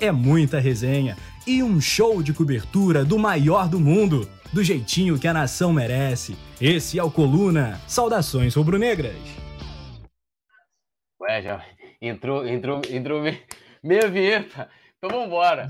É 0.00 0.12
muita 0.12 0.60
resenha 0.60 1.16
e 1.44 1.60
um 1.60 1.80
show 1.80 2.22
de 2.22 2.32
cobertura 2.32 3.04
do 3.04 3.18
maior 3.18 3.68
do 3.68 3.80
mundo 3.80 4.28
do 4.52 4.62
jeitinho 4.62 5.18
que 5.18 5.26
a 5.26 5.32
nação 5.32 5.72
merece. 5.72 6.36
Esse 6.60 7.00
é 7.00 7.02
o 7.02 7.10
Coluna. 7.10 7.80
Saudações 7.88 8.54
rubro-negras. 8.54 9.16
Ué, 11.20 11.42
já 11.42 11.66
entrou, 12.00 12.46
entrou, 12.46 12.80
entrou 12.88 13.22
meia 13.82 14.08
vinheta. 14.08 14.70
Então 14.98 15.10
vamos 15.10 15.26
embora. 15.26 15.66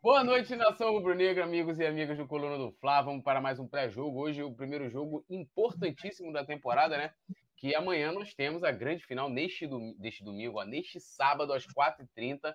Boa 0.00 0.22
noite, 0.22 0.54
nação 0.54 0.92
rubro-negra, 0.92 1.42
amigos 1.42 1.80
e 1.80 1.84
amigas 1.84 2.16
do 2.16 2.26
Coluna 2.26 2.56
do 2.56 2.70
Fla. 2.80 3.02
Vamos 3.02 3.24
para 3.24 3.40
mais 3.40 3.58
um 3.58 3.66
pré-jogo. 3.66 4.20
Hoje 4.20 4.44
o 4.44 4.54
primeiro 4.54 4.88
jogo 4.88 5.24
importantíssimo 5.28 6.32
da 6.32 6.44
temporada, 6.44 6.96
né? 6.96 7.10
Que 7.56 7.74
amanhã 7.74 8.12
nós 8.12 8.32
temos 8.32 8.62
a 8.62 8.70
grande 8.70 9.04
final 9.04 9.28
neste, 9.28 9.66
dom 9.66 9.92
neste 9.98 10.22
domingo, 10.22 10.60
ó, 10.60 10.64
neste 10.64 11.00
sábado 11.00 11.52
às 11.52 11.66
4h30, 11.66 12.54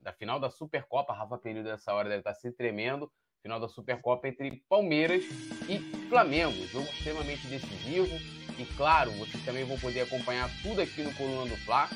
da 0.00 0.12
final 0.12 0.38
da 0.38 0.50
Supercopa. 0.50 1.12
Rafa 1.12 1.38
Período 1.38 1.66
dessa 1.66 1.92
hora 1.92 2.08
deve 2.08 2.20
estar 2.20 2.34
se 2.34 2.50
tremendo 2.52 3.10
final 3.42 3.60
da 3.60 3.68
Supercopa 3.68 4.28
entre 4.28 4.62
Palmeiras 4.68 5.24
e 5.68 5.78
Flamengo. 6.08 6.66
Jogo 6.68 6.86
extremamente 6.86 7.46
decisivo. 7.46 8.14
E 8.58 8.64
claro, 8.76 9.10
vocês 9.12 9.44
também 9.44 9.64
vão 9.64 9.78
poder 9.78 10.00
acompanhar 10.00 10.50
tudo 10.62 10.80
aqui 10.80 11.02
no 11.02 11.14
Coluna 11.14 11.48
do 11.48 11.56
Fla, 11.58 11.88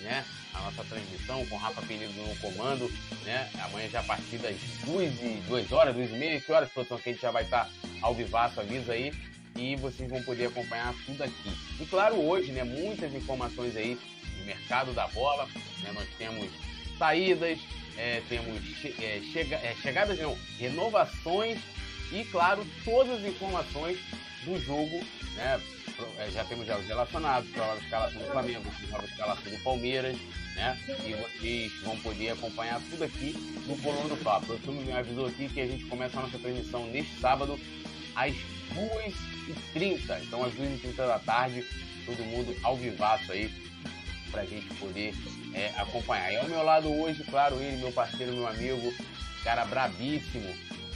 né? 0.00 0.24
A 0.54 0.62
nossa 0.62 0.84
transmissão 0.84 1.44
com 1.46 1.56
Rafa 1.56 1.82
Penido 1.82 2.12
no 2.14 2.36
comando, 2.40 2.90
né? 3.24 3.50
Amanhã 3.62 3.88
já 3.88 4.00
a 4.00 4.04
partir 4.04 4.38
das 4.38 4.56
2, 4.84 5.22
e, 5.22 5.42
2 5.48 5.72
horas, 5.72 5.94
2 5.94 6.10
e 6.10 6.14
meia, 6.14 6.40
que 6.40 6.50
horas, 6.50 6.70
produção, 6.70 6.98
que 6.98 7.10
a 7.10 7.12
gente 7.12 7.22
já 7.22 7.30
vai 7.30 7.44
estar 7.44 7.68
ao 8.00 8.14
vivaço, 8.14 8.60
avisa 8.60 8.92
aí. 8.92 9.12
E 9.56 9.76
vocês 9.76 10.08
vão 10.10 10.22
poder 10.22 10.46
acompanhar 10.46 10.94
tudo 11.04 11.22
aqui. 11.22 11.52
E 11.78 11.86
claro, 11.86 12.16
hoje, 12.16 12.52
né? 12.52 12.64
Muitas 12.64 13.14
informações 13.14 13.76
aí 13.76 13.98
do 14.38 14.44
mercado 14.44 14.94
da 14.94 15.06
bola, 15.08 15.46
né? 15.82 15.92
Nós 15.92 16.08
temos 16.16 16.50
saídas, 17.02 17.58
é, 17.98 18.22
temos 18.28 18.62
che 18.80 18.94
é, 19.02 19.20
chega 19.32 19.56
é, 19.56 19.74
chegadas, 19.82 20.16
não, 20.20 20.38
renovações 20.56 21.58
e, 22.12 22.22
claro, 22.26 22.64
todas 22.84 23.18
as 23.18 23.24
informações 23.24 23.98
do 24.44 24.56
jogo, 24.60 25.04
né? 25.34 25.60
É, 26.18 26.30
já 26.30 26.44
temos 26.44 26.64
já 26.64 26.78
os 26.78 26.86
relacionados, 26.86 27.48
a 27.58 27.76
escalação 27.76 28.22
do 28.22 28.28
Flamengo, 28.28 28.62
a 28.68 29.04
escalação 29.04 29.52
do 29.52 29.58
Palmeiras, 29.64 30.16
né? 30.54 30.78
E 31.04 31.12
vocês 31.14 31.72
vão 31.82 31.96
poder 31.98 32.30
acompanhar 32.30 32.80
tudo 32.88 33.02
aqui 33.02 33.34
no 33.66 33.76
Coluna 33.78 34.08
do 34.08 34.16
Fla. 34.16 34.38
O 34.38 34.46
professor 34.46 34.72
me 34.72 34.92
avisou 34.92 35.26
aqui 35.26 35.48
que 35.48 35.60
a 35.60 35.66
gente 35.66 35.84
começa 35.86 36.20
a 36.20 36.22
nossa 36.22 36.38
transmissão 36.38 36.86
neste 36.86 37.18
sábado 37.18 37.58
às 38.14 38.32
2h30. 39.74 40.22
Então, 40.22 40.44
às 40.44 40.54
2h30 40.54 40.94
da 40.94 41.18
tarde, 41.18 41.64
todo 42.06 42.24
mundo 42.24 42.56
ao 42.62 42.76
vivaço 42.76 43.32
aí, 43.32 43.52
pra 44.30 44.44
gente 44.44 44.66
poder 44.74 45.14
é, 45.54 45.72
acompanhar. 45.76 46.32
E 46.32 46.36
ao 46.36 46.48
meu 46.48 46.62
lado 46.62 46.92
hoje, 46.92 47.24
claro, 47.24 47.56
ele, 47.56 47.76
meu 47.76 47.92
parceiro, 47.92 48.32
meu 48.32 48.46
amigo, 48.46 48.92
cara 49.44 49.64
brabíssimo. 49.64 50.48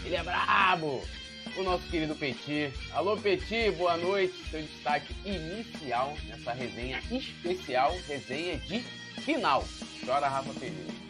Ele 0.05 0.17
é 0.17 0.23
brabo! 0.23 1.03
O 1.57 1.63
nosso 1.63 1.85
querido 1.89 2.15
Petit. 2.15 2.73
Alô, 2.93 3.17
Petit, 3.17 3.71
boa 3.73 3.97
noite. 3.97 4.35
Seu 4.51 4.61
destaque 4.61 5.15
inicial 5.25 6.15
nessa 6.29 6.53
resenha 6.53 7.01
especial, 7.11 7.97
resenha 8.07 8.59
de 8.59 8.81
final. 9.23 9.65
Chora, 10.05 10.29
Rafa 10.29 10.53
Feliz. 10.55 11.06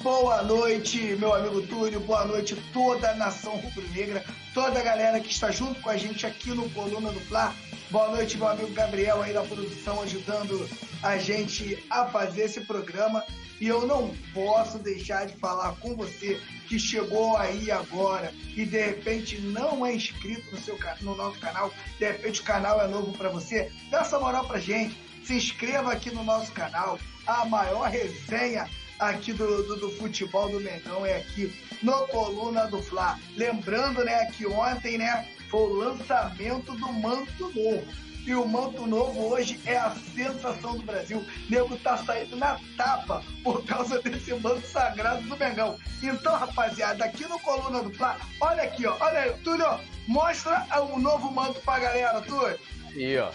Boa 0.00 0.42
noite, 0.42 1.16
meu 1.18 1.34
amigo 1.34 1.60
Túlio. 1.62 2.00
Boa 2.00 2.24
noite, 2.24 2.56
toda 2.72 3.10
a 3.10 3.14
nação 3.14 3.56
rubro-negra, 3.56 4.24
toda 4.54 4.78
a 4.78 4.82
galera 4.82 5.20
que 5.20 5.30
está 5.30 5.50
junto 5.50 5.80
com 5.80 5.90
a 5.90 5.96
gente 5.96 6.26
aqui 6.26 6.50
no 6.50 6.68
Coluna 6.70 7.12
do 7.12 7.20
Fla. 7.20 7.54
Boa 7.90 8.08
noite, 8.08 8.38
meu 8.38 8.48
amigo 8.48 8.72
Gabriel 8.72 9.20
aí 9.20 9.32
da 9.32 9.42
produção, 9.42 10.00
ajudando 10.00 10.68
a 11.02 11.18
gente 11.18 11.84
a 11.90 12.06
fazer 12.06 12.44
esse 12.44 12.62
programa. 12.62 13.22
E 13.60 13.68
eu 13.68 13.86
não 13.86 14.14
posso 14.32 14.78
deixar 14.78 15.26
de 15.26 15.36
falar 15.36 15.76
com 15.76 15.94
você 15.94 16.40
que 16.68 16.78
chegou 16.78 17.36
aí 17.36 17.70
agora 17.70 18.32
e 18.56 18.64
de 18.64 18.80
repente 18.80 19.40
não 19.40 19.84
é 19.84 19.94
inscrito 19.94 20.50
no, 20.50 20.60
seu, 20.60 20.76
no 21.02 21.14
nosso 21.14 21.38
canal, 21.38 21.72
de 21.98 22.06
repente 22.06 22.40
o 22.40 22.44
canal 22.44 22.80
é 22.80 22.88
novo 22.88 23.12
para 23.12 23.28
você, 23.28 23.70
dá 23.90 24.00
essa 24.00 24.18
moral 24.18 24.46
pra 24.46 24.58
gente. 24.58 24.96
Se 25.24 25.34
inscreva 25.34 25.92
aqui 25.92 26.10
no 26.10 26.24
nosso 26.24 26.50
canal. 26.50 26.98
A 27.24 27.44
maior 27.44 27.88
resenha 27.88 28.68
aqui 29.10 29.32
do, 29.32 29.62
do, 29.64 29.76
do, 29.76 29.90
futebol 29.92 30.48
do 30.48 30.60
Mengão 30.60 31.04
é 31.04 31.16
aqui 31.16 31.52
no 31.82 32.06
Coluna 32.08 32.66
do 32.66 32.82
Fla. 32.82 33.18
Lembrando, 33.36 34.04
né, 34.04 34.26
que 34.32 34.46
ontem, 34.46 34.98
né, 34.98 35.28
foi 35.50 35.60
o 35.60 35.74
lançamento 35.74 36.72
do 36.72 36.92
manto 36.92 37.52
novo. 37.54 38.02
E 38.24 38.34
o 38.34 38.46
manto 38.46 38.86
novo 38.86 39.32
hoje 39.32 39.58
é 39.66 39.76
a 39.76 39.96
sensação 40.14 40.76
do 40.76 40.84
Brasil. 40.84 41.18
O 41.18 41.50
nego 41.50 41.76
tá 41.78 41.98
saindo 41.98 42.36
na 42.36 42.56
tapa 42.76 43.20
por 43.42 43.64
causa 43.64 44.00
desse 44.00 44.32
manto 44.34 44.64
sagrado 44.66 45.22
do 45.22 45.36
Mengão. 45.36 45.76
Então, 46.00 46.36
rapaziada, 46.36 47.04
aqui 47.04 47.26
no 47.26 47.38
Coluna 47.40 47.82
do 47.82 47.92
Fla, 47.92 48.16
olha 48.40 48.62
aqui, 48.62 48.86
ó. 48.86 48.96
Olha 49.00 49.18
aí, 49.18 49.32
Túlio, 49.42 49.80
mostra 50.06 50.64
o 50.80 51.00
novo 51.00 51.32
manto 51.32 51.60
pra 51.62 51.80
galera, 51.80 52.20
Túlio. 52.20 52.58
Aí, 52.94 53.18
ó. 53.18 53.32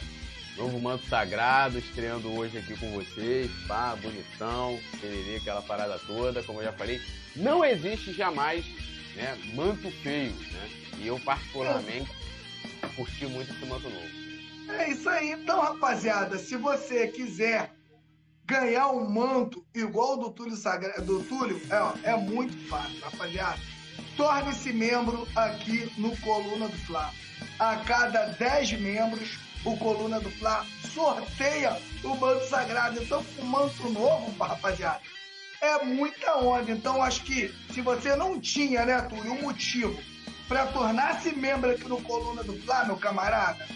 Novo 0.58 0.80
manto 0.80 1.06
sagrado, 1.08 1.78
estreando 1.78 2.34
hoje 2.34 2.58
aqui 2.58 2.76
com 2.78 2.90
vocês. 2.92 3.52
Pá, 3.68 3.96
bonitão, 3.96 4.80
tererê, 5.00 5.36
aquela 5.36 5.62
parada 5.62 6.00
toda, 6.00 6.42
como 6.42 6.60
eu 6.60 6.66
já 6.66 6.74
falei. 6.74 7.00
Não 7.36 7.64
existe 7.64 8.12
jamais 8.12 8.66
né, 9.16 9.38
manto 9.54 9.92
feio, 10.02 10.32
né? 10.32 10.70
E 10.98 11.06
eu, 11.06 11.20
particularmente, 11.20 12.10
curti 12.96 13.28
muito 13.28 13.52
esse 13.54 13.66
manto 13.68 13.88
novo. 13.88 14.78
É 14.80 14.90
isso 14.90 15.08
aí. 15.08 15.32
Então, 15.32 15.62
rapaziada, 15.62 16.40
se 16.40 16.56
você 16.56 17.08
quiser 17.08 17.72
ganhar 18.44 18.88
um 18.88 19.08
manto 19.08 19.64
igual 19.76 20.18
do 20.18 20.32
Túlio, 20.32 20.56
Sagra... 20.56 21.00
do 21.02 21.22
Túlio 21.24 21.62
é, 22.04 22.12
é 22.12 22.18
muito 22.18 22.58
fácil, 22.68 23.00
rapaziada. 23.02 23.60
Torne-se 24.16 24.74
membro 24.74 25.28
aqui 25.36 25.92
no 26.00 26.18
Coluna 26.18 26.68
do 26.68 26.78
Fla. 26.80 27.14
A 27.60 27.76
cada 27.78 28.26
10 28.34 28.74
membros, 28.74 29.38
o 29.68 29.78
Coluna 29.78 30.20
do 30.20 30.30
Fla 30.32 30.66
sorteia 30.94 31.78
o 32.04 32.16
manto 32.16 32.46
sagrado. 32.48 33.02
Então, 33.02 33.24
o 33.38 33.46
manto 33.46 33.90
novo, 33.90 34.34
rapaziada, 34.44 35.02
é 35.62 35.84
muita 35.84 36.38
onda. 36.38 36.72
Então, 36.72 37.02
acho 37.02 37.24
que 37.24 37.54
se 37.74 37.82
você 37.82 38.16
não 38.16 38.40
tinha, 38.40 38.86
né, 38.86 39.02
Túlio, 39.02 39.34
um 39.34 39.42
motivo 39.42 40.00
para 40.48 40.66
tornar-se 40.68 41.34
membro 41.36 41.72
aqui 41.72 41.84
no 41.84 42.02
Coluna 42.02 42.44
do 42.44 42.58
Fla, 42.62 42.86
meu 42.86 42.98
camarada, 42.98 43.68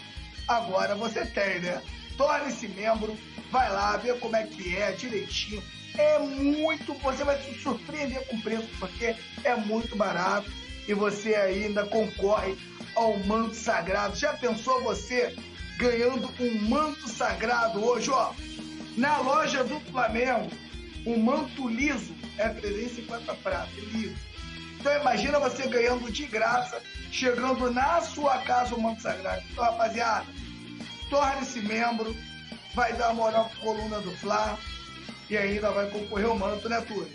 agora 0.48 0.94
você 0.94 1.26
tem, 1.26 1.60
né? 1.60 1.82
Torne-se 2.16 2.68
membro, 2.68 3.16
vai 3.50 3.70
lá, 3.70 3.96
vê 3.96 4.14
como 4.14 4.36
é 4.36 4.44
que 4.44 4.76
é 4.76 4.92
direitinho. 4.92 5.62
É 5.98 6.18
muito, 6.18 6.94
você 6.94 7.22
vai 7.22 7.38
se 7.42 7.54
surpreender 7.60 8.26
com 8.26 8.36
o 8.36 8.42
preço, 8.42 8.68
porque 8.78 9.14
é 9.44 9.54
muito 9.56 9.94
barato 9.94 10.50
e 10.88 10.94
você 10.94 11.34
ainda 11.34 11.84
concorre 11.84 12.56
ao 12.94 13.18
manto 13.20 13.54
sagrado. 13.54 14.16
Já 14.16 14.32
pensou 14.32 14.82
você 14.82 15.36
ganhando 15.76 16.32
um 16.40 16.68
manto 16.68 17.08
sagrado 17.08 17.84
hoje, 17.84 18.10
ó? 18.10 18.32
Na 18.96 19.18
loja 19.18 19.64
do 19.64 19.80
Flamengo, 19.90 20.50
o 21.06 21.16
manto 21.16 21.68
liso 21.68 22.14
é 22.38 22.48
350 22.48 23.34
pratos, 23.36 23.76
liso 23.92 24.32
então 24.82 25.00
imagina 25.00 25.38
você 25.38 25.68
ganhando 25.68 26.10
de 26.10 26.26
graça, 26.26 26.82
chegando 27.12 27.70
na 27.70 28.00
sua 28.00 28.38
casa 28.38 28.74
o 28.74 28.80
manto 28.80 29.00
sagrado. 29.00 29.40
Então, 29.48 29.62
rapaziada, 29.62 30.26
torne-se 31.08 31.60
membro, 31.60 32.16
vai 32.74 32.92
dar 32.94 33.14
moral 33.14 33.48
pro 33.48 33.60
coluna 33.60 34.00
do 34.00 34.10
Fla 34.16 34.58
e 35.30 35.36
ainda 35.36 35.70
vai 35.70 35.88
concorrer 35.88 36.28
o 36.28 36.36
manto, 36.36 36.68
né, 36.68 36.80
Túlio? 36.80 37.12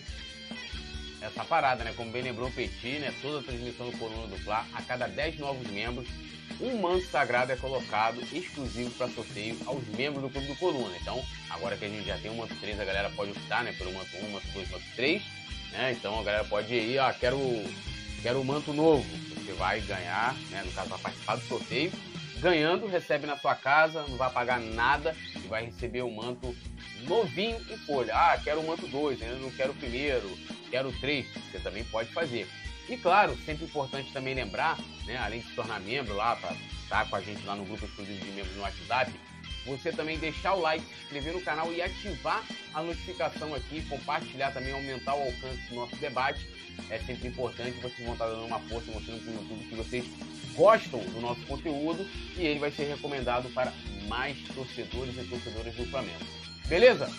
Essa 1.22 1.44
parada, 1.44 1.84
né? 1.84 1.94
Como 1.98 2.10
bem 2.10 2.22
lembrou 2.22 2.48
o 2.48 2.52
Petit, 2.54 3.00
né? 3.00 3.14
Toda 3.22 3.40
a 3.40 3.44
transmissão 3.44 3.90
do 3.90 3.98
Coluna 3.98 4.28
do 4.28 4.38
Fla, 4.38 4.66
a 4.74 4.82
cada 4.84 5.06
10 5.06 5.38
novos 5.40 5.68
membros, 5.68 6.08
um 6.60 6.80
manto 6.82 7.06
sagrado 7.08 7.52
é 7.52 7.56
colocado 7.56 8.20
exclusivo 8.34 8.92
para 8.92 9.10
sorteio 9.10 9.58
aos 9.66 9.86
membros 9.88 10.24
do 10.24 10.30
Clube 10.30 10.48
do 10.48 10.56
Coluna. 10.56 10.96
Então, 11.02 11.24
agora 11.50 11.78
que 11.78 11.86
a 11.86 11.90
gente 11.90 12.06
já 12.06 12.18
tem 12.18 12.32
o 12.32 12.36
manto 12.36 12.56
3, 12.56 12.80
a 12.80 12.86
galera 12.86 13.10
pode 13.10 13.32
optar, 13.32 13.64
né? 13.64 13.74
Pelo 13.74 13.94
manto 13.94 14.16
1, 14.18 14.30
manto 14.32 14.48
2, 14.54 14.70
manto 14.72 14.86
3 14.96 15.22
né? 15.72 15.92
Então 15.92 16.20
a 16.20 16.24
galera 16.24 16.44
pode 16.44 16.74
ir, 16.74 17.00
ah, 17.00 17.14
quero, 17.18 17.40
quero 18.22 18.42
o 18.42 18.46
manto 18.46 18.74
novo. 18.74 19.06
Você 19.36 19.54
vai 19.54 19.80
ganhar, 19.82 20.36
né? 20.50 20.64
no 20.66 20.72
caso, 20.72 20.90
vai 20.90 21.00
participar 21.00 21.36
do 21.36 21.48
sorteio. 21.48 21.92
Ganhando, 22.40 22.86
recebe 22.86 23.26
na 23.26 23.36
sua 23.36 23.56
casa, 23.56 24.06
não 24.08 24.18
vai 24.18 24.30
pagar 24.30 24.60
nada 24.60 25.16
e 25.36 25.48
vai 25.48 25.66
receber 25.66 26.04
o 26.04 26.12
manto 26.12 26.56
novinho 27.08 27.58
em 27.70 27.78
folha. 27.78 28.14
Ah, 28.16 28.40
quero 28.44 28.60
o 28.60 28.68
manto 28.68 28.88
2, 28.88 29.22
ainda 29.22 29.36
não 29.36 29.50
quero 29.50 29.72
o 29.72 29.76
primeiro, 29.76 30.38
quero 30.70 30.90
o 30.90 31.00
3. 31.00 31.26
Você 31.52 31.60
também 31.60 31.84
pode 31.86 32.12
fazer. 32.12 32.48
E 32.90 32.96
claro, 32.96 33.38
sempre 33.46 33.66
importante 33.66 34.12
também 34.14 34.34
lembrar, 34.34 34.78
né, 35.06 35.18
além 35.18 35.42
de 35.42 35.48
se 35.48 35.56
tornar 35.56 35.80
membro 35.82 36.16
lá 36.16 36.36
para 36.36 36.56
tá 36.88 37.06
com 37.06 37.18
a 37.18 37.22
gente 37.22 37.46
lá 37.46 37.56
no 37.56 37.66
grupo 37.66 37.84
exclusivo 37.86 38.24
de 38.24 38.32
membros 38.32 38.56
no 38.56 38.62
WhatsApp, 38.62 39.12
você 39.66 39.92
também 39.92 40.18
deixar 40.18 40.54
o 40.54 40.62
like, 40.62 40.86
se 40.86 41.04
inscrever 41.04 41.34
no 41.34 41.42
canal 41.42 41.72
e 41.74 41.82
ativar 41.82 42.42
a 42.74 42.82
notificação 42.82 43.54
aqui, 43.54 43.82
compartilhar 43.90 44.52
também, 44.52 44.72
aumentar 44.72 45.14
o 45.16 45.24
alcance 45.24 45.62
do 45.70 45.76
nosso 45.76 45.96
debate. 45.98 46.48
É 46.90 46.98
sempre 47.00 47.28
importante 47.28 47.78
vocês 47.82 48.06
vão 48.06 48.14
estar 48.14 48.28
dando 48.28 48.46
uma 48.46 48.60
força, 48.60 48.90
mostrando 48.92 49.22
para 49.22 49.32
o 49.32 49.36
YouTube 49.36 49.68
que 49.68 49.76
vocês 49.76 50.06
gostam 50.56 51.00
do 51.00 51.20
nosso 51.20 51.42
conteúdo 51.42 52.08
e 52.38 52.46
ele 52.46 52.60
vai 52.60 52.72
ser 52.72 52.86
recomendado 52.86 53.50
para 53.50 53.74
mais 54.08 54.38
torcedores 54.56 55.16
e 55.18 55.24
torcedoras 55.26 55.76
do 55.76 55.86
Flamengo. 55.88 56.26
Beleza? 56.68 57.12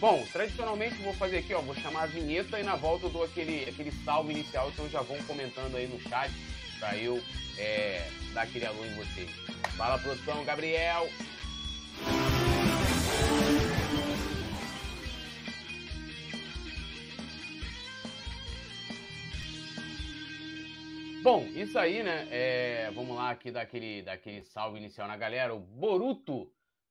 Bom, 0.00 0.26
tradicionalmente 0.32 0.94
vou 1.02 1.12
fazer 1.12 1.36
aqui, 1.36 1.52
ó, 1.52 1.60
vou 1.60 1.74
chamar 1.74 2.04
a 2.04 2.06
vinheta 2.06 2.58
e 2.58 2.62
na 2.62 2.74
volta 2.74 3.04
eu 3.04 3.10
dou 3.10 3.22
aquele, 3.22 3.68
aquele 3.68 3.92
salve 3.92 4.32
inicial, 4.32 4.70
então 4.70 4.88
já 4.88 5.02
vão 5.02 5.18
comentando 5.24 5.76
aí 5.76 5.86
no 5.86 6.00
chat 6.00 6.32
para 6.78 6.96
eu 6.96 7.22
é, 7.58 8.08
dar 8.32 8.42
aquele 8.42 8.64
alô 8.64 8.82
em 8.82 8.94
vocês. 8.94 9.30
Fala 9.76 9.98
produção, 9.98 10.42
Gabriel! 10.42 11.06
Bom, 21.22 21.46
isso 21.54 21.78
aí, 21.78 22.02
né? 22.02 22.26
É, 22.30 22.90
vamos 22.94 23.14
lá 23.14 23.28
aqui 23.28 23.50
daquele, 23.50 24.00
daquele 24.00 24.42
salve 24.44 24.78
inicial 24.78 25.06
na 25.06 25.18
galera. 25.18 25.54
O 25.54 25.60
Boruto 25.60 26.50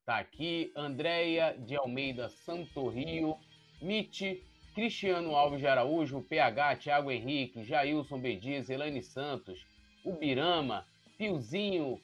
tá 0.09 0.17
aqui, 0.17 0.71
Andréia 0.75 1.55
de 1.55 1.75
Almeida 1.75 2.29
Santorrio, 2.29 3.37
Mite, 3.79 4.43
Cristiano 4.73 5.35
Alves 5.35 5.59
de 5.59 5.67
Araújo, 5.67 6.23
PH, 6.23 6.77
Thiago 6.77 7.11
Henrique, 7.11 7.63
Jailson 7.63 8.19
Bediz, 8.19 8.71
Elaine 8.71 9.03
Santos, 9.03 9.67
Ubirama, 10.03 10.83
Piozinho 11.15 12.01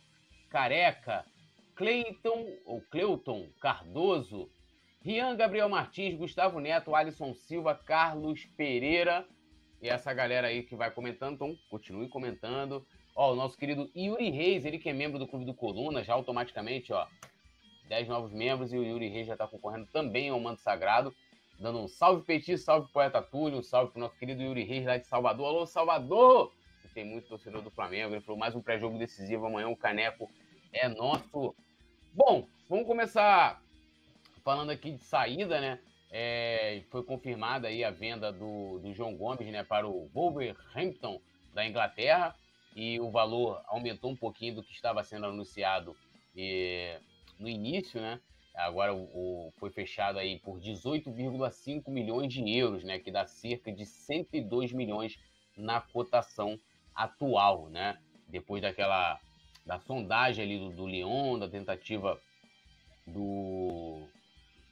Careca, 0.52 1.26
Cleiton, 1.74 2.46
ou 2.64 2.80
Cleuton 2.92 3.48
Cardoso, 3.60 4.52
Rian 5.04 5.36
Gabriel 5.36 5.68
Martins, 5.68 6.16
Gustavo 6.16 6.60
Neto, 6.60 6.94
Alisson 6.94 7.34
Silva, 7.34 7.74
Carlos 7.74 8.46
Pereira 8.56 9.26
e 9.82 9.90
essa 9.90 10.14
galera 10.14 10.50
aí 10.50 10.62
que 10.62 10.76
vai 10.76 10.92
comentando, 10.92 11.34
então 11.34 11.58
continue 11.72 12.08
comentando. 12.08 12.86
Ó, 13.16 13.34
o 13.34 13.36
nosso 13.36 13.58
querido 13.58 13.90
Yuri 13.96 14.30
Reis, 14.30 14.64
ele 14.64 14.78
que 14.78 14.90
é 14.90 14.94
membro 14.94 15.18
do 15.18 15.28
Clube 15.28 15.44
do 15.44 15.56
Coluna, 15.56 16.04
já 16.04 16.14
automaticamente, 16.14 16.94
ó, 16.94 17.08
10 17.88 18.08
novos 18.08 18.32
membros 18.32 18.74
e 18.74 18.78
o 18.78 18.84
Yuri 18.84 19.08
Reis 19.08 19.28
já 19.28 19.34
está 19.34 19.48
concorrendo 19.48 19.88
também 19.92 20.30
ao 20.30 20.40
Manto 20.40 20.62
Sagrado. 20.62 21.14
Dando 21.60 21.80
um 21.80 21.88
salve 21.88 22.24
Petit, 22.24 22.58
salve 22.58 22.92
Poeta 22.92 23.22
Túlio, 23.22 23.60
um 23.60 23.64
salve 23.64 23.92
pro 23.92 24.02
nosso 24.02 24.18
querido 24.18 24.42
Yuri 24.42 24.64
Reis 24.64 24.86
lá 24.86 24.98
de 24.98 25.08
Salvador. 25.08 25.48
Alô, 25.48 25.66
Salvador! 25.66 26.52
Que 26.82 26.90
tem 26.90 27.06
muito 27.06 27.30
torcedor 27.30 27.62
do 27.62 27.72
Flamengo. 27.72 28.14
Ele 28.14 28.22
falou 28.22 28.40
mais 28.40 28.56
um 28.56 28.62
pré-jogo 28.62 28.98
decisivo 28.98 29.46
amanhã. 29.46 29.70
O 29.70 29.78
Caneco 29.78 30.30
é 30.74 30.90
nosso. 30.90 31.56
Bom, 32.14 32.48
vamos 32.70 32.86
começar 32.86 33.62
falando 34.44 34.72
aqui 34.72 34.92
de 34.92 35.04
saída, 35.04 35.62
né? 35.62 35.80
É, 36.12 36.84
foi 36.90 37.04
confirmada 37.04 37.68
aí 37.68 37.84
a 37.84 37.92
venda 37.92 38.32
do, 38.32 38.80
do 38.80 38.94
João 38.94 39.16
Gomes 39.16 39.48
né, 39.48 39.64
para 39.64 39.88
o 39.88 40.08
Wolverhampton 40.14 41.20
da 41.54 41.66
Inglaterra 41.66 42.36
e 42.76 43.00
o 43.00 43.10
valor 43.10 43.62
aumentou 43.68 44.12
um 44.12 44.16
pouquinho 44.16 44.56
do 44.56 44.64
que 44.64 44.72
estava 44.72 45.04
sendo 45.04 45.26
anunciado 45.26 45.96
e, 46.36 46.98
no 47.40 47.48
início, 47.48 48.00
né? 48.02 48.20
Agora 48.56 48.94
o, 48.94 49.04
o 49.48 49.54
foi 49.60 49.70
fechado 49.70 50.18
aí 50.18 50.40
por 50.40 50.60
18,5 50.60 51.90
milhões 51.90 52.34
de 52.34 52.50
euros, 52.50 52.84
né? 52.84 53.00
Que 53.00 53.12
dá 53.12 53.26
cerca 53.26 53.72
de 53.72 53.86
102 53.86 54.72
milhões 54.72 55.18
na 55.58 55.82
cotação 55.82 56.60
atual, 56.94 57.70
né? 57.70 57.98
Depois 58.28 58.62
daquela 58.62 59.20
da 59.66 59.80
sondagem 59.80 60.46
ali 60.46 60.60
do, 60.60 60.70
do 60.70 60.88
Lyon, 60.88 61.40
da 61.40 61.50
tentativa 61.50 62.20
do 63.06 64.08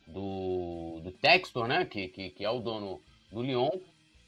do, 0.07 1.01
do 1.01 1.11
Textor, 1.11 1.67
né? 1.67 1.85
Que, 1.85 2.07
que, 2.07 2.29
que 2.29 2.45
é 2.45 2.49
o 2.49 2.59
dono 2.59 3.01
do 3.31 3.41
Lyon, 3.41 3.69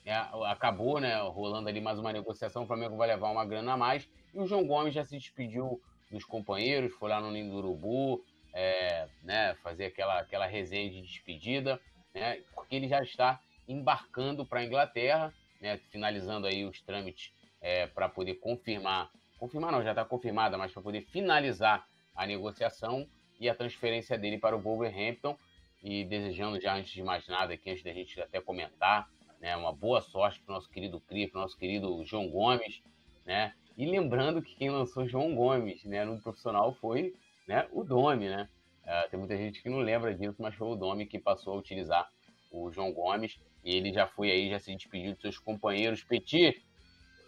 é, 0.06 0.16
acabou, 0.48 1.00
né? 1.00 1.22
Rolando 1.22 1.70
ali 1.70 1.80
mais 1.80 1.98
uma 1.98 2.12
negociação, 2.12 2.64
o 2.64 2.68
Flamengo 2.68 2.98
vai 2.98 3.08
levar 3.08 3.32
uma 3.32 3.46
grana 3.46 3.74
a 3.74 3.78
mais 3.78 4.08
e 4.34 4.40
o 4.40 4.46
João 4.46 4.68
Gomes 4.68 4.94
já 4.94 5.04
se 5.06 5.18
despediu 5.18 5.82
dos 6.16 6.24
companheiros, 6.24 6.94
foi 6.94 7.10
lá 7.10 7.20
no 7.20 7.30
Ninho 7.30 7.52
do 7.52 7.58
Urubu, 7.58 8.24
é, 8.54 9.08
né, 9.22 9.54
fazer 9.56 9.88
aquela, 9.88 10.20
aquela 10.20 10.46
resenha 10.46 10.90
de 10.90 11.02
despedida, 11.02 11.80
né, 12.14 12.42
porque 12.54 12.78
ele 12.78 12.88
já 12.88 13.04
está 13.04 13.42
embarcando 13.68 14.46
para 14.46 14.62
a 14.62 14.64
Inglaterra, 14.64 15.34
né, 15.60 15.78
finalizando 15.92 16.48
aí 16.48 16.64
os 16.64 16.82
trâmites 16.82 17.34
é, 17.62 17.88
para 17.88 18.08
poder 18.08 18.36
confirmar, 18.36 19.10
confirmar 19.38 19.74
não, 19.74 19.84
já 19.84 19.90
está 19.90 20.06
confirmada, 20.06 20.58
mas 20.58 20.72
para 20.72 20.82
poder 20.82 21.02
finalizar 21.02 21.86
a 22.16 22.26
negociação 22.26 23.06
e 23.40 23.50
a 23.50 23.56
transferência 23.56 24.18
dele 24.18 24.38
para 24.38 24.56
o 24.56 24.62
Wolverhampton. 24.62 25.38
E 25.84 26.04
desejando 26.06 26.60
já 26.60 26.76
antes 26.76 26.94
de 26.94 27.04
mais 27.04 27.28
nada 27.28 27.54
aqui, 27.54 27.70
antes 27.70 27.84
da 27.84 27.94
gente 27.94 28.20
até 28.20 28.42
comentar, 28.42 29.08
né, 29.42 29.56
uma 29.56 29.74
boa 29.74 30.02
sorte 30.02 30.40
para 30.40 30.54
o 30.54 30.56
nosso 30.56 30.70
querido 30.70 31.00
Cri, 31.02 31.28
para 31.28 31.40
o 31.40 31.42
nosso 31.42 31.58
querido 31.58 32.04
João 32.06 32.30
Gomes, 32.30 32.82
né, 33.26 33.54
e 33.78 33.86
lembrando 33.86 34.42
que 34.42 34.56
quem 34.56 34.70
lançou 34.70 35.08
João 35.08 35.36
Gomes 35.36 35.84
né, 35.84 36.06
no 36.06 36.20
profissional 36.22 36.74
foi 36.76 37.14
né, 37.48 37.68
o 37.72 37.84
Domi, 37.84 38.30
né? 38.30 38.50
Uh, 38.84 39.10
tem 39.10 39.20
muita 39.20 39.36
gente 39.36 39.62
que 39.62 39.70
não 39.70 39.80
lembra 39.80 40.14
disso, 40.14 40.36
mas 40.40 40.56
foi 40.56 40.68
o 40.68 40.76
Domi 40.76 41.06
que 41.06 41.20
passou 41.20 41.54
a 41.54 41.58
utilizar 41.58 42.08
o 42.52 42.72
João 42.72 42.94
Gomes 42.94 43.40
e 43.64 43.76
ele 43.76 43.92
já 43.92 44.08
foi 44.08 44.32
aí, 44.32 44.50
já 44.50 44.60
se 44.60 44.74
despediu 44.76 45.14
de 45.14 45.22
seus 45.22 45.40
companheiros. 45.40 46.04
Petit, 46.04 46.64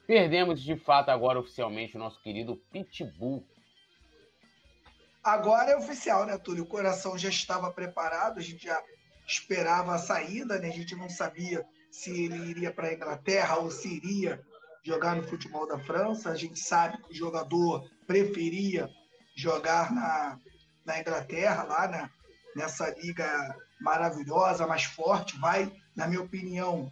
perdemos 0.05 0.61
de 0.61 0.75
fato 0.77 1.09
agora 1.09 1.39
oficialmente 1.39 1.95
o 1.95 1.99
nosso 1.99 2.21
querido 2.21 2.55
Pitbull. 2.71 3.43
Agora 5.23 5.71
é 5.71 5.75
oficial, 5.75 6.25
né, 6.25 6.37
Túlio? 6.37 6.63
O 6.63 6.67
coração 6.67 7.17
já 7.17 7.27
estava 7.27 7.71
preparado, 7.71 8.37
a 8.37 8.41
gente 8.41 8.63
já 8.65 8.81
esperava 9.27 9.95
a 9.95 9.97
saída, 9.97 10.59
né? 10.59 10.69
A 10.69 10.71
gente 10.71 10.95
não 10.95 11.09
sabia 11.09 11.65
se 11.91 12.25
ele 12.25 12.37
iria 12.49 12.71
para 12.71 12.87
a 12.87 12.93
Inglaterra 12.93 13.57
ou 13.57 13.69
se 13.69 13.97
iria 13.97 14.41
jogar 14.87 15.15
no 15.15 15.23
futebol 15.23 15.67
da 15.67 15.77
França. 15.77 16.29
A 16.29 16.35
gente 16.35 16.57
sabe 16.59 16.97
que 17.03 17.11
o 17.11 17.15
jogador 17.15 17.89
preferia 18.07 18.89
jogar 19.35 19.93
na, 19.93 20.39
na 20.85 20.99
Inglaterra, 20.99 21.63
lá 21.63 21.87
na, 21.87 22.09
nessa 22.55 22.89
liga 22.91 23.55
maravilhosa, 23.81 24.65
mais 24.65 24.83
forte, 24.83 25.37
vai, 25.37 25.71
na 25.95 26.07
minha 26.07 26.21
opinião, 26.21 26.89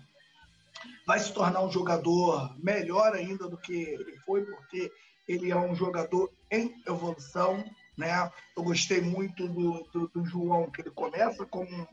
vai 1.07 1.19
se 1.19 1.33
tornar 1.33 1.62
um 1.62 1.71
jogador 1.71 2.53
melhor 2.62 3.15
ainda 3.15 3.47
do 3.47 3.57
que 3.57 3.74
ele 3.74 4.19
foi, 4.25 4.45
porque 4.45 4.92
ele 5.27 5.50
é 5.50 5.56
um 5.56 5.74
jogador 5.74 6.30
em 6.51 6.75
evolução. 6.86 7.63
Né? 7.97 8.30
Eu 8.56 8.63
gostei 8.63 9.00
muito 9.00 9.47
do, 9.47 9.83
do, 9.94 10.07
do 10.09 10.25
João, 10.25 10.69
que 10.69 10.81
ele 10.81 10.92
começa 10.92 11.45
como, 11.45 11.87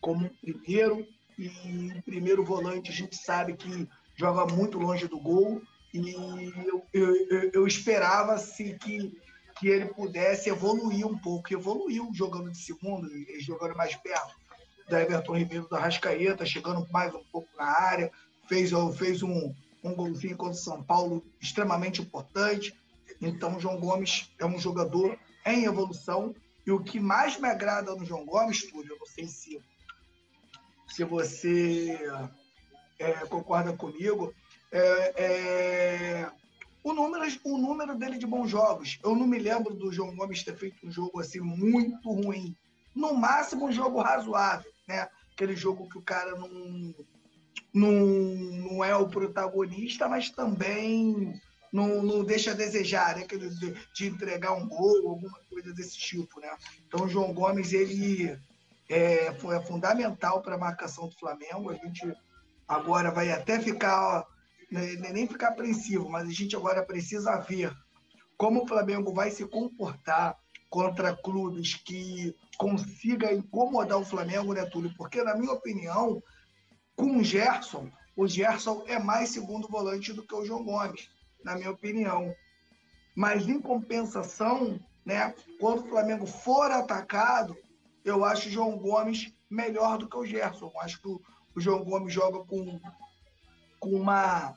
como 0.00 0.28
primeiro, 0.40 1.06
e 1.38 2.02
primeiro 2.04 2.44
volante 2.44 2.90
a 2.90 2.94
gente 2.94 3.16
sabe 3.16 3.56
que 3.56 3.88
joga 4.14 4.52
muito 4.52 4.78
longe 4.78 5.06
do 5.06 5.18
gol, 5.18 5.62
e 5.92 6.10
eu, 6.12 6.86
eu, 6.92 7.50
eu 7.52 7.66
esperava 7.66 8.32
assim, 8.34 8.76
que 8.78 9.12
que 9.58 9.68
ele 9.68 9.86
pudesse 9.86 10.50
evoluir 10.50 11.06
um 11.06 11.16
pouco. 11.16 11.52
Evoluiu 11.52 12.10
jogando 12.12 12.50
de 12.50 12.58
segundo, 12.58 13.08
jogando 13.40 13.76
mais 13.76 13.94
perto 13.94 14.34
da 14.88 15.00
Everton 15.00 15.36
Ribeiro 15.36 15.68
da 15.68 15.78
Rascaeta, 15.78 16.44
chegando 16.44 16.86
mais 16.90 17.14
um 17.14 17.24
pouco 17.32 17.48
na 17.56 17.64
área, 17.64 18.10
fez, 18.48 18.70
fez 18.98 19.22
um, 19.22 19.54
um 19.82 19.94
golzinho 19.94 20.36
contra 20.36 20.54
o 20.54 20.62
São 20.62 20.82
Paulo 20.82 21.24
extremamente 21.40 22.02
importante. 22.02 22.74
Então, 23.20 23.56
o 23.56 23.60
João 23.60 23.80
Gomes 23.80 24.30
é 24.38 24.44
um 24.44 24.58
jogador 24.58 25.18
em 25.46 25.64
evolução. 25.64 26.34
E 26.66 26.70
o 26.70 26.82
que 26.82 26.98
mais 26.98 27.38
me 27.38 27.48
agrada 27.48 27.94
no 27.94 28.04
João 28.04 28.24
Gomes, 28.24 28.66
Túlio, 28.66 28.92
eu 28.92 28.98
não 28.98 29.06
sei 29.06 29.26
se, 29.26 29.62
se 30.88 31.04
você 31.04 31.98
é, 32.98 33.12
concorda 33.26 33.72
comigo, 33.72 34.32
é, 34.70 35.14
é 35.16 36.30
o 36.84 36.92
número, 36.92 37.24
o 37.44 37.56
número 37.56 37.96
dele 37.96 38.18
de 38.18 38.26
bons 38.26 38.50
jogos. 38.50 38.98
Eu 39.02 39.16
não 39.16 39.26
me 39.26 39.38
lembro 39.38 39.74
do 39.74 39.90
João 39.90 40.14
Gomes 40.14 40.44
ter 40.44 40.54
feito 40.54 40.86
um 40.86 40.90
jogo 40.92 41.18
assim 41.18 41.40
muito 41.40 42.12
ruim. 42.12 42.54
No 42.94 43.14
máximo, 43.14 43.66
um 43.66 43.72
jogo 43.72 44.02
razoável, 44.02 44.70
né? 44.86 45.08
Aquele 45.32 45.56
jogo 45.56 45.88
que 45.88 45.96
o 45.96 46.02
cara 46.02 46.36
não, 46.36 46.94
não, 47.72 47.90
não 47.90 48.84
é 48.84 48.94
o 48.94 49.08
protagonista, 49.08 50.06
mas 50.06 50.28
também 50.28 51.40
não, 51.72 52.02
não 52.02 52.22
deixa 52.22 52.50
a 52.50 52.54
desejar, 52.54 53.16
né? 53.16 53.22
Aquele 53.22 53.48
de, 53.48 53.74
de 53.94 54.06
entregar 54.06 54.52
um 54.52 54.68
gol, 54.68 55.08
alguma 55.08 55.40
coisa 55.48 55.72
desse 55.72 55.98
tipo, 55.98 56.38
né? 56.38 56.54
Então, 56.86 57.06
o 57.06 57.08
João 57.08 57.32
Gomes, 57.32 57.72
ele 57.72 58.38
é, 58.90 59.32
foi 59.40 59.58
fundamental 59.64 60.42
para 60.42 60.54
a 60.54 60.58
marcação 60.58 61.08
do 61.08 61.18
Flamengo. 61.18 61.70
A 61.70 61.74
gente 61.74 62.14
agora 62.66 63.10
vai 63.10 63.30
até 63.30 63.60
ficar 63.60 64.24
né, 64.70 64.96
nem 65.12 65.26
ficar 65.26 65.48
apreensivo, 65.48 66.08
mas 66.08 66.28
a 66.28 66.32
gente 66.32 66.56
agora 66.56 66.84
precisa 66.84 67.38
ver 67.38 67.72
como 68.36 68.64
o 68.64 68.66
Flamengo 68.66 69.12
vai 69.12 69.30
se 69.30 69.46
comportar 69.46 70.36
contra 70.68 71.16
clubes 71.16 71.74
que 71.74 72.34
consiga 72.58 73.32
incomodar 73.32 73.98
o 73.98 74.04
Flamengo, 74.04 74.52
né, 74.52 74.64
Túlio? 74.66 74.92
Porque, 74.96 75.22
na 75.22 75.36
minha 75.36 75.52
opinião, 75.52 76.20
com 76.96 77.18
o 77.18 77.22
Gerson, 77.22 77.88
o 78.16 78.26
Gerson 78.26 78.82
é 78.88 78.98
mais 78.98 79.28
segundo 79.28 79.68
volante 79.68 80.12
do 80.12 80.26
que 80.26 80.34
o 80.34 80.44
João 80.44 80.64
Gomes, 80.64 81.08
na 81.44 81.54
minha 81.54 81.70
opinião. 81.70 82.34
Mas 83.14 83.48
em 83.48 83.60
compensação, 83.60 84.80
né, 85.04 85.32
quando 85.60 85.84
o 85.84 85.88
Flamengo 85.88 86.26
for 86.26 86.70
atacado, 86.72 87.56
eu 88.04 88.24
acho 88.24 88.48
o 88.48 88.52
João 88.52 88.76
Gomes 88.76 89.32
melhor 89.48 89.98
do 89.98 90.08
que 90.08 90.16
o 90.16 90.26
Gerson. 90.26 90.72
Eu 90.74 90.80
acho 90.80 91.00
que 91.00 91.06
o, 91.08 91.20
o 91.54 91.60
João 91.60 91.84
Gomes 91.84 92.12
joga 92.12 92.40
com, 92.44 92.80
com 93.78 93.90
uma 93.90 94.54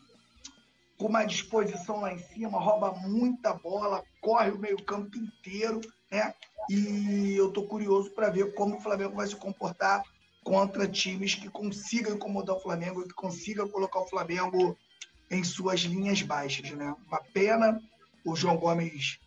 com 0.97 1.05
uma 1.05 1.25
disposição 1.25 2.01
lá 2.01 2.11
em 2.11 2.17
cima, 2.17 2.59
rouba 2.59 2.91
muita 2.91 3.53
bola, 3.53 4.03
corre 4.19 4.49
o 4.49 4.57
meio-campo 4.57 5.15
inteiro, 5.15 5.79
né? 6.11 6.33
E 6.71 7.35
eu 7.37 7.51
tô 7.51 7.63
curioso 7.63 8.09
para 8.11 8.31
ver 8.31 8.55
como 8.55 8.77
o 8.77 8.81
Flamengo 8.81 9.15
vai 9.15 9.27
se 9.27 9.35
comportar 9.35 10.03
contra 10.43 10.87
times 10.87 11.35
que 11.35 11.49
consigam 11.49 12.15
incomodar 12.15 12.55
o 12.55 12.59
Flamengo 12.59 13.03
que 13.03 13.13
consigam 13.13 13.69
colocar 13.69 13.99
o 13.99 14.07
Flamengo 14.07 14.75
em 15.29 15.43
suas 15.43 15.81
linhas 15.81 16.21
baixas, 16.23 16.71
né? 16.71 16.95
Uma 17.07 17.21
pena 17.31 17.79
o 18.25 18.35
João 18.35 18.57
Gomes 18.57 19.19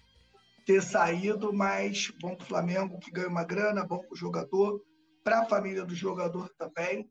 ter 0.67 0.83
saído, 0.83 1.53
mas 1.53 2.13
bom 2.21 2.35
para 2.35 2.45
o 2.45 2.47
Flamengo 2.47 2.99
que 2.99 3.11
ganha 3.11 3.29
uma 3.29 3.45
grana, 3.45 3.85
bom 3.85 3.99
para 3.99 4.13
o 4.13 4.17
jogador, 4.17 4.83
para 5.23 5.41
a 5.41 5.47
família 5.47 5.85
do 5.85 5.95
jogador 5.95 6.51
também, 6.59 7.09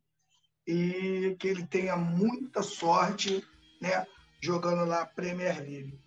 e 0.69 1.35
que 1.39 1.47
ele 1.47 1.65
tenha 1.65 1.97
muita 1.97 2.61
sorte, 2.61 3.43
né? 3.81 4.05
Jogando 4.39 4.85
lá 4.85 5.03
Premier 5.03 5.57
League. 5.57 5.99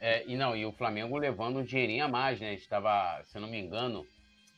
É, 0.00 0.24
e 0.26 0.36
não, 0.36 0.56
e 0.56 0.66
o 0.66 0.72
Flamengo 0.72 1.16
levando 1.16 1.60
um 1.60 1.64
dinheirinho 1.64 2.04
a 2.04 2.08
mais, 2.08 2.40
né? 2.40 2.54
Estava, 2.54 3.22
se 3.24 3.38
eu 3.38 3.40
não 3.40 3.48
me 3.48 3.60
engano, 3.60 4.04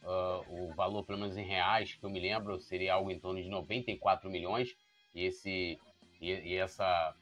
uh, 0.03 0.43
o 0.49 0.73
valor, 0.75 1.05
pelo 1.05 1.19
menos 1.19 1.37
em 1.37 1.45
reais, 1.45 1.93
que 1.93 2.03
eu 2.03 2.09
me 2.09 2.19
lembro, 2.19 2.59
seria 2.59 2.95
algo 2.95 3.11
em 3.11 3.19
torno 3.19 3.43
de 3.43 3.49
94 3.51 4.31
milhões. 4.31 4.75
E, 5.15 5.27
esse, 5.27 5.79
e, 6.19 6.31
e 6.31 6.57
essa, 6.57 7.15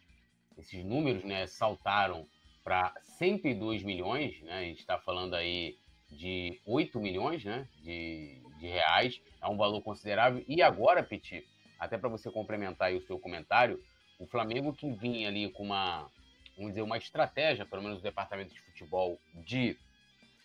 esses 0.57 0.85
números 0.85 1.25
né, 1.25 1.49
saltaram 1.49 2.29
para 2.62 2.95
102 3.19 3.83
milhões, 3.83 4.41
né? 4.43 4.59
A 4.59 4.62
gente 4.62 4.79
está 4.79 4.99
falando 4.99 5.35
aí 5.35 5.77
de 6.09 6.61
8 6.65 7.01
milhões 7.01 7.45
né, 7.45 7.67
de, 7.83 8.41
de 8.61 8.69
reais, 8.69 9.21
é 9.43 9.49
um 9.49 9.57
valor 9.57 9.83
considerável. 9.83 10.45
E 10.47 10.62
agora, 10.62 11.03
Petit, 11.03 11.45
até 11.83 11.99
para 11.99 12.09
você 12.09 12.31
complementar 12.31 12.93
o 12.95 13.03
seu 13.03 13.19
comentário, 13.19 13.83
o 14.17 14.25
Flamengo 14.25 14.73
que 14.73 14.89
vinha 14.93 15.27
ali 15.27 15.51
com 15.51 15.65
uma, 15.65 16.09
vamos 16.57 16.71
dizer, 16.71 16.83
uma 16.83 16.97
estratégia, 16.97 17.67
pelo 17.67 17.83
menos 17.83 17.99
o 17.99 18.03
departamento 18.03 18.55
de 18.55 18.61
futebol, 18.61 19.19
de 19.35 19.77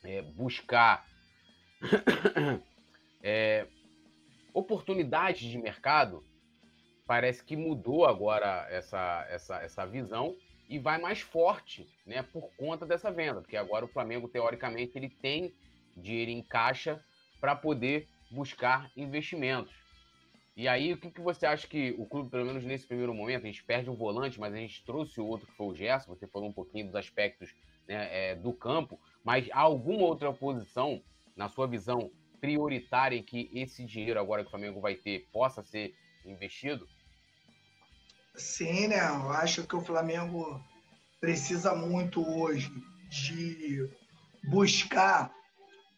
é, 0.04 0.24
buscar 0.24 1.06
é, 3.22 3.68
oportunidades 4.52 5.48
de 5.48 5.60
mercado, 5.60 6.26
parece 7.06 7.44
que 7.44 7.56
mudou 7.56 8.08
agora 8.08 8.66
essa, 8.72 9.28
essa, 9.30 9.62
essa 9.62 9.86
visão 9.86 10.36
e 10.68 10.80
vai 10.80 11.00
mais 11.00 11.22
forte, 11.22 11.88
né, 12.04 12.24
por 12.24 12.50
conta 12.58 12.84
dessa 12.84 13.12
venda, 13.12 13.42
porque 13.42 13.56
agora 13.56 13.86
o 13.86 13.90
Flamengo 13.90 14.28
teoricamente 14.28 14.98
ele 14.98 15.10
tem 15.10 15.54
dinheiro 15.96 16.32
em 16.32 16.42
caixa 16.42 17.00
para 17.40 17.56
poder 17.56 18.10
buscar 18.32 18.92
investimentos. 18.98 19.87
E 20.58 20.68
aí, 20.68 20.92
o 20.92 20.98
que, 20.98 21.12
que 21.12 21.22
você 21.22 21.46
acha 21.46 21.68
que 21.68 21.94
o 22.00 22.06
clube, 22.08 22.32
pelo 22.32 22.44
menos 22.44 22.64
nesse 22.64 22.88
primeiro 22.88 23.14
momento, 23.14 23.44
a 23.44 23.46
gente 23.46 23.64
perde 23.64 23.92
um 23.92 23.96
volante, 23.96 24.40
mas 24.40 24.52
a 24.52 24.58
gente 24.58 24.84
trouxe 24.84 25.22
o 25.22 25.26
outro 25.28 25.46
que 25.46 25.56
foi 25.56 25.68
o 25.68 25.76
Gerson, 25.76 26.16
você 26.16 26.26
falou 26.26 26.50
um 26.50 26.54
pouquinho 26.54 26.88
dos 26.88 26.96
aspectos 26.96 27.54
né, 27.88 28.32
é, 28.32 28.36
do 28.36 28.52
campo, 28.52 29.00
mas 29.24 29.48
há 29.52 29.60
alguma 29.60 30.02
outra 30.02 30.34
posição, 30.34 31.00
na 31.36 31.48
sua 31.48 31.68
visão, 31.68 32.10
prioritária 32.42 33.16
em 33.16 33.22
que 33.22 33.52
esse 33.54 33.86
dinheiro 33.86 34.20
agora 34.20 34.42
que 34.42 34.48
o 34.48 34.50
Flamengo 34.50 34.82
vai 34.82 34.96
ter 34.96 35.28
possa 35.32 35.62
ser 35.62 35.94
investido? 36.26 36.88
Sim, 38.34 38.88
né? 38.88 39.00
Eu 39.00 39.30
acho 39.30 39.68
que 39.68 39.76
o 39.76 39.82
Flamengo 39.82 40.60
precisa 41.22 41.76
muito 41.76 42.28
hoje 42.28 42.72
de 43.12 43.88
buscar 44.50 45.32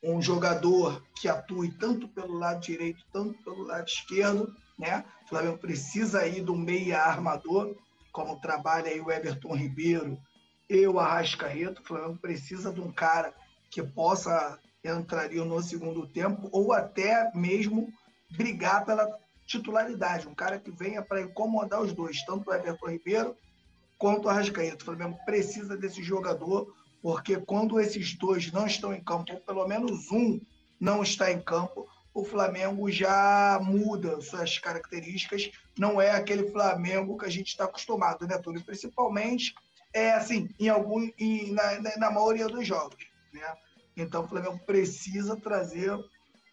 um 0.01 0.21
jogador 0.21 1.03
que 1.15 1.27
atue 1.27 1.71
tanto 1.71 2.07
pelo 2.07 2.37
lado 2.37 2.61
direito, 2.61 3.03
tanto 3.11 3.33
pelo 3.43 3.63
lado 3.63 3.87
esquerdo, 3.87 4.53
né? 4.77 5.03
O 5.25 5.29
Flamengo 5.29 5.57
precisa 5.57 6.19
aí 6.19 6.41
do 6.41 6.55
meia 6.55 7.01
armador, 7.01 7.75
como 8.11 8.39
trabalha 8.39 8.89
aí 8.89 8.99
o 8.99 9.11
Everton 9.11 9.55
Ribeiro 9.55 10.17
e 10.69 10.87
o 10.87 10.99
Arrascaeta. 10.99 11.81
O 11.81 11.85
Flamengo 11.85 12.17
precisa 12.17 12.71
de 12.71 12.79
um 12.79 12.91
cara 12.91 13.33
que 13.69 13.83
possa 13.83 14.57
entrar 14.83 15.29
no 15.29 15.61
segundo 15.61 16.07
tempo 16.07 16.49
ou 16.51 16.71
até 16.71 17.29
mesmo 17.35 17.91
brigar 18.31 18.85
pela 18.85 19.07
titularidade, 19.45 20.27
um 20.27 20.35
cara 20.35 20.59
que 20.59 20.71
venha 20.71 21.01
para 21.01 21.21
incomodar 21.21 21.81
os 21.81 21.91
dois, 21.91 22.23
tanto 22.23 22.49
o 22.49 22.53
Everton 22.53 22.89
Ribeiro 22.89 23.35
quanto 23.97 24.25
o 24.25 24.29
Arrascaeta. 24.29 24.81
O 24.81 24.85
Flamengo 24.85 25.17
precisa 25.25 25.75
desse 25.75 26.01
jogador, 26.01 26.73
porque 27.01 27.37
quando 27.37 27.79
esses 27.79 28.13
dois 28.15 28.51
não 28.51 28.65
estão 28.65 28.93
em 28.93 29.01
campo, 29.01 29.33
ou 29.33 29.39
pelo 29.39 29.67
menos 29.67 30.11
um 30.11 30.39
não 30.79 31.01
está 31.01 31.31
em 31.31 31.41
campo, 31.41 31.87
o 32.13 32.23
Flamengo 32.23 32.91
já 32.91 33.59
muda 33.61 34.19
suas 34.21 34.57
características, 34.57 35.51
não 35.77 36.01
é 36.01 36.11
aquele 36.11 36.51
Flamengo 36.51 37.17
que 37.17 37.25
a 37.25 37.29
gente 37.29 37.47
está 37.47 37.65
acostumado, 37.65 38.27
né, 38.27 38.37
Túlio? 38.37 38.63
Principalmente, 38.63 39.53
é 39.93 40.11
assim, 40.11 40.49
em 40.59 40.69
algum, 40.69 41.09
em, 41.17 41.51
na, 41.51 41.97
na 41.97 42.11
maioria 42.11 42.47
dos 42.47 42.65
jogos, 42.65 43.05
né? 43.33 43.53
Então 43.95 44.23
o 44.23 44.27
Flamengo 44.27 44.59
precisa 44.65 45.35
trazer 45.35 45.97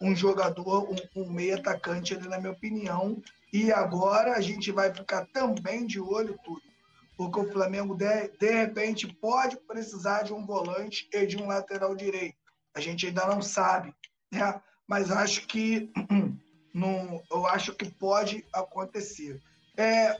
um 0.01 0.15
jogador, 0.15 0.89
um, 0.89 1.21
um 1.21 1.31
meio 1.31 1.55
atacante 1.55 2.13
ali, 2.13 2.27
na 2.27 2.39
minha 2.39 2.51
opinião. 2.51 3.21
E 3.51 3.71
agora 3.71 4.33
a 4.33 4.41
gente 4.41 4.71
vai 4.71 4.93
ficar 4.93 5.25
também 5.27 5.85
de 5.85 5.99
olho 5.99 6.37
tudo. 6.43 6.61
Porque 7.17 7.39
o 7.39 7.51
Flamengo, 7.51 7.95
de, 7.95 8.27
de 8.39 8.51
repente, 8.51 9.07
pode 9.07 9.57
precisar 9.57 10.21
de 10.21 10.33
um 10.33 10.45
volante 10.45 11.09
e 11.11 11.25
de 11.25 11.35
um 11.35 11.47
lateral 11.47 11.95
direito. 11.95 12.37
A 12.75 12.79
gente 12.79 13.07
ainda 13.07 13.25
não 13.25 13.41
sabe, 13.41 13.93
né? 14.31 14.61
Mas 14.87 15.09
acho 15.09 15.47
que 15.47 15.91
não, 16.73 17.21
eu 17.31 17.47
acho 17.47 17.73
que 17.73 17.89
pode 17.89 18.45
acontecer. 18.53 19.41
É, 19.75 20.15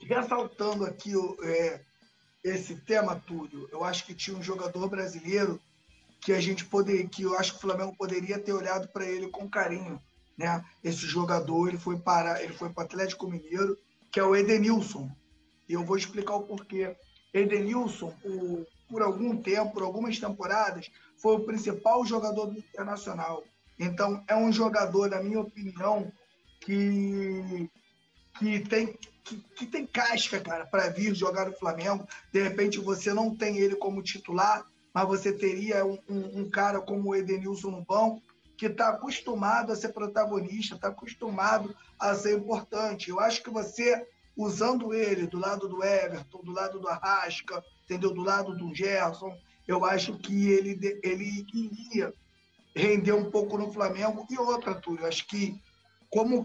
ressaltando 0.00 0.84
aqui 0.84 1.12
é, 1.44 1.80
esse 2.42 2.74
tema, 2.74 3.14
Túlio, 3.14 3.68
eu 3.70 3.84
acho 3.84 4.04
que 4.04 4.14
tinha 4.14 4.36
um 4.36 4.42
jogador 4.42 4.88
brasileiro 4.88 5.60
que 6.20 6.32
a 6.32 6.40
gente 6.40 6.64
poder, 6.64 7.08
que 7.08 7.22
eu 7.22 7.38
acho 7.38 7.52
que 7.52 7.58
o 7.58 7.62
Flamengo 7.62 7.96
poderia 7.96 8.38
ter 8.38 8.52
olhado 8.52 8.88
para 8.88 9.06
ele 9.06 9.28
com 9.28 9.48
carinho, 9.48 10.00
né? 10.36 10.64
Esse 10.82 11.06
jogador, 11.06 11.68
ele 11.68 11.78
foi 11.78 11.98
para, 11.98 12.42
ele 12.42 12.52
foi 12.52 12.70
para 12.70 12.82
o 12.82 12.86
Atlético 12.86 13.30
Mineiro, 13.30 13.78
que 14.10 14.18
é 14.18 14.24
o 14.24 14.34
Edenilson. 14.34 15.10
E 15.72 15.74
eu 15.74 15.82
vou 15.82 15.96
explicar 15.96 16.34
o 16.34 16.42
porquê. 16.42 16.94
Edenilson, 17.32 18.14
o, 18.22 18.66
por 18.90 19.00
algum 19.00 19.34
tempo, 19.38 19.72
por 19.72 19.82
algumas 19.82 20.18
temporadas, 20.18 20.90
foi 21.16 21.36
o 21.36 21.46
principal 21.46 22.04
jogador 22.04 22.48
do 22.48 22.58
Internacional. 22.58 23.42
Então, 23.78 24.22
é 24.28 24.36
um 24.36 24.52
jogador, 24.52 25.08
na 25.08 25.22
minha 25.22 25.40
opinião, 25.40 26.12
que, 26.60 27.70
que 28.38 28.60
tem 28.60 28.98
que, 29.24 29.36
que, 29.56 29.66
tem 29.66 29.86
casca, 29.86 30.40
cara, 30.40 30.66
para 30.66 30.90
vir 30.90 31.14
jogar 31.14 31.46
no 31.46 31.56
Flamengo. 31.56 32.06
De 32.30 32.42
repente 32.42 32.78
você 32.78 33.14
não 33.14 33.34
tem 33.34 33.56
ele 33.56 33.76
como 33.76 34.02
titular, 34.02 34.66
mas 34.92 35.08
você 35.08 35.32
teria 35.32 35.86
um, 35.86 35.96
um, 36.06 36.40
um 36.40 36.50
cara 36.50 36.82
como 36.82 37.10
o 37.10 37.16
Edenilson 37.16 37.70
no 37.70 37.84
banco, 37.84 38.20
que 38.58 38.66
está 38.66 38.90
acostumado 38.90 39.72
a 39.72 39.76
ser 39.76 39.88
protagonista, 39.88 40.74
está 40.74 40.88
acostumado 40.88 41.74
a 41.98 42.14
ser 42.14 42.36
importante. 42.36 43.08
Eu 43.08 43.20
acho 43.20 43.42
que 43.42 43.48
você, 43.48 44.06
usando 44.36 44.94
ele 44.94 45.26
do 45.26 45.38
lado 45.38 45.68
do 45.68 45.82
Everton, 45.82 46.42
do 46.42 46.52
lado 46.52 46.78
do 46.78 46.88
Arrasca, 46.88 47.62
entendeu? 47.84 48.12
do 48.12 48.22
lado 48.22 48.56
do 48.56 48.74
Gerson, 48.74 49.36
eu 49.66 49.84
acho 49.84 50.16
que 50.18 50.50
ele, 50.50 51.00
ele 51.02 51.46
iria 51.52 52.12
render 52.74 53.12
um 53.12 53.30
pouco 53.30 53.58
no 53.58 53.72
Flamengo. 53.72 54.26
E 54.30 54.38
outra, 54.38 54.74
Túlio, 54.74 55.06
acho 55.06 55.26
que 55.26 55.60
como, 56.10 56.44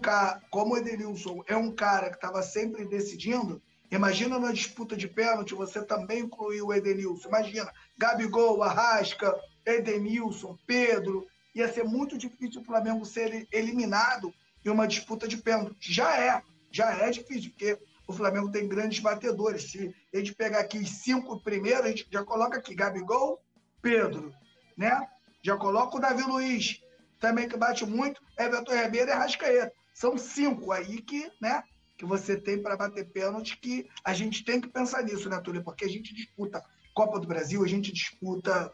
o 0.51 0.77
Edenilson 0.77 1.44
é 1.46 1.56
um 1.56 1.72
cara 1.72 2.10
que 2.10 2.15
estava 2.15 2.41
sempre 2.41 2.86
decidindo, 2.86 3.62
Imagina 3.89 4.38
na 4.38 4.51
disputa 4.51 4.98
de 4.98 5.08
pênalti 5.08 5.56
você 5.56 5.82
também 5.82 6.20
incluir 6.20 6.62
o 6.62 6.74
Edenilson. 6.74 7.29
Imagina, 7.29 7.72
Gabigol, 7.98 8.62
Arrasca, 8.62 9.34
Edenilson, 9.65 10.58
Pedro. 10.67 11.25
Ia 11.56 11.72
ser 11.72 11.84
muito 11.84 12.17
difícil 12.17 12.62
o 12.62 12.65
Flamengo 12.65 13.06
ser 13.06 13.48
eliminado 13.51 14.34
em 14.63 14.70
uma 14.70 14.88
disputa 14.88 15.27
de 15.27 15.38
pênalti. 15.38 15.94
Já 15.94 16.17
é, 16.17 16.41
já 16.71 16.91
é 16.91 17.09
difícil, 17.09 17.51
porque 17.51 17.77
o 18.07 18.13
Flamengo 18.13 18.51
tem 18.51 18.67
grandes 18.67 19.00
batedores. 19.00 19.71
Se 19.71 19.93
a 20.13 20.17
gente 20.17 20.36
pegar 20.36 20.59
aqui 20.59 20.77
os 20.77 20.89
cinco 20.89 21.39
primeiros, 21.41 21.86
a 21.86 21.89
gente 21.89 22.07
já 22.12 22.24
coloca 22.24 22.57
aqui 22.57 22.74
Gabigol, 22.75 23.41
Pedro, 23.81 24.33
né? 24.75 25.07
Já 25.41 25.55
coloca 25.57 25.97
o 25.97 26.00
Davi 26.00 26.24
Luiz, 26.24 26.81
também 27.19 27.47
que 27.47 27.57
bate 27.57 27.86
muito, 27.86 28.21
Everton 28.38 28.74
Ribeiro 28.74 29.09
e 29.09 29.13
Arrascaeta. 29.13 29.71
São 29.93 30.17
cinco 30.17 30.71
aí 30.71 31.01
que, 31.01 31.31
né? 31.41 31.63
que 31.97 32.05
você 32.05 32.39
tem 32.39 32.62
para 32.62 32.77
bater 32.77 33.09
pênalti, 33.09 33.57
que 33.57 33.89
a 34.03 34.13
gente 34.13 34.45
tem 34.45 34.62
que 34.62 34.67
pensar 34.67 35.03
nisso, 35.03 35.27
né, 35.27 35.41
Túlio? 35.41 35.63
Porque 35.63 35.83
a 35.83 35.89
gente 35.89 36.13
disputa 36.13 36.63
Copa 36.93 37.19
do 37.19 37.27
Brasil, 37.27 37.63
a 37.63 37.67
gente 37.67 37.91
disputa 37.91 38.71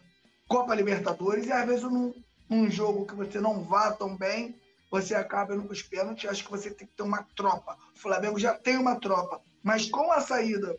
Copa 0.47 0.75
Libertadores, 0.75 1.45
e 1.45 1.51
às 1.51 1.65
vezes 1.65 1.83
num, 1.83 2.13
num 2.50 2.69
jogo 2.69 3.05
que 3.05 3.15
você 3.15 3.39
não 3.39 3.63
vá 3.63 3.91
tão 3.93 4.17
bem, 4.17 4.59
você 4.93 5.15
acaba 5.15 5.55
indo 5.55 5.63
para 5.63 5.73
os 5.73 5.81
pênaltis. 5.81 6.29
Acho 6.29 6.43
que 6.43 6.51
você 6.51 6.69
tem 6.69 6.85
que 6.85 6.93
ter 6.93 7.01
uma 7.01 7.23
tropa. 7.35 7.75
O 7.95 8.00
Flamengo 8.00 8.38
já 8.38 8.53
tem 8.53 8.77
uma 8.77 9.00
tropa, 9.00 9.41
mas 9.63 9.89
com 9.89 10.12
a 10.12 10.21
saída 10.21 10.77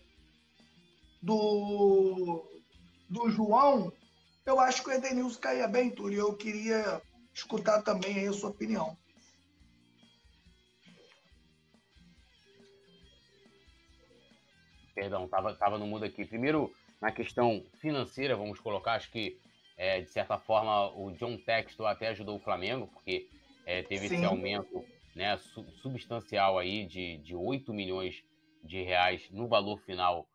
do, 1.20 2.48
do 3.10 3.28
João, 3.28 3.92
eu 4.46 4.60
acho 4.60 4.84
que 4.84 4.90
o 4.90 4.92
Edenilson 4.92 5.40
caía 5.40 5.66
bem, 5.66 5.90
Túlio. 5.90 6.20
Eu 6.20 6.36
queria 6.36 7.02
escutar 7.34 7.82
também 7.82 8.20
aí 8.20 8.28
a 8.28 8.32
sua 8.32 8.50
opinião. 8.50 8.96
Perdão, 14.94 15.26
tava, 15.26 15.56
tava 15.56 15.76
no 15.76 15.88
mudo 15.88 16.04
aqui. 16.04 16.24
Primeiro, 16.24 16.72
na 17.00 17.10
questão 17.10 17.66
financeira, 17.80 18.36
vamos 18.36 18.60
colocar, 18.60 18.92
acho 18.92 19.10
que, 19.10 19.40
é, 19.76 20.02
de 20.02 20.08
certa 20.08 20.38
forma, 20.38 20.96
o 20.96 21.10
John 21.10 21.36
Textor 21.36 21.88
até 21.88 22.10
ajudou 22.10 22.36
o 22.36 22.40
Flamengo, 22.40 22.86
porque 22.86 23.28
é, 23.64 23.82
teve 23.82 24.08
Sim. 24.08 24.16
esse 24.16 24.24
aumento 24.24 24.84
né, 25.14 25.36
substancial 25.82 26.58
aí 26.58 26.86
de, 26.86 27.18
de 27.18 27.34
8 27.34 27.72
milhões 27.72 28.22
de 28.62 28.82
reais 28.82 29.28
no 29.30 29.46
valor 29.46 29.78
final 29.80 30.26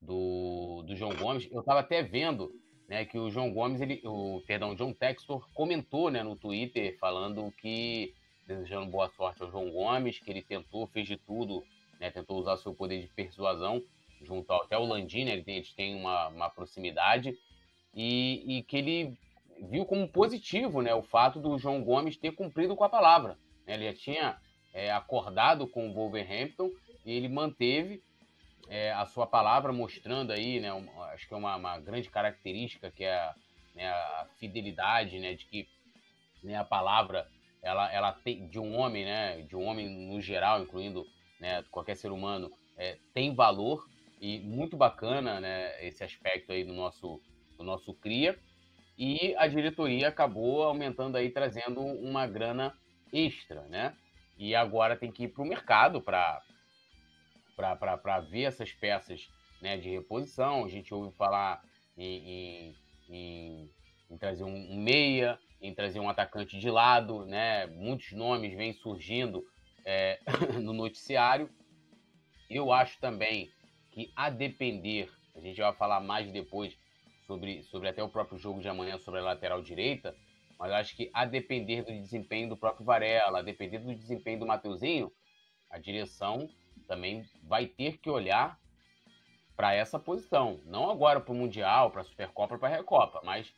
do, 0.00 0.82
do 0.86 0.96
João 0.96 1.14
Gomes. 1.14 1.48
Eu 1.50 1.60
estava 1.60 1.80
até 1.80 2.02
vendo 2.02 2.52
né, 2.88 3.04
que 3.04 3.18
o 3.18 3.30
João 3.30 3.52
Gomes, 3.52 3.80
ele, 3.80 4.00
o, 4.04 4.42
perdão, 4.46 4.74
John 4.74 4.92
Textor 4.92 5.48
comentou 5.52 6.10
né, 6.10 6.22
no 6.22 6.36
Twitter 6.36 6.96
falando 6.98 7.52
que, 7.52 8.14
desejando 8.46 8.90
boa 8.90 9.08
sorte 9.10 9.42
ao 9.42 9.50
João 9.50 9.70
Gomes, 9.70 10.18
que 10.18 10.30
ele 10.30 10.42
tentou, 10.42 10.86
fez 10.86 11.06
de 11.06 11.16
tudo, 11.16 11.64
né, 12.00 12.10
tentou 12.10 12.38
usar 12.38 12.56
seu 12.56 12.74
poder 12.74 13.00
de 13.00 13.08
persuasão 13.08 13.82
junto 14.22 14.50
ao, 14.52 14.62
até 14.62 14.76
o 14.76 14.96
ele 14.96 15.42
tem, 15.42 15.56
eles 15.56 15.72
têm 15.72 15.94
uma, 15.94 16.28
uma 16.28 16.50
proximidade, 16.50 17.36
e, 17.94 18.58
e, 18.58 18.62
que 18.62 18.76
ele 18.76 19.18
viu 19.70 19.84
como 19.84 20.08
positivo 20.08 20.82
né, 20.82 20.94
o 20.94 21.02
fato 21.02 21.40
do 21.40 21.58
João 21.58 21.82
Gomes 21.82 22.16
ter 22.16 22.32
cumprido 22.32 22.76
com 22.76 22.84
a 22.84 22.88
palavra. 22.88 23.38
Né? 23.66 23.74
Ele 23.74 23.86
já 23.86 23.94
tinha 23.94 24.38
é, 24.72 24.90
acordado 24.90 25.66
com 25.66 25.88
o 25.88 25.94
Wolverhampton 25.94 26.70
e 27.04 27.12
ele 27.12 27.28
manteve 27.28 28.02
é, 28.68 28.92
a 28.92 29.06
sua 29.06 29.26
palavra, 29.26 29.72
mostrando 29.72 30.32
aí, 30.32 30.60
né, 30.60 30.70
acho 31.12 31.26
que 31.26 31.34
é 31.34 31.36
uma, 31.36 31.56
uma, 31.56 31.78
grande 31.78 32.10
característica 32.10 32.90
que 32.90 33.04
é 33.04 33.14
a, 33.14 33.34
né, 33.74 33.88
a 33.88 34.26
fidelidade, 34.38 35.18
né, 35.18 35.34
de 35.34 35.46
que 35.46 35.66
né, 36.42 36.56
a 36.56 36.64
palavra 36.64 37.26
ela, 37.62 37.92
ela 37.92 38.12
tem, 38.12 38.46
de 38.48 38.58
um 38.58 38.76
homem, 38.76 39.04
né, 39.04 39.42
de 39.42 39.56
um 39.56 39.64
homem 39.64 39.88
no 39.88 40.20
geral, 40.20 40.62
incluindo 40.62 41.06
né, 41.40 41.64
qualquer 41.70 41.96
ser 41.96 42.12
humano, 42.12 42.52
é, 42.76 42.98
tem 43.14 43.34
valor 43.34 43.88
e 44.20 44.38
muito 44.40 44.76
bacana, 44.76 45.40
né, 45.40 45.86
esse 45.86 46.04
aspecto 46.04 46.52
aí 46.52 46.64
do 46.64 46.72
nosso, 46.72 47.20
do 47.56 47.64
nosso 47.64 47.94
cria. 47.94 48.38
E 48.98 49.32
a 49.36 49.46
diretoria 49.46 50.08
acabou 50.08 50.64
aumentando 50.64 51.16
aí, 51.16 51.30
trazendo 51.30 51.80
uma 51.80 52.26
grana 52.26 52.76
extra, 53.12 53.62
né? 53.68 53.96
E 54.36 54.56
agora 54.56 54.96
tem 54.96 55.12
que 55.12 55.24
ir 55.24 55.28
para 55.28 55.42
o 55.42 55.46
mercado 55.46 56.02
para 56.02 56.42
ver 58.28 58.42
essas 58.42 58.72
peças 58.72 59.28
né, 59.62 59.76
de 59.76 59.88
reposição. 59.88 60.64
A 60.64 60.68
gente 60.68 60.92
ouve 60.92 61.16
falar 61.16 61.62
em, 61.96 62.28
em, 62.28 62.76
em, 63.08 63.70
em 64.10 64.18
trazer 64.18 64.42
um, 64.42 64.76
meia, 64.76 65.38
em 65.62 65.72
trazer 65.72 66.00
um 66.00 66.08
atacante 66.08 66.58
de 66.58 66.68
lado, 66.68 67.24
né? 67.24 67.66
Muitos 67.68 68.10
nomes 68.12 68.52
vêm 68.52 68.72
surgindo 68.72 69.44
é, 69.84 70.18
no 70.60 70.72
noticiário. 70.72 71.48
Eu 72.50 72.72
acho 72.72 72.98
também 72.98 73.48
que 73.92 74.10
a 74.16 74.28
depender, 74.28 75.08
a 75.36 75.40
gente 75.40 75.60
vai 75.60 75.72
falar 75.72 76.00
mais 76.00 76.30
depois 76.32 76.76
sobre, 77.28 77.62
sobre 77.64 77.90
até 77.90 78.02
o 78.02 78.08
próprio 78.08 78.38
jogo 78.38 78.60
de 78.60 78.68
amanhã 78.68 78.98
sobre 78.98 79.20
a 79.20 79.24
lateral 79.24 79.62
direita, 79.62 80.16
mas 80.58 80.72
acho 80.72 80.96
que 80.96 81.10
a 81.12 81.26
depender 81.26 81.82
do 81.82 81.92
desempenho 81.92 82.48
do 82.48 82.56
próprio 82.56 82.86
Varela, 82.86 83.40
a 83.40 83.42
depender 83.42 83.78
do 83.78 83.94
desempenho 83.94 84.40
do 84.40 84.46
Mateuzinho, 84.46 85.12
a 85.70 85.78
direção 85.78 86.48
também 86.88 87.22
vai 87.42 87.66
ter 87.66 87.98
que 87.98 88.08
olhar 88.08 88.58
para 89.54 89.74
essa 89.74 89.98
posição. 89.98 90.58
Não 90.64 90.90
agora 90.90 91.20
para 91.20 91.32
o 91.32 91.36
Mundial, 91.36 91.90
para 91.90 92.00
a 92.00 92.04
Supercopa, 92.04 92.58
para 92.58 92.68
a 92.68 92.76
Recopa, 92.76 93.20
mas 93.22 93.52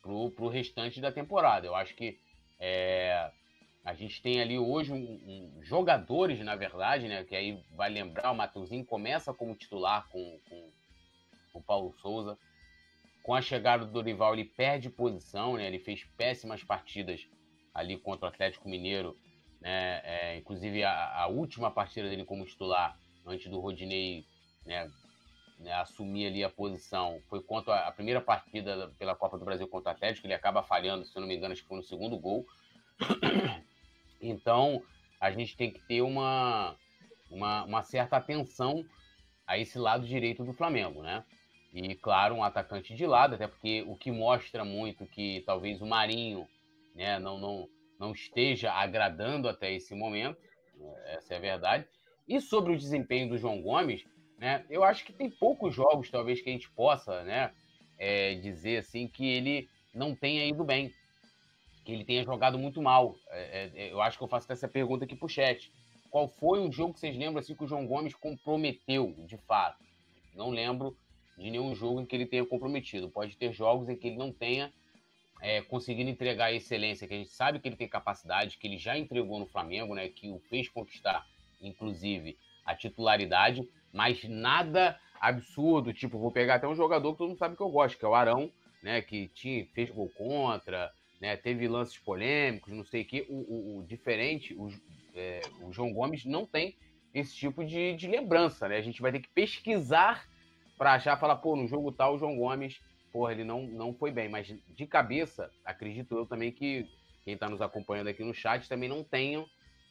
para 0.00 0.12
o 0.12 0.48
restante 0.48 1.00
da 1.00 1.10
temporada. 1.10 1.66
Eu 1.66 1.74
acho 1.74 1.96
que 1.96 2.16
é, 2.60 3.30
a 3.84 3.92
gente 3.92 4.22
tem 4.22 4.40
ali 4.40 4.56
hoje 4.56 4.92
um, 4.92 4.96
um, 4.96 5.62
jogadores, 5.62 6.38
na 6.40 6.54
verdade, 6.54 7.08
né? 7.08 7.24
Que 7.24 7.34
aí 7.34 7.60
vai 7.72 7.90
lembrar, 7.90 8.30
o 8.30 8.36
Mateuzinho 8.36 8.84
começa 8.84 9.34
como 9.34 9.56
titular 9.56 10.08
com, 10.08 10.38
com, 10.48 10.70
com 11.52 11.58
o 11.58 11.62
Paulo 11.62 11.92
Souza. 12.00 12.38
Com 13.26 13.34
a 13.34 13.42
chegada 13.42 13.84
do 13.84 13.90
Dorival, 13.90 14.34
ele 14.34 14.44
perde 14.44 14.88
posição, 14.88 15.56
né? 15.56 15.66
Ele 15.66 15.80
fez 15.80 16.04
péssimas 16.16 16.62
partidas 16.62 17.26
ali 17.74 17.98
contra 17.98 18.26
o 18.26 18.28
Atlético 18.28 18.68
Mineiro, 18.68 19.16
né? 19.60 20.00
É, 20.04 20.36
inclusive 20.36 20.84
a, 20.84 21.22
a, 21.22 21.26
última 21.26 21.68
partida 21.68 22.08
dele 22.08 22.24
como 22.24 22.46
titular, 22.46 22.96
antes 23.26 23.50
do 23.50 23.58
Rodinei 23.58 24.24
né, 24.64 24.88
né, 25.58 25.72
assumir 25.72 26.28
ali 26.28 26.44
a 26.44 26.48
posição, 26.48 27.20
foi 27.28 27.42
contra 27.42 27.74
a, 27.88 27.90
primeira 27.90 28.20
partida 28.20 28.94
pela 28.96 29.16
Copa 29.16 29.36
do 29.36 29.44
Brasil 29.44 29.66
contra 29.66 29.90
o 29.90 29.94
Atlético, 29.96 30.28
ele 30.28 30.34
acaba 30.34 30.62
falhando, 30.62 31.04
se 31.04 31.18
não 31.18 31.26
me 31.26 31.34
engano, 31.34 31.52
acho 31.52 31.62
que 31.62 31.68
foi 31.68 31.78
no 31.78 31.82
segundo 31.82 32.16
gol. 32.16 32.46
Então, 34.18 34.82
a 35.20 35.30
gente 35.30 35.56
tem 35.56 35.70
que 35.70 35.78
ter 35.80 36.00
uma, 36.00 36.74
uma, 37.30 37.64
uma 37.64 37.82
certa 37.82 38.16
atenção 38.16 38.82
a 39.46 39.58
esse 39.58 39.78
lado 39.78 40.06
direito 40.06 40.42
do 40.42 40.54
Flamengo, 40.54 41.02
né? 41.02 41.22
E, 41.76 41.94
claro, 41.94 42.36
um 42.36 42.42
atacante 42.42 42.94
de 42.94 43.06
lado, 43.06 43.34
até 43.34 43.46
porque 43.46 43.84
o 43.86 43.94
que 43.94 44.10
mostra 44.10 44.64
muito 44.64 45.04
que 45.04 45.42
talvez 45.44 45.82
o 45.82 45.86
Marinho 45.86 46.48
né, 46.94 47.18
não, 47.18 47.38
não, 47.38 47.68
não 48.00 48.12
esteja 48.12 48.72
agradando 48.72 49.46
até 49.46 49.74
esse 49.74 49.94
momento, 49.94 50.40
essa 51.04 51.34
é 51.34 51.36
a 51.36 51.40
verdade. 51.40 51.86
E 52.26 52.40
sobre 52.40 52.72
o 52.72 52.78
desempenho 52.78 53.28
do 53.28 53.36
João 53.36 53.60
Gomes, 53.60 54.02
né, 54.38 54.64
eu 54.70 54.82
acho 54.82 55.04
que 55.04 55.12
tem 55.12 55.28
poucos 55.28 55.74
jogos, 55.74 56.10
talvez, 56.10 56.40
que 56.40 56.48
a 56.48 56.52
gente 56.52 56.70
possa 56.70 57.22
né, 57.24 57.52
é, 57.98 58.36
dizer 58.36 58.78
assim 58.78 59.06
que 59.06 59.26
ele 59.28 59.68
não 59.94 60.14
tenha 60.14 60.46
ido 60.46 60.64
bem, 60.64 60.90
que 61.84 61.92
ele 61.92 62.06
tenha 62.06 62.24
jogado 62.24 62.58
muito 62.58 62.80
mal. 62.80 63.14
É, 63.28 63.70
é, 63.74 63.92
eu 63.92 64.00
acho 64.00 64.16
que 64.16 64.24
eu 64.24 64.28
faço 64.28 64.50
essa 64.50 64.66
pergunta 64.66 65.04
aqui 65.04 65.14
pro 65.14 65.28
chat. 65.28 65.70
Qual 66.10 66.26
foi 66.26 66.58
um 66.58 66.72
jogo 66.72 66.94
que 66.94 67.00
vocês 67.00 67.18
lembram 67.18 67.40
assim 67.40 67.54
que 67.54 67.64
o 67.64 67.68
João 67.68 67.86
Gomes 67.86 68.14
comprometeu, 68.14 69.14
de 69.26 69.36
fato? 69.36 69.84
Não 70.34 70.48
lembro 70.48 70.96
de 71.36 71.50
nenhum 71.50 71.74
jogo 71.74 72.00
em 72.00 72.06
que 72.06 72.16
ele 72.16 72.26
tenha 72.26 72.44
comprometido. 72.44 73.10
Pode 73.10 73.36
ter 73.36 73.52
jogos 73.52 73.88
em 73.88 73.96
que 73.96 74.08
ele 74.08 74.16
não 74.16 74.32
tenha 74.32 74.72
é, 75.40 75.60
conseguido 75.62 76.08
entregar 76.08 76.46
a 76.46 76.52
excelência, 76.52 77.06
que 77.06 77.14
a 77.14 77.18
gente 77.18 77.30
sabe 77.30 77.58
que 77.58 77.68
ele 77.68 77.76
tem 77.76 77.88
capacidade, 77.88 78.56
que 78.56 78.66
ele 78.66 78.78
já 78.78 78.96
entregou 78.96 79.38
no 79.38 79.46
Flamengo, 79.46 79.94
né, 79.94 80.08
que 80.08 80.30
o 80.30 80.38
fez 80.48 80.68
conquistar, 80.68 81.26
inclusive, 81.60 82.38
a 82.64 82.74
titularidade, 82.74 83.68
mas 83.92 84.24
nada 84.24 84.98
absurdo, 85.20 85.92
tipo, 85.92 86.18
vou 86.18 86.30
pegar 86.30 86.56
até 86.56 86.66
um 86.66 86.74
jogador 86.74 87.12
que 87.12 87.18
todo 87.18 87.28
mundo 87.28 87.38
sabe 87.38 87.56
que 87.56 87.62
eu 87.62 87.68
gosto, 87.68 87.98
que 87.98 88.04
é 88.04 88.08
o 88.08 88.14
Arão, 88.14 88.50
né, 88.82 89.02
que 89.02 89.28
tinha, 89.28 89.66
fez 89.66 89.90
gol 89.90 90.10
contra, 90.16 90.90
né, 91.20 91.36
teve 91.36 91.68
lances 91.68 91.98
polêmicos, 91.98 92.72
não 92.72 92.84
sei 92.84 93.02
o 93.02 93.04
que, 93.04 93.26
o, 93.28 93.34
o, 93.34 93.78
o 93.78 93.84
diferente, 93.84 94.54
o, 94.54 94.70
é, 95.14 95.40
o 95.62 95.72
João 95.72 95.92
Gomes 95.92 96.24
não 96.24 96.46
tem 96.46 96.76
esse 97.14 97.34
tipo 97.34 97.64
de, 97.64 97.94
de 97.94 98.06
lembrança, 98.06 98.68
né, 98.68 98.76
a 98.76 98.82
gente 98.82 99.00
vai 99.00 99.12
ter 99.12 99.20
que 99.20 99.28
pesquisar 99.28 100.26
para 100.76 100.94
achar, 100.94 101.18
falar, 101.18 101.36
pô, 101.36 101.56
no 101.56 101.66
jogo 101.66 101.92
tal, 101.92 102.14
o 102.14 102.18
João 102.18 102.36
Gomes, 102.36 102.80
porra, 103.12 103.32
ele 103.32 103.44
não, 103.44 103.62
não 103.62 103.94
foi 103.94 104.10
bem. 104.10 104.28
Mas 104.28 104.46
de 104.46 104.86
cabeça, 104.86 105.50
acredito 105.64 106.16
eu 106.16 106.26
também 106.26 106.52
que 106.52 106.86
quem 107.24 107.34
está 107.34 107.48
nos 107.48 107.60
acompanhando 107.60 108.08
aqui 108.08 108.22
no 108.22 108.34
chat 108.34 108.68
também 108.68 108.88
não 108.88 109.02
tenha, 109.02 109.44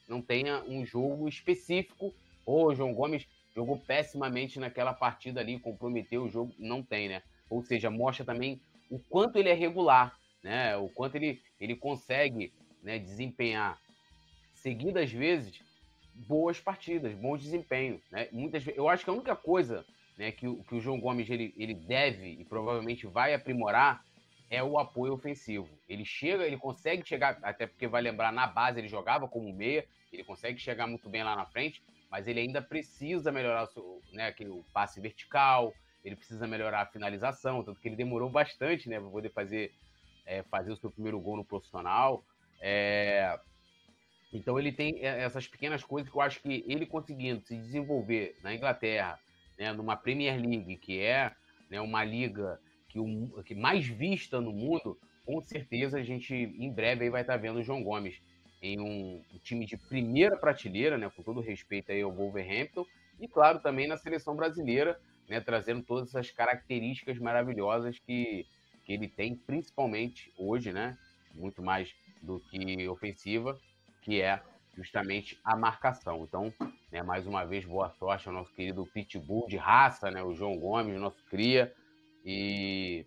não 0.08 0.22
tenha 0.22 0.64
um 0.64 0.86
jogo 0.86 1.28
específico. 1.28 2.14
Ou 2.46 2.68
o 2.68 2.76
João 2.76 2.94
Gomes 2.94 3.28
jogou 3.56 3.78
pessimamente 3.80 4.60
naquela 4.60 4.94
partida 4.94 5.42
ali, 5.42 5.60
comprometeu 5.60 6.24
o 6.24 6.30
jogo. 6.30 6.54
Não 6.60 6.84
tem, 6.84 7.10
né? 7.10 7.24
Ou 7.50 7.62
seja, 7.64 7.90
mostra 7.90 8.24
também 8.24 8.62
o 8.90 9.00
quanto 9.00 9.38
ele 9.38 9.50
é 9.50 9.54
regular, 9.54 10.16
né? 10.44 10.78
O 10.78 10.88
quanto 10.90 11.16
ele, 11.16 11.42
ele 11.60 11.76
consegue 11.76 12.54
né, 12.84 13.00
desempenhar 13.00 13.80
seguidas 14.54 15.12
vezes 15.12 15.60
boas 16.28 16.60
partidas, 16.60 17.14
bons 17.14 17.42
desempenho, 17.42 18.02
né? 18.12 18.30
Muitas 18.32 18.66
eu 18.68 18.88
acho 18.88 19.04
que 19.04 19.10
a 19.10 19.14
única 19.14 19.36
coisa 19.36 19.86
né, 20.18 20.32
que, 20.32 20.48
o, 20.48 20.64
que 20.64 20.76
o 20.76 20.82
João 20.82 21.00
Gomes 21.00 21.30
ele, 21.30 21.54
ele 21.58 21.74
deve 21.74 22.28
e 22.28 22.46
provavelmente 22.46 23.06
vai 23.08 23.34
aprimorar 23.34 24.04
é 24.50 24.64
o 24.64 24.78
apoio 24.78 25.14
ofensivo. 25.14 25.68
Ele 25.90 26.06
chega, 26.06 26.46
ele 26.46 26.58
consegue 26.58 27.08
chegar, 27.08 27.40
até 27.42 27.66
porque 27.66 27.88
vai 27.88 28.02
lembrar, 28.02 28.32
na 28.32 28.48
base 28.48 28.80
ele 28.80 28.88
jogava 28.88 29.28
como 29.28 29.52
meia, 29.52 29.86
ele 30.12 30.24
consegue 30.24 30.60
chegar 30.60 30.88
muito 30.88 31.10
bem 31.10 31.24
lá 31.24 31.36
na 31.36 31.46
frente, 31.46 31.84
mas 32.10 32.28
ele 32.28 32.40
ainda 32.40 32.62
precisa 32.62 33.32
melhorar 33.32 33.64
o, 33.64 33.68
seu, 33.68 34.02
né, 34.14 34.28
aquele, 34.28 34.52
o 34.52 34.64
passe 34.72 35.02
vertical, 35.02 35.74
ele 36.04 36.16
precisa 36.16 36.46
melhorar 36.46 36.82
a 36.82 36.86
finalização, 36.86 37.64
tanto 37.64 37.82
que 37.82 37.88
ele 37.88 37.96
demorou 37.96 38.30
bastante 38.30 38.88
né, 38.88 39.00
para 39.00 39.10
poder 39.10 39.30
fazer, 39.32 39.74
é, 40.26 40.44
fazer 40.44 40.72
o 40.72 40.78
seu 40.78 40.92
primeiro 40.92 41.20
gol 41.20 41.38
no 41.38 41.44
profissional. 41.44 42.24
É... 42.62 43.38
Então 44.32 44.60
ele 44.60 44.72
tem 44.72 45.00
é, 45.00 45.24
essas 45.24 45.48
pequenas 45.48 45.84
coisas 45.84 46.10
que 46.10 46.16
eu 46.16 46.22
acho 46.22 46.42
que 46.42 46.64
ele 46.68 46.86
conseguindo 46.86 47.42
se 47.42 47.56
desenvolver 47.58 48.38
na 48.44 48.54
Inglaterra, 48.54 49.20
né, 49.58 49.72
numa 49.74 49.96
Premier 49.96 50.40
League, 50.40 50.78
que 50.78 51.00
é 51.00 51.32
né, 51.70 51.80
uma 51.82 52.04
liga 52.04 52.60
que, 52.90 53.00
que 53.44 53.56
mais 53.56 53.86
vista 53.86 54.40
no 54.40 54.52
mundo, 54.52 54.98
com 55.26 55.42
certeza 55.42 55.98
a 55.98 56.04
gente 56.04 56.34
em 56.34 56.72
breve 56.72 57.10
vai 57.10 57.22
estar 57.22 57.38
vendo 57.38 57.60
o 57.60 57.64
João 57.64 57.84
Gomes 57.84 58.22
em 58.62 58.80
um, 58.80 59.22
um, 59.34 59.40
time 59.40 59.66
de 59.66 59.78
primeira 59.78 60.38
prateleira, 60.38 60.98
né, 60.98 61.10
com 61.10 61.22
todo 61.22 61.42
respeito 61.42 61.92
aí 61.92 62.02
ao 62.02 62.12
Wolverhampton, 62.12 62.86
e 63.20 63.28
claro 63.28 63.60
também 63.60 63.88
na 63.88 63.98
seleção 63.98 64.36
brasileira, 64.36 65.00
né, 65.30 65.40
trazendo 65.40 65.84
todas 65.84 66.10
essas 66.10 66.32
características 66.32 67.18
maravilhosas 67.20 68.00
que, 68.00 68.46
que 68.84 68.94
ele 68.94 69.08
tem, 69.08 69.36
principalmente 69.36 70.32
hoje, 70.38 70.72
né, 70.72 70.98
muito 71.34 71.62
mais 71.62 71.94
do 72.22 72.40
que 72.40 72.88
ofensiva, 72.88 73.60
que 74.02 74.22
é 74.22 74.42
justamente 74.76 75.40
a 75.44 75.56
marcação. 75.56 76.24
Então, 76.24 76.54
né, 76.92 77.02
mais 77.02 77.26
uma 77.26 77.46
vez, 77.46 77.66
boa 77.66 77.90
sorte 77.92 78.28
ao 78.28 78.34
nosso 78.34 78.54
querido 78.54 78.86
Pitbull 78.86 79.48
de 79.48 79.58
raça, 79.58 80.12
né, 80.12 80.22
o 80.22 80.34
João 80.34 80.58
Gomes, 80.58 81.00
nosso 81.00 81.24
cria. 81.26 81.74
E 82.24 83.06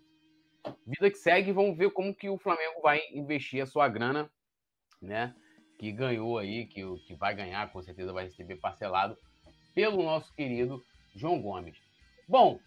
vida 0.86 1.10
que 1.10 1.18
segue, 1.18 1.52
vamos 1.52 1.76
ver 1.76 1.90
como 1.90 2.14
que 2.14 2.28
o 2.28 2.38
Flamengo 2.38 2.80
vai 2.82 3.00
investir 3.12 3.62
a 3.62 3.66
sua 3.66 3.88
grana, 3.88 4.30
né, 5.00 5.34
que 5.78 5.92
ganhou 5.92 6.38
aí, 6.38 6.66
que, 6.66 6.82
que 7.06 7.14
vai 7.14 7.34
ganhar, 7.34 7.70
com 7.72 7.82
certeza 7.82 8.12
vai 8.12 8.24
receber 8.24 8.56
parcelado, 8.56 9.16
pelo 9.74 10.02
nosso 10.02 10.32
querido 10.34 10.84
João 11.14 11.40
Gomes. 11.40 11.76
Bom, 12.28 12.58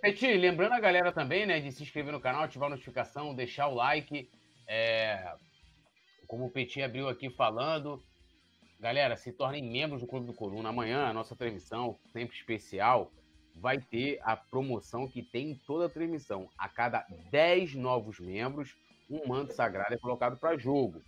Peti, 0.00 0.26
lembrando 0.36 0.72
a 0.72 0.80
galera 0.80 1.12
também, 1.12 1.46
né, 1.46 1.60
de 1.60 1.72
se 1.72 1.82
inscrever 1.82 2.12
no 2.12 2.20
canal, 2.20 2.42
ativar 2.42 2.66
a 2.66 2.70
notificação, 2.70 3.34
deixar 3.34 3.68
o 3.68 3.74
like. 3.74 4.28
É... 4.68 5.34
Como 6.26 6.46
o 6.46 6.50
Petit 6.50 6.82
abriu 6.82 7.08
aqui 7.08 7.30
falando, 7.30 8.02
galera, 8.80 9.16
se 9.16 9.32
tornem 9.32 9.62
membros 9.62 10.00
do 10.00 10.06
Clube 10.06 10.26
do 10.26 10.34
Coluna. 10.34 10.68
Amanhã, 10.68 11.06
a 11.06 11.12
nossa 11.12 11.34
transmissão, 11.34 11.98
sempre 12.12 12.36
especial, 12.36 13.12
vai 13.56 13.78
ter 13.78 14.20
a 14.22 14.36
promoção 14.36 15.08
que 15.08 15.22
tem 15.22 15.50
em 15.50 15.54
toda 15.54 15.86
a 15.86 15.88
transmissão. 15.88 16.48
A 16.58 16.68
cada 16.68 17.06
10 17.30 17.74
novos 17.74 18.18
membros, 18.18 18.76
um 19.08 19.26
manto 19.26 19.52
sagrado 19.52 19.94
é 19.94 19.98
colocado 19.98 20.36
para 20.36 20.56
jogo. 20.56 21.02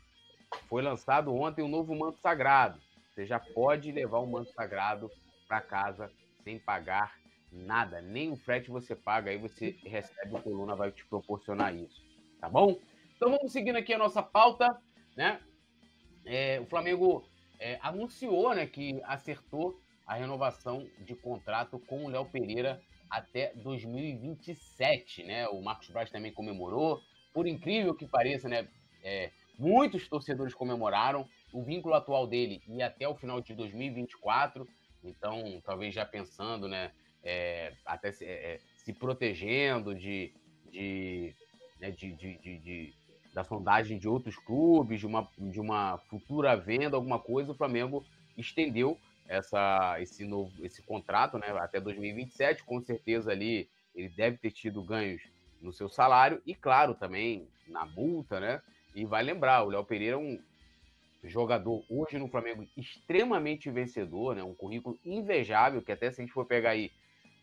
Foi 0.69 0.83
lançado 0.83 1.35
ontem 1.35 1.63
um 1.63 1.69
novo 1.69 1.95
manto 1.95 2.19
sagrado. 2.21 2.81
Você 3.15 3.27
já 3.27 3.41
pode 3.41 3.91
levar 3.91 4.19
o 4.19 4.27
manto 4.27 4.53
sagrado 4.53 5.11
para 5.49 5.61
casa 5.61 6.11
sem 6.45 6.59
pagar 6.59 7.15
nada, 7.51 8.01
nem 8.01 8.31
o 8.31 8.37
frete 8.37 8.71
você 8.71 8.95
paga, 8.95 9.31
aí 9.31 9.39
você 9.39 9.77
recebe 9.85 10.35
o 10.35 10.43
Coluna, 10.43 10.77
vai 10.77 10.91
te 10.91 11.05
proporcionar 11.07 11.75
isso, 11.75 12.03
tá 12.41 12.49
bom? 12.49 12.79
Então 13.17 13.31
vamos 13.31 13.53
seguindo 13.53 13.77
aqui 13.77 13.95
a 13.95 13.99
nossa 13.99 14.23
pauta, 14.23 14.77
né? 15.17 15.41
É, 16.25 16.61
o 16.61 16.67
Flamengo 16.67 17.25
é, 17.59 17.79
anunciou, 17.83 18.55
né, 18.55 18.67
que 18.67 19.01
acertou 19.05 19.79
a 20.07 20.15
renovação 20.15 20.87
de 21.01 21.15
contrato 21.15 21.79
com 21.81 22.05
o 22.05 22.09
Léo 22.09 22.25
Pereira 22.27 22.81
até 23.11 23.53
2027, 23.57 25.25
né? 25.25 25.49
O 25.49 25.61
Marcos 25.61 25.89
Braz 25.91 26.11
também 26.11 26.33
comemorou. 26.33 27.01
Por 27.33 27.47
incrível 27.47 27.95
que 27.95 28.07
pareça, 28.07 28.49
né? 28.49 28.69
É, 29.03 29.31
muitos 29.59 30.09
torcedores 30.09 30.55
comemoraram. 30.55 31.29
O 31.53 31.63
vínculo 31.63 31.95
atual 31.95 32.27
dele 32.27 32.63
ia 32.69 32.87
até 32.87 33.09
o 33.09 33.15
final 33.15 33.41
de 33.41 33.55
2024. 33.55 34.69
Então, 35.03 35.61
talvez 35.65 35.95
já 35.95 36.05
pensando, 36.05 36.69
né? 36.69 36.93
é, 37.27 37.73
até 37.85 38.13
se, 38.13 38.25
é, 38.25 38.61
se, 38.77 38.93
protegendo 38.93 39.93
de, 39.93 40.33
de, 40.71 41.35
né, 41.81 41.91
de, 41.91 42.13
de, 42.13 42.39
de, 42.39 42.95
da 43.37 43.45
sondagem 43.45 43.99
de 43.99 44.09
outros 44.09 44.35
clubes, 44.35 44.99
de 44.99 45.07
uma, 45.07 45.29
de 45.37 45.61
uma 45.61 45.99
futura 46.09 46.57
venda, 46.57 46.97
alguma 46.97 47.19
coisa, 47.19 47.53
o 47.53 47.55
Flamengo 47.55 48.03
estendeu 48.35 48.99
essa, 49.29 50.01
esse, 50.01 50.25
novo, 50.25 50.51
esse 50.65 50.81
contrato 50.83 51.37
né, 51.37 51.49
até 51.59 51.79
2027. 51.79 52.65
Com 52.65 52.81
certeza 52.81 53.31
ali 53.31 53.69
ele 53.95 54.09
deve 54.09 54.39
ter 54.39 54.51
tido 54.53 54.83
ganhos 54.83 55.21
no 55.61 55.71
seu 55.71 55.87
salário 55.87 56.41
e, 56.47 56.55
claro, 56.55 56.95
também 56.95 57.47
na 57.69 57.85
multa, 57.85 58.41
né? 58.41 58.63
E 58.95 59.05
vai 59.05 59.23
lembrar, 59.23 59.65
o 59.65 59.69
Léo 59.69 59.85
Pereira 59.85 60.17
é 60.17 60.19
um 60.19 60.41
jogador 61.23 61.85
hoje 61.91 62.19
no 62.19 62.29
Flamengo 62.29 62.67
extremamente 62.75 63.71
vencedor, 63.71 64.35
né? 64.35 64.43
Um 64.43 64.55
currículo 64.55 64.99
invejável, 65.05 65.83
que 65.83 65.93
até 65.93 66.11
se 66.11 66.23
a 66.23 66.25
gente 66.25 66.33
for 66.33 66.47
pegar 66.47 66.71
aí 66.71 66.91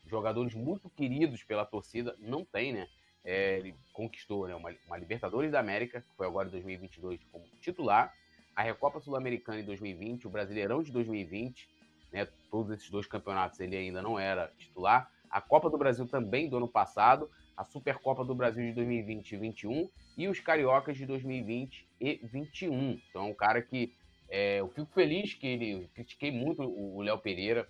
jogadores 0.07 0.55
muito 0.55 0.89
queridos 0.89 1.43
pela 1.43 1.67
torcida, 1.67 2.15
não 2.19 2.43
tem, 2.43 2.73
né? 2.73 2.87
É, 3.23 3.59
ele 3.59 3.75
conquistou 3.93 4.47
né, 4.47 4.55
uma, 4.55 4.73
uma, 4.85 4.97
Libertadores 4.97 5.51
da 5.51 5.59
América, 5.59 6.01
que 6.01 6.15
foi 6.15 6.27
agora 6.27 6.47
em 6.47 6.51
2022 6.51 7.21
como 7.31 7.45
titular, 7.61 8.13
a 8.55 8.61
Recopa 8.61 8.99
Sul-Americana 8.99 9.61
em 9.61 9.65
2020, 9.65 10.27
o 10.27 10.29
Brasileirão 10.29 10.83
de 10.83 10.91
2020, 10.91 11.69
né, 12.11 12.27
todos 12.51 12.71
esses 12.71 12.89
dois 12.89 13.07
campeonatos 13.07 13.59
ele 13.59 13.75
ainda 13.75 14.01
não 14.01 14.19
era 14.19 14.51
titular, 14.57 15.09
a 15.29 15.41
Copa 15.41 15.69
do 15.69 15.77
Brasil 15.77 16.05
também 16.05 16.47
do 16.47 16.57
ano 16.57 16.67
passado, 16.67 17.29
a 17.57 17.63
Supercopa 17.63 18.23
do 18.23 18.35
Brasil 18.35 18.63
de 18.65 18.73
2020 18.73 19.31
e 19.31 19.37
2021 19.37 19.89
e 20.17 20.27
os 20.27 20.39
Cariocas 20.39 20.97
de 20.97 21.05
2020 21.05 21.87
e 21.99 22.17
2021. 22.17 22.99
Então 23.09 23.23
é 23.23 23.29
um 23.29 23.33
cara 23.33 23.61
que 23.61 23.93
é, 24.29 24.59
eu 24.59 24.69
fico 24.69 24.91
feliz 24.93 25.33
que 25.33 25.47
ele, 25.47 25.89
critiquei 25.93 26.31
muito 26.31 26.63
o 26.63 27.01
Léo 27.01 27.17
Pereira, 27.19 27.67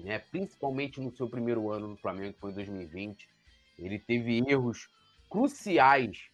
né? 0.00 0.18
principalmente 0.18 1.00
no 1.00 1.14
seu 1.14 1.28
primeiro 1.28 1.70
ano 1.70 1.88
no 1.88 1.96
Flamengo, 1.96 2.34
que 2.34 2.40
foi 2.40 2.50
em 2.50 2.54
2020. 2.54 3.28
Ele 3.78 3.98
teve 3.98 4.42
erros 4.48 4.88
cruciais, 5.30 6.28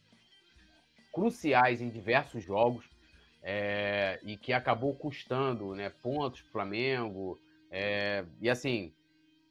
cruciais 1.13 1.81
em 1.81 1.89
diversos 1.91 2.45
jogos, 2.45 2.85
é, 3.43 4.21
e 4.23 4.37
que 4.37 4.53
acabou 4.53 4.95
custando 4.95 5.75
né, 5.75 5.89
pontos 5.89 6.43
para 6.43 6.53
Flamengo. 6.53 7.41
É, 7.71 8.25
e 8.41 8.51
assim, 8.51 8.93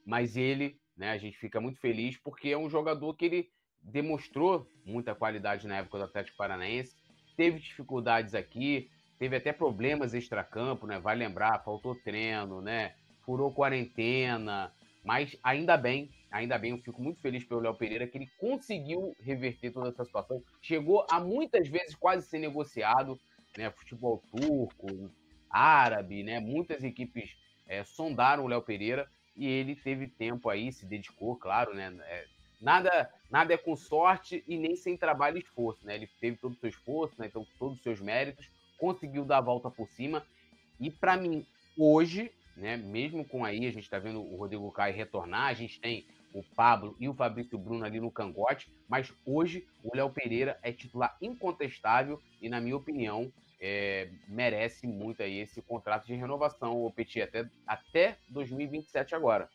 mas 0.06 0.38
ele, 0.38 0.80
né, 0.96 1.12
a 1.12 1.18
gente 1.18 1.38
fica 1.38 1.60
muito 1.60 1.80
feliz 1.80 2.18
porque 2.18 2.50
é 2.50 2.58
um 2.58 2.70
jogador 2.70 3.14
que 3.16 3.26
ele 3.26 3.50
demonstrou 3.82 4.68
muita 4.86 5.16
qualidade 5.16 5.68
na 5.68 5.78
época 5.78 5.98
do 5.98 6.04
Atlético 6.04 6.38
Paranaense, 6.38 6.96
teve 7.36 7.60
dificuldades 7.60 8.36
aqui, 8.36 8.92
teve 9.18 9.36
até 9.38 9.54
problemas 9.54 10.14
extracampo, 10.14 10.86
né? 10.86 11.00
Vai 11.00 11.16
lembrar, 11.16 11.64
faltou 11.64 11.96
treino, 11.96 12.62
né? 12.62 12.94
furou 13.30 13.54
quarentena, 13.54 14.74
mas 15.04 15.36
ainda 15.44 15.78
bem, 15.78 16.10
ainda 16.30 16.58
bem, 16.58 16.72
eu 16.72 16.78
fico 16.78 17.02
muito 17.02 17.22
feliz 17.22 17.44
pelo 17.44 17.62
Léo 17.62 17.76
Pereira 17.76 18.08
que 18.08 18.18
ele 18.18 18.30
conseguiu 18.38 19.16
reverter 19.22 19.72
toda 19.72 19.90
essa 19.90 20.06
situação. 20.06 20.44
Chegou 20.62 21.06
a 21.10 21.20
muitas 21.20 21.68
vezes 21.68 21.96
quase 21.96 22.28
ser 22.28 22.40
negociado, 22.40 23.20
né? 23.58 23.70
Futebol 23.72 24.22
turco, 24.32 25.12
árabe, 25.50 26.24
né? 26.24 26.40
Muitas 26.40 26.84
equipes 26.84 27.36
é, 27.68 27.84
sondaram 27.84 28.44
o 28.44 28.48
Léo 28.48 28.62
Pereira 28.62 29.10
e 29.36 29.48
ele 29.48 29.76
teve 29.76 30.08
tempo 30.08 30.50
aí, 30.50 30.72
se 30.72 30.86
dedicou, 30.86 31.36
claro, 31.36 31.74
né? 31.74 31.96
É, 32.02 32.26
nada, 32.62 33.10
nada 33.32 33.54
é 33.54 33.58
com 33.58 33.76
sorte 33.76 34.44
e 34.48 34.58
nem 34.58 34.76
sem 34.76 34.98
trabalho 34.98 35.38
e 35.38 35.42
esforço, 35.42 35.86
né? 35.86 35.96
Ele 35.96 36.10
teve 36.20 36.38
todo 36.38 36.54
o 36.54 36.60
seu 36.60 36.70
esforço, 36.70 37.16
né? 37.18 37.28
Então 37.28 37.46
todos 37.58 37.78
os 37.78 37.84
seus 37.84 38.02
méritos, 38.02 38.50
conseguiu 38.78 39.26
dar 39.26 39.38
a 39.40 39.42
volta 39.42 39.70
por 39.70 39.88
cima 39.90 40.26
e 40.80 40.90
para 40.90 41.18
mim 41.18 41.46
hoje 41.78 42.32
né? 42.60 42.78
Mesmo 42.78 43.26
com 43.26 43.44
aí, 43.44 43.66
a 43.66 43.72
gente 43.72 43.84
está 43.84 43.98
vendo 44.00 44.22
o 44.22 44.36
Rodrigo 44.36 44.72
Caio 44.72 44.96
retornar, 44.96 45.48
a 45.48 45.54
gente 45.54 45.80
tem 45.80 46.06
o 46.34 46.44
Pablo 46.44 46.96
e 47.00 47.10
o 47.10 47.14
Fabrício 47.14 47.58
Bruno 47.58 47.84
ali 47.84 48.00
no 48.00 48.12
cangote, 48.12 48.72
mas 48.88 49.12
hoje 49.26 49.68
o 49.84 49.96
Léo 49.96 50.10
Pereira 50.12 50.60
é 50.62 50.72
titular 50.72 51.18
incontestável 51.22 52.22
e, 52.42 52.48
na 52.50 52.62
minha 52.62 52.78
opinião, 52.78 53.32
é, 53.60 54.10
merece 54.28 54.88
muito 54.88 55.22
aí 55.22 55.40
esse 55.40 55.62
contrato 55.62 56.06
de 56.06 56.14
renovação, 56.14 56.86
o 56.86 56.92
Petit, 56.92 57.22
até, 57.22 57.50
até 57.68 58.18
2027 58.30 59.16
agora. 59.16 59.50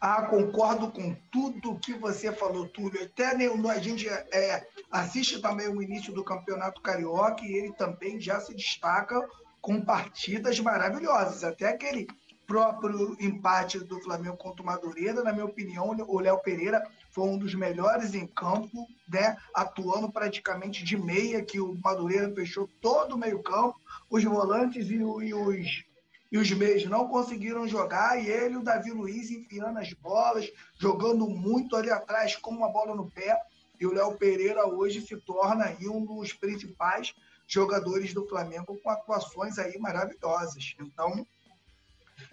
Ah, 0.00 0.26
concordo 0.26 0.90
com 0.90 1.14
tudo 1.30 1.78
que 1.78 1.92
você 1.92 2.32
falou, 2.32 2.66
Túlio. 2.66 3.04
Até 3.04 3.26
a 3.26 3.78
gente 3.78 4.08
é, 4.08 4.66
assiste 4.90 5.40
também 5.40 5.68
o 5.68 5.80
início 5.80 6.12
do 6.12 6.24
Campeonato 6.24 6.80
Carioca 6.80 7.44
e 7.44 7.52
ele 7.52 7.72
também 7.74 8.20
já 8.20 8.40
se 8.40 8.52
destaca 8.52 9.24
com 9.62 9.80
partidas 9.80 10.58
maravilhosas. 10.58 11.44
Até 11.44 11.68
aquele 11.68 12.08
próprio 12.46 13.16
empate 13.20 13.78
do 13.78 14.00
Flamengo 14.00 14.36
contra 14.36 14.62
o 14.62 14.66
Madureira, 14.66 15.22
na 15.22 15.32
minha 15.32 15.46
opinião, 15.46 15.96
o 16.08 16.18
Léo 16.18 16.38
Pereira 16.40 16.82
foi 17.10 17.28
um 17.28 17.38
dos 17.38 17.54
melhores 17.54 18.12
em 18.12 18.26
campo, 18.26 18.86
né? 19.08 19.36
atuando 19.54 20.10
praticamente 20.10 20.84
de 20.84 20.96
meia, 20.98 21.44
que 21.44 21.60
o 21.60 21.78
Madureira 21.82 22.34
fechou 22.34 22.68
todo 22.80 23.14
o 23.14 23.18
meio-campo, 23.18 23.80
os 24.10 24.24
volantes 24.24 24.90
e, 24.90 24.96
e, 24.96 25.32
os, 25.32 25.84
e 26.32 26.36
os 26.36 26.50
meios 26.50 26.84
não 26.84 27.08
conseguiram 27.08 27.66
jogar, 27.66 28.20
e 28.20 28.28
ele 28.28 28.56
o 28.56 28.62
Davi 28.62 28.90
Luiz 28.90 29.30
enfiando 29.30 29.78
as 29.78 29.92
bolas, 29.92 30.50
jogando 30.78 31.26
muito 31.30 31.76
ali 31.76 31.90
atrás 31.90 32.34
com 32.34 32.50
uma 32.50 32.68
bola 32.68 32.94
no 32.94 33.08
pé, 33.08 33.40
e 33.80 33.86
o 33.86 33.92
Léo 33.92 34.16
Pereira 34.16 34.66
hoje 34.66 35.00
se 35.00 35.16
torna 35.16 35.64
aí 35.66 35.88
um 35.88 36.04
dos 36.04 36.32
principais 36.32 37.14
jogadores 37.52 38.14
do 38.14 38.26
Flamengo 38.26 38.78
com 38.82 38.90
atuações 38.90 39.58
aí 39.58 39.78
maravilhosas. 39.78 40.74
Então, 40.80 41.26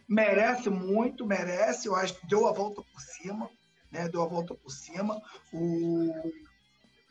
merece 0.08 0.69
muito, 0.69 1.25
merece. 1.25 1.88
Eu 1.88 1.95
acho 1.95 2.15
que 2.15 2.27
deu 2.27 2.47
a 2.47 2.53
volta 2.53 2.82
por 2.82 3.01
cima, 3.01 3.49
né? 3.91 4.08
Deu 4.08 4.23
a 4.23 4.27
volta 4.27 4.55
por 4.55 4.71
cima. 4.71 5.21
O 5.51 6.32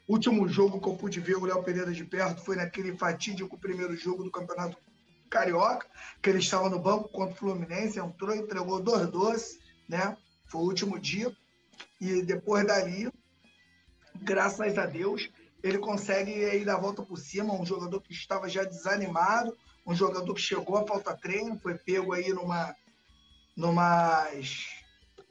último 0.09 0.49
jogo 0.49 0.81
que 0.81 0.89
eu 0.89 0.97
pude 0.97 1.21
ver 1.21 1.37
o 1.37 1.45
Léo 1.45 1.63
Pereira 1.63 1.93
de 1.93 2.05
perto 2.05 2.43
foi 2.43 2.57
naquele 2.57 2.97
fatídico 2.97 3.59
primeiro 3.59 3.95
jogo 3.95 4.25
do 4.25 4.31
Campeonato 4.31 4.79
Carioca, 5.29 5.87
que 6.23 6.31
ele 6.31 6.39
estava 6.39 6.71
no 6.71 6.79
banco 6.79 7.11
contra 7.11 7.35
o 7.35 7.37
Fluminense, 7.37 7.99
entrou, 7.99 8.35
entregou 8.35 8.81
dois 8.81 9.07
doces, 9.11 9.59
né? 9.87 10.17
Foi 10.47 10.63
o 10.63 10.65
último 10.65 10.99
dia. 10.99 11.31
E 12.01 12.23
depois 12.23 12.67
dali, 12.67 13.13
graças 14.23 14.79
a 14.79 14.87
Deus, 14.87 15.29
ele 15.63 15.79
consegue 15.79 16.33
aí 16.45 16.65
dar 16.65 16.75
a 16.75 16.81
volta 16.81 17.03
por 17.03 17.19
cima, 17.19 17.55
um 17.55 17.67
jogador 17.67 18.01
que 18.01 18.13
estava 18.13 18.49
já 18.49 18.65
desanimado, 18.65 19.57
um 19.87 19.95
jogador 19.95 20.33
que 20.35 20.41
chegou 20.41 20.77
a 20.77 20.87
falta 20.87 21.17
treino, 21.17 21.59
foi 21.59 21.77
pego 21.77 22.13
aí 22.13 22.33
numa, 22.33 22.75
numas, 23.57 24.67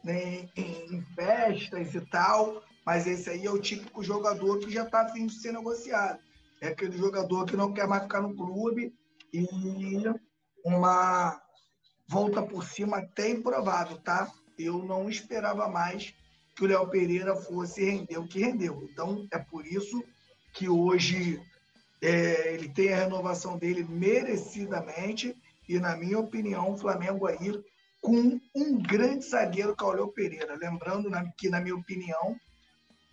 nem 0.04 0.50
em 0.56 1.02
festas 1.16 1.94
e 1.94 2.02
tal, 2.02 2.64
mas 2.86 3.08
esse 3.08 3.30
aí 3.30 3.46
é 3.46 3.52
o 3.52 3.62
típico 3.62 4.04
jogador 4.04 4.60
que 4.60 4.72
já 4.72 4.84
está 4.84 5.02
afim 5.02 5.28
de 5.28 5.34
ser 5.34 5.54
negociado. 5.54 6.20
É 6.60 6.70
aquele 6.70 6.98
jogador 6.98 7.46
que 7.46 7.56
não 7.56 7.74
quer 7.74 7.88
mais 7.88 8.04
ficar 8.04 8.22
no 8.22 8.36
clube 8.36 8.94
e 9.34 9.46
uma 10.66 11.40
volta 12.10 12.42
por 12.42 12.64
cima 12.64 12.98
até 12.98 13.30
improvável, 13.30 13.98
tá? 13.98 14.32
Eu 14.58 14.84
não 14.84 15.10
esperava 15.10 15.68
mais 15.68 16.14
que 16.56 16.64
o 16.64 16.68
Léo 16.68 16.90
Pereira 16.90 17.36
fosse 17.36 17.86
render 17.86 18.18
o 18.18 18.28
que 18.28 18.40
rendeu. 18.40 18.88
Então, 18.90 19.28
é 19.32 19.38
por 19.38 19.66
isso 19.66 20.04
que 20.58 20.68
hoje 20.68 21.40
é, 22.02 22.54
ele 22.54 22.68
tem 22.68 22.92
a 22.92 22.98
renovação 22.98 23.60
dele 23.60 23.84
merecidamente 23.84 25.36
e, 25.70 25.80
na 25.80 25.96
minha 25.96 26.18
opinião, 26.18 26.74
o 26.74 26.78
Flamengo 26.78 27.28
aí 27.28 27.64
com 28.02 28.40
um 28.56 28.82
grande 28.82 29.30
zagueiro 29.30 29.76
que 29.76 29.84
Pereira. 30.14 30.56
Lembrando 30.56 31.12
que, 31.38 31.48
na 31.48 31.62
minha 31.62 31.76
opinião, 31.76 32.36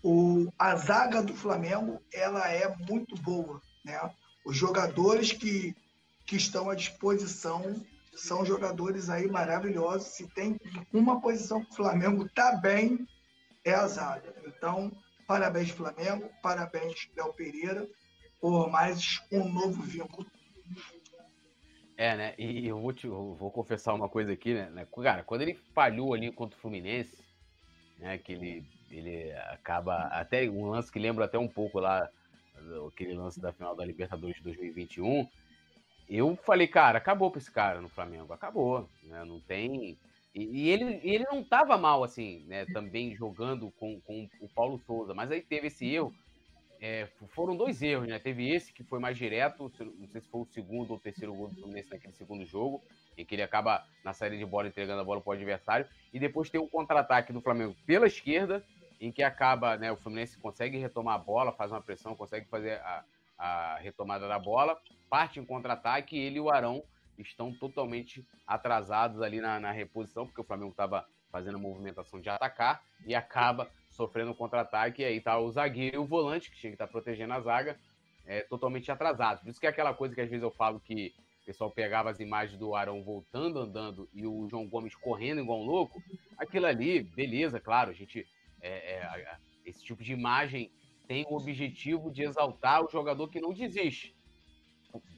o, 0.02 0.50
a 0.58 0.74
zaga 0.76 1.22
do 1.22 1.34
Flamengo 1.34 2.00
ela 2.12 2.50
é 2.50 2.74
muito 2.88 3.14
boa. 3.20 3.60
Né? 3.84 3.98
Os 4.46 4.56
jogadores 4.56 5.32
que, 5.32 5.76
que 6.26 6.36
estão 6.36 6.70
à 6.70 6.74
disposição 6.74 7.84
são 8.14 8.44
jogadores 8.44 9.10
aí 9.10 9.30
maravilhosos. 9.30 10.08
Se 10.08 10.26
tem 10.28 10.58
uma 10.92 11.20
posição 11.20 11.62
que 11.62 11.72
o 11.72 11.76
Flamengo 11.76 12.24
está 12.24 12.56
bem, 12.56 13.06
é 13.64 13.74
a 13.74 13.86
zaga. 13.86 14.34
Então, 14.46 14.90
parabéns, 15.26 15.70
Flamengo, 15.70 16.28
parabéns, 16.42 17.08
Léo 17.16 17.32
Pereira, 17.32 17.88
por 18.40 18.70
mais 18.70 19.22
um 19.32 19.48
novo 19.48 19.82
vínculo. 19.82 20.26
É, 21.96 22.16
né? 22.16 22.34
E 22.36 22.66
eu 22.66 22.80
vou, 22.80 22.92
te, 22.92 23.06
eu 23.06 23.34
vou 23.34 23.50
confessar 23.50 23.94
uma 23.94 24.08
coisa 24.08 24.32
aqui, 24.32 24.54
né? 24.54 24.86
Cara, 25.02 25.22
quando 25.22 25.42
ele 25.42 25.54
falhou 25.72 26.12
ali 26.12 26.32
contra 26.32 26.58
o 26.58 26.60
Fluminense, 26.60 27.22
né? 27.98 28.18
Que 28.18 28.32
ele, 28.32 28.64
ele 28.90 29.32
acaba. 29.50 30.08
Até 30.08 30.48
um 30.48 30.70
lance 30.70 30.90
que 30.90 30.98
lembra 30.98 31.24
até 31.24 31.38
um 31.38 31.48
pouco 31.48 31.78
lá, 31.78 32.08
aquele 32.88 33.14
lance 33.14 33.40
da 33.40 33.52
final 33.52 33.76
da 33.76 33.84
Libertadores 33.84 34.36
de 34.36 34.42
2021. 34.42 35.28
Eu 36.08 36.36
falei, 36.44 36.66
cara, 36.66 36.98
acabou 36.98 37.30
pra 37.30 37.38
esse 37.38 37.50
cara 37.50 37.80
no 37.80 37.88
Flamengo. 37.88 38.32
Acabou. 38.32 38.88
Né? 39.04 39.24
Não 39.24 39.40
tem. 39.40 39.96
E, 40.34 40.64
e 40.64 40.68
ele, 40.70 41.00
ele 41.02 41.24
não 41.24 41.44
tava 41.44 41.78
mal, 41.78 42.02
assim, 42.02 42.44
né? 42.46 42.66
Também 42.66 43.14
jogando 43.14 43.70
com, 43.72 44.00
com 44.00 44.28
o 44.40 44.48
Paulo 44.48 44.78
Souza. 44.78 45.14
Mas 45.14 45.30
aí 45.30 45.40
teve 45.40 45.68
esse 45.68 45.86
erro 45.86 46.12
é, 46.86 47.08
foram 47.28 47.56
dois 47.56 47.80
erros, 47.80 48.06
né? 48.06 48.18
Teve 48.18 48.46
esse 48.50 48.70
que 48.70 48.84
foi 48.84 48.98
mais 48.98 49.16
direto, 49.16 49.72
não 49.98 50.06
sei 50.06 50.20
se 50.20 50.28
foi 50.28 50.42
o 50.42 50.44
segundo 50.44 50.90
ou 50.90 50.96
o 50.96 51.00
terceiro 51.00 51.34
gol 51.34 51.48
do 51.48 51.54
Fluminense 51.54 51.90
naquele 51.90 52.12
segundo 52.12 52.44
jogo, 52.44 52.82
em 53.16 53.24
que 53.24 53.34
ele 53.34 53.42
acaba 53.42 53.82
na 54.04 54.12
saída 54.12 54.36
de 54.36 54.44
bola 54.44 54.68
entregando 54.68 55.00
a 55.00 55.04
bola 55.04 55.18
para 55.20 55.30
o 55.30 55.32
adversário, 55.32 55.86
e 56.12 56.20
depois 56.20 56.50
tem 56.50 56.60
um 56.60 56.68
contra-ataque 56.68 57.32
do 57.32 57.40
Flamengo 57.40 57.74
pela 57.86 58.06
esquerda, 58.06 58.62
em 59.00 59.10
que 59.10 59.22
acaba, 59.22 59.78
né, 59.78 59.90
o 59.90 59.96
Fluminense 59.96 60.38
consegue 60.38 60.76
retomar 60.76 61.14
a 61.14 61.18
bola, 61.18 61.52
faz 61.52 61.70
uma 61.70 61.80
pressão, 61.80 62.14
consegue 62.14 62.46
fazer 62.48 62.74
a, 62.80 63.04
a 63.38 63.76
retomada 63.78 64.28
da 64.28 64.38
bola, 64.38 64.78
parte 65.08 65.40
em 65.40 65.44
contra-ataque, 65.44 66.16
e 66.16 66.20
ele 66.20 66.36
e 66.36 66.40
o 66.40 66.50
Arão 66.50 66.82
estão 67.22 67.52
totalmente 67.52 68.26
atrasados 68.46 69.22
ali 69.22 69.40
na, 69.40 69.60
na 69.60 69.72
reposição, 69.72 70.26
porque 70.26 70.40
o 70.40 70.44
Flamengo 70.44 70.70
estava 70.70 71.06
fazendo 71.30 71.56
a 71.56 71.60
movimentação 71.60 72.20
de 72.20 72.28
atacar 72.28 72.82
e 73.06 73.14
acaba 73.14 73.68
sofrendo 73.90 74.34
contra-ataque, 74.34 75.02
e 75.02 75.04
aí 75.04 75.20
tá 75.20 75.38
o 75.38 75.50
zagueiro 75.50 75.96
e 75.96 75.98
o 75.98 76.06
volante, 76.06 76.50
que 76.50 76.56
tinha 76.56 76.70
que 76.70 76.74
estar 76.74 76.86
tá 76.86 76.92
protegendo 76.92 77.32
a 77.32 77.40
zaga, 77.40 77.78
é, 78.26 78.42
totalmente 78.42 78.90
atrasados. 78.90 79.42
Por 79.42 79.50
isso 79.50 79.60
que 79.60 79.66
é 79.66 79.70
aquela 79.70 79.94
coisa 79.94 80.14
que 80.14 80.20
às 80.20 80.28
vezes 80.28 80.42
eu 80.42 80.50
falo 80.50 80.80
que 80.80 81.12
o 81.42 81.46
pessoal 81.46 81.70
pegava 81.70 82.10
as 82.10 82.20
imagens 82.20 82.58
do 82.58 82.74
Arão 82.74 83.02
voltando, 83.02 83.60
andando, 83.60 84.08
e 84.14 84.26
o 84.26 84.48
João 84.48 84.66
Gomes 84.66 84.94
correndo 84.94 85.40
igual 85.40 85.60
um 85.60 85.66
louco, 85.66 86.02
aquilo 86.38 86.66
ali, 86.66 87.02
beleza, 87.02 87.60
claro, 87.60 87.90
a 87.90 87.94
gente. 87.94 88.26
É, 88.62 88.94
é, 88.94 89.36
esse 89.66 89.84
tipo 89.84 90.02
de 90.02 90.12
imagem 90.12 90.70
tem 91.06 91.26
o 91.28 91.36
objetivo 91.36 92.10
de 92.10 92.22
exaltar 92.22 92.82
o 92.82 92.88
jogador 92.90 93.28
que 93.28 93.40
não 93.40 93.52
desiste. 93.52 94.14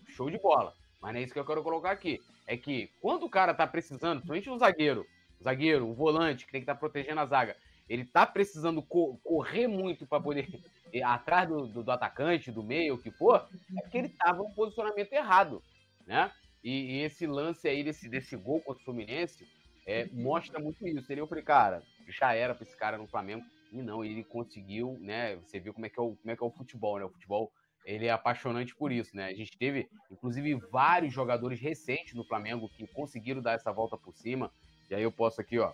Show 0.08 0.30
de 0.30 0.38
bola. 0.38 0.74
Mas 1.00 1.12
não 1.12 1.20
é 1.20 1.22
isso 1.22 1.32
que 1.32 1.38
eu 1.38 1.44
quero 1.44 1.62
colocar 1.62 1.90
aqui. 1.90 2.20
É 2.46 2.56
que 2.56 2.90
quando 3.00 3.24
o 3.24 3.30
cara 3.30 3.54
tá 3.54 3.66
precisando, 3.66 4.20
principalmente 4.20 4.50
o 4.50 4.58
zagueiro, 4.58 5.06
o 5.40 5.44
zagueiro, 5.44 5.88
o 5.88 5.94
volante, 5.94 6.46
que 6.46 6.52
tem 6.52 6.60
que 6.60 6.64
estar 6.64 6.74
tá 6.74 6.80
protegendo 6.80 7.20
a 7.20 7.26
zaga, 7.26 7.56
ele 7.88 8.04
tá 8.04 8.26
precisando 8.26 8.82
co 8.82 9.16
correr 9.22 9.66
muito 9.66 10.06
para 10.06 10.20
poder 10.20 10.48
ir 10.92 11.02
atrás 11.02 11.48
do, 11.48 11.66
do, 11.66 11.82
do, 11.82 11.90
atacante, 11.90 12.50
do 12.50 12.62
meio, 12.62 12.94
o 12.94 12.98
que 12.98 13.10
for, 13.10 13.48
é 13.76 13.80
porque 13.82 13.98
ele 13.98 14.08
tava 14.08 14.38
no 14.38 14.50
posicionamento 14.50 15.12
errado, 15.12 15.62
né? 16.06 16.30
E, 16.64 16.96
e, 16.96 17.02
esse 17.02 17.26
lance 17.26 17.68
aí 17.68 17.84
desse, 17.84 18.08
desse 18.08 18.36
gol 18.36 18.60
contra 18.60 18.82
o 18.82 18.84
Fluminense 18.84 19.46
é, 19.86 20.06
mostra 20.12 20.58
muito 20.58 20.86
isso. 20.86 21.12
Ele, 21.12 21.20
eu 21.20 21.26
falei, 21.28 21.44
cara, 21.44 21.80
já 22.08 22.34
era 22.34 22.54
para 22.54 22.64
esse 22.64 22.76
cara 22.76 22.98
no 22.98 23.06
Flamengo. 23.06 23.44
E 23.72 23.80
não, 23.82 24.04
ele 24.04 24.24
conseguiu, 24.24 24.98
né? 25.00 25.36
Você 25.36 25.60
viu 25.60 25.72
como 25.72 25.86
é 25.86 25.88
que 25.88 25.98
é 25.98 26.02
o, 26.02 26.16
como 26.16 26.30
é, 26.30 26.36
que 26.36 26.42
é 26.42 26.46
o 26.46 26.50
futebol, 26.50 26.98
né? 26.98 27.04
O 27.04 27.10
futebol 27.10 27.52
ele 27.86 28.06
é 28.06 28.10
apaixonante 28.10 28.74
por 28.74 28.90
isso, 28.90 29.16
né? 29.16 29.26
A 29.26 29.34
gente 29.34 29.56
teve, 29.56 29.88
inclusive, 30.10 30.56
vários 30.72 31.14
jogadores 31.14 31.60
recentes 31.60 32.14
no 32.14 32.24
Flamengo 32.24 32.68
que 32.68 32.84
conseguiram 32.88 33.40
dar 33.40 33.52
essa 33.52 33.72
volta 33.72 33.96
por 33.96 34.12
cima. 34.12 34.52
E 34.90 34.94
aí 34.94 35.02
eu 35.04 35.12
posso 35.12 35.40
aqui, 35.40 35.56
ó, 35.60 35.72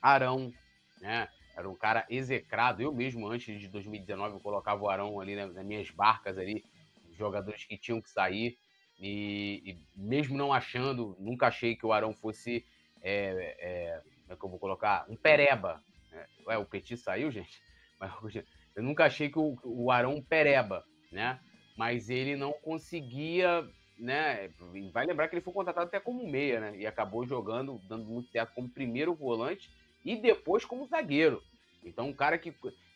Arão, 0.00 0.50
né? 0.98 1.28
Era 1.54 1.68
um 1.68 1.74
cara 1.74 2.06
execrado. 2.08 2.80
Eu 2.80 2.90
mesmo, 2.90 3.28
antes 3.28 3.60
de 3.60 3.68
2019, 3.68 4.36
eu 4.36 4.40
colocava 4.40 4.82
o 4.82 4.88
Arão 4.88 5.20
ali 5.20 5.36
nas 5.36 5.64
minhas 5.64 5.90
barcas 5.90 6.38
ali, 6.38 6.64
jogadores 7.12 7.64
que 7.64 7.76
tinham 7.76 8.00
que 8.00 8.08
sair. 8.08 8.56
E, 8.98 9.62
e 9.64 9.78
mesmo 9.94 10.38
não 10.38 10.54
achando, 10.54 11.14
nunca 11.18 11.48
achei 11.48 11.76
que 11.76 11.84
o 11.84 11.92
Arão 11.92 12.14
fosse, 12.14 12.64
é, 13.02 13.56
é, 13.58 14.00
como 14.22 14.32
é 14.32 14.36
que 14.36 14.44
eu 14.44 14.48
vou 14.48 14.58
colocar? 14.58 15.04
Um 15.06 15.16
pereba. 15.16 15.82
Né? 16.10 16.26
Ué, 16.46 16.56
o 16.56 16.64
Petit 16.64 16.96
saiu, 16.96 17.30
gente? 17.30 17.62
Mas 18.00 18.10
eu 18.74 18.82
nunca 18.82 19.04
achei 19.04 19.28
que 19.28 19.38
o, 19.38 19.58
o 19.62 19.90
Arão 19.90 20.22
pereba, 20.22 20.82
né? 21.10 21.38
Mas 21.76 22.10
ele 22.10 22.36
não 22.36 22.52
conseguia, 22.52 23.66
né? 23.98 24.50
Vai 24.92 25.06
lembrar 25.06 25.28
que 25.28 25.34
ele 25.34 25.42
foi 25.42 25.52
contratado 25.52 25.86
até 25.86 25.98
como 25.98 26.30
meia, 26.30 26.60
né? 26.60 26.78
E 26.78 26.86
acabou 26.86 27.26
jogando, 27.26 27.80
dando 27.88 28.04
muito 28.04 28.30
certo 28.30 28.54
como 28.54 28.68
primeiro 28.68 29.14
volante 29.14 29.70
e 30.04 30.16
depois 30.16 30.64
como 30.64 30.86
zagueiro. 30.86 31.42
Então, 31.84 32.08
um 32.08 32.12
cara 32.12 32.38
que, 32.38 32.52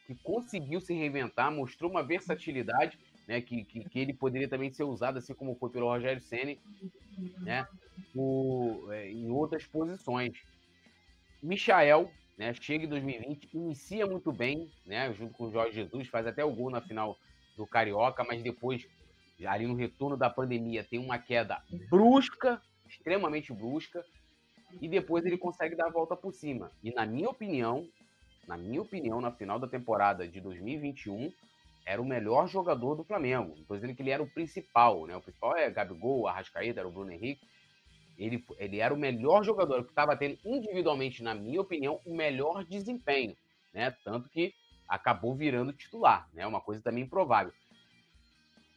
que 0.06 0.14
conseguiu 0.22 0.80
se 0.80 0.92
reinventar, 0.92 1.50
mostrou 1.50 1.90
uma 1.90 2.02
versatilidade, 2.02 2.98
né, 3.26 3.40
que, 3.40 3.64
que, 3.64 3.88
que 3.88 3.98
ele 3.98 4.12
poderia 4.12 4.48
também 4.48 4.70
ser 4.70 4.84
usado, 4.84 5.18
assim 5.18 5.34
como 5.34 5.54
foi 5.56 5.70
pelo 5.70 5.86
Rogério 5.86 6.20
Ceni, 6.20 6.60
né, 7.40 7.66
é, 8.92 9.10
em 9.10 9.30
outras 9.30 9.64
posições. 9.64 10.34
Michael, 11.42 12.10
né, 12.36 12.52
chega 12.54 12.84
em 12.84 12.88
2020, 12.88 13.48
inicia 13.54 14.06
muito 14.06 14.32
bem, 14.32 14.70
né, 14.84 15.12
junto 15.14 15.32
com 15.34 15.44
o 15.44 15.52
Jorge 15.52 15.74
Jesus, 15.74 16.08
faz 16.08 16.26
até 16.26 16.44
o 16.44 16.52
gol 16.52 16.70
na 16.70 16.80
final 16.80 17.18
do 17.56 17.66
Carioca, 17.66 18.24
mas 18.24 18.42
depois, 18.42 18.86
ali 19.46 19.66
no 19.66 19.74
retorno 19.74 20.16
da 20.16 20.30
pandemia, 20.30 20.84
tem 20.84 20.98
uma 20.98 21.18
queda 21.18 21.62
brusca, 21.88 22.60
extremamente 22.88 23.52
brusca, 23.52 24.04
e 24.80 24.88
depois 24.88 25.24
ele 25.24 25.38
consegue 25.38 25.76
dar 25.76 25.86
a 25.86 25.90
volta 25.90 26.16
por 26.16 26.32
cima. 26.32 26.70
E 26.82 26.92
na 26.92 27.06
minha 27.06 27.28
opinião, 27.28 27.88
na 28.46 28.56
minha 28.56 28.82
opinião, 28.82 29.20
na 29.20 29.30
final 29.30 29.58
da 29.58 29.66
temporada 29.66 30.26
de 30.26 30.40
2021, 30.40 31.32
era 31.86 32.00
o 32.00 32.04
melhor 32.04 32.48
jogador 32.48 32.94
do 32.94 33.04
Flamengo. 33.04 33.54
Estou 33.58 33.76
dizendo 33.76 33.94
que 33.94 34.02
ele 34.02 34.10
era 34.10 34.22
o 34.22 34.30
principal, 34.30 35.06
né? 35.06 35.16
O 35.16 35.20
principal 35.20 35.56
é 35.56 35.70
Gabigol, 35.70 36.26
Arrascaeta, 36.26 36.80
era 36.80 36.88
o 36.88 36.92
Bruno 36.92 37.12
Henrique. 37.12 37.46
Ele, 38.18 38.44
ele 38.58 38.78
era 38.78 38.94
o 38.94 38.96
melhor 38.96 39.44
jogador, 39.44 39.82
que 39.82 39.90
estava 39.90 40.16
tendo 40.16 40.38
individualmente, 40.44 41.22
na 41.22 41.34
minha 41.34 41.60
opinião, 41.60 42.00
o 42.06 42.14
melhor 42.14 42.64
desempenho, 42.64 43.36
né? 43.72 43.94
Tanto 44.04 44.28
que 44.28 44.54
acabou 44.88 45.34
virando 45.34 45.72
titular, 45.72 46.28
né? 46.32 46.46
Uma 46.46 46.60
coisa 46.60 46.82
também 46.82 47.04
improvável. 47.04 47.52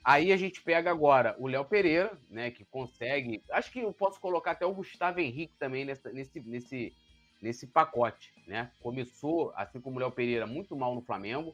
Aí 0.07 0.31
a 0.31 0.37
gente 0.37 0.61
pega 0.61 0.89
agora 0.89 1.35
o 1.37 1.47
Léo 1.47 1.65
Pereira, 1.65 2.17
né, 2.29 2.49
que 2.49 2.63
consegue. 2.63 3.43
Acho 3.51 3.69
que 3.69 3.79
eu 3.79 3.91
posso 3.91 4.21
colocar 4.21 4.51
até 4.51 4.65
o 4.65 4.73
Gustavo 4.73 5.19
Henrique 5.19 5.53
também 5.59 5.83
nessa, 5.83 6.09
nesse, 6.13 6.39
nesse, 6.39 6.93
nesse 7.41 7.67
pacote, 7.67 8.33
né? 8.47 8.71
Começou, 8.79 9.51
assim 9.53 9.81
como 9.81 9.97
o 9.97 9.99
Léo 9.99 10.09
Pereira, 10.09 10.47
muito 10.47 10.77
mal 10.77 10.95
no 10.95 11.01
Flamengo, 11.01 11.53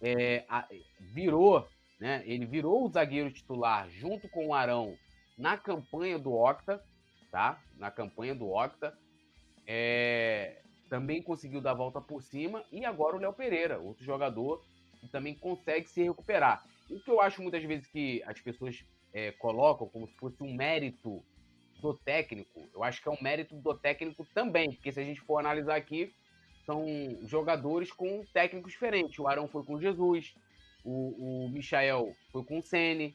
é, 0.00 0.44
a, 0.48 0.66
virou, 0.98 1.68
né? 2.00 2.24
Ele 2.26 2.46
virou 2.46 2.84
o 2.84 2.90
zagueiro 2.90 3.30
titular 3.30 3.88
junto 3.90 4.28
com 4.28 4.48
o 4.48 4.54
Arão 4.54 4.98
na 5.36 5.56
campanha 5.56 6.18
do 6.18 6.32
Octa, 6.32 6.82
tá? 7.30 7.62
Na 7.76 7.92
campanha 7.92 8.34
do 8.34 8.50
Octa. 8.50 8.92
É, 9.68 10.62
também 10.88 11.22
conseguiu 11.22 11.60
dar 11.60 11.72
a 11.72 11.74
volta 11.74 12.00
por 12.00 12.22
cima 12.22 12.64
e 12.72 12.84
agora 12.84 13.16
o 13.16 13.20
Léo 13.20 13.32
Pereira, 13.32 13.78
outro 13.78 14.04
jogador 14.04 14.64
que 15.00 15.08
também 15.08 15.34
consegue 15.34 15.88
se 15.88 16.02
recuperar. 16.02 16.64
O 16.90 16.98
que 17.00 17.10
eu 17.10 17.20
acho 17.20 17.42
muitas 17.42 17.62
vezes 17.62 17.86
que 17.86 18.22
as 18.26 18.40
pessoas 18.40 18.84
é, 19.12 19.32
colocam 19.32 19.88
como 19.88 20.06
se 20.06 20.14
fosse 20.14 20.42
um 20.42 20.54
mérito 20.54 21.22
do 21.80 21.94
técnico, 21.94 22.68
eu 22.74 22.82
acho 22.82 23.00
que 23.00 23.08
é 23.08 23.12
um 23.12 23.22
mérito 23.22 23.54
do 23.54 23.74
técnico 23.74 24.26
também, 24.34 24.72
porque 24.72 24.90
se 24.90 25.00
a 25.00 25.04
gente 25.04 25.20
for 25.20 25.38
analisar 25.38 25.76
aqui, 25.76 26.12
são 26.66 26.84
jogadores 27.22 27.92
com 27.92 28.24
técnicos 28.32 28.72
diferentes. 28.72 29.18
O 29.18 29.26
Arão 29.26 29.48
foi 29.48 29.64
com 29.64 29.80
Jesus, 29.80 30.34
o, 30.84 31.46
o 31.46 31.48
Michael 31.48 32.14
foi 32.30 32.44
com 32.44 32.58
o 32.58 32.62
Sene, 32.62 33.14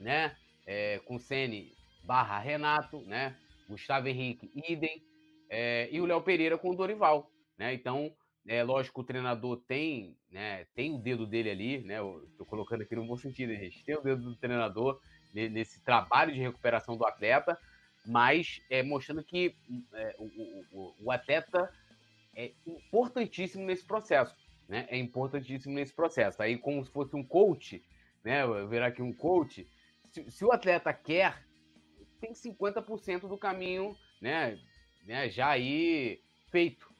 né? 0.00 0.36
É, 0.66 0.98
com 1.04 1.18
Sene 1.18 1.72
barra 2.02 2.38
Renato, 2.38 3.00
né? 3.02 3.36
Gustavo 3.68 4.08
Henrique, 4.08 4.50
idem. 4.68 5.02
É, 5.54 5.88
e 5.92 6.00
o 6.00 6.06
Léo 6.06 6.20
Pereira 6.20 6.58
com 6.58 6.70
o 6.70 6.74
Dorival. 6.74 7.30
Né? 7.56 7.72
Então, 7.74 8.12
é 8.46 8.62
lógico, 8.64 9.00
o 9.00 9.04
treinador 9.04 9.62
tem, 9.68 10.18
né, 10.30 10.66
tem 10.74 10.92
o 10.92 10.98
dedo 10.98 11.26
dele 11.26 11.50
ali, 11.50 11.78
né? 11.78 11.98
Estou 12.30 12.44
colocando 12.44 12.82
aqui 12.82 12.96
no 12.96 13.06
bom 13.06 13.16
sentido, 13.16 13.54
gente. 13.54 13.84
Tem 13.84 13.96
o 13.96 14.02
dedo 14.02 14.22
do 14.22 14.36
treinador 14.36 15.00
nesse 15.32 15.80
trabalho 15.82 16.32
de 16.32 16.40
recuperação 16.40 16.96
do 16.96 17.06
atleta, 17.06 17.58
mas 18.04 18.60
é, 18.68 18.82
mostrando 18.82 19.24
que 19.24 19.56
é, 19.94 20.16
o, 20.18 20.24
o, 20.72 20.94
o, 21.04 21.10
atleta 21.10 21.72
é 22.36 22.52
importantíssimo 22.66 23.64
nesse 23.64 23.84
processo, 23.84 24.36
né? 24.68 24.86
É 24.90 24.98
importantíssimo 24.98 25.74
nesse 25.74 25.94
processo. 25.94 26.42
Aí, 26.42 26.58
como 26.58 26.84
se 26.84 26.90
fosse 26.90 27.16
um 27.16 27.24
coach, 27.24 27.82
né? 28.22 28.42
Virar 28.68 28.88
aqui 28.88 29.00
um 29.00 29.12
coach. 29.12 29.66
Se, 30.12 30.30
se 30.30 30.44
o 30.44 30.52
atleta 30.52 30.92
quer, 30.92 31.46
tem 32.20 32.32
50% 32.32 33.26
do 33.26 33.38
caminho, 33.38 33.96
né? 34.20 34.58
Né? 35.04 35.28
Já 35.30 35.50
aí 35.50 36.20
feito. 36.50 36.92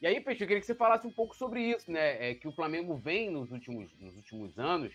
E 0.00 0.06
aí, 0.06 0.20
Peixe, 0.20 0.42
eu 0.42 0.46
queria 0.46 0.60
que 0.60 0.66
você 0.66 0.74
falasse 0.74 1.06
um 1.06 1.10
pouco 1.10 1.34
sobre 1.34 1.62
isso, 1.62 1.90
né? 1.90 2.30
É, 2.30 2.34
que 2.34 2.46
o 2.46 2.52
Flamengo 2.52 2.96
vem 2.96 3.30
nos 3.30 3.50
últimos, 3.50 3.90
nos 3.98 4.14
últimos 4.16 4.58
anos, 4.58 4.92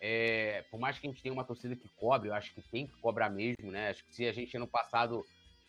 é, 0.00 0.64
por 0.70 0.78
mais 0.78 0.98
que 0.98 1.06
a 1.06 1.10
gente 1.10 1.22
tenha 1.22 1.32
uma 1.32 1.44
torcida 1.44 1.76
que 1.76 1.88
cobre, 1.96 2.28
eu 2.28 2.34
acho 2.34 2.54
que 2.54 2.62
tem 2.62 2.86
que 2.86 2.96
cobrar 3.00 3.30
mesmo, 3.30 3.70
né? 3.70 3.90
Acho 3.90 4.04
que 4.04 4.14
se 4.14 4.26
a 4.26 4.32
gente 4.32 4.56
ano 4.56 4.66
passado 4.66 5.24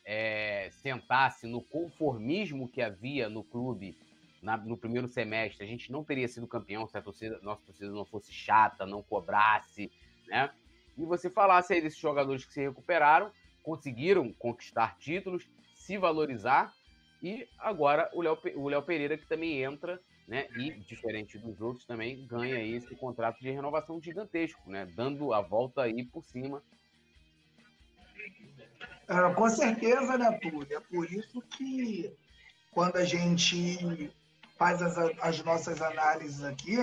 é, 0.05 0.69
sentasse 0.71 1.47
no 1.47 1.61
conformismo 1.61 2.67
que 2.67 2.81
havia 2.81 3.29
no 3.29 3.43
clube 3.43 3.97
na, 4.41 4.57
no 4.57 4.77
primeiro 4.77 5.07
semestre, 5.07 5.63
a 5.63 5.67
gente 5.67 5.91
não 5.91 6.03
teria 6.03 6.27
sido 6.27 6.47
campeão 6.47 6.87
se 6.87 6.97
a 6.97 7.01
torcida, 7.01 7.39
nossa 7.41 7.61
torcida 7.65 7.91
não 7.91 8.05
fosse 8.05 8.31
chata, 8.33 8.85
não 8.85 9.03
cobrasse, 9.03 9.91
né? 10.27 10.49
E 10.97 11.05
você 11.05 11.29
falasse 11.29 11.73
aí 11.73 11.81
desses 11.81 11.99
jogadores 11.99 12.45
que 12.45 12.53
se 12.53 12.61
recuperaram, 12.61 13.31
conseguiram 13.63 14.33
conquistar 14.33 14.97
títulos, 14.97 15.47
se 15.85 15.97
valorizar 15.97 16.73
e 17.21 17.47
agora 17.59 18.09
o 18.13 18.21
Léo, 18.21 18.37
o 18.55 18.69
Léo 18.69 18.81
Pereira, 18.81 19.17
que 19.17 19.27
também 19.27 19.61
entra, 19.61 19.99
né? 20.27 20.47
E, 20.57 20.71
diferente 20.81 21.37
dos 21.37 21.61
outros, 21.61 21.85
também 21.85 22.25
ganha 22.25 22.63
esse 22.63 22.95
contrato 22.95 23.39
de 23.39 23.51
renovação 23.51 24.01
gigantesco, 24.01 24.69
né? 24.69 24.85
Dando 24.95 25.33
a 25.33 25.41
volta 25.41 25.83
aí 25.83 26.03
por 26.05 26.23
cima. 26.25 26.63
É, 29.07 29.33
com 29.33 29.49
certeza, 29.49 30.17
né, 30.17 30.31
Túlio? 30.41 30.77
É 30.77 30.79
por 30.79 31.05
isso 31.11 31.41
que 31.41 32.11
quando 32.71 32.95
a 32.95 33.03
gente 33.03 34.11
faz 34.57 34.81
as, 34.81 34.97
as 34.97 35.43
nossas 35.43 35.81
análises 35.81 36.43
aqui, 36.43 36.77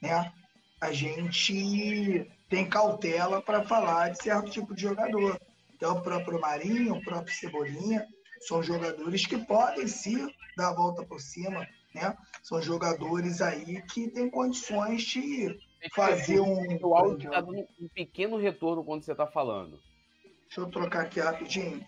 né? 0.00 0.32
A 0.80 0.92
gente 0.92 2.30
tem 2.48 2.68
cautela 2.68 3.42
para 3.42 3.64
falar 3.64 4.10
de 4.10 4.22
certo 4.22 4.50
tipo 4.50 4.74
de 4.74 4.82
jogador. 4.82 5.40
Então, 5.74 5.96
o 5.96 6.02
próprio 6.02 6.40
Marinho, 6.40 6.94
o 6.94 7.02
próprio 7.02 7.34
Cebolinha, 7.34 8.06
são 8.40 8.62
jogadores 8.62 9.26
que 9.26 9.38
podem 9.38 9.86
sim 9.86 10.32
dar 10.56 10.70
a 10.70 10.74
volta 10.74 11.04
por 11.04 11.20
cima, 11.20 11.66
né? 11.94 12.16
São 12.42 12.60
jogadores 12.60 13.40
aí 13.40 13.82
que 13.82 14.08
têm 14.08 14.30
condições 14.30 15.02
de 15.02 15.58
fazer 15.94 16.40
um. 16.40 16.78
O 16.82 16.94
áudio 16.94 17.28
está 17.28 17.40
dando 17.40 17.66
um 17.80 17.88
pequeno 17.88 18.36
retorno 18.36 18.84
quando 18.84 19.02
você 19.02 19.12
está 19.12 19.26
falando. 19.26 19.78
Deixa 20.46 20.60
eu 20.60 20.70
trocar 20.70 21.02
aqui 21.02 21.20
rapidinho. 21.20 21.86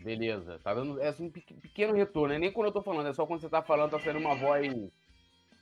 Beleza, 0.00 0.60
tá 0.62 0.74
dando 0.74 1.00
é 1.00 1.14
um 1.18 1.30
pequeno 1.30 1.94
retorno, 1.94 2.34
é 2.34 2.38
nem 2.38 2.52
quando 2.52 2.66
eu 2.66 2.72
tô 2.72 2.82
falando, 2.82 3.08
é 3.08 3.14
só 3.14 3.24
quando 3.24 3.40
você 3.40 3.48
tá 3.48 3.62
falando, 3.62 3.92
tá 3.92 4.00
sendo 4.00 4.18
uma 4.18 4.34
voz. 4.34 4.70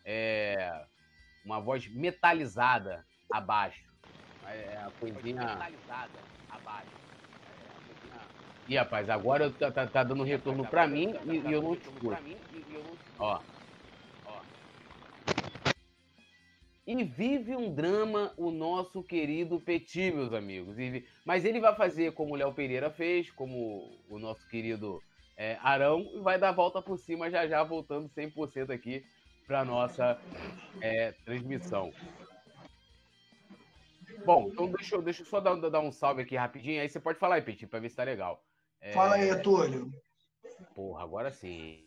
É, 0.04 0.84
uma 1.44 1.60
voz 1.60 1.86
metalizada 1.88 3.06
abaixo. 3.30 3.84
É 4.44 4.76
a 4.78 4.90
coisinha. 4.98 5.44
Metalizada. 5.44 6.10
Ih, 8.68 8.76
rapaz, 8.76 9.10
agora 9.10 9.50
tá, 9.50 9.70
tá, 9.70 9.86
tá 9.86 10.04
dando 10.04 10.22
retorno 10.22 10.64
pra 10.66 10.86
mim 10.86 11.14
e, 11.24 11.38
e 11.48 11.52
eu 11.52 11.62
não 11.62 11.76
te 11.76 11.88
escuto. 11.88 12.16
Ó. 13.18 13.40
E 16.84 17.04
vive 17.04 17.54
um 17.54 17.72
drama 17.72 18.34
o 18.36 18.50
nosso 18.50 19.02
querido 19.02 19.60
Petit, 19.60 20.12
meus 20.12 20.32
amigos. 20.32 20.76
Mas 21.24 21.44
ele 21.44 21.60
vai 21.60 21.74
fazer 21.76 22.12
como 22.12 22.34
o 22.34 22.36
Léo 22.36 22.52
Pereira 22.52 22.90
fez, 22.90 23.30
como 23.30 23.98
o 24.08 24.18
nosso 24.18 24.46
querido 24.48 25.00
é, 25.36 25.58
Arão, 25.62 26.10
e 26.14 26.20
vai 26.20 26.38
dar 26.38 26.48
a 26.50 26.52
volta 26.52 26.82
por 26.82 26.98
cima 26.98 27.30
já 27.30 27.46
já, 27.46 27.62
voltando 27.62 28.08
100% 28.08 28.70
aqui 28.70 29.04
para 29.46 29.64
nossa 29.64 30.20
é, 30.80 31.12
transmissão. 31.24 31.92
Bom, 34.24 34.48
então 34.52 34.66
deixa, 34.68 35.00
deixa 35.00 35.22
eu 35.22 35.26
só 35.26 35.40
dar, 35.40 35.54
dar, 35.54 35.80
um 35.80 35.92
salve 35.92 36.22
aqui 36.22 36.36
rapidinho, 36.36 36.80
aí 36.80 36.88
você 36.88 37.00
pode 37.00 37.18
falar 37.18 37.36
aí, 37.36 37.42
Petit, 37.42 37.66
para 37.66 37.80
ver 37.80 37.90
se 37.90 37.96
tá 37.96 38.04
legal. 38.04 38.42
É... 38.82 38.92
Fala 38.92 39.14
aí, 39.14 39.34
Túlio. 39.40 39.90
Porra, 40.74 41.04
agora 41.04 41.30
sim. 41.30 41.84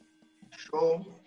Show. 0.52 1.22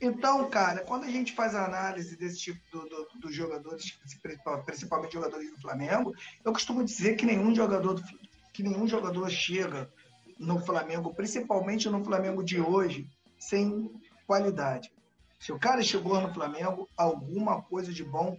Então, 0.00 0.48
cara, 0.50 0.80
quando 0.80 1.04
a 1.04 1.10
gente 1.10 1.32
faz 1.32 1.54
a 1.54 1.64
análise 1.64 2.16
desse 2.16 2.38
tipo 2.38 2.60
dos 2.70 2.88
do, 2.88 3.08
do 3.20 3.32
jogadores, 3.32 3.98
principalmente 4.64 5.12
jogadores 5.12 5.50
do 5.50 5.60
Flamengo, 5.60 6.12
eu 6.44 6.52
costumo 6.52 6.84
dizer 6.84 7.16
que 7.16 7.24
nenhum 7.24 7.54
jogador 7.54 7.94
do, 7.94 8.02
que 8.52 8.62
nenhum 8.62 8.86
jogador 8.86 9.28
chega 9.30 9.90
no 10.38 10.60
Flamengo, 10.60 11.14
principalmente 11.14 11.88
no 11.88 12.04
Flamengo 12.04 12.42
de 12.42 12.60
hoje, 12.60 13.06
sem 13.38 13.90
qualidade. 14.26 14.90
Se 15.38 15.52
o 15.52 15.58
cara 15.58 15.82
chegou 15.82 16.20
no 16.20 16.32
Flamengo, 16.32 16.88
alguma 16.96 17.62
coisa 17.62 17.92
de 17.92 18.04
bom 18.04 18.36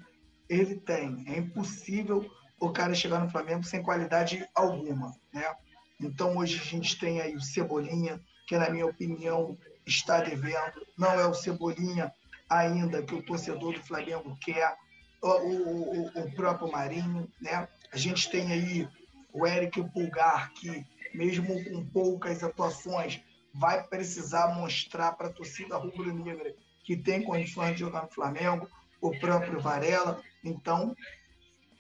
ele 0.50 0.76
tem. 0.76 1.24
É 1.28 1.38
impossível 1.38 2.30
o 2.60 2.72
cara 2.72 2.94
chegar 2.94 3.20
no 3.20 3.30
Flamengo 3.30 3.64
sem 3.64 3.84
qualidade 3.84 4.48
alguma, 4.56 5.14
né? 5.34 5.56
Então 6.00 6.38
hoje 6.38 6.60
a 6.60 6.64
gente 6.64 6.98
tem 7.00 7.22
aí 7.22 7.36
o 7.36 7.42
Cebolinha, 7.42 8.22
que 8.48 8.58
na 8.58 8.70
minha 8.70 8.86
opinião 8.86 9.58
está 9.86 10.22
devendo, 10.22 10.86
não 10.98 11.20
é 11.20 11.26
o 11.26 11.34
Cebolinha 11.34 12.12
ainda 12.50 13.04
que 13.04 13.16
o 13.16 13.22
torcedor 13.22 13.74
do 13.74 13.84
Flamengo 13.84 14.38
quer, 14.42 14.76
o, 15.22 15.28
o, 15.28 16.08
o 16.08 16.32
próprio 16.34 16.72
Marinho, 16.72 17.28
né? 17.42 17.68
A 17.92 17.98
gente 17.98 18.30
tem 18.30 18.52
aí 18.52 18.88
o 19.34 19.46
Eric 19.46 19.82
Pulgar, 19.92 20.52
que 20.54 20.86
mesmo 21.14 21.64
com 21.64 21.86
poucas 21.86 22.44
atuações, 22.44 23.20
vai 23.54 23.84
precisar 23.84 24.54
mostrar 24.54 25.14
para 25.14 25.28
a 25.28 25.34
torcida 25.34 25.78
rubro-negra 25.78 26.54
que 26.84 26.96
tem 26.96 27.24
condições 27.24 27.74
de 27.74 27.80
jogar 27.80 28.04
no 28.04 28.12
Flamengo, 28.12 28.70
o 29.02 29.12
próprio 29.20 29.60
Varela. 29.60 30.22
Então, 30.44 30.96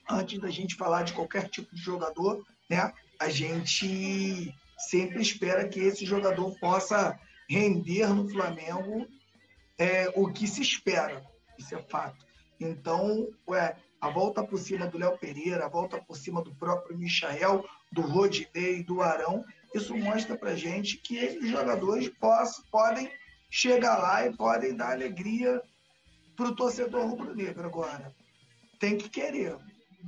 antes 0.10 0.40
da 0.40 0.50
gente 0.50 0.76
falar 0.76 1.04
de 1.04 1.14
qualquer 1.14 1.48
tipo 1.48 1.74
de 1.74 1.82
jogador, 1.82 2.44
né, 2.70 2.92
a 3.20 3.30
gente 3.30 4.54
sempre 4.78 5.22
espera 5.22 5.68
que 5.68 5.80
esse 5.80 6.06
jogador 6.06 6.58
possa 6.60 7.20
render 7.50 8.08
no 8.14 8.30
Flamengo 8.30 9.08
é, 9.78 10.12
o 10.16 10.32
que 10.32 10.48
se 10.48 10.62
espera. 10.62 11.26
Isso 11.58 11.76
é 11.76 11.82
fato. 11.84 12.26
Então, 12.60 13.30
ué, 13.48 13.76
a 14.00 14.10
volta 14.10 14.44
por 14.44 14.58
cima 14.60 14.88
do 14.88 14.98
Léo 14.98 15.18
Pereira, 15.18 15.66
a 15.66 15.70
volta 15.70 16.02
por 16.02 16.16
cima 16.16 16.42
do 16.44 16.54
próprio 16.56 16.98
Michael, 16.98 17.66
do 17.92 18.02
Rodinei, 18.02 18.84
do 18.84 19.02
Arão, 19.02 19.44
isso 19.74 19.96
mostra 19.96 20.38
pra 20.38 20.56
gente 20.56 20.98
que 20.98 21.18
esses 21.18 21.50
jogadores 21.50 22.10
possam, 22.10 22.64
podem 22.72 23.12
chegar 23.50 23.98
lá 23.98 24.26
e 24.26 24.36
podem 24.36 24.76
dar 24.76 24.92
alegria 24.92 25.62
para 26.36 26.48
o 26.48 26.56
torcedor 26.56 27.08
rubro-negro 27.08 27.66
agora. 27.66 28.14
Tem 28.80 28.98
que 28.98 29.10
querer, 29.10 29.58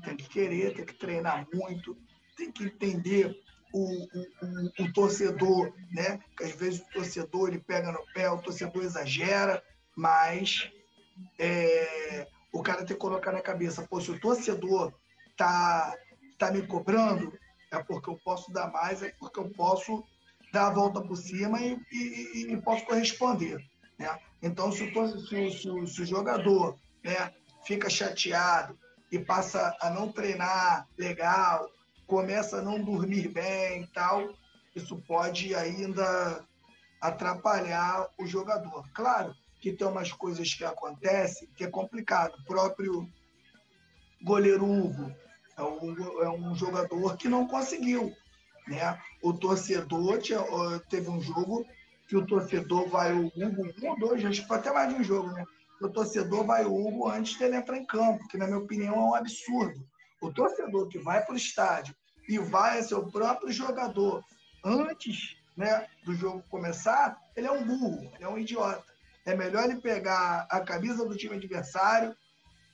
tem 0.04 0.16
que 0.16 0.30
querer, 0.30 0.74
tem 0.76 0.86
que 0.86 0.94
treinar 0.94 1.48
muito, 1.54 1.98
tem 2.40 2.52
que 2.52 2.64
entender 2.64 3.38
o, 3.74 3.84
o, 3.84 4.84
o, 4.84 4.94
torcedor, 4.94 5.74
né? 5.92 6.20
Que 6.38 6.46
às 6.46 6.52
vezes 6.54 6.80
o 6.80 6.94
torcedor 6.94 7.50
ele 7.50 7.60
pega 7.60 7.92
no 7.92 8.04
pé, 8.14 8.30
o 8.30 8.42
torcedor 8.42 8.84
exagera, 8.84 9.62
mas 9.96 10.72
é, 11.38 12.26
o 12.52 12.64
cara 12.64 12.80
tem 12.80 12.88
que 12.88 12.96
colocar 12.96 13.32
na 13.32 13.42
cabeça, 13.42 13.86
pô, 13.88 14.02
se 14.02 14.10
o 14.10 14.20
torcedor 14.20 14.94
tá, 15.38 15.94
tá 16.38 16.52
me 16.52 16.66
cobrando, 16.66 17.38
é 17.72 17.84
porque 17.84 18.10
eu 18.10 18.18
posso 18.24 18.52
dar 18.52 18.72
mais, 18.72 19.04
é 19.04 19.14
porque 19.20 19.40
eu 19.40 19.50
posso 19.50 20.04
dar 20.52 20.68
a 20.68 20.74
volta 20.74 21.02
por 21.02 21.16
cima 21.16 21.62
e, 21.62 21.78
e, 21.92 22.54
e 22.54 22.62
posso 22.62 22.86
corresponder. 22.86 23.64
Né? 24.00 24.18
Então, 24.42 24.72
se 24.72 24.84
o, 24.84 25.18
se, 25.20 25.52
se, 25.52 25.88
se 25.88 26.02
o 26.02 26.06
jogador 26.06 26.80
né, 27.04 27.34
fica 27.66 27.90
chateado 27.90 28.80
e 29.12 29.20
passa 29.20 29.76
a 29.82 29.90
não 29.90 30.12
treinar 30.12 30.88
legal, 30.98 31.70
começa 32.10 32.58
a 32.58 32.62
não 32.62 32.84
dormir 32.84 33.28
bem 33.28 33.84
e 33.84 33.88
tal, 33.88 34.34
isso 34.76 34.98
pode 35.08 35.54
ainda 35.54 36.44
atrapalhar 37.00 38.10
o 38.18 38.26
jogador. 38.26 38.84
Claro 38.94 39.34
que 39.62 39.72
tem 39.72 39.88
umas 39.88 40.12
coisas 40.12 40.52
que 40.52 40.66
acontecem 40.66 41.48
que 41.56 41.64
é 41.64 41.70
complicado. 41.70 42.34
O 42.40 42.46
próprio 42.46 43.08
goleiro 44.24 44.66
Hugo 44.66 45.14
é 45.56 45.62
um, 45.62 46.24
é 46.24 46.30
um 46.30 46.56
jogador 46.56 47.16
que 47.16 47.30
não 47.30 47.48
conseguiu. 47.48 48.12
Né? 48.68 49.00
O 49.22 49.32
torcedor 49.32 50.18
tinha, 50.18 50.44
teve 50.90 51.10
um 51.10 51.22
jogo 51.22 51.64
que 52.08 52.18
o 52.18 52.26
torcedor 52.26 52.90
vai 52.90 53.14
o 53.14 53.28
Hugo, 53.28 53.72
um 53.84 53.90
ou 53.90 54.00
dois, 54.00 54.26
acho 54.26 54.48
que 54.48 54.54
até 54.54 54.74
mais 54.74 54.90
de 54.90 55.00
um 55.00 55.04
jogo, 55.04 55.30
né? 55.30 55.46
O 55.80 55.88
torcedor 55.88 56.44
vai 56.44 56.66
o 56.66 56.76
Hugo 56.76 57.08
antes 57.08 57.38
dele 57.38 57.56
entrar 57.56 57.78
em 57.78 57.86
campo, 57.86 58.28
que 58.28 58.38
na 58.38 58.48
minha 58.48 58.58
opinião 58.58 58.96
é 58.96 59.00
um 59.00 59.16
absurdo. 59.16 59.80
O 60.22 60.32
torcedor 60.32 60.88
que 60.88 61.00
vai 61.00 61.24
para 61.24 61.34
o 61.34 61.38
estádio 61.38 61.96
e 62.28 62.38
vai 62.38 62.80
a 62.80 62.84
seu 62.84 63.06
próprio 63.10 63.52
jogador 63.52 64.24
antes 64.64 65.36
né, 65.56 65.88
do 66.06 66.14
jogo 66.14 66.44
começar, 66.50 67.18
ele 67.36 67.48
é 67.48 67.52
um 67.52 67.66
burro, 67.66 68.10
ele 68.16 68.24
é 68.24 68.30
um 68.30 68.38
idiota. 68.38 68.84
É 69.26 69.36
melhor 69.36 69.66
ele 69.66 69.82
pegar 69.82 70.48
a 70.50 70.60
camisa 70.62 71.06
do 71.06 71.16
time 71.16 71.36
adversário 71.36 72.16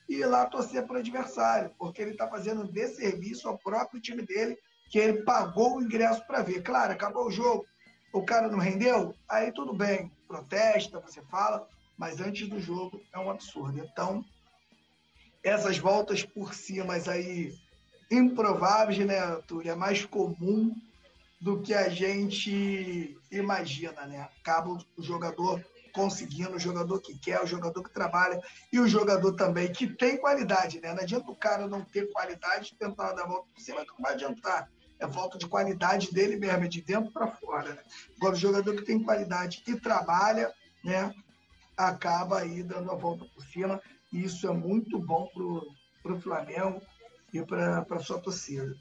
e 0.08 0.16
ir 0.16 0.26
lá 0.26 0.46
torcer 0.46 0.86
para 0.86 0.96
o 0.96 0.98
adversário, 1.00 1.74
porque 1.78 2.00
ele 2.00 2.12
está 2.12 2.28
fazendo 2.28 2.62
um 2.62 2.66
desserviço 2.66 3.48
ao 3.48 3.58
próprio 3.58 4.00
time 4.00 4.22
dele, 4.22 4.56
que 4.88 4.98
ele 4.98 5.24
pagou 5.24 5.76
o 5.76 5.82
ingresso 5.82 6.24
para 6.26 6.42
ver. 6.42 6.62
Claro, 6.62 6.92
acabou 6.92 7.26
o 7.26 7.30
jogo, 7.30 7.66
o 8.12 8.24
cara 8.24 8.48
não 8.48 8.58
rendeu, 8.58 9.14
aí 9.28 9.52
tudo 9.52 9.74
bem, 9.74 10.10
protesta, 10.28 11.00
você 11.00 11.20
fala, 11.22 11.66
mas 11.98 12.20
antes 12.20 12.48
do 12.48 12.60
jogo 12.60 13.02
é 13.12 13.18
um 13.18 13.30
absurdo. 13.30 13.78
Então, 13.78 14.24
essas 15.46 15.78
voltas 15.78 16.24
por 16.24 16.52
cima 16.52 16.94
aí 16.94 17.54
improváveis, 18.10 18.98
né, 18.98 19.20
Túlio? 19.46 19.70
É 19.70 19.76
mais 19.76 20.04
comum 20.04 20.74
do 21.40 21.62
que 21.62 21.72
a 21.72 21.88
gente 21.88 23.16
imagina, 23.30 24.06
né? 24.06 24.28
Acaba 24.40 24.70
o 24.70 25.02
jogador 25.02 25.64
conseguindo, 25.92 26.56
o 26.56 26.58
jogador 26.58 27.00
que 27.00 27.16
quer, 27.16 27.42
o 27.42 27.46
jogador 27.46 27.82
que 27.82 27.94
trabalha 27.94 28.42
e 28.72 28.80
o 28.80 28.88
jogador 28.88 29.32
também 29.34 29.72
que 29.72 29.86
tem 29.86 30.18
qualidade, 30.18 30.80
né? 30.80 30.92
Não 30.92 31.02
adianta 31.02 31.30
o 31.30 31.36
cara 31.36 31.68
não 31.68 31.82
ter 31.82 32.10
qualidade 32.10 32.74
tentar 32.76 33.12
dar 33.12 33.22
a 33.22 33.28
volta 33.28 33.46
por 33.54 33.60
cima, 33.60 33.84
que 33.84 33.92
não 33.92 34.00
vai 34.00 34.14
adiantar. 34.14 34.68
É 34.98 35.06
falta 35.06 35.38
de 35.38 35.46
qualidade 35.46 36.12
dele 36.12 36.36
mesmo, 36.36 36.64
é 36.64 36.68
de 36.68 36.80
dentro 36.80 37.12
para 37.12 37.30
fora. 37.30 37.74
Né? 37.74 37.82
Agora, 38.16 38.34
o 38.34 38.38
jogador 38.38 38.74
que 38.74 38.82
tem 38.82 39.02
qualidade 39.02 39.62
e 39.66 39.78
trabalha, 39.78 40.52
né? 40.82 41.14
Acaba 41.76 42.40
aí 42.40 42.62
dando 42.62 42.90
a 42.90 42.94
volta 42.94 43.26
por 43.26 43.44
cima. 43.44 43.80
E 44.12 44.24
isso 44.24 44.46
é 44.46 44.52
muito 44.52 44.98
bom 44.98 45.28
para 46.02 46.12
o 46.12 46.20
Flamengo 46.20 46.80
e 47.32 47.44
para 47.44 47.86
a 47.88 47.98
sua 47.98 48.20
torcida. 48.20 48.74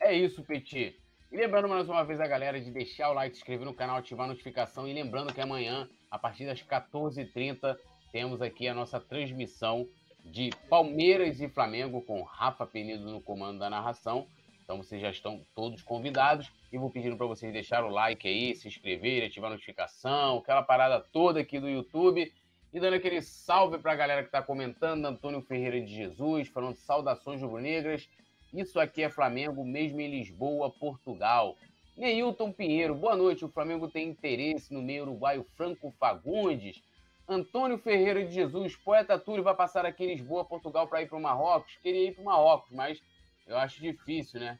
É 0.00 0.12
isso, 0.12 0.42
Petit. 0.44 1.00
E 1.32 1.36
lembrando 1.36 1.68
mais 1.68 1.88
uma 1.88 2.04
vez 2.04 2.20
a 2.20 2.26
galera 2.26 2.60
de 2.60 2.70
deixar 2.70 3.10
o 3.10 3.14
like, 3.14 3.34
se 3.34 3.40
inscrever 3.40 3.64
no 3.64 3.74
canal, 3.74 3.96
ativar 3.96 4.26
a 4.26 4.28
notificação. 4.28 4.86
E 4.86 4.92
lembrando 4.92 5.32
que 5.32 5.40
amanhã, 5.40 5.88
a 6.10 6.18
partir 6.18 6.46
das 6.46 6.62
14h30, 6.62 7.76
temos 8.12 8.40
aqui 8.42 8.68
a 8.68 8.74
nossa 8.74 9.00
transmissão 9.00 9.88
de 10.24 10.50
Palmeiras 10.68 11.40
e 11.40 11.48
Flamengo 11.48 12.02
com 12.02 12.22
Rafa 12.22 12.66
Penido 12.66 13.10
no 13.10 13.20
comando 13.20 13.58
da 13.58 13.68
narração. 13.68 14.28
Então 14.64 14.78
vocês 14.78 15.00
já 15.00 15.10
estão 15.10 15.44
todos 15.54 15.82
convidados. 15.82 16.50
E 16.72 16.78
vou 16.78 16.90
pedindo 16.90 17.16
para 17.16 17.26
vocês 17.26 17.52
deixar 17.52 17.84
o 17.84 17.88
like 17.88 18.26
aí, 18.26 18.56
se 18.56 18.66
inscrever, 18.66 19.24
ativar 19.24 19.50
a 19.50 19.54
notificação, 19.54 20.38
aquela 20.38 20.62
parada 20.62 20.98
toda 20.98 21.40
aqui 21.40 21.60
do 21.60 21.68
YouTube. 21.68 22.32
E 22.72 22.80
dando 22.80 22.94
aquele 22.94 23.22
salve 23.22 23.78
para 23.78 23.92
a 23.92 23.96
galera 23.96 24.22
que 24.22 24.28
está 24.28 24.42
comentando, 24.42 25.04
Antônio 25.04 25.40
Ferreira 25.42 25.80
de 25.80 25.94
Jesus, 25.94 26.48
falando 26.48 26.74
saudações 26.74 27.40
rubro-negras. 27.40 28.08
Isso 28.52 28.80
aqui 28.80 29.02
é 29.02 29.08
Flamengo, 29.08 29.64
mesmo 29.64 30.00
em 30.00 30.10
Lisboa, 30.10 30.70
Portugal. 30.70 31.56
Neilton 31.96 32.50
Pinheiro, 32.50 32.94
boa 32.94 33.14
noite. 33.14 33.44
O 33.44 33.48
Flamengo 33.48 33.86
tem 33.86 34.08
interesse 34.08 34.74
no 34.74 34.82
meio 34.82 35.04
uruguaio 35.04 35.44
Franco 35.56 35.92
Fagundes. 35.92 36.82
Antônio 37.28 37.78
Ferreira 37.78 38.24
de 38.24 38.34
Jesus, 38.34 38.76
poeta 38.76 39.18
Túlio 39.18 39.44
vai 39.44 39.54
passar 39.54 39.86
aqui 39.86 40.04
em 40.04 40.08
Lisboa, 40.08 40.44
Portugal, 40.44 40.88
para 40.88 41.00
ir 41.02 41.08
para 41.08 41.16
o 41.16 41.22
Marrocos. 41.22 41.76
Queria 41.82 42.08
ir 42.08 42.14
para 42.14 42.22
o 42.22 42.24
Marrocos, 42.24 42.70
mas 42.70 43.00
eu 43.46 43.56
acho 43.56 43.80
difícil, 43.80 44.40
né? 44.40 44.58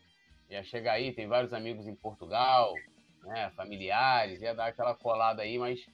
Ia 0.51 0.63
chegar 0.63 0.93
aí, 0.93 1.13
tem 1.13 1.27
vários 1.27 1.53
amigos 1.53 1.87
em 1.87 1.95
Portugal, 1.95 2.75
né? 3.23 3.51
familiares, 3.57 4.43
ia 4.43 4.55
dar 4.55 4.67
aquela 4.67 4.95
colada 4.95 5.43
aí, 5.43 5.59
mas, 5.59 5.87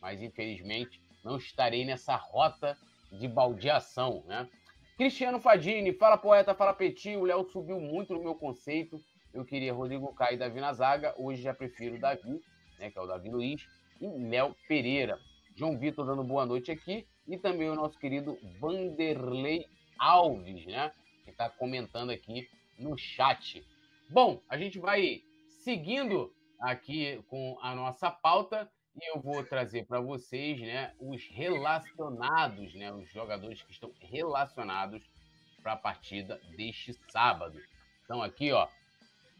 mas 0.00 0.22
infelizmente 0.22 1.00
não 1.24 1.36
estarei 1.36 1.84
nessa 1.84 2.14
rota 2.14 2.76
de 3.10 3.26
baldeação, 3.26 4.22
né? 4.26 4.48
Cristiano 4.96 5.38
Fadini, 5.38 5.92
fala 5.92 6.16
poeta, 6.16 6.54
fala 6.54 6.72
Petit, 6.72 7.16
o 7.16 7.24
Léo 7.24 7.44
subiu 7.50 7.78
muito 7.78 8.14
no 8.14 8.22
meu 8.22 8.34
conceito. 8.34 8.98
Eu 9.32 9.44
queria 9.44 9.74
Rodrigo 9.74 10.14
Caio 10.14 10.36
e 10.36 10.38
Davi 10.38 10.58
na 10.58 10.72
zaga, 10.72 11.14
hoje 11.18 11.42
já 11.42 11.52
prefiro 11.52 12.00
Davi, 12.00 12.40
né, 12.78 12.90
que 12.90 12.98
é 12.98 13.02
o 13.02 13.06
Davi 13.06 13.28
Luiz, 13.28 13.62
e 14.00 14.06
Léo 14.06 14.56
Pereira. 14.66 15.18
João 15.54 15.78
Vitor 15.78 16.06
dando 16.06 16.24
boa 16.24 16.46
noite 16.46 16.70
aqui, 16.70 17.06
e 17.28 17.36
também 17.36 17.68
o 17.68 17.74
nosso 17.74 17.98
querido 17.98 18.38
Vanderlei 18.58 19.66
Alves, 19.98 20.64
né, 20.64 20.90
está 21.36 21.50
comentando 21.50 22.10
aqui 22.10 22.48
no 22.78 22.96
chat. 22.96 23.62
Bom, 24.08 24.40
a 24.48 24.56
gente 24.56 24.78
vai 24.78 25.22
seguindo 25.62 26.32
aqui 26.58 27.22
com 27.28 27.58
a 27.60 27.74
nossa 27.74 28.10
pauta 28.10 28.70
e 28.96 29.14
eu 29.14 29.20
vou 29.20 29.44
trazer 29.44 29.84
para 29.84 30.00
vocês, 30.00 30.58
né, 30.58 30.94
os 30.98 31.22
relacionados, 31.28 32.74
né, 32.74 32.90
os 32.90 33.10
jogadores 33.12 33.60
que 33.60 33.72
estão 33.72 33.92
relacionados 34.00 35.02
para 35.62 35.72
a 35.72 35.76
partida 35.76 36.40
deste 36.56 36.94
sábado. 37.10 37.60
Então 38.04 38.22
aqui, 38.22 38.52
ó, 38.52 38.66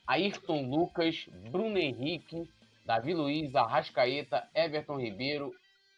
Ayrton 0.06 0.68
Lucas, 0.68 1.26
Bruno 1.50 1.78
Henrique, 1.78 2.50
Davi 2.84 3.14
Luiz, 3.14 3.54
Arrascaeta, 3.54 4.46
Everton 4.54 5.00
Ribeiro, 5.00 5.54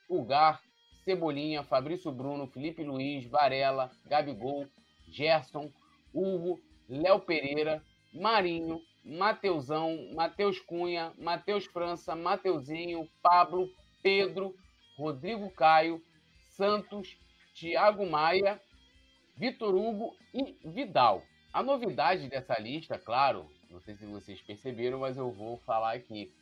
Ugar, 0.09 0.63
Cebolinha, 1.05 1.65
Fabrício 1.65 2.13
Bruno, 2.13 2.47
Felipe 2.47 2.85
Luiz, 2.85 3.27
Varela, 3.27 3.91
Gabigol, 4.07 4.69
Gerson, 5.09 5.73
Hugo, 6.19 6.61
Léo 6.89 7.21
Pereira, 7.21 7.83
Marinho, 8.13 8.81
Mateusão, 9.05 10.11
Matheus 10.15 10.61
Cunha, 10.61 11.13
Matheus 11.19 11.65
França, 11.67 12.15
Mateuzinho, 12.15 13.09
Pablo, 13.23 13.69
Pedro, 14.03 14.55
Rodrigo 14.97 15.51
Caio, 15.51 16.03
Santos, 16.57 17.19
Thiago 17.55 18.05
Maia, 18.07 18.61
Vitor 19.37 19.75
Hugo 19.75 20.17
e 20.35 20.57
Vidal. 20.69 21.23
A 21.53 21.63
novidade 21.63 22.29
dessa 22.29 22.59
lista, 22.59 22.99
claro, 22.99 23.49
não 23.71 23.81
sei 23.81 23.95
se 23.95 24.07
vocês 24.07 24.41
perceberam, 24.43 24.99
mas 24.99 25.17
eu 25.17 25.31
vou 25.31 25.59
falar 25.59 25.95
aqui. 25.95 26.33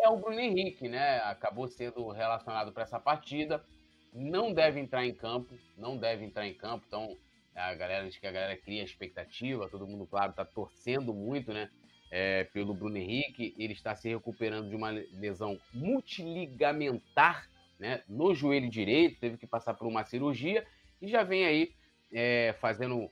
É 0.00 0.08
o 0.08 0.16
Bruno 0.16 0.40
Henrique, 0.40 0.88
né? 0.88 1.18
Acabou 1.20 1.68
sendo 1.68 2.08
relacionado 2.08 2.72
para 2.72 2.82
essa 2.82 3.00
partida. 3.00 3.64
Não 4.12 4.52
deve 4.52 4.80
entrar 4.80 5.04
em 5.04 5.14
campo, 5.14 5.58
não 5.76 5.96
deve 5.96 6.24
entrar 6.24 6.46
em 6.46 6.54
campo. 6.54 6.84
Então, 6.86 7.16
a 7.56 7.74
galera 7.74 8.04
diz 8.04 8.18
que 8.18 8.26
a 8.26 8.32
galera 8.32 8.56
cria 8.56 8.84
expectativa, 8.84 9.68
todo 9.68 9.86
mundo, 9.86 10.06
claro, 10.06 10.30
está 10.30 10.44
torcendo 10.44 11.14
muito, 11.14 11.52
né? 11.52 11.70
É, 12.10 12.44
pelo 12.44 12.72
Bruno 12.72 12.96
Henrique, 12.96 13.54
ele 13.58 13.72
está 13.72 13.94
se 13.96 14.08
recuperando 14.08 14.68
de 14.68 14.76
uma 14.76 14.90
lesão 14.90 15.58
multiligamentar 15.74 17.48
né, 17.80 18.02
no 18.08 18.32
joelho 18.32 18.70
direito, 18.70 19.18
teve 19.18 19.36
que 19.36 19.46
passar 19.46 19.74
por 19.74 19.88
uma 19.88 20.04
cirurgia 20.04 20.64
e 21.02 21.08
já 21.08 21.24
vem 21.24 21.44
aí 21.44 21.72
é, 22.12 22.54
fazendo 22.60 23.10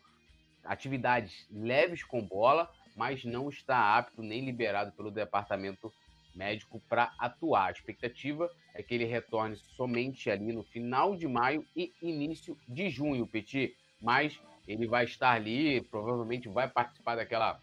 atividades 0.63 1.47
leves 1.51 2.05
com 2.05 2.25
bola, 2.25 2.71
mas 2.95 3.25
não 3.25 3.49
está 3.49 3.99
apto 3.99 4.23
nem 4.23 4.45
liberado 4.45 4.93
pelo 4.93 5.11
departamento 5.11 5.93
médico 6.33 6.81
para 6.89 7.13
atuar. 7.19 7.69
A 7.69 7.73
expectativa 7.73 8.49
é 8.73 8.83
que 8.83 8.95
ele 8.95 9.05
retorne 9.05 9.57
somente 9.77 10.31
ali 10.31 10.53
no 10.53 10.63
final 10.63 11.17
de 11.17 11.27
maio 11.27 11.67
e 11.75 11.93
início 12.01 12.57
de 12.69 12.89
junho, 12.91 13.27
Petit 13.27 13.77
mas 14.05 14.39
ele 14.69 14.87
vai 14.87 15.05
estar 15.05 15.31
ali, 15.31 15.81
provavelmente 15.81 16.49
vai 16.49 16.69
participar 16.69 17.17
daquela, 17.17 17.59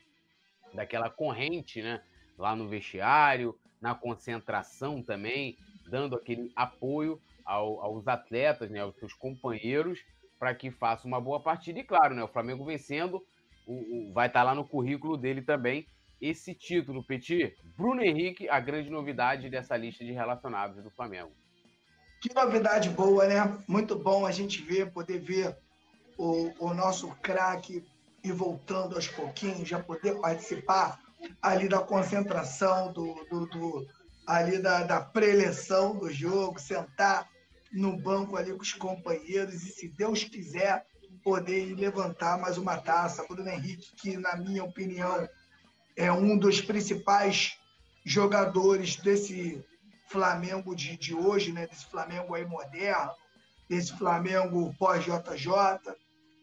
daquela 0.73 1.09
corrente, 1.09 1.81
né? 1.81 2.01
Lá 2.37 2.55
no 2.55 2.67
vestiário, 2.67 3.55
na 3.79 3.93
concentração 3.93 5.03
também, 5.03 5.55
dando 5.87 6.15
aquele 6.15 6.51
apoio 6.55 7.21
ao, 7.45 7.79
aos 7.81 8.07
atletas, 8.07 8.69
né? 8.71 8.79
Aos 8.79 8.95
seus 8.97 9.13
companheiros, 9.13 9.99
para 10.39 10.55
que 10.55 10.71
faça 10.71 11.07
uma 11.07 11.21
boa 11.21 11.39
partida. 11.39 11.79
E 11.79 11.83
claro, 11.83 12.15
né? 12.15 12.23
O 12.23 12.27
Flamengo 12.27 12.65
vencendo, 12.65 13.23
o, 13.67 14.09
o, 14.09 14.13
vai 14.13 14.27
estar 14.27 14.41
lá 14.41 14.55
no 14.55 14.67
currículo 14.67 15.15
dele 15.15 15.43
também 15.43 15.85
esse 16.19 16.53
título, 16.53 17.03
Petit. 17.03 17.55
Bruno 17.75 18.03
Henrique, 18.03 18.47
a 18.47 18.59
grande 18.59 18.89
novidade 18.89 19.49
dessa 19.49 19.75
lista 19.75 20.05
de 20.05 20.11
relacionados 20.11 20.83
do 20.83 20.91
Flamengo. 20.91 21.31
Que 22.21 22.31
novidade 22.35 22.89
boa, 22.89 23.27
né? 23.27 23.57
Muito 23.67 23.95
bom 23.95 24.27
a 24.27 24.31
gente 24.31 24.61
ver, 24.61 24.91
poder 24.91 25.19
ver 25.19 25.57
o, 26.21 26.53
o 26.59 26.73
nosso 26.73 27.07
craque 27.23 27.83
ir 28.23 28.31
voltando 28.31 28.95
aos 28.95 29.07
pouquinhos, 29.07 29.67
já 29.67 29.79
poder 29.79 30.19
participar 30.19 30.99
ali 31.41 31.67
da 31.67 31.79
concentração, 31.79 32.93
do, 32.93 33.25
do, 33.25 33.47
do 33.47 33.87
ali 34.27 34.59
da, 34.59 34.83
da 34.83 35.01
preleção 35.01 35.97
do 35.97 36.11
jogo, 36.11 36.59
sentar 36.59 37.27
no 37.73 37.97
banco 37.97 38.37
ali 38.37 38.53
com 38.53 38.61
os 38.61 38.73
companheiros 38.73 39.63
e, 39.63 39.71
se 39.71 39.87
Deus 39.87 40.23
quiser, 40.23 40.85
poder 41.23 41.73
levantar 41.75 42.37
mais 42.39 42.55
uma 42.55 42.77
taça. 42.77 43.25
Bruno 43.27 43.49
Henrique, 43.49 43.95
que, 43.95 44.15
na 44.15 44.35
minha 44.35 44.63
opinião, 44.63 45.27
é 45.95 46.11
um 46.11 46.37
dos 46.37 46.61
principais 46.61 47.57
jogadores 48.05 48.95
desse 48.97 49.63
Flamengo 50.07 50.75
de, 50.75 50.97
de 50.97 51.15
hoje, 51.15 51.51
né? 51.51 51.65
desse 51.65 51.85
Flamengo 51.85 52.35
aí 52.35 52.45
moderno, 52.45 53.11
desse 53.67 53.97
Flamengo 53.97 54.75
pós-JJ. 54.77 55.95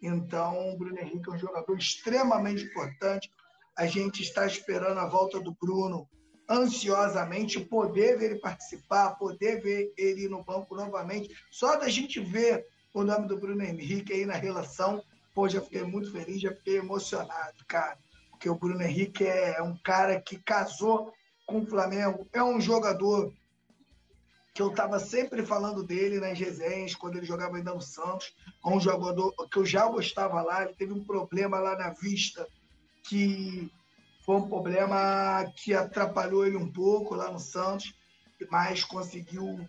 Então, 0.02 0.70
o 0.70 0.78
Bruno 0.78 0.98
Henrique 0.98 1.28
é 1.28 1.32
um 1.32 1.38
jogador 1.38 1.76
extremamente 1.76 2.64
importante. 2.64 3.30
A 3.76 3.86
gente 3.86 4.22
está 4.22 4.46
esperando 4.46 4.98
a 4.98 5.08
volta 5.08 5.40
do 5.40 5.56
Bruno 5.60 6.08
ansiosamente, 6.48 7.60
poder 7.60 8.18
ver 8.18 8.32
ele 8.32 8.40
participar, 8.40 9.16
poder 9.16 9.60
ver 9.60 9.92
ele 9.96 10.28
no 10.28 10.42
banco 10.42 10.74
novamente. 10.74 11.34
Só 11.50 11.76
da 11.76 11.88
gente 11.88 12.20
ver 12.20 12.66
o 12.94 13.04
nome 13.04 13.28
do 13.28 13.38
Bruno 13.38 13.62
Henrique 13.62 14.12
aí 14.12 14.24
na 14.24 14.34
relação, 14.34 15.02
pô, 15.34 15.48
já 15.48 15.60
fiquei 15.60 15.82
muito 15.82 16.10
feliz, 16.10 16.40
já 16.40 16.54
fiquei 16.54 16.78
emocionado, 16.78 17.64
cara. 17.66 17.98
porque 18.30 18.48
o 18.48 18.54
Bruno 18.54 18.82
Henrique 18.82 19.26
é 19.26 19.60
um 19.62 19.76
cara 19.82 20.20
que 20.20 20.38
casou 20.38 21.12
com 21.46 21.60
o 21.60 21.66
Flamengo, 21.66 22.26
é 22.32 22.42
um 22.42 22.60
jogador 22.60 23.32
que 24.58 24.62
eu 24.62 24.70
estava 24.70 24.98
sempre 24.98 25.46
falando 25.46 25.84
dele 25.84 26.18
nas 26.18 26.36
resenhas, 26.36 26.92
quando 26.92 27.16
ele 27.16 27.24
jogava 27.24 27.56
ainda 27.56 27.72
no 27.72 27.80
Santos, 27.80 28.34
é 28.66 28.68
um 28.68 28.80
jogador 28.80 29.32
que 29.48 29.56
eu 29.56 29.64
já 29.64 29.86
gostava 29.86 30.42
lá, 30.42 30.64
ele 30.64 30.74
teve 30.74 30.92
um 30.92 31.04
problema 31.04 31.60
lá 31.60 31.78
na 31.78 31.90
vista, 31.90 32.44
que 33.04 33.70
foi 34.26 34.34
um 34.34 34.48
problema 34.48 35.44
que 35.54 35.72
atrapalhou 35.72 36.44
ele 36.44 36.56
um 36.56 36.72
pouco 36.72 37.14
lá 37.14 37.30
no 37.30 37.38
Santos, 37.38 37.94
mas 38.50 38.82
conseguiu 38.82 39.64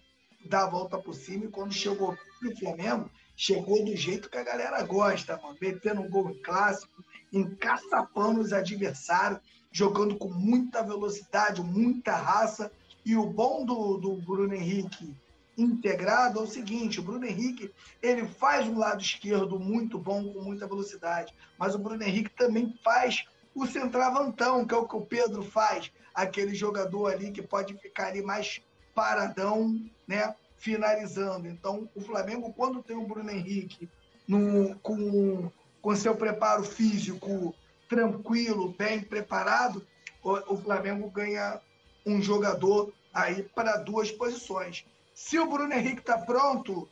dar 0.49 0.63
a 0.63 0.69
volta 0.71 0.97
por 0.97 1.13
cima, 1.13 1.45
e 1.45 1.49
quando 1.49 1.71
chegou 1.71 2.17
pro 2.39 2.57
Flamengo, 2.57 3.11
chegou 3.37 3.85
do 3.85 3.95
jeito 3.95 4.27
que 4.27 4.39
a 4.39 4.43
galera 4.43 4.81
gosta, 4.81 5.37
mano, 5.37 5.55
metendo 5.61 6.01
um 6.01 6.09
gol 6.09 6.31
em 6.31 6.41
clássico, 6.41 7.05
encaçapando 7.31 8.41
os 8.41 8.51
adversários, 8.51 9.39
jogando 9.71 10.17
com 10.17 10.29
muita 10.29 10.81
velocidade, 10.81 11.61
muita 11.61 12.15
raça. 12.15 12.71
E 13.09 13.17
o 13.17 13.25
bom 13.25 13.65
do, 13.65 13.97
do 13.97 14.13
Bruno 14.17 14.53
Henrique 14.53 15.15
integrado 15.57 16.39
é 16.39 16.43
o 16.43 16.45
seguinte: 16.45 16.99
o 16.99 17.03
Bruno 17.03 17.25
Henrique 17.25 17.73
ele 18.03 18.27
faz 18.27 18.67
um 18.67 18.77
lado 18.77 19.01
esquerdo 19.01 19.59
muito 19.59 19.97
bom, 19.97 20.31
com 20.31 20.43
muita 20.43 20.67
velocidade, 20.67 21.33
mas 21.57 21.73
o 21.73 21.79
Bruno 21.79 22.03
Henrique 22.03 22.29
também 22.29 22.71
faz 22.83 23.25
o 23.55 23.65
centravantão, 23.65 24.63
que 24.63 24.75
é 24.75 24.77
o 24.77 24.87
que 24.87 24.95
o 24.95 25.01
Pedro 25.01 25.41
faz, 25.41 25.91
aquele 26.13 26.53
jogador 26.53 27.07
ali 27.07 27.31
que 27.31 27.41
pode 27.41 27.73
ficar 27.79 28.09
ali 28.09 28.21
mais 28.21 28.61
paradão, 28.93 29.83
né? 30.07 30.35
Finalizando. 30.57 31.47
Então, 31.47 31.89
o 31.95 32.01
Flamengo, 32.01 32.53
quando 32.53 32.83
tem 32.83 32.95
o 32.95 33.07
Bruno 33.07 33.31
Henrique 33.31 33.89
no, 34.27 34.75
com 34.83 35.51
com 35.81 35.95
seu 35.95 36.13
preparo 36.15 36.63
físico 36.63 37.55
tranquilo, 37.87 38.75
bem 38.77 39.01
preparado, 39.01 39.83
o, 40.21 40.57
Flamengo 40.57 41.09
ganha 41.09 41.59
um 42.05 42.21
jogador 42.21 42.93
aí 43.13 43.43
para 43.43 43.77
duas 43.77 44.11
posições. 44.11 44.85
Se 45.13 45.37
o 45.39 45.49
Bruno 45.49 45.73
Henrique 45.73 45.99
está 45.99 46.17
pronto, 46.17 46.87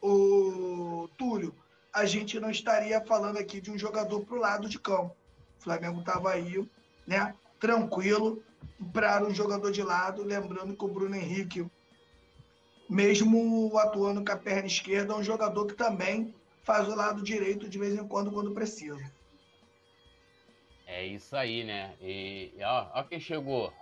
o 0.00 1.08
Túlio, 1.16 1.54
a 1.92 2.04
gente 2.04 2.38
não 2.38 2.50
estaria 2.50 3.00
falando 3.00 3.38
aqui 3.38 3.60
de 3.60 3.70
um 3.70 3.78
jogador 3.78 4.20
para 4.24 4.36
o 4.36 4.40
lado 4.40 4.68
de 4.68 4.78
campo. 4.78 5.14
O 5.58 5.62
Flamengo 5.62 6.00
estava 6.00 6.30
aí, 6.30 6.66
né, 7.06 7.34
tranquilo 7.58 8.42
para 8.92 9.24
um 9.24 9.34
jogador 9.34 9.70
de 9.72 9.82
lado, 9.82 10.22
lembrando 10.22 10.76
que 10.76 10.84
o 10.84 10.88
Bruno 10.88 11.16
Henrique, 11.16 11.66
mesmo 12.88 13.76
atuando 13.78 14.24
com 14.24 14.32
a 14.32 14.36
perna 14.36 14.66
esquerda, 14.66 15.12
é 15.12 15.16
um 15.16 15.22
jogador 15.22 15.66
que 15.66 15.74
também 15.74 16.34
faz 16.62 16.86
o 16.88 16.94
lado 16.94 17.22
direito 17.22 17.68
de 17.68 17.78
vez 17.78 17.94
em 17.94 18.06
quando, 18.06 18.30
quando 18.30 18.52
precisa. 18.52 19.12
É 20.86 21.04
isso 21.04 21.36
aí, 21.36 21.64
né? 21.64 21.94
E, 22.00 22.52
ó, 22.62 22.90
ó 22.94 23.02
quem 23.02 23.20
chegou. 23.20 23.72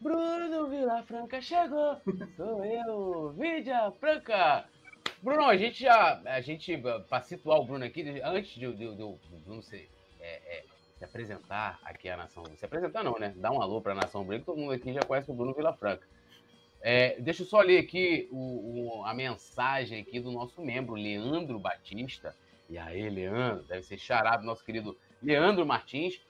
Bruno 0.00 0.68
Vila 0.68 1.02
Franca 1.02 1.40
chegou. 1.40 1.96
Sou 2.36 2.64
eu, 2.64 3.30
Vidia 3.32 3.90
Franca. 3.92 4.68
Bruno, 5.22 5.44
a 5.44 5.56
gente 5.56 5.80
já. 5.80 6.20
A 6.24 6.40
gente, 6.40 6.76
para 7.08 7.22
situar 7.22 7.58
o 7.58 7.64
Bruno 7.64 7.84
aqui, 7.84 8.20
antes 8.22 8.52
de, 8.54 8.72
de, 8.72 8.94
de, 8.94 9.02
o 9.02 9.18
Bruno 9.44 9.62
se, 9.62 9.88
é, 10.20 10.58
é, 10.58 10.64
se 10.98 11.04
apresentar 11.04 11.80
aqui 11.84 12.08
à 12.08 12.16
Nação. 12.16 12.44
Se 12.56 12.64
apresentar, 12.64 13.02
não, 13.02 13.18
né? 13.18 13.32
Dá 13.36 13.50
um 13.50 13.60
alô 13.60 13.80
para 13.80 13.92
a 13.92 13.96
Nação 13.96 14.24
Branca, 14.24 14.44
todo 14.44 14.58
mundo 14.58 14.72
aqui 14.72 14.92
já 14.92 15.00
conhece 15.00 15.30
o 15.30 15.34
Bruno 15.34 15.54
Vila 15.54 15.72
Franca. 15.72 16.06
É, 16.80 17.18
deixa 17.20 17.42
eu 17.42 17.46
só 17.46 17.60
ler 17.60 17.78
aqui 17.78 18.28
o, 18.30 19.00
o, 19.00 19.04
a 19.04 19.14
mensagem 19.14 20.00
aqui 20.00 20.20
do 20.20 20.30
nosso 20.30 20.62
membro, 20.62 20.94
Leandro 20.94 21.58
Batista. 21.58 22.36
E 22.68 22.76
aí, 22.76 23.08
Leandro, 23.08 23.64
deve 23.64 23.82
ser 23.82 23.98
charado, 23.98 24.44
nosso 24.44 24.64
querido 24.64 24.96
Leandro 25.22 25.64
Martins, 25.64 26.20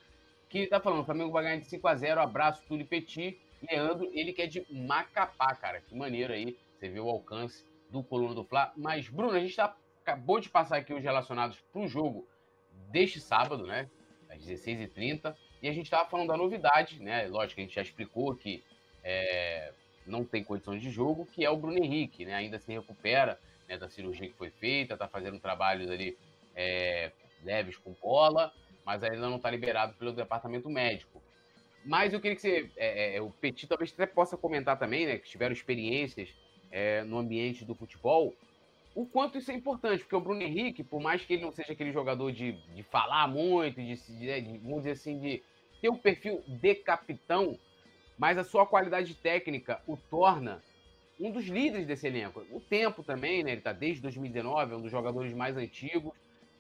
que 0.48 0.60
está 0.60 0.80
falando: 0.80 1.00
o 1.00 1.04
Flamengo 1.04 1.32
vai 1.32 1.42
ganhar 1.42 1.58
de 1.58 1.66
5 1.66 1.88
a 1.88 1.94
0 1.94 2.20
Abraço, 2.20 2.62
Túlio 2.68 2.86
Petit. 2.86 3.38
Leandro, 3.70 4.10
ele 4.12 4.32
que 4.32 4.42
é 4.42 4.46
de 4.46 4.64
Macapá, 4.70 5.54
cara. 5.54 5.80
Que 5.80 5.94
maneiro 5.94 6.32
aí. 6.32 6.56
Você 6.74 6.88
vê 6.88 7.00
o 7.00 7.08
alcance 7.08 7.64
do 7.90 8.02
Coluna 8.02 8.34
do 8.34 8.44
Fla. 8.44 8.72
Mas, 8.76 9.08
Bruno, 9.08 9.32
a 9.32 9.40
gente 9.40 9.56
tá, 9.56 9.74
acabou 10.02 10.40
de 10.40 10.48
passar 10.48 10.76
aqui 10.76 10.92
os 10.92 11.02
relacionados 11.02 11.58
para 11.72 11.80
o 11.80 11.88
jogo 11.88 12.26
deste 12.90 13.20
sábado, 13.20 13.66
né? 13.66 13.88
Às 14.28 14.44
16h30. 14.44 15.34
E 15.62 15.68
a 15.68 15.72
gente 15.72 15.86
estava 15.86 16.08
falando 16.08 16.28
da 16.28 16.36
novidade, 16.36 17.02
né? 17.02 17.26
Lógico 17.26 17.60
a 17.60 17.64
gente 17.64 17.74
já 17.74 17.82
explicou 17.82 18.34
que 18.34 18.62
é, 19.02 19.72
não 20.06 20.24
tem 20.24 20.44
condições 20.44 20.82
de 20.82 20.90
jogo, 20.90 21.26
que 21.26 21.44
é 21.44 21.50
o 21.50 21.56
Bruno 21.56 21.78
Henrique, 21.78 22.24
né? 22.24 22.34
Ainda 22.34 22.58
se 22.58 22.70
recupera 22.72 23.38
né, 23.68 23.78
da 23.78 23.88
cirurgia 23.88 24.28
que 24.28 24.34
foi 24.34 24.50
feita, 24.50 24.94
está 24.94 25.08
fazendo 25.08 25.40
trabalhos 25.40 25.90
ali 25.90 26.16
é, 26.54 27.10
leves 27.42 27.76
com 27.76 27.92
bola, 28.00 28.52
mas 28.84 29.02
ainda 29.02 29.28
não 29.28 29.36
está 29.36 29.50
liberado 29.50 29.94
pelo 29.94 30.12
departamento 30.12 30.68
médico. 30.70 31.22
Mas 31.87 32.12
eu 32.12 32.20
queria 32.20 32.34
que 32.34 32.43
você, 32.43 32.68
é, 32.76 33.14
é, 33.14 33.16
é, 33.16 33.22
o 33.22 33.30
Petit 33.30 33.68
talvez 33.68 33.93
até 33.93 34.07
possa 34.07 34.37
comentar 34.37 34.76
também, 34.76 35.07
né, 35.07 35.18
que 35.18 35.28
tiveram 35.28 35.53
experiências 35.53 36.34
é, 36.70 37.05
no 37.05 37.16
ambiente 37.16 37.64
do 37.64 37.76
futebol, 37.76 38.34
o 38.93 39.07
quanto 39.07 39.39
isso 39.39 39.53
é 39.53 39.55
importante, 39.55 40.01
porque 40.01 40.16
o 40.16 40.20
Bruno 40.20 40.43
Henrique, 40.43 40.82
por 40.82 41.01
mais 41.01 41.24
que 41.24 41.34
ele 41.34 41.43
não 41.43 41.53
seja 41.53 41.72
aquele 41.72 41.93
jogador 41.93 42.32
de, 42.32 42.53
de 42.74 42.82
falar 42.82 43.28
muito, 43.28 43.76
de, 43.76 43.95
de, 43.95 44.41
de 44.41 44.59
vamos 44.59 44.78
dizer 44.78 44.93
assim, 44.93 45.20
de 45.20 45.43
ter 45.80 45.89
um 45.89 45.97
perfil 45.97 46.43
de 46.49 46.74
capitão, 46.74 47.57
mas 48.18 48.37
a 48.37 48.43
sua 48.43 48.66
qualidade 48.66 49.14
técnica 49.14 49.80
o 49.87 49.97
torna 49.97 50.62
um 51.20 51.30
dos 51.30 51.47
líderes 51.47 51.87
desse 51.87 52.07
elenco. 52.07 52.45
O 52.51 52.61
tempo 52.61 53.03
também, 53.03 53.45
né? 53.45 53.51
Ele 53.51 53.61
está 53.61 53.72
desde 53.72 54.03
2019, 54.03 54.72
é 54.72 54.76
um 54.76 54.82
dos 54.82 54.91
jogadores 54.91 55.32
mais 55.32 55.57
antigos. 55.57 56.12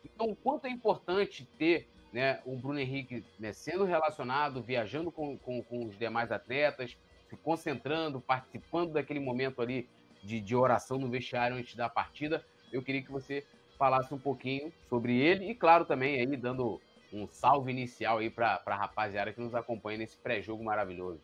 Então, 0.04 0.30
o 0.30 0.36
quanto 0.36 0.66
é 0.66 0.70
importante 0.70 1.48
ter 1.58 1.88
né, 2.16 2.40
o 2.46 2.56
Bruno 2.56 2.80
Henrique 2.80 3.22
né, 3.38 3.52
sendo 3.52 3.84
relacionado, 3.84 4.62
viajando 4.62 5.12
com, 5.12 5.36
com, 5.36 5.62
com, 5.62 5.84
os 5.84 5.98
demais 5.98 6.32
atletas, 6.32 6.96
se 7.28 7.36
concentrando, 7.36 8.22
participando 8.22 8.94
daquele 8.94 9.20
momento 9.20 9.60
ali 9.60 9.86
de, 10.22 10.40
de 10.40 10.56
oração 10.56 10.96
no 10.96 11.10
vestiário 11.10 11.58
antes 11.58 11.74
da 11.74 11.90
partida. 11.90 12.42
Eu 12.72 12.82
queria 12.82 13.02
que 13.02 13.12
você 13.12 13.44
falasse 13.78 14.14
um 14.14 14.18
pouquinho 14.18 14.72
sobre 14.88 15.14
ele 15.14 15.50
e, 15.50 15.54
claro, 15.54 15.84
também 15.84 16.18
aí 16.18 16.36
dando 16.38 16.80
um 17.12 17.28
salve 17.28 17.70
inicial 17.70 18.16
aí 18.16 18.30
para 18.30 18.62
a 18.64 18.74
rapaziada 18.74 19.30
que 19.30 19.40
nos 19.42 19.54
acompanha 19.54 19.98
nesse 19.98 20.16
pré-jogo 20.16 20.64
maravilhoso. 20.64 21.20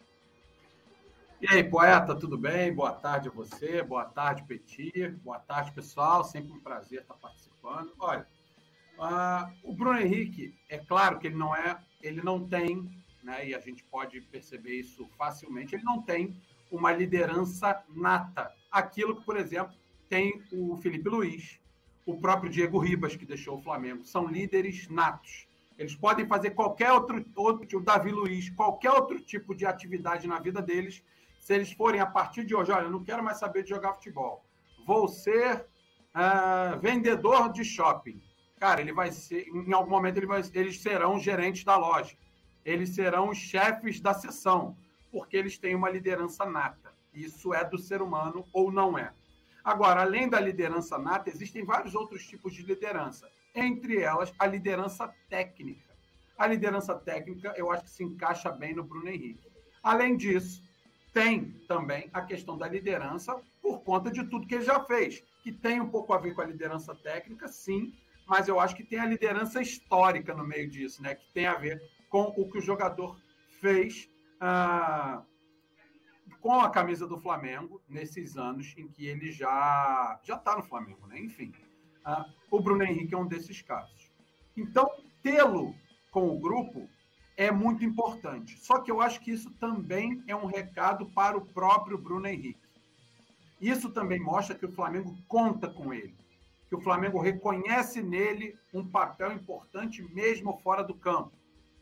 E 1.40 1.48
aí, 1.48 1.64
poeta, 1.64 2.14
tudo 2.14 2.36
bem? 2.36 2.70
Boa 2.70 2.92
tarde 2.92 3.28
a 3.28 3.32
você, 3.32 3.82
boa 3.82 4.04
tarde, 4.04 4.42
Petit, 4.42 5.08
boa 5.24 5.38
tarde, 5.38 5.72
pessoal. 5.72 6.22
Sempre 6.22 6.52
um 6.52 6.60
prazer 6.60 7.00
estar 7.00 7.14
participando. 7.14 7.94
Olha, 7.98 8.26
uh, 9.02 9.52
o 9.62 9.74
Bruno 9.74 9.98
Henrique, 9.98 10.54
é 10.68 10.78
claro 10.78 11.18
que 11.18 11.26
ele 11.26 11.36
não 11.36 11.54
é, 11.54 11.76
ele 12.00 12.22
não 12.22 12.46
tem, 12.46 12.88
né? 13.22 13.48
E 13.48 13.54
a 13.54 13.60
gente 13.60 13.84
pode 13.84 14.20
perceber 14.20 14.74
isso 14.80 15.08
facilmente. 15.18 15.74
Ele 15.74 15.84
não 15.84 16.00
tem 16.02 16.34
uma 16.70 16.92
liderança 16.92 17.82
nata. 17.94 18.52
Aquilo 18.70 19.16
que, 19.16 19.24
por 19.24 19.36
exemplo, 19.36 19.74
tem 20.08 20.42
o 20.52 20.76
Felipe 20.76 21.08
Luiz, 21.08 21.58
o 22.06 22.18
próprio 22.18 22.50
Diego 22.50 22.78
Ribas, 22.78 23.16
que 23.16 23.26
deixou 23.26 23.58
o 23.58 23.62
Flamengo. 23.62 24.04
São 24.04 24.26
líderes 24.26 24.88
natos. 24.88 25.46
Eles 25.78 25.94
podem 25.94 26.26
fazer 26.26 26.50
qualquer 26.50 26.92
outro, 26.92 27.24
outro, 27.34 27.78
o 27.78 27.82
Davi 27.82 28.10
Luiz, 28.10 28.50
qualquer 28.50 28.90
outro 28.90 29.20
tipo 29.20 29.54
de 29.54 29.66
atividade 29.66 30.26
na 30.26 30.38
vida 30.38 30.60
deles, 30.60 31.02
se 31.40 31.54
eles 31.54 31.72
forem 31.72 32.00
a 32.00 32.06
partir 32.06 32.44
de 32.44 32.54
hoje, 32.54 32.70
olha, 32.70 32.84
eu 32.84 32.90
não 32.90 33.02
quero 33.02 33.22
mais 33.22 33.38
saber 33.38 33.64
de 33.64 33.70
jogar 33.70 33.94
futebol, 33.94 34.44
vou 34.86 35.08
ser 35.08 35.66
uh, 36.14 36.78
vendedor 36.78 37.52
de 37.52 37.64
shopping. 37.64 38.22
Cara, 38.62 38.80
ele 38.80 38.92
vai 38.92 39.10
ser, 39.10 39.48
em 39.48 39.72
algum 39.72 39.90
momento 39.90 40.18
ele 40.18 40.26
vai, 40.26 40.40
eles 40.54 40.80
serão 40.80 41.18
gerentes 41.18 41.64
da 41.64 41.76
loja, 41.76 42.16
eles 42.64 42.90
serão 42.90 43.28
os 43.28 43.36
chefes 43.36 44.00
da 44.00 44.14
sessão, 44.14 44.76
porque 45.10 45.36
eles 45.36 45.58
têm 45.58 45.74
uma 45.74 45.90
liderança 45.90 46.46
nata. 46.46 46.92
Isso 47.12 47.52
é 47.52 47.64
do 47.64 47.76
ser 47.76 48.00
humano 48.00 48.46
ou 48.52 48.70
não 48.70 48.96
é. 48.96 49.12
Agora, 49.64 50.02
além 50.02 50.28
da 50.28 50.38
liderança 50.38 50.96
nata, 50.96 51.28
existem 51.28 51.64
vários 51.64 51.96
outros 51.96 52.24
tipos 52.24 52.54
de 52.54 52.62
liderança. 52.62 53.28
Entre 53.52 54.00
elas, 54.00 54.32
a 54.38 54.46
liderança 54.46 55.12
técnica. 55.28 55.90
A 56.38 56.46
liderança 56.46 56.94
técnica, 56.94 57.52
eu 57.56 57.68
acho 57.68 57.82
que 57.82 57.90
se 57.90 58.04
encaixa 58.04 58.52
bem 58.52 58.76
no 58.76 58.84
Bruno 58.84 59.08
Henrique. 59.08 59.50
Além 59.82 60.16
disso, 60.16 60.62
tem 61.12 61.50
também 61.66 62.08
a 62.12 62.22
questão 62.22 62.56
da 62.56 62.68
liderança 62.68 63.36
por 63.60 63.80
conta 63.80 64.08
de 64.08 64.22
tudo 64.22 64.46
que 64.46 64.54
ele 64.54 64.64
já 64.64 64.78
fez, 64.84 65.20
que 65.42 65.50
tem 65.50 65.80
um 65.80 65.88
pouco 65.88 66.12
a 66.12 66.18
ver 66.18 66.32
com 66.32 66.42
a 66.42 66.46
liderança 66.46 66.94
técnica, 66.94 67.48
sim, 67.48 67.92
mas 68.32 68.48
eu 68.48 68.58
acho 68.58 68.74
que 68.74 68.82
tem 68.82 68.98
a 68.98 69.04
liderança 69.04 69.60
histórica 69.60 70.34
no 70.34 70.42
meio 70.42 70.66
disso, 70.66 71.02
né? 71.02 71.14
Que 71.14 71.30
tem 71.34 71.44
a 71.44 71.52
ver 71.52 71.82
com 72.08 72.32
o 72.34 72.50
que 72.50 72.56
o 72.56 72.62
jogador 72.62 73.20
fez 73.60 74.08
ah, 74.40 75.22
com 76.40 76.58
a 76.58 76.70
camisa 76.70 77.06
do 77.06 77.18
Flamengo 77.18 77.82
nesses 77.86 78.38
anos 78.38 78.72
em 78.78 78.88
que 78.88 79.06
ele 79.06 79.30
já 79.30 80.18
já 80.24 80.36
está 80.36 80.56
no 80.56 80.62
Flamengo, 80.62 81.06
né? 81.08 81.20
Enfim, 81.20 81.52
ah, 82.06 82.24
o 82.50 82.58
Bruno 82.58 82.82
Henrique 82.82 83.12
é 83.14 83.18
um 83.18 83.26
desses 83.26 83.60
casos. 83.60 84.10
Então, 84.56 84.90
tê-lo 85.22 85.74
com 86.10 86.34
o 86.34 86.40
grupo 86.40 86.88
é 87.36 87.50
muito 87.50 87.84
importante. 87.84 88.58
Só 88.58 88.78
que 88.78 88.90
eu 88.90 89.02
acho 89.02 89.20
que 89.20 89.30
isso 89.30 89.50
também 89.60 90.24
é 90.26 90.34
um 90.34 90.46
recado 90.46 91.04
para 91.04 91.36
o 91.36 91.44
próprio 91.44 91.98
Bruno 91.98 92.26
Henrique. 92.26 92.66
Isso 93.60 93.90
também 93.90 94.18
mostra 94.18 94.56
que 94.56 94.64
o 94.64 94.72
Flamengo 94.72 95.14
conta 95.28 95.68
com 95.68 95.92
ele, 95.92 96.16
que 96.72 96.76
o 96.76 96.80
Flamengo 96.80 97.20
reconhece 97.20 98.02
nele 98.02 98.56
um 98.72 98.82
papel 98.82 99.30
importante 99.30 100.02
mesmo 100.02 100.56
fora 100.60 100.82
do 100.82 100.94
campo. 100.94 101.30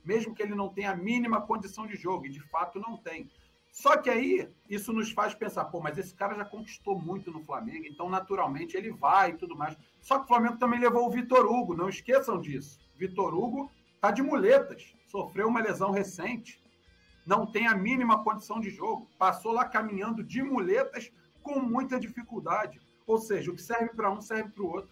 mesmo 0.04 0.34
que 0.34 0.42
ele 0.42 0.54
não 0.54 0.68
tenha 0.68 0.90
a 0.90 0.96
mínima 0.96 1.40
condição 1.42 1.86
de 1.86 1.94
jogo, 1.94 2.26
e 2.26 2.30
de 2.30 2.40
fato 2.40 2.80
não 2.80 2.96
tem. 2.96 3.30
Só 3.70 3.96
que 3.96 4.10
aí 4.10 4.48
isso 4.68 4.92
nos 4.92 5.12
faz 5.12 5.32
pensar, 5.32 5.66
pô, 5.66 5.78
mas 5.78 5.96
esse 5.96 6.12
cara 6.12 6.34
já 6.34 6.44
conquistou 6.44 6.98
muito 6.98 7.30
no 7.30 7.44
Flamengo, 7.44 7.86
então 7.86 8.08
naturalmente 8.08 8.76
ele 8.76 8.90
vai 8.90 9.30
e 9.30 9.36
tudo 9.36 9.56
mais. 9.56 9.76
Só 10.00 10.18
que 10.18 10.24
o 10.24 10.26
Flamengo 10.26 10.56
também 10.56 10.80
levou 10.80 11.06
o 11.06 11.10
Vitor 11.10 11.46
Hugo, 11.46 11.76
não 11.76 11.88
esqueçam 11.88 12.40
disso. 12.40 12.80
Vitor 12.96 13.32
Hugo 13.32 13.70
tá 14.00 14.10
de 14.10 14.22
muletas, 14.22 14.92
sofreu 15.06 15.46
uma 15.46 15.60
lesão 15.60 15.92
recente, 15.92 16.60
não 17.24 17.46
tem 17.46 17.68
a 17.68 17.76
mínima 17.76 18.24
condição 18.24 18.58
de 18.58 18.70
jogo, 18.70 19.06
passou 19.16 19.52
lá 19.52 19.64
caminhando 19.66 20.24
de 20.24 20.42
muletas 20.42 21.12
com 21.42 21.60
muita 21.60 22.00
dificuldade. 22.00 22.80
Ou 23.10 23.18
seja, 23.18 23.50
o 23.50 23.56
que 23.56 23.60
serve 23.60 23.88
para 23.88 24.08
um 24.08 24.20
serve 24.20 24.50
para 24.50 24.62
o 24.62 24.68
outro. 24.68 24.88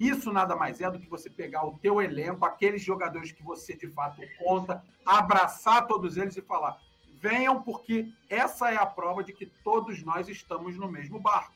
Isso 0.00 0.32
nada 0.32 0.56
mais 0.56 0.80
é 0.80 0.90
do 0.90 0.98
que 0.98 1.08
você 1.08 1.30
pegar 1.30 1.64
o 1.64 1.78
teu 1.78 2.02
elenco, 2.02 2.44
aqueles 2.44 2.82
jogadores 2.82 3.30
que 3.30 3.40
você 3.40 3.76
de 3.76 3.86
fato 3.86 4.20
conta, 4.36 4.84
abraçar 5.06 5.86
todos 5.86 6.16
eles 6.16 6.36
e 6.36 6.42
falar: 6.42 6.76
venham, 7.20 7.62
porque 7.62 8.12
essa 8.28 8.68
é 8.72 8.76
a 8.76 8.84
prova 8.84 9.22
de 9.22 9.32
que 9.32 9.46
todos 9.46 10.02
nós 10.02 10.28
estamos 10.28 10.76
no 10.76 10.90
mesmo 10.90 11.20
barco. 11.20 11.54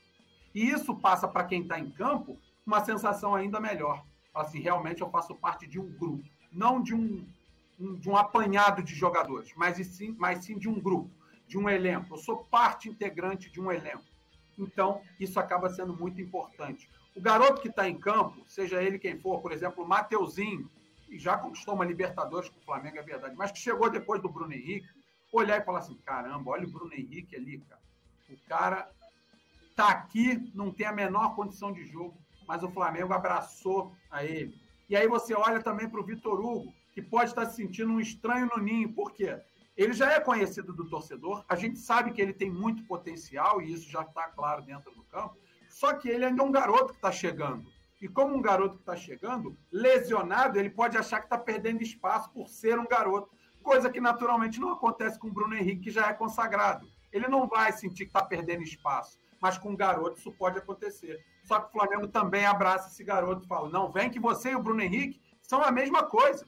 E 0.55 0.69
isso 0.69 0.95
passa 0.95 1.27
para 1.27 1.43
quem 1.43 1.63
está 1.63 1.77
em 1.77 1.91
campo 1.91 2.37
uma 2.65 2.79
sensação 2.85 3.35
ainda 3.35 3.59
melhor. 3.59 4.01
Assim, 4.33 4.61
realmente 4.61 5.01
eu 5.01 5.09
faço 5.09 5.35
parte 5.35 5.67
de 5.67 5.77
um 5.77 5.89
grupo, 5.91 6.23
não 6.53 6.81
de 6.81 6.95
um, 6.95 7.27
um, 7.77 7.95
de 7.95 8.09
um 8.09 8.15
apanhado 8.15 8.81
de 8.81 8.95
jogadores, 8.95 9.51
mas 9.57 9.75
sim, 9.85 10.15
mas 10.17 10.45
sim 10.45 10.57
de 10.57 10.69
um 10.69 10.79
grupo, 10.79 11.11
de 11.45 11.57
um 11.57 11.69
elenco. 11.69 12.13
Eu 12.13 12.17
sou 12.17 12.45
parte 12.45 12.87
integrante 12.87 13.51
de 13.51 13.59
um 13.59 13.69
elenco. 13.69 14.05
Então, 14.57 15.01
isso 15.19 15.39
acaba 15.39 15.69
sendo 15.69 15.95
muito 15.95 16.19
importante. 16.21 16.89
O 17.15 17.21
garoto 17.21 17.61
que 17.61 17.67
está 17.67 17.87
em 17.87 17.97
campo, 17.97 18.43
seja 18.47 18.81
ele 18.81 18.99
quem 18.99 19.19
for, 19.19 19.41
por 19.41 19.51
exemplo, 19.51 19.83
o 19.83 19.87
Mateuzinho, 19.87 20.69
que 21.05 21.17
já 21.17 21.37
conquistou 21.37 21.73
uma 21.75 21.85
Libertadores 21.85 22.49
com 22.49 22.59
o 22.59 22.63
Flamengo, 22.63 22.97
é 22.97 23.01
verdade, 23.01 23.35
mas 23.35 23.51
que 23.51 23.59
chegou 23.59 23.89
depois 23.89 24.21
do 24.21 24.29
Bruno 24.29 24.53
Henrique, 24.53 24.87
olhar 25.31 25.59
e 25.59 25.65
falar 25.65 25.79
assim: 25.79 25.97
caramba, 26.05 26.51
olha 26.51 26.67
o 26.67 26.71
Bruno 26.71 26.93
Henrique 26.93 27.35
ali, 27.35 27.59
cara. 27.59 27.81
O 28.29 28.37
cara 28.47 28.91
tá 29.75 29.89
aqui, 29.89 30.51
não 30.53 30.71
tem 30.71 30.85
a 30.85 30.91
menor 30.91 31.35
condição 31.35 31.71
de 31.71 31.85
jogo, 31.85 32.17
mas 32.47 32.63
o 32.63 32.69
Flamengo 32.69 33.13
abraçou 33.13 33.95
a 34.09 34.23
ele. 34.23 34.59
E 34.89 34.95
aí 34.95 35.07
você 35.07 35.33
olha 35.33 35.61
também 35.61 35.87
para 35.87 35.99
o 35.99 36.05
Vitor 36.05 36.39
Hugo, 36.39 36.73
que 36.93 37.01
pode 37.01 37.29
estar 37.29 37.45
se 37.45 37.57
sentindo 37.57 37.91
um 37.91 37.99
estranho 37.99 38.47
no 38.47 38.61
ninho, 38.61 38.91
por 38.93 39.11
quê? 39.11 39.39
Ele 39.77 39.93
já 39.93 40.11
é 40.11 40.19
conhecido 40.19 40.73
do 40.73 40.89
torcedor, 40.89 41.45
a 41.47 41.55
gente 41.55 41.77
sabe 41.77 42.11
que 42.11 42.19
ele 42.19 42.33
tem 42.33 42.49
muito 42.49 42.83
potencial, 42.85 43.61
e 43.61 43.71
isso 43.71 43.87
já 43.89 44.01
está 44.01 44.27
claro 44.27 44.63
dentro 44.63 44.91
do 44.91 45.03
campo, 45.03 45.37
só 45.69 45.93
que 45.93 46.09
ele 46.09 46.25
ainda 46.25 46.41
é 46.41 46.45
um 46.45 46.51
garoto 46.51 46.87
que 46.87 46.97
está 46.97 47.11
chegando. 47.11 47.69
E 48.01 48.07
como 48.07 48.35
um 48.35 48.41
garoto 48.41 48.75
que 48.75 48.81
está 48.81 48.95
chegando, 48.95 49.55
lesionado, 49.71 50.57
ele 50.57 50.69
pode 50.69 50.97
achar 50.97 51.19
que 51.19 51.25
está 51.25 51.37
perdendo 51.37 51.81
espaço 51.83 52.29
por 52.31 52.47
ser 52.47 52.79
um 52.79 52.87
garoto. 52.87 53.29
Coisa 53.61 53.89
que 53.89 54.01
naturalmente 54.01 54.59
não 54.59 54.71
acontece 54.71 55.19
com 55.19 55.27
o 55.27 55.31
Bruno 55.31 55.55
Henrique, 55.55 55.85
que 55.85 55.91
já 55.91 56.07
é 56.07 56.13
consagrado. 56.13 56.87
Ele 57.11 57.27
não 57.27 57.47
vai 57.47 57.71
sentir 57.71 58.05
que 58.05 58.09
está 58.09 58.23
perdendo 58.23 58.63
espaço. 58.63 59.19
Mas 59.39 59.57
com 59.57 59.69
um 59.69 59.75
garoto 59.75 60.19
isso 60.19 60.31
pode 60.31 60.57
acontecer. 60.57 61.23
Só 61.43 61.59
que 61.59 61.69
o 61.69 61.71
Flamengo 61.71 62.07
também 62.07 62.45
abraça 62.45 62.89
esse 62.89 63.03
garoto 63.03 63.45
e 63.45 63.47
fala: 63.47 63.69
não, 63.69 63.91
vem 63.91 64.09
que 64.09 64.19
você 64.19 64.51
e 64.51 64.55
o 64.55 64.61
Bruno 64.61 64.81
Henrique 64.81 65.21
são 65.41 65.61
a 65.61 65.71
mesma 65.71 66.03
coisa. 66.03 66.45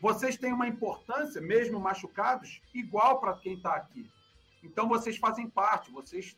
Vocês 0.00 0.36
têm 0.36 0.52
uma 0.52 0.68
importância, 0.68 1.40
mesmo 1.40 1.80
machucados, 1.80 2.60
igual 2.74 3.18
para 3.18 3.34
quem 3.34 3.54
está 3.54 3.74
aqui. 3.74 4.10
Então 4.62 4.88
vocês 4.88 5.16
fazem 5.16 5.48
parte, 5.48 5.90
vocês 5.90 6.36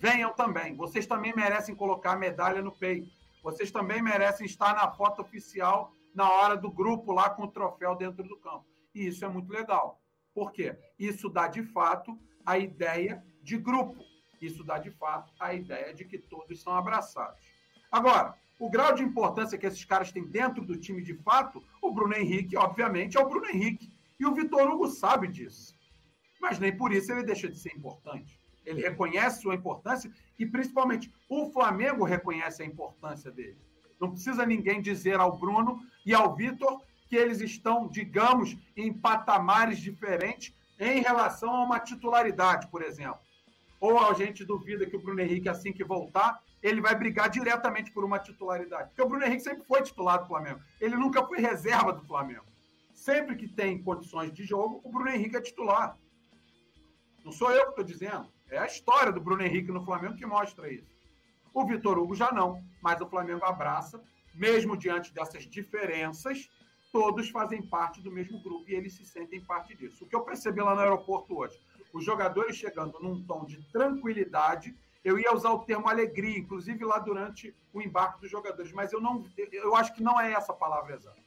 venham 0.00 0.32
também. 0.32 0.74
Vocês 0.74 1.06
também 1.06 1.34
merecem 1.34 1.74
colocar 1.74 2.16
medalha 2.16 2.62
no 2.62 2.72
peito. 2.72 3.10
Vocês 3.42 3.70
também 3.70 4.02
merecem 4.02 4.46
estar 4.46 4.74
na 4.74 4.90
foto 4.90 5.22
oficial 5.22 5.92
na 6.14 6.30
hora 6.30 6.56
do 6.56 6.70
grupo 6.70 7.12
lá 7.12 7.28
com 7.28 7.44
o 7.44 7.50
troféu 7.50 7.94
dentro 7.94 8.22
do 8.22 8.38
campo. 8.38 8.64
E 8.94 9.06
isso 9.06 9.24
é 9.24 9.28
muito 9.28 9.52
legal. 9.52 10.00
Por 10.32 10.52
quê? 10.52 10.76
Isso 10.98 11.28
dá 11.28 11.48
de 11.48 11.62
fato 11.62 12.18
a 12.46 12.58
ideia 12.58 13.22
de 13.42 13.58
grupo. 13.58 14.02
Isso 14.40 14.64
dá 14.64 14.78
de 14.78 14.90
fato 14.90 15.32
a 15.38 15.52
ideia 15.54 15.92
de 15.92 16.04
que 16.04 16.18
todos 16.18 16.62
são 16.62 16.74
abraçados. 16.74 17.38
Agora, 17.90 18.34
o 18.58 18.70
grau 18.70 18.94
de 18.94 19.02
importância 19.02 19.58
que 19.58 19.66
esses 19.66 19.84
caras 19.84 20.12
têm 20.12 20.24
dentro 20.24 20.64
do 20.64 20.76
time 20.76 21.02
de 21.02 21.14
fato, 21.14 21.62
o 21.82 21.92
Bruno 21.92 22.14
Henrique, 22.14 22.56
obviamente, 22.56 23.16
é 23.16 23.20
o 23.20 23.28
Bruno 23.28 23.46
Henrique. 23.46 23.92
E 24.18 24.26
o 24.26 24.34
Vitor 24.34 24.70
Hugo 24.70 24.88
sabe 24.88 25.28
disso. 25.28 25.74
Mas 26.40 26.58
nem 26.58 26.76
por 26.76 26.92
isso 26.92 27.12
ele 27.12 27.24
deixa 27.24 27.48
de 27.48 27.58
ser 27.58 27.74
importante. 27.74 28.40
Ele 28.64 28.82
reconhece 28.82 29.42
sua 29.42 29.54
importância 29.54 30.10
e, 30.38 30.46
principalmente, 30.46 31.12
o 31.28 31.50
Flamengo 31.50 32.04
reconhece 32.04 32.62
a 32.62 32.66
importância 32.66 33.30
dele. 33.30 33.58
Não 34.00 34.10
precisa 34.10 34.46
ninguém 34.46 34.80
dizer 34.80 35.18
ao 35.18 35.36
Bruno 35.36 35.80
e 36.04 36.14
ao 36.14 36.34
Vitor 36.34 36.80
que 37.08 37.16
eles 37.16 37.40
estão, 37.40 37.88
digamos, 37.88 38.56
em 38.76 38.92
patamares 38.92 39.78
diferentes 39.78 40.54
em 40.78 41.00
relação 41.00 41.54
a 41.54 41.64
uma 41.64 41.80
titularidade, 41.80 42.66
por 42.68 42.82
exemplo. 42.82 43.20
Ou 43.80 43.98
a 43.98 44.14
gente 44.14 44.44
duvida 44.44 44.86
que 44.86 44.96
o 44.96 45.00
Bruno 45.00 45.20
Henrique, 45.20 45.48
assim 45.48 45.72
que 45.72 45.84
voltar, 45.84 46.42
ele 46.64 46.80
vai 46.80 46.94
brigar 46.94 47.28
diretamente 47.28 47.92
por 47.92 48.04
uma 48.04 48.18
titularidade. 48.18 48.88
Porque 48.88 49.02
o 49.02 49.08
Bruno 49.08 49.26
Henrique 49.26 49.42
sempre 49.42 49.66
foi 49.66 49.82
titular 49.82 50.18
do 50.18 50.26
Flamengo. 50.26 50.60
Ele 50.80 50.96
nunca 50.96 51.22
foi 51.22 51.38
reserva 51.38 51.92
do 51.92 52.02
Flamengo. 52.06 52.46
Sempre 52.94 53.36
que 53.36 53.46
tem 53.46 53.82
condições 53.82 54.32
de 54.32 54.44
jogo, 54.44 54.80
o 54.82 54.90
Bruno 54.90 55.10
Henrique 55.10 55.36
é 55.36 55.42
titular. 55.42 55.98
Não 57.22 57.30
sou 57.30 57.50
eu 57.50 57.64
que 57.64 57.70
estou 57.70 57.84
dizendo. 57.84 58.32
É 58.48 58.56
a 58.56 58.64
história 58.64 59.12
do 59.12 59.20
Bruno 59.20 59.42
Henrique 59.42 59.70
no 59.70 59.84
Flamengo 59.84 60.16
que 60.16 60.24
mostra 60.24 60.72
isso. 60.72 60.90
O 61.52 61.66
Vitor 61.66 61.98
Hugo 61.98 62.14
já 62.14 62.32
não, 62.32 62.64
mas 62.80 62.98
o 63.00 63.06
Flamengo 63.06 63.44
abraça, 63.44 64.02
mesmo 64.34 64.74
diante 64.74 65.12
dessas 65.12 65.44
diferenças, 65.44 66.48
todos 66.90 67.28
fazem 67.28 67.60
parte 67.60 68.00
do 68.00 68.10
mesmo 68.10 68.42
grupo 68.42 68.70
e 68.70 68.74
eles 68.74 68.94
se 68.94 69.04
sentem 69.04 69.44
parte 69.44 69.74
disso. 69.76 70.04
O 70.04 70.08
que 70.08 70.16
eu 70.16 70.22
percebi 70.22 70.62
lá 70.62 70.74
no 70.74 70.80
aeroporto 70.80 71.36
hoje, 71.36 71.60
os 71.92 72.04
jogadores 72.04 72.56
chegando 72.56 72.98
num 73.00 73.22
tom 73.24 73.44
de 73.44 73.62
tranquilidade, 73.70 74.74
eu 75.04 75.18
ia 75.18 75.34
usar 75.34 75.50
o 75.50 75.60
termo 75.60 75.88
alegria, 75.88 76.38
inclusive 76.38 76.84
lá 76.84 76.98
durante 76.98 77.54
o 77.72 77.80
embarque 77.82 78.20
dos 78.20 78.30
jogadores, 78.30 78.72
mas 78.72 78.92
eu 78.92 79.00
não, 79.00 79.24
eu 79.52 79.76
acho 79.76 79.94
que 79.94 80.02
não 80.02 80.18
é 80.20 80.32
essa 80.32 80.52
a 80.52 80.56
palavra 80.56 80.94
exata. 80.94 81.22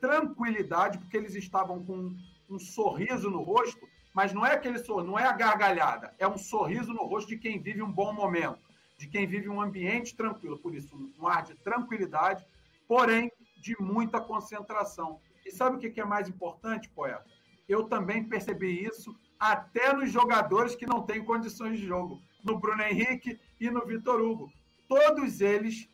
Tranquilidade, 0.00 0.98
porque 0.98 1.16
eles 1.16 1.34
estavam 1.34 1.84
com 1.84 2.16
um 2.48 2.58
sorriso 2.58 3.30
no 3.30 3.42
rosto 3.42 3.86
mas 4.12 4.32
não 4.32 4.44
é 4.44 4.52
aquele 4.52 4.78
sorriso, 4.78 5.10
não 5.10 5.18
é 5.18 5.24
a 5.24 5.32
gargalhada, 5.32 6.14
é 6.18 6.28
um 6.28 6.36
sorriso 6.36 6.92
no 6.92 7.04
rosto 7.04 7.28
de 7.28 7.38
quem 7.38 7.60
vive 7.60 7.82
um 7.82 7.90
bom 7.90 8.12
momento, 8.12 8.60
de 8.98 9.08
quem 9.08 9.26
vive 9.26 9.48
um 9.48 9.60
ambiente 9.60 10.14
tranquilo. 10.14 10.58
Por 10.58 10.74
isso, 10.74 10.94
um 11.18 11.26
ar 11.26 11.42
de 11.42 11.54
tranquilidade, 11.54 12.46
porém 12.86 13.32
de 13.56 13.74
muita 13.80 14.20
concentração. 14.20 15.20
E 15.46 15.50
sabe 15.50 15.76
o 15.76 15.78
que 15.78 16.00
é 16.00 16.04
mais 16.04 16.28
importante, 16.28 16.90
poeta? 16.90 17.24
Eu 17.68 17.84
também 17.84 18.22
percebi 18.22 18.84
isso 18.84 19.16
até 19.40 19.92
nos 19.92 20.10
jogadores 20.12 20.74
que 20.74 20.86
não 20.86 21.02
têm 21.02 21.24
condições 21.24 21.78
de 21.78 21.86
jogo, 21.86 22.20
no 22.42 22.58
Bruno 22.58 22.82
Henrique 22.82 23.38
e 23.60 23.70
no 23.70 23.84
Vitor 23.86 24.20
Hugo. 24.20 24.52
Todos 24.88 25.40
eles 25.40 25.88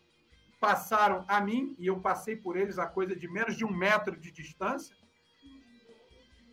passaram 0.60 1.24
a 1.28 1.40
mim, 1.40 1.76
e 1.78 1.86
eu 1.86 2.00
passei 2.00 2.34
por 2.34 2.56
eles 2.56 2.78
a 2.78 2.86
coisa 2.86 3.14
de 3.14 3.28
menos 3.28 3.56
de 3.56 3.64
um 3.64 3.72
metro 3.72 4.16
de 4.16 4.30
distância, 4.32 4.96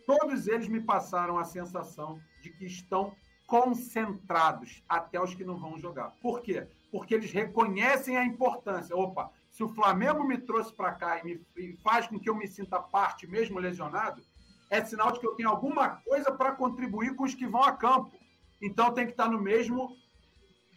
todos 0.06 0.48
eles 0.48 0.68
me 0.68 0.80
passaram 0.80 1.38
a 1.38 1.43
sensação 1.43 2.20
de 2.41 2.52
que 2.52 2.66
estão 2.66 3.16
concentrados 3.48 4.84
até 4.88 5.20
os 5.20 5.34
que 5.34 5.43
não 5.43 5.58
vão 5.58 5.78
jogar. 5.78 6.12
Por 6.22 6.41
quê? 6.41 6.68
Porque 6.91 7.14
eles 7.14 7.32
reconhecem 7.32 8.18
a 8.18 8.24
importância. 8.24 8.96
Opa, 8.96 9.32
se 9.50 9.64
o 9.64 9.70
Flamengo 9.70 10.24
me 10.24 10.38
trouxe 10.38 10.74
para 10.74 10.93
cá 10.93 11.20
e, 11.20 11.24
me, 11.24 11.41
e 11.58 11.74
faz 11.78 12.08
com 12.08 12.20
que 12.20 12.30
eu 12.30 12.36
me 12.36 12.48
sinta 12.48 12.80
parte, 12.80 13.28
mesmo 13.28 13.60
lesionado, 13.60 14.22
é 14.70 14.84
sinal 14.84 15.12
de 15.12 15.20
que 15.20 15.28
eu 15.28 15.36
tenho 15.36 15.50
alguma 15.50 15.98
coisa 16.02 16.32
para 16.32 16.54
contribuir 16.54 17.16
com 17.16 17.24
os 17.24 17.36
que 17.36 17.48
vão 17.48 17.64
a 17.64 17.72
campo. 17.72 18.12
Então 18.62 18.93
tem 18.93 19.06
que 19.06 19.12
estar 19.12 19.30
no 19.30 19.41
mesmo 19.41 19.95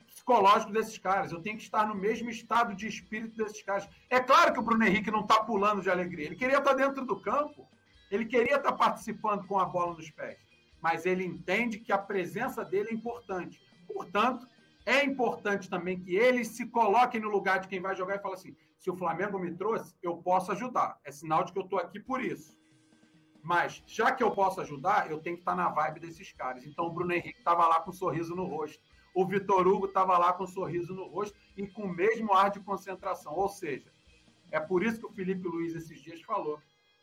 psicológico 0.07 0.73
desses 0.73 0.99
caras, 0.99 1.33
eu 1.33 1.41
tenho 1.41 1.57
que 1.57 1.63
estar 1.63 1.87
no 1.87 1.95
mesmo 1.95 2.29
estado 2.29 2.75
de 2.75 2.87
espírito 2.87 3.37
desses 3.37 3.63
caras. 3.63 3.89
É 4.11 4.21
claro 4.21 4.53
que 4.53 4.59
o 4.59 4.63
Bruno 4.63 4.85
Henrique 4.85 5.11
não 5.11 5.21
está 5.21 5.43
pulando 5.43 5.81
de 5.81 5.91
alegria, 5.91 6.27
ele 6.27 6.37
queria 6.37 6.59
estar 6.59 6.75
dentro 6.75 7.05
do 7.05 7.19
campo. 7.21 7.69
Ele 8.11 8.25
queria 8.25 8.57
estar 8.57 8.73
participando 8.73 9.47
com 9.47 9.59
a 9.59 9.65
bola 9.65 9.95
nos 9.95 10.11
pés, 10.11 10.39
mas 10.81 11.05
ele 11.05 11.25
entende 11.25 11.79
que 11.79 11.93
a 11.93 11.99
presença 11.99 12.65
dele 12.65 12.89
é 12.91 12.95
importante. 12.95 13.61
Portanto, 13.87 14.47
é 14.87 15.05
importante 15.05 15.69
também 15.69 16.01
que 16.01 16.17
eles 16.17 16.49
se 16.49 16.67
coloquem 16.67 17.21
no 17.21 17.29
lugar 17.29 17.61
de 17.61 17.69
quem 17.69 17.81
vai 17.81 17.95
jogar 17.95 18.17
e 18.17 18.23
fale 18.23 18.35
assim: 18.35 18.57
se 18.79 18.91
o 18.91 18.97
Flamengo 18.97 19.39
me 19.39 19.55
trouxe, 19.55 19.95
eu 20.03 20.17
posso 20.17 20.53
ajudar. 20.53 20.99
É 21.05 21.11
sinal 21.11 21.45
de 21.45 21.53
que 21.53 21.59
eu 21.59 21.65
estou 21.65 21.79
aqui 21.79 22.01
por 22.01 22.25
isso. 22.25 22.58
Mas, 23.43 23.83
já 23.87 24.13
que 24.13 24.23
eu 24.23 24.31
posso 24.31 24.61
ajudar, 24.61 25.11
eu 25.11 25.19
tenho 25.19 25.37
que 25.37 25.43
estar 25.43 25.55
na 25.55 25.69
vibe 25.69 26.01
desses 26.01 26.33
caras. 26.33 26.67
Então, 26.67 26.87
o 26.87 26.91
Bruno 26.91 27.13
Henrique 27.13 27.39
estava 27.39 27.67
lá 27.67 27.81
com 27.81 27.91
um 27.91 27.95
sorriso 27.95 28.35
no 28.35 28.45
rosto. 28.45 28.83
O 29.15 29.27
Vitor 29.27 29.67
Hugo 29.67 29.87
estava 29.87 30.19
lá 30.19 30.33
com 30.33 30.45
um 30.45 30.49
sorriso 30.49 30.95
no 30.95 31.07
rosto 31.07 31.37
e 31.57 31.67
com 31.67 31.83
o 31.83 31.89
mesmo 31.89 32.35
ar 32.35 32.51
de 32.51 32.61
concentração. 32.61 33.33
Ou 33.35 33.49
seja, 33.49 33.91
é 34.51 34.61
por 34.61 34.83
isso 34.83 35.01
que 35.01 35.07
o 35.07 35.13
Felipe 35.13 35.47
Luiz 35.49 35.75
esses 35.75 36.01
dias 36.01 36.21
falou 36.23 36.61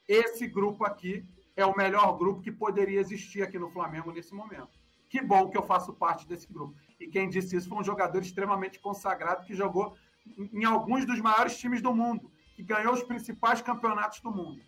esse 0.07 0.47
grupo 0.47 0.83
aqui 0.86 1.25
é 1.55 1.65
o 1.65 1.75
melhor 1.75 2.17
grupo 2.17 2.41
que 2.41 2.51
poderia 2.51 2.99
existir 2.99 3.41
aqui 3.41 3.57
no 3.57 3.71
Flamengo 3.71 4.11
nesse 4.11 4.33
momento. 4.33 4.69
Que 5.09 5.21
bom 5.21 5.49
que 5.49 5.57
eu 5.57 5.63
faço 5.63 5.93
parte 5.93 6.27
desse 6.27 6.51
grupo. 6.51 6.75
E 6.99 7.07
quem 7.07 7.29
disse 7.29 7.55
isso 7.55 7.69
foi 7.69 7.79
um 7.79 7.83
jogador 7.83 8.21
extremamente 8.21 8.79
consagrado 8.79 9.45
que 9.45 9.55
jogou 9.55 9.95
em 10.38 10.65
alguns 10.65 11.05
dos 11.05 11.19
maiores 11.19 11.57
times 11.57 11.81
do 11.81 11.93
mundo, 11.93 12.31
que 12.55 12.63
ganhou 12.63 12.93
os 12.93 13.03
principais 13.03 13.61
campeonatos 13.61 14.19
do 14.19 14.31
mundo. 14.31 14.61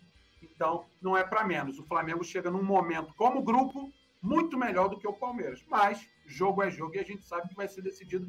Então, 0.58 0.84
não 1.00 1.16
é 1.16 1.22
para 1.22 1.44
menos. 1.44 1.78
O 1.78 1.84
Flamengo 1.84 2.24
chega 2.24 2.50
num 2.50 2.64
momento, 2.64 3.14
como 3.14 3.44
grupo, 3.44 3.92
muito 4.20 4.58
melhor 4.58 4.88
do 4.88 4.98
que 4.98 5.06
o 5.06 5.12
Palmeiras. 5.12 5.64
Mas, 5.68 6.04
jogo 6.26 6.64
é 6.64 6.68
jogo 6.68 6.96
e 6.96 6.98
a 6.98 7.04
gente 7.04 7.24
sabe 7.24 7.48
que 7.48 7.54
vai 7.54 7.68
ser 7.68 7.80
decidido, 7.80 8.28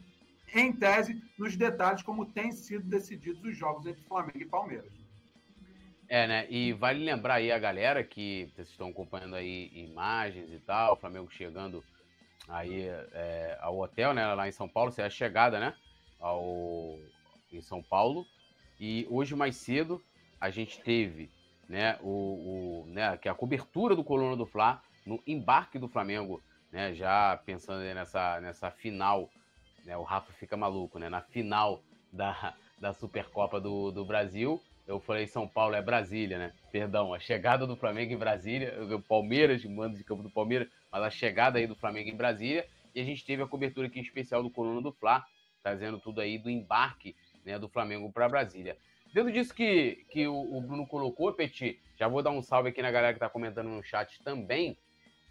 em 0.54 0.72
tese, 0.72 1.20
nos 1.40 1.56
detalhes, 1.56 2.04
como 2.04 2.28
tem 2.28 2.52
sido 2.52 2.88
decididos 2.88 3.44
os 3.44 3.58
jogos 3.58 3.88
entre 3.88 4.04
Flamengo 4.04 4.38
e 4.38 4.46
Palmeiras. 4.46 4.94
É, 6.08 6.28
né? 6.28 6.48
E 6.52 6.72
vale 6.74 7.04
lembrar 7.04 7.36
aí 7.36 7.52
a 7.52 7.58
galera 7.58 8.04
que 8.04 8.48
vocês 8.54 8.70
estão 8.70 8.90
acompanhando 8.90 9.36
aí 9.36 9.72
imagens 9.74 10.52
e 10.52 10.60
tal, 10.60 10.94
o 10.94 10.98
Flamengo 10.98 11.32
chegando 11.32 11.84
aí 12.48 12.84
é, 12.84 13.58
ao 13.60 13.80
hotel, 13.80 14.14
né? 14.14 14.32
Lá 14.36 14.48
em 14.48 14.52
São 14.52 14.70
Paulo, 14.70 14.92
você 14.92 15.02
é 15.02 15.06
a 15.06 15.10
chegada, 15.10 15.60
né? 15.60 15.74
Ao, 16.20 16.96
em 17.52 17.62
São 17.62 17.82
Paulo. 17.82 18.24
E 18.80 19.08
hoje 19.10 19.36
mais 19.36 19.56
cedo 19.56 20.00
a 20.40 20.50
gente 20.52 20.80
teve, 20.80 21.32
né? 21.70 21.98
O, 22.02 22.84
o 22.84 22.86
né, 22.88 23.16
que 23.18 23.30
é 23.30 23.32
a 23.32 23.36
cobertura 23.36 23.96
do 23.96 24.04
Coluna 24.04 24.36
do 24.36 24.46
Fla 24.46 24.82
no 25.06 25.22
embarque 25.26 25.80
do 25.80 25.88
Flamengo, 25.88 26.42
né? 26.72 26.94
Já 26.94 27.40
pensando 27.46 27.82
nessa, 27.82 28.42
nessa 28.42 28.72
final, 28.72 29.30
né? 29.86 29.96
O 29.96 30.04
Rafa 30.04 30.34
fica 30.34 30.58
maluco, 30.58 31.00
né? 31.00 31.08
Na 31.08 31.22
final 31.22 31.82
da, 32.12 32.54
da 32.80 32.92
Supercopa 32.94 33.62
do, 33.62 33.92
do 33.92 34.04
Brasil 34.04 34.62
eu 34.90 35.00
falei 35.00 35.28
São 35.28 35.48
Paulo 35.48 35.76
é 35.76 35.82
Brasília, 35.84 36.40
né? 36.40 36.52
Perdão, 36.72 37.14
a 37.14 37.20
chegada 37.20 37.68
do 37.68 37.76
Flamengo 37.76 38.12
em 38.12 38.18
Brasília, 38.18 38.74
o 38.92 39.00
Palmeiras, 39.00 39.64
mando 39.64 39.96
de 39.96 40.04
campo 40.04 40.24
do 40.24 40.32
Palmeiras, 40.32 40.68
mas 40.92 41.04
a 41.04 41.12
chegada 41.12 41.60
aí 41.60 41.68
do 41.68 41.76
Flamengo 41.76 42.10
em 42.10 42.16
Brasília, 42.16 42.66
e 42.96 43.00
a 43.00 43.04
gente 43.04 43.24
teve 43.24 43.44
a 43.44 43.48
cobertura 43.48 43.86
aqui 43.86 44.00
especial 44.00 44.42
do 44.42 44.50
Coluna 44.50 44.82
do 44.82 44.92
Fla, 44.92 45.24
trazendo 45.62 46.00
tudo 46.00 46.20
aí 46.20 46.40
do 46.40 46.50
embarque 46.50 47.16
né, 47.46 47.60
do 47.60 47.70
Flamengo 47.70 48.12
para 48.12 48.28
Brasília. 48.28 48.76
Dentro 49.14 49.32
disso 49.32 49.53
que, 49.53 50.05
que 50.10 50.28
o, 50.28 50.57
o, 50.57 50.62
Bruno 50.62 50.86
colocou, 50.86 51.34
Petit, 51.34 51.80
já 51.97 52.07
vou 52.07 52.22
dar 52.22 52.32
um 52.32 52.43
salve 52.43 52.70
aqui 52.70 52.82
na 52.82 52.91
galera 52.91 53.14
que 53.14 53.18
está 53.18 53.30
comentando 53.30 53.68
no 53.68 53.84
chat 53.84 54.22
também, 54.24 54.78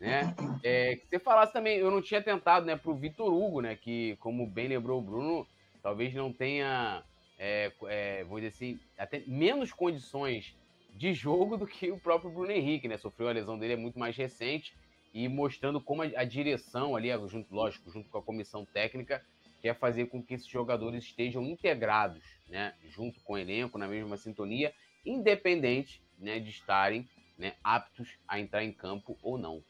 né? 0.00 0.34
É, 0.62 0.96
que 0.96 1.06
você 1.06 1.18
falasse 1.18 1.52
também, 1.52 1.78
eu 1.78 1.90
não 1.90 2.02
tinha 2.02 2.22
tentado, 2.22 2.66
né, 2.66 2.76
pro 2.76 2.94
Vitor 2.94 3.32
Hugo, 3.32 3.60
né, 3.60 3.76
que 3.76 4.16
como 4.20 4.46
bem 4.46 4.68
lembrou 4.68 4.98
o 4.98 5.02
Bruno, 5.02 5.46
talvez 5.82 6.14
não 6.14 6.32
tenha 6.32 7.02
é, 7.38 7.72
é, 7.86 8.24
vou 8.24 8.38
dizer 8.40 8.48
assim, 8.48 8.80
até 8.98 9.22
menos 9.26 9.72
condições 9.72 10.56
de 10.94 11.14
jogo 11.14 11.56
do 11.56 11.66
que 11.66 11.90
o 11.92 12.00
próprio 12.00 12.30
Bruno 12.30 12.50
Henrique, 12.50 12.88
né? 12.88 12.98
Sofreu 12.98 13.28
a 13.28 13.32
lesão 13.32 13.56
dele 13.56 13.74
é 13.74 13.76
muito 13.76 13.98
mais 13.98 14.16
recente 14.16 14.74
e 15.14 15.28
mostrando 15.28 15.80
como 15.80 16.02
a, 16.02 16.06
a 16.16 16.24
direção 16.24 16.96
ali, 16.96 17.10
junto, 17.28 17.54
lógico, 17.54 17.90
junto 17.90 18.10
com 18.10 18.18
a 18.18 18.22
comissão 18.22 18.64
técnica, 18.64 19.24
quer 19.61 19.78
fazer 19.78 20.06
com 20.06 20.22
que 20.22 20.34
esses 20.34 20.46
jogadores 20.46 21.04
estejam 21.04 21.44
integrados, 21.44 22.22
né? 22.48 22.74
Junto 22.88 23.20
com 23.20 23.34
o 23.34 23.38
elenco, 23.38 23.78
na 23.78 23.88
mesma 23.88 24.16
sintonia, 24.16 24.72
independente 25.04 26.02
né, 26.18 26.38
de 26.38 26.50
estarem 26.50 27.09
né, 27.36 27.54
aptos 27.62 28.18
a 28.26 28.38
entrar 28.38 28.64
em 28.64 28.72
campo 28.72 29.16
ou 29.22 29.38
não. 29.38 29.62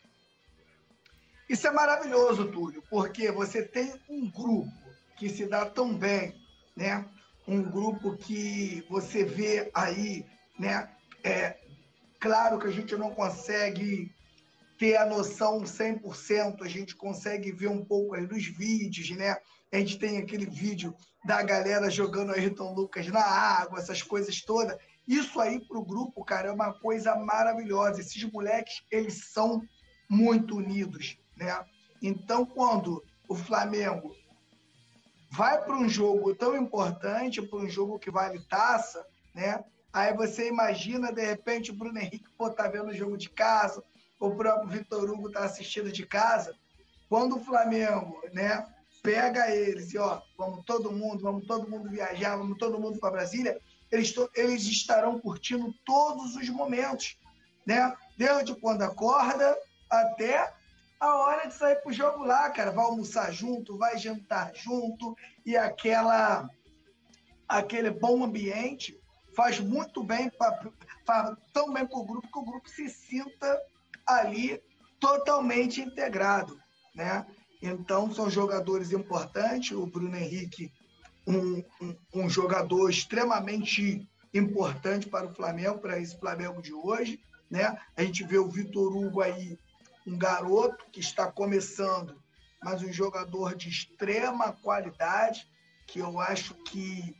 Isso 1.48 1.66
é 1.66 1.70
maravilhoso, 1.70 2.50
Túlio, 2.50 2.82
porque 2.90 3.30
você 3.30 3.62
tem 3.62 3.94
um 4.08 4.30
grupo 4.30 4.70
que 5.16 5.28
se 5.28 5.46
dá 5.46 5.64
tão 5.66 5.94
bem, 5.94 6.34
né? 6.76 7.08
um 7.48 7.62
grupo 7.62 8.14
que 8.14 8.84
você 8.90 9.24
vê 9.24 9.70
aí, 9.72 10.26
né? 10.58 10.90
É, 11.24 11.56
claro 12.20 12.58
que 12.58 12.66
a 12.66 12.70
gente 12.70 12.94
não 12.94 13.10
consegue 13.10 14.14
ter 14.78 14.96
a 14.96 15.06
noção 15.06 15.62
100%, 15.62 16.62
a 16.62 16.68
gente 16.68 16.94
consegue 16.94 17.50
ver 17.50 17.68
um 17.68 17.82
pouco 17.82 18.14
aí 18.14 18.26
nos 18.26 18.46
vídeos, 18.46 19.10
né? 19.16 19.34
A 19.72 19.78
gente 19.78 19.98
tem 19.98 20.18
aquele 20.18 20.46
vídeo 20.46 20.94
da 21.24 21.42
galera 21.42 21.90
jogando 21.90 22.32
Ayrton 22.32 22.72
Lucas 22.72 23.06
na 23.08 23.24
água, 23.24 23.78
essas 23.78 24.02
coisas 24.02 24.40
todas. 24.40 24.76
Isso 25.06 25.40
aí 25.40 25.60
para 25.66 25.78
o 25.78 25.84
grupo, 25.84 26.24
cara, 26.24 26.48
é 26.48 26.52
uma 26.52 26.72
coisa 26.72 27.14
maravilhosa. 27.16 28.00
Esses 28.00 28.22
moleques, 28.24 28.82
eles 28.90 29.30
são 29.32 29.62
muito 30.08 30.56
unidos, 30.56 31.18
né? 31.36 31.64
Então, 32.02 32.46
quando 32.46 33.02
o 33.28 33.34
Flamengo 33.34 34.14
vai 35.30 35.62
para 35.62 35.76
um 35.76 35.88
jogo 35.88 36.34
tão 36.34 36.56
importante, 36.56 37.42
para 37.42 37.58
um 37.58 37.68
jogo 37.68 37.98
que 37.98 38.10
vale 38.10 38.40
taça, 38.48 39.04
né? 39.34 39.62
Aí 39.92 40.14
você 40.14 40.48
imagina, 40.48 41.12
de 41.12 41.24
repente, 41.24 41.70
o 41.70 41.74
Bruno 41.74 41.98
Henrique 41.98 42.30
pô, 42.36 42.50
tá 42.50 42.68
vendo 42.68 42.88
o 42.88 42.94
jogo 42.94 43.16
de 43.16 43.28
casa, 43.28 43.82
o 44.20 44.30
próprio 44.30 44.68
Vitor 44.68 45.10
Hugo 45.10 45.30
tá 45.30 45.44
assistindo 45.44 45.90
de 45.92 46.06
casa. 46.06 46.54
Quando 47.08 47.36
o 47.36 47.44
Flamengo, 47.44 48.20
né, 48.32 48.66
pega 49.02 49.50
eles 49.50 49.92
e, 49.92 49.98
ó, 49.98 50.20
vamos 50.36 50.64
todo 50.64 50.92
mundo, 50.92 51.22
vamos 51.22 51.46
todo 51.46 51.68
mundo 51.68 51.88
viajar, 51.88 52.36
vamos 52.36 52.58
todo 52.58 52.78
mundo 52.78 52.98
para 52.98 53.10
Brasília, 53.10 53.60
eles, 53.90 54.14
eles 54.34 54.62
estarão 54.64 55.18
curtindo 55.18 55.74
todos 55.84 56.34
os 56.36 56.48
momentos, 56.48 57.18
né? 57.66 57.94
Desde 58.16 58.54
quando 58.54 58.82
acorda 58.82 59.56
até 59.90 60.52
a 61.00 61.16
hora 61.16 61.46
de 61.46 61.54
sair 61.54 61.76
pro 61.76 61.92
jogo 61.92 62.24
lá, 62.24 62.50
cara. 62.50 62.70
Vai 62.70 62.84
almoçar 62.84 63.32
junto, 63.32 63.78
vai 63.78 63.96
jantar 63.98 64.54
junto 64.54 65.16
e 65.44 65.56
aquela 65.56 66.48
aquele 67.48 67.90
bom 67.90 68.22
ambiente 68.22 69.00
faz 69.34 69.58
muito 69.58 70.02
bem, 70.02 70.28
pra, 70.28 70.58
faz 71.06 71.36
tão 71.52 71.72
bem 71.72 71.86
para 71.86 71.98
o 71.98 72.04
grupo 72.04 72.30
que 72.30 72.38
o 72.38 72.44
grupo 72.44 72.68
se 72.68 72.90
sinta 72.90 73.58
ali 74.06 74.62
totalmente 75.00 75.80
integrado, 75.80 76.60
né? 76.94 77.24
Então 77.60 78.12
são 78.12 78.30
jogadores 78.30 78.92
importantes. 78.92 79.76
O 79.76 79.86
Bruno 79.86 80.16
Henrique, 80.16 80.72
um, 81.26 81.62
um, 81.80 81.96
um 82.14 82.30
jogador 82.30 82.88
extremamente 82.88 84.08
importante 84.32 85.08
para 85.08 85.26
o 85.26 85.34
Flamengo, 85.34 85.78
para 85.78 85.98
esse 85.98 86.18
Flamengo 86.18 86.62
de 86.62 86.72
hoje, 86.72 87.20
né? 87.50 87.78
A 87.96 88.02
gente 88.02 88.24
vê 88.24 88.38
o 88.38 88.48
Vitor 88.48 88.96
Hugo 88.96 89.20
aí 89.20 89.58
um 90.06 90.16
garoto 90.16 90.86
que 90.90 91.00
está 91.00 91.30
começando, 91.30 92.22
mas 92.62 92.82
um 92.82 92.92
jogador 92.92 93.54
de 93.54 93.68
extrema 93.68 94.52
qualidade, 94.52 95.46
que 95.86 95.98
eu 95.98 96.18
acho 96.18 96.54
que 96.54 97.14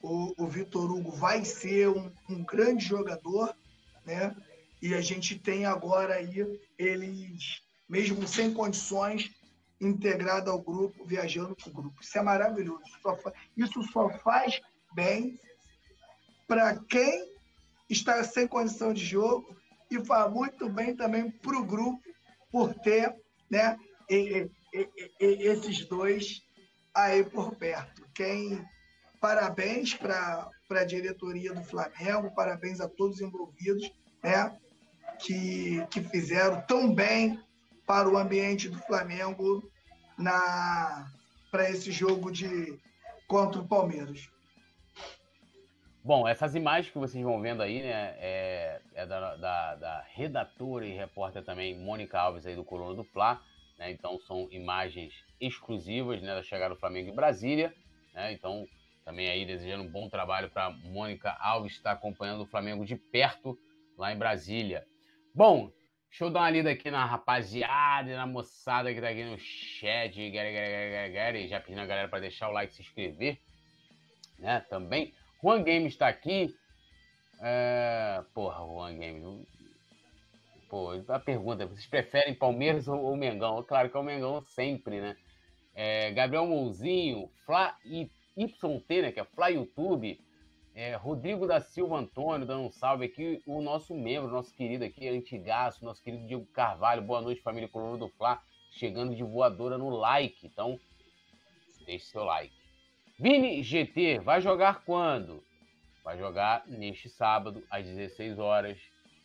o, 0.00 0.32
o 0.36 0.46
Vitor 0.46 0.90
Hugo 0.92 1.10
vai 1.10 1.44
ser 1.44 1.88
um, 1.88 2.12
um, 2.28 2.44
grande 2.44 2.84
jogador, 2.84 3.56
né? 4.04 4.36
E 4.80 4.94
a 4.94 5.00
gente 5.00 5.38
tem 5.38 5.64
agora 5.64 6.14
aí 6.14 6.60
eles, 6.78 7.62
mesmo 7.88 8.28
sem 8.28 8.52
condições, 8.52 9.30
integrado 9.86 10.50
ao 10.50 10.60
grupo, 10.60 11.04
viajando 11.04 11.56
com 11.56 11.70
o 11.70 11.72
grupo. 11.72 12.02
Isso 12.02 12.18
é 12.18 12.22
maravilhoso. 12.22 12.82
Isso 13.56 13.82
só 13.84 14.08
faz 14.18 14.60
bem 14.94 15.38
para 16.46 16.76
quem 16.76 17.32
está 17.88 18.22
sem 18.24 18.46
condição 18.46 18.92
de 18.92 19.04
jogo 19.04 19.56
e 19.90 20.04
faz 20.04 20.30
muito 20.32 20.68
bem 20.68 20.94
também 20.96 21.30
para 21.30 21.58
o 21.58 21.64
grupo 21.64 22.02
por 22.50 22.74
ter 22.74 23.14
né, 23.50 23.78
e, 24.08 24.48
e, 24.72 24.88
e, 25.20 25.26
esses 25.48 25.86
dois 25.86 26.42
aí 26.94 27.24
por 27.24 27.54
perto. 27.56 28.06
Quem 28.14 28.64
parabéns 29.20 29.94
para 29.94 30.50
a 30.70 30.84
diretoria 30.84 31.52
do 31.52 31.64
Flamengo, 31.64 32.34
parabéns 32.34 32.80
a 32.80 32.88
todos 32.88 33.16
os 33.16 33.22
envolvidos, 33.22 33.90
né, 34.22 34.56
que, 35.18 35.84
que 35.90 36.02
fizeram 36.02 36.60
tão 36.62 36.94
bem 36.94 37.40
para 37.86 38.08
o 38.08 38.16
ambiente 38.16 38.68
do 38.68 38.78
Flamengo 38.78 39.62
na 40.18 41.10
para 41.50 41.70
esse 41.70 41.92
jogo 41.92 42.32
de 42.32 42.78
contra 43.28 43.60
o 43.60 43.68
Palmeiras. 43.68 44.28
Bom, 46.02 46.28
essas 46.28 46.54
imagens 46.54 46.92
que 46.92 46.98
vocês 46.98 47.24
vão 47.24 47.40
vendo 47.40 47.62
aí, 47.62 47.82
né, 47.82 48.14
é, 48.18 48.80
é 48.92 49.06
da, 49.06 49.36
da, 49.36 49.74
da, 49.76 50.04
redatora 50.12 50.84
e 50.84 50.92
repórter 50.92 51.42
também, 51.42 51.78
Mônica 51.78 52.20
Alves, 52.20 52.44
aí 52.44 52.54
do 52.54 52.64
Coluna 52.64 52.94
do 52.94 53.04
Fla, 53.04 53.40
né, 53.78 53.90
então 53.90 54.18
são 54.26 54.46
imagens 54.50 55.14
exclusivas, 55.40 56.20
né, 56.20 56.34
da 56.34 56.42
chegada 56.42 56.74
do 56.74 56.80
Flamengo 56.80 57.08
em 57.08 57.14
Brasília, 57.14 57.74
né, 58.12 58.32
então 58.32 58.66
também 59.02 59.30
aí 59.30 59.46
desejando 59.46 59.84
um 59.84 59.90
bom 59.90 60.08
trabalho 60.08 60.50
para 60.50 60.70
Mônica 60.70 61.30
Alves, 61.40 61.72
estar 61.72 61.90
tá 61.90 61.96
acompanhando 61.96 62.42
o 62.42 62.46
Flamengo 62.46 62.84
de 62.84 62.96
perto 62.96 63.58
lá 63.96 64.12
em 64.12 64.18
Brasília. 64.18 64.86
Bom, 65.34 65.70
deixa 66.14 66.26
eu 66.26 66.30
dar 66.30 66.42
uma 66.42 66.50
lida 66.50 66.70
aqui 66.70 66.92
na 66.92 67.04
rapaziada 67.04 68.08
e 68.08 68.14
na 68.14 68.24
moçada 68.24 68.94
que 68.94 69.00
tá 69.00 69.08
aqui 69.08 69.24
no 69.24 69.36
chat, 69.36 70.14
já 71.48 71.58
pedindo 71.58 71.80
a 71.80 71.86
galera 71.86 72.06
para 72.06 72.20
deixar 72.20 72.48
o 72.48 72.52
like 72.52 72.72
e 72.72 72.76
se 72.76 72.82
inscrever, 72.82 73.36
né, 74.38 74.64
também. 74.70 75.12
Juan 75.42 75.64
Game 75.64 75.88
está 75.88 76.06
aqui. 76.06 76.54
É... 77.40 78.22
Porra, 78.32 78.64
Juan 78.64 78.96
Game. 78.96 79.44
Pô, 80.70 80.92
a 81.08 81.18
pergunta: 81.18 81.66
vocês 81.66 81.86
preferem 81.88 82.32
Palmeiras 82.32 82.86
ou, 82.86 83.02
ou 83.02 83.16
Mengão? 83.16 83.60
Claro 83.64 83.90
que 83.90 83.96
é 83.96 84.00
o 84.00 84.04
Mengão 84.04 84.40
sempre, 84.50 85.00
né? 85.00 85.16
É, 85.74 86.12
Gabriel 86.12 86.46
Mouzinho, 86.46 87.28
Fla 87.44 87.76
YT, 87.84 89.02
né? 89.02 89.10
Que 89.10 89.18
é 89.18 89.24
Fla 89.24 89.48
YouTube. 89.48 90.16
É, 90.76 90.96
Rodrigo 90.96 91.46
da 91.46 91.60
Silva 91.60 91.98
Antônio, 91.98 92.44
dando 92.44 92.64
um 92.64 92.70
salve 92.70 93.04
aqui. 93.04 93.40
O 93.46 93.62
nosso 93.62 93.94
membro, 93.94 94.28
nosso 94.28 94.52
querido 94.52 94.84
aqui, 94.84 95.08
Antigaço, 95.08 95.84
nosso 95.84 96.02
querido 96.02 96.26
Diego 96.26 96.44
Carvalho. 96.46 97.00
Boa 97.00 97.20
noite, 97.20 97.40
família 97.40 97.68
Coluna 97.68 97.96
do 97.96 98.08
Fla. 98.08 98.42
Chegando 98.72 99.14
de 99.14 99.22
voadora 99.22 99.78
no 99.78 99.88
like. 99.88 100.44
Então, 100.44 100.80
deixe 101.86 102.06
seu 102.06 102.24
like. 102.24 102.52
Vini 103.16 103.62
GT 103.62 104.18
vai 104.18 104.40
jogar 104.40 104.84
quando? 104.84 105.44
Vai 106.02 106.18
jogar 106.18 106.66
neste 106.66 107.08
sábado, 107.08 107.62
às 107.70 107.86
16 107.86 108.40
horas, 108.40 108.76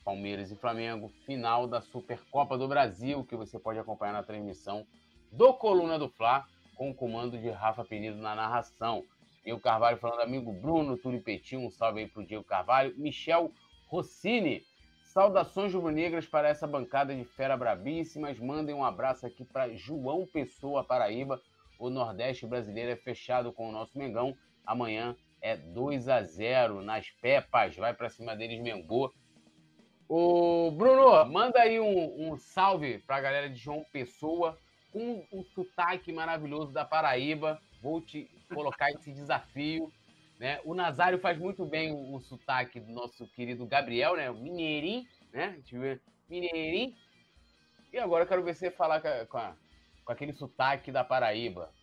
Palmeiras 0.05 0.51
e 0.51 0.55
Flamengo, 0.55 1.09
final 1.25 1.65
da 1.65 1.81
Supercopa 1.81 2.59
do 2.59 2.67
Brasil, 2.67 3.25
que 3.25 3.35
você 3.35 3.57
pode 3.57 3.79
acompanhar 3.79 4.13
na 4.13 4.21
transmissão 4.21 4.85
do 5.31 5.51
Coluna 5.55 5.97
do 5.97 6.09
Fla, 6.09 6.45
com 6.75 6.91
o 6.91 6.95
comando 6.95 7.39
de 7.39 7.49
Rafa 7.49 7.83
Penido 7.83 8.17
na 8.17 8.35
narração. 8.35 9.03
Diego 9.43 9.59
Carvalho 9.59 9.97
falando, 9.97 10.21
amigo 10.21 10.51
Bruno, 10.51 10.97
Túlio 10.97 11.21
Petit, 11.21 11.55
um 11.55 11.69
salve 11.69 12.01
aí 12.01 12.07
pro 12.07 12.25
Diego 12.25 12.43
Carvalho. 12.43 12.93
Michel 12.97 13.51
Rossini, 13.87 14.63
saudações 15.05 15.73
rubro-negras 15.73 16.25
para 16.25 16.49
essa 16.49 16.67
bancada 16.67 17.15
de 17.15 17.23
fera 17.23 17.57
brabíssimas. 17.57 18.37
Mandem 18.37 18.75
um 18.75 18.83
abraço 18.83 19.25
aqui 19.25 19.43
para 19.43 19.73
João 19.73 20.25
Pessoa, 20.25 20.83
Paraíba. 20.83 21.41
O 21.79 21.89
Nordeste 21.89 22.45
brasileiro 22.45 22.91
é 22.91 22.95
fechado 22.95 23.51
com 23.53 23.69
o 23.69 23.71
nosso 23.71 23.97
Mengão. 23.97 24.35
Amanhã 24.65 25.15
é 25.41 25.55
2 25.55 26.09
a 26.09 26.21
0 26.21 26.81
nas 26.81 27.09
Pepas. 27.09 27.75
Vai 27.75 27.93
para 27.93 28.09
cima 28.09 28.35
deles, 28.35 28.61
Mengô. 28.61 29.13
O 30.07 30.71
Bruno, 30.71 31.23
manda 31.25 31.61
aí 31.61 31.79
um, 31.79 32.31
um 32.31 32.37
salve 32.37 32.99
para 32.99 33.17
a 33.17 33.21
galera 33.21 33.49
de 33.49 33.55
João 33.55 33.85
Pessoa 33.91 34.57
com 34.91 35.23
o 35.31 35.43
sotaque 35.43 36.11
maravilhoso 36.11 36.71
da 36.71 36.83
Paraíba. 36.83 37.61
Vou 37.81 38.01
te 38.01 38.29
colocar 38.53 38.91
esse 38.91 39.11
desafio. 39.11 39.91
Né? 40.39 40.59
O 40.63 40.73
Nazário 40.73 41.19
faz 41.19 41.37
muito 41.37 41.65
bem 41.65 41.91
o, 41.91 42.15
o 42.15 42.21
sotaque 42.21 42.79
do 42.79 42.91
nosso 42.91 43.27
querido 43.27 43.65
Gabriel, 43.65 44.15
né? 44.15 44.29
O 44.29 44.35
Mineirinho, 44.35 45.05
né? 45.33 45.59
A 45.73 46.29
Mineirinho. 46.29 46.95
E 47.91 47.97
agora 47.97 48.23
eu 48.23 48.27
quero 48.27 48.43
ver 48.43 48.55
você 48.55 48.71
falar 48.71 49.01
com, 49.01 49.09
com, 49.27 49.37
a, 49.37 49.53
com 50.05 50.11
aquele 50.11 50.33
sotaque 50.33 50.91
da 50.91 51.03
Paraíba. 51.03 51.73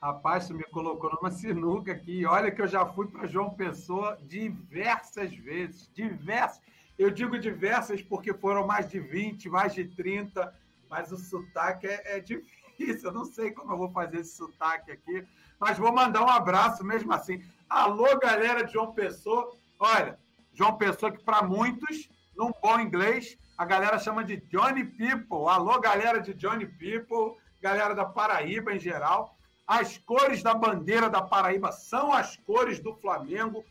Rapaz, 0.00 0.44
você 0.44 0.54
me 0.54 0.62
colocou 0.64 1.10
numa 1.10 1.30
sinuca 1.30 1.92
aqui. 1.92 2.24
Olha 2.24 2.52
que 2.52 2.62
eu 2.62 2.68
já 2.68 2.86
fui 2.86 3.08
para 3.08 3.26
João 3.26 3.50
Pessoa 3.50 4.16
diversas 4.22 5.34
vezes. 5.34 5.90
Diversas. 5.92 6.62
Eu 6.96 7.10
digo 7.10 7.38
diversas 7.38 8.00
porque 8.00 8.32
foram 8.32 8.66
mais 8.66 8.88
de 8.88 9.00
20, 9.00 9.48
mais 9.48 9.74
de 9.74 9.84
30, 9.88 10.54
mas 10.88 11.10
o 11.10 11.16
sotaque 11.16 11.86
é, 11.86 12.16
é 12.16 12.20
difícil. 12.20 12.57
Eu 12.78 13.12
não 13.12 13.24
sei 13.24 13.50
como 13.50 13.72
eu 13.72 13.76
vou 13.76 13.90
fazer 13.90 14.20
esse 14.20 14.36
sotaque 14.36 14.92
aqui, 14.92 15.26
mas 15.58 15.76
vou 15.76 15.92
mandar 15.92 16.22
um 16.22 16.28
abraço 16.28 16.84
mesmo 16.84 17.12
assim. 17.12 17.44
Alô, 17.68 18.16
galera 18.18 18.64
de 18.64 18.72
João 18.72 18.92
Pessoa. 18.92 19.52
Olha, 19.78 20.18
João 20.54 20.76
Pessoa 20.76 21.10
que 21.10 21.22
para 21.22 21.42
muitos, 21.42 22.08
num 22.36 22.52
bom 22.62 22.78
inglês, 22.78 23.36
a 23.56 23.64
galera 23.64 23.98
chama 23.98 24.22
de 24.22 24.36
Johnny 24.36 24.84
People. 24.84 25.48
Alô, 25.48 25.80
galera 25.80 26.20
de 26.20 26.32
Johnny 26.34 26.66
People, 26.66 27.36
galera 27.60 27.94
da 27.94 28.04
Paraíba 28.04 28.72
em 28.72 28.78
geral. 28.78 29.36
As 29.66 29.98
cores 29.98 30.42
da 30.42 30.54
bandeira 30.54 31.10
da 31.10 31.20
Paraíba 31.20 31.72
são 31.72 32.12
as 32.12 32.36
cores 32.36 32.78
do 32.78 32.94
Flamengo, 32.94 33.64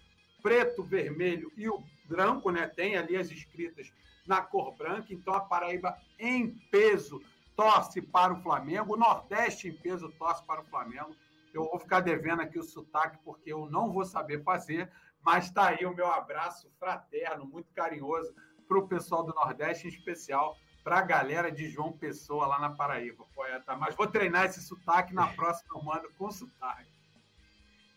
preto, 0.44 0.84
vermelho 0.84 1.52
e 1.56 1.70
o 1.70 1.82
branco, 2.06 2.52
né? 2.52 2.68
Tem 2.68 2.98
ali 2.98 3.16
as 3.16 3.32
escritas 3.32 3.92
na 4.28 4.42
cor 4.42 4.76
branca. 4.76 5.14
Então 5.14 5.34
a 5.34 5.40
Paraíba 5.40 5.98
em 6.20 6.50
peso 6.70 7.22
torce 7.58 8.02
para 8.02 8.34
o 8.34 8.42
Flamengo, 8.42 8.94
o 8.94 8.98
Nordeste 8.98 9.68
em 9.68 9.74
peso 9.74 10.10
torce 10.20 10.46
para 10.46 10.62
o 10.62 10.66
Flamengo. 10.66 11.14
Eu 11.52 11.66
vou 11.66 11.80
ficar 11.80 12.02
devendo 12.02 12.44
aqui 12.44 12.60
o 12.60 12.64
sotaque 12.64 13.18
porque 13.26 13.52
eu 13.52 13.68
não 13.70 13.92
vou 13.92 14.06
saber 14.06 14.44
fazer, 14.44 14.90
mas 15.24 15.46
está 15.46 15.70
aí 15.70 15.84
o 15.84 15.96
meu 15.96 16.08
abraço 16.08 16.72
fraterno, 16.80 17.48
muito 17.48 17.74
carinhoso 17.74 18.34
para 18.68 18.78
o 18.78 18.88
pessoal 18.88 19.24
do 19.24 19.34
Nordeste, 19.34 19.88
em 19.88 19.90
especial 19.90 20.56
para 20.84 21.00
a 21.00 21.02
galera 21.02 21.52
de 21.52 21.68
João 21.68 21.92
Pessoa 21.92 22.46
lá 22.46 22.60
na 22.60 22.70
Paraíba, 22.70 23.26
poeta. 23.34 23.76
Mas 23.76 23.96
vou 23.96 24.08
treinar 24.08 24.46
esse 24.46 24.62
sotaque 24.62 25.14
na 25.14 25.28
próxima 25.28 25.70
eu 25.76 25.84
mando 25.84 26.10
com 26.18 26.30
sotaque. 26.32 26.92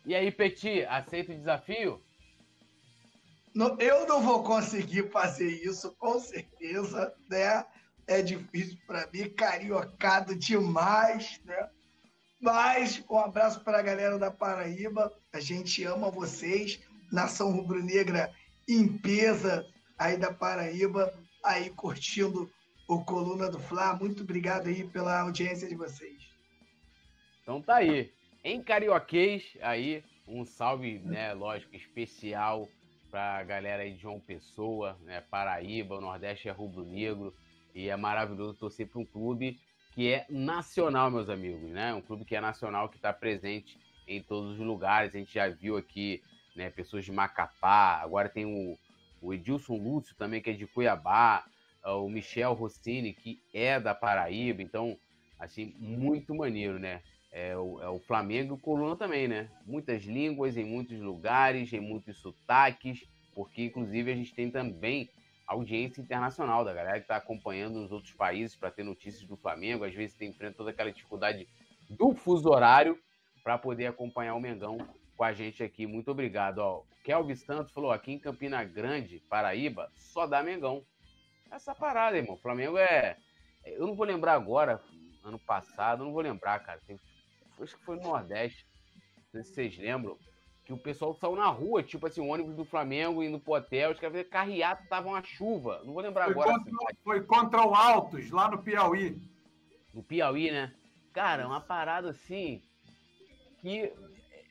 E 0.06 0.14
aí, 0.14 0.32
Petit, 0.32 0.84
aceita 0.86 1.32
o 1.32 1.36
desafio? 1.36 2.02
eu 3.78 4.06
não 4.06 4.22
vou 4.22 4.42
conseguir 4.42 5.11
fazer 5.11 5.50
isso, 5.50 5.94
com 5.96 6.18
certeza, 6.18 7.14
né? 7.28 7.64
É 8.11 8.20
difícil 8.22 8.76
para 8.88 9.08
mim, 9.12 9.30
cariocado 9.30 10.34
demais, 10.34 11.40
né? 11.44 11.68
Mas 12.40 13.00
um 13.08 13.16
abraço 13.16 13.61
para 13.61 13.78
a 13.78 13.82
galera 13.82 14.18
da 14.18 14.32
Paraíba. 14.32 15.16
A 15.32 15.38
gente 15.38 15.84
ama 15.84 16.11
vocês. 16.11 16.80
Nação 17.12 17.52
Rubro-Negra 17.52 18.34
em 18.68 18.88
pesa 18.98 19.64
aí 19.96 20.16
da 20.16 20.32
Paraíba, 20.32 21.14
aí 21.44 21.70
curtindo 21.70 22.50
o 22.88 23.04
Coluna 23.04 23.48
do 23.48 23.61
Fla. 23.61 23.94
Muito 23.94 24.24
obrigado 24.24 24.66
aí 24.66 24.82
pela 24.88 25.20
audiência 25.20 25.68
de 25.68 25.76
vocês. 25.76 26.20
Então 27.42 27.62
tá 27.62 27.76
aí. 27.76 28.12
Em 28.42 28.61
carioquês, 28.61 29.56
aí, 29.61 30.02
um 30.26 30.44
salve, 30.44 30.98
né, 30.98 31.32
lógico, 31.32 31.76
especial 31.76 32.68
para 33.08 33.38
a 33.38 33.44
galera 33.44 33.84
aí 33.84 33.92
de 33.92 34.02
João 34.02 34.18
Pessoa, 34.18 34.98
né, 35.02 35.20
Paraíba, 35.20 35.98
o 35.98 36.00
Nordeste 36.00 36.48
é 36.48 36.50
rubro-negro 36.50 37.32
e 37.75 37.89
é 37.89 37.97
maravilhoso 37.97 38.59
torcer 38.59 38.87
para 38.89 39.01
um 39.01 39.05
clube 39.05 39.59
que 39.93 40.12
é 40.12 40.27
nacional, 40.29 41.11
meus 41.11 41.29
amigos, 41.29 41.71
né? 41.71 41.93
Um 41.93 42.01
clube 42.01 42.25
que 42.25 42.37
é 42.37 42.41
nacional, 42.41 42.89
que 42.89 42.97
está 42.97 43.12
presente 43.12 43.79
em 44.07 44.23
todos 44.23 44.53
os 44.53 44.59
lugares. 44.59 45.14
A 45.14 45.18
gente 45.18 45.35
já 45.35 45.49
viu 45.49 45.77
aqui, 45.77 46.23
né, 46.55 46.71
pessoas 46.71 47.05
de 47.05 47.12
Macapá, 47.12 48.01
agora 48.03 48.29
tem 48.29 48.45
o, 48.45 48.79
o 49.21 49.35
Edilson 49.35 49.77
Lúcio 49.77 50.14
também, 50.16 50.41
que 50.41 50.51
é 50.51 50.53
de 50.53 50.66
Cuiabá, 50.66 51.45
ah, 51.83 51.95
o 51.97 52.09
Michel 52.09 52.53
Rossini, 52.55 53.12
que 53.12 53.41
é 53.53 53.81
da 53.81 53.95
Paraíba, 53.95 54.62
então, 54.62 54.97
assim, 55.39 55.75
muito 55.79 56.35
maneiro, 56.35 56.79
né? 56.79 57.03
É 57.33 57.57
o, 57.57 57.81
é 57.81 57.89
o 57.89 58.01
Flamengo 58.01 58.55
e 58.55 58.57
o 58.57 58.61
Coluna 58.61 58.97
também, 58.97 59.29
né? 59.29 59.49
Muitas 59.64 60.03
línguas, 60.03 60.57
em 60.57 60.64
muitos 60.64 61.01
lugares, 61.01 61.73
em 61.73 61.81
muitos 61.81 62.18
sotaques, 62.18 63.09
porque 63.35 63.64
inclusive 63.64 64.11
a 64.11 64.16
gente 64.16 64.35
tem 64.35 64.51
também 64.51 65.09
audiência 65.51 66.01
internacional 66.01 66.64
da 66.64 66.72
galera 66.72 66.98
que 66.98 67.05
está 67.05 67.16
acompanhando 67.16 67.80
nos 67.80 67.90
outros 67.90 68.12
países 68.14 68.57
para 68.57 68.70
ter 68.70 68.84
notícias 68.84 69.26
do 69.26 69.36
Flamengo. 69.36 69.84
Às 69.84 69.94
vezes 69.94 70.16
tem 70.16 70.30
enfrenta 70.30 70.57
toda 70.57 70.70
aquela 70.70 70.92
dificuldade 70.92 71.48
do 71.88 72.14
fuso 72.14 72.48
horário 72.48 72.98
para 73.42 73.59
poder 73.59 73.86
acompanhar 73.86 74.34
o 74.34 74.40
Mengão 74.40 74.78
com 75.16 75.24
a 75.24 75.32
gente 75.32 75.62
aqui. 75.62 75.86
Muito 75.86 76.11
obrigado. 76.11 76.59
Ó, 76.59 76.84
Kelvin 77.03 77.34
Santos 77.34 77.72
falou 77.72 77.90
aqui 77.90 78.12
em 78.12 78.18
Campina 78.18 78.62
Grande, 78.62 79.20
Paraíba, 79.28 79.90
só 79.96 80.26
dá 80.26 80.42
Mengão 80.42 80.84
essa 81.51 81.74
parada, 81.74 82.16
irmão. 82.16 82.34
O 82.34 82.40
Flamengo 82.40 82.78
é. 82.78 83.16
Eu 83.64 83.86
não 83.86 83.94
vou 83.94 84.07
lembrar 84.07 84.34
agora, 84.34 84.80
ano 85.24 85.38
passado, 85.38 86.05
não 86.05 86.12
vou 86.12 86.22
lembrar, 86.22 86.61
cara. 86.61 86.80
Acho 87.61 87.76
que 87.76 87.84
foi 87.84 87.96
no 87.96 88.03
Nordeste. 88.03 88.66
Não 89.16 89.24
sei 89.32 89.42
se 89.42 89.55
vocês 89.55 89.78
lembram. 89.78 90.16
Que 90.64 90.72
o 90.72 90.78
pessoal 90.78 91.14
saiu 91.14 91.34
na 91.34 91.46
rua, 91.46 91.82
tipo 91.82 92.06
assim, 92.06 92.20
o 92.20 92.28
ônibus 92.28 92.54
do 92.54 92.64
Flamengo 92.64 93.22
indo 93.22 93.40
pro 93.40 93.54
hotel, 93.54 93.90
os 93.90 93.98
caras 93.98 94.26
carreado, 94.28 94.86
tava 94.88 95.08
uma 95.08 95.22
chuva. 95.22 95.82
Não 95.84 95.92
vou 95.92 96.02
lembrar 96.02 96.26
foi 96.26 96.32
agora. 96.32 96.58
Contra, 96.58 96.72
foi 97.02 97.22
contra 97.22 97.66
o 97.66 97.74
Altos, 97.74 98.30
lá 98.30 98.50
no 98.50 98.62
Piauí. 98.62 99.20
No 99.92 100.02
Piauí, 100.02 100.50
né? 100.50 100.72
Cara, 101.12 101.46
uma 101.46 101.61
parada 101.61 102.11
assim. 102.11 102.62
Que 103.61 103.92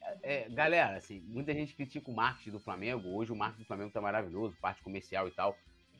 é, 0.01 0.43
é, 0.43 0.49
galera, 0.49 0.97
assim, 0.97 1.21
muita 1.27 1.53
gente 1.53 1.73
critica 1.73 2.11
o 2.11 2.13
marketing 2.13 2.51
do 2.51 2.59
Flamengo. 2.59 3.15
Hoje 3.15 3.31
o 3.31 3.35
marketing 3.35 3.63
do 3.63 3.67
Flamengo 3.67 3.91
tá 3.91 4.01
maravilhoso, 4.01 4.57
parte 4.59 4.83
comercial 4.83 5.27
e 5.27 5.31
tal 5.31 5.55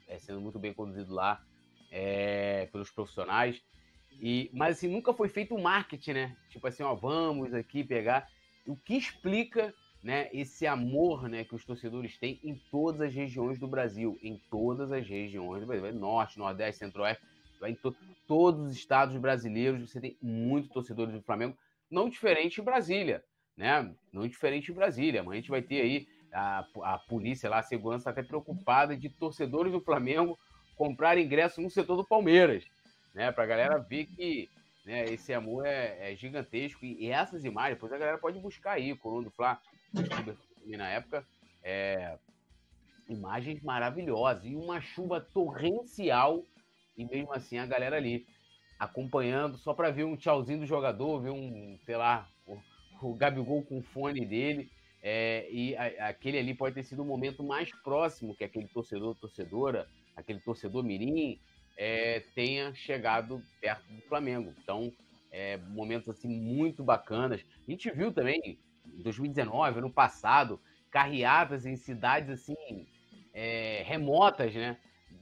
é, 0.09 0.17
sendo 0.17 0.41
muito 0.41 0.59
bem 0.59 0.73
conduzido 0.73 1.13
lá 1.13 1.41
é, 1.91 2.67
pelos 2.71 2.89
profissionais. 2.89 3.61
E, 4.19 4.49
mas 4.51 4.77
assim, 4.77 4.89
nunca 4.89 5.13
foi 5.13 5.29
feito 5.29 5.55
o 5.55 5.61
marketing, 5.61 6.13
né? 6.13 6.37
Tipo 6.49 6.67
assim, 6.67 6.83
ó, 6.83 6.93
vamos 6.95 7.53
aqui 7.53 7.83
pegar. 7.83 8.27
O 8.67 8.75
que 8.75 8.95
explica 8.95 9.73
né, 10.03 10.29
esse 10.33 10.65
amor 10.65 11.27
né, 11.27 11.43
que 11.43 11.55
os 11.55 11.65
torcedores 11.65 12.17
têm 12.17 12.39
em 12.43 12.55
todas 12.71 13.01
as 13.01 13.13
regiões 13.13 13.59
do 13.59 13.67
Brasil. 13.67 14.17
Em 14.21 14.37
todas 14.49 14.91
as 14.91 15.07
regiões 15.07 15.61
do 15.61 15.67
Brasil. 15.67 15.93
Norte, 15.93 16.39
Nordeste, 16.39 16.79
Centro-Oeste, 16.79 17.23
em 17.67 17.75
to 17.75 17.95
todos 18.27 18.67
os 18.67 18.73
estados 18.73 19.17
brasileiros, 19.17 19.89
você 19.89 19.99
tem 19.99 20.17
muitos 20.21 20.71
torcedores 20.71 21.13
do 21.13 21.21
Flamengo, 21.21 21.57
não 21.89 22.07
diferente 22.07 22.61
em 22.61 22.63
Brasília, 22.63 23.23
né? 23.57 23.91
Não 24.13 24.27
diferente 24.27 24.71
em 24.71 24.75
Brasília. 24.75 25.21
Amanhã 25.21 25.39
a 25.39 25.41
gente 25.41 25.49
vai 25.49 25.61
ter 25.61 25.81
aí 25.81 26.07
a, 26.31 26.63
a 26.83 26.97
polícia 26.99 27.49
lá, 27.49 27.59
a 27.59 27.63
segurança, 27.63 28.09
até 28.09 28.21
preocupada 28.21 28.95
de 28.95 29.09
torcedores 29.09 29.71
do 29.71 29.81
Flamengo 29.81 30.37
comprar 30.75 31.17
ingresso 31.17 31.59
no 31.59 31.69
setor 31.69 31.97
do 31.97 32.05
Palmeiras, 32.05 32.63
né? 33.13 33.31
Pra 33.31 33.45
galera 33.45 33.79
ver 33.79 34.05
que 34.05 34.47
né, 34.85 35.05
esse 35.05 35.33
amor 35.33 35.65
é, 35.65 36.11
é 36.11 36.15
gigantesco. 36.15 36.85
E, 36.85 37.05
e, 37.05 37.09
essas 37.09 37.43
imagens, 37.43 37.75
depois 37.75 37.91
a 37.91 37.97
galera 37.97 38.17
pode 38.17 38.39
buscar 38.39 38.73
aí, 38.73 38.95
Coluna 38.95 39.25
do 39.25 39.31
Fla, 39.31 39.59
na 40.77 40.89
época, 40.89 41.25
é, 41.63 42.17
imagens 43.07 43.61
maravilhosas. 43.61 44.45
E 44.45 44.55
uma 44.55 44.79
chuva 44.81 45.19
torrencial, 45.19 46.43
e 46.97 47.05
mesmo 47.05 47.33
assim 47.33 47.57
a 47.57 47.65
galera 47.65 47.97
ali 47.97 48.25
acompanhando, 48.77 49.57
só 49.57 49.73
para 49.73 49.91
ver 49.91 50.05
um 50.05 50.15
tchauzinho 50.15 50.59
do 50.59 50.65
jogador, 50.65 51.21
ver 51.21 51.31
um, 51.31 51.77
sei 51.85 51.97
lá, 51.97 52.29
o, 52.45 52.57
o 53.01 53.13
Gabigol 53.15 53.63
com 53.63 53.79
o 53.79 53.83
fone 53.83 54.25
dele. 54.25 54.69
É, 55.01 55.47
e 55.51 55.75
a, 55.75 56.09
aquele 56.09 56.37
ali 56.37 56.53
pode 56.53 56.75
ter 56.75 56.83
sido 56.83 57.01
o 57.01 57.05
momento 57.05 57.43
mais 57.43 57.69
próximo 57.83 58.35
que 58.35 58.43
aquele 58.43 58.67
torcedor, 58.67 59.15
torcedora, 59.15 59.87
aquele 60.15 60.39
torcedor 60.39 60.83
mirim, 60.83 61.39
é, 61.77 62.21
tenha 62.35 62.73
chegado 62.73 63.41
perto 63.61 63.85
do 63.91 64.01
Flamengo. 64.01 64.53
Então, 64.61 64.91
é, 65.31 65.57
momentos 65.57 66.09
assim 66.09 66.27
muito 66.27 66.83
bacanas. 66.83 67.41
A 67.67 67.71
gente 67.71 67.89
viu 67.91 68.13
também 68.13 68.59
2019, 68.97 69.79
ano 69.79 69.89
passado, 69.89 70.59
carreadas 70.91 71.65
em 71.65 71.75
cidades 71.75 72.29
assim 72.29 72.87
é, 73.33 73.83
remotas, 73.85 74.53
né? 74.53 74.77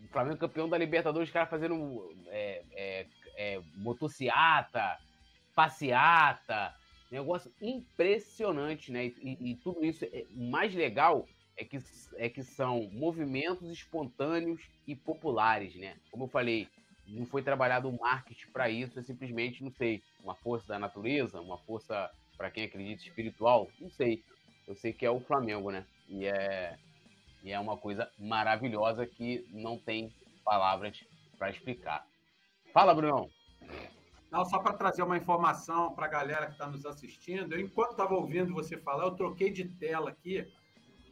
O 0.05 0.07
Flamengo 0.07 0.37
campeão 0.37 0.69
da 0.69 0.77
Libertadores, 0.77 1.29
os 1.29 1.33
caras 1.33 1.49
fazendo 1.49 2.15
é, 2.27 2.63
é, 2.71 3.05
é, 3.35 3.61
motociata, 3.75 4.97
passeata, 5.53 6.73
negócio 7.11 7.51
impressionante, 7.61 8.91
né? 8.91 9.05
E, 9.05 9.51
e, 9.51 9.55
tudo 9.55 9.83
isso, 9.83 10.05
é, 10.05 10.25
mais 10.31 10.73
legal 10.73 11.27
é 11.55 11.63
que, 11.63 11.79
é 12.15 12.29
que 12.29 12.43
são 12.43 12.89
movimentos 12.91 13.69
espontâneos 13.69 14.61
e 14.85 14.95
populares, 14.95 15.75
né? 15.75 15.97
Como 16.11 16.25
eu 16.25 16.27
falei, 16.27 16.67
não 17.07 17.25
foi 17.25 17.41
trabalhado 17.41 17.89
o 17.89 17.99
marketing 17.99 18.47
para 18.51 18.69
isso, 18.69 18.99
é 18.99 19.01
simplesmente, 19.01 19.63
não 19.63 19.71
sei, 19.71 20.03
uma 20.23 20.35
força 20.35 20.67
da 20.67 20.79
natureza, 20.79 21.41
uma 21.41 21.57
força, 21.57 22.09
para 22.37 22.51
quem 22.51 22.65
acredita, 22.65 23.03
espiritual, 23.03 23.69
não 23.79 23.89
sei. 23.89 24.23
Eu 24.67 24.75
sei 24.75 24.93
que 24.93 25.05
é 25.05 25.11
o 25.11 25.19
Flamengo, 25.19 25.71
né? 25.71 25.85
E 26.07 26.25
é, 26.25 26.77
e 27.43 27.51
é 27.51 27.59
uma 27.59 27.77
coisa 27.77 28.09
maravilhosa 28.19 29.05
que 29.05 29.47
não 29.51 29.77
tem 29.77 30.13
palavras 30.43 31.03
para 31.37 31.49
explicar. 31.49 32.05
Fala, 32.73 32.93
Brunão. 32.93 33.29
Não, 34.29 34.43
só 34.43 34.59
para 34.59 34.73
trazer 34.73 35.03
uma 35.03 35.17
informação 35.17 35.93
para 35.93 36.05
a 36.05 36.09
galera 36.09 36.47
que 36.47 36.51
está 36.53 36.67
nos 36.67 36.85
assistindo, 36.85 37.53
eu, 37.53 37.61
enquanto 37.61 37.91
estava 37.91 38.13
ouvindo 38.13 38.53
você 38.53 38.77
falar, 38.77 39.05
eu 39.05 39.15
troquei 39.15 39.49
de 39.49 39.65
tela 39.65 40.09
aqui 40.09 40.45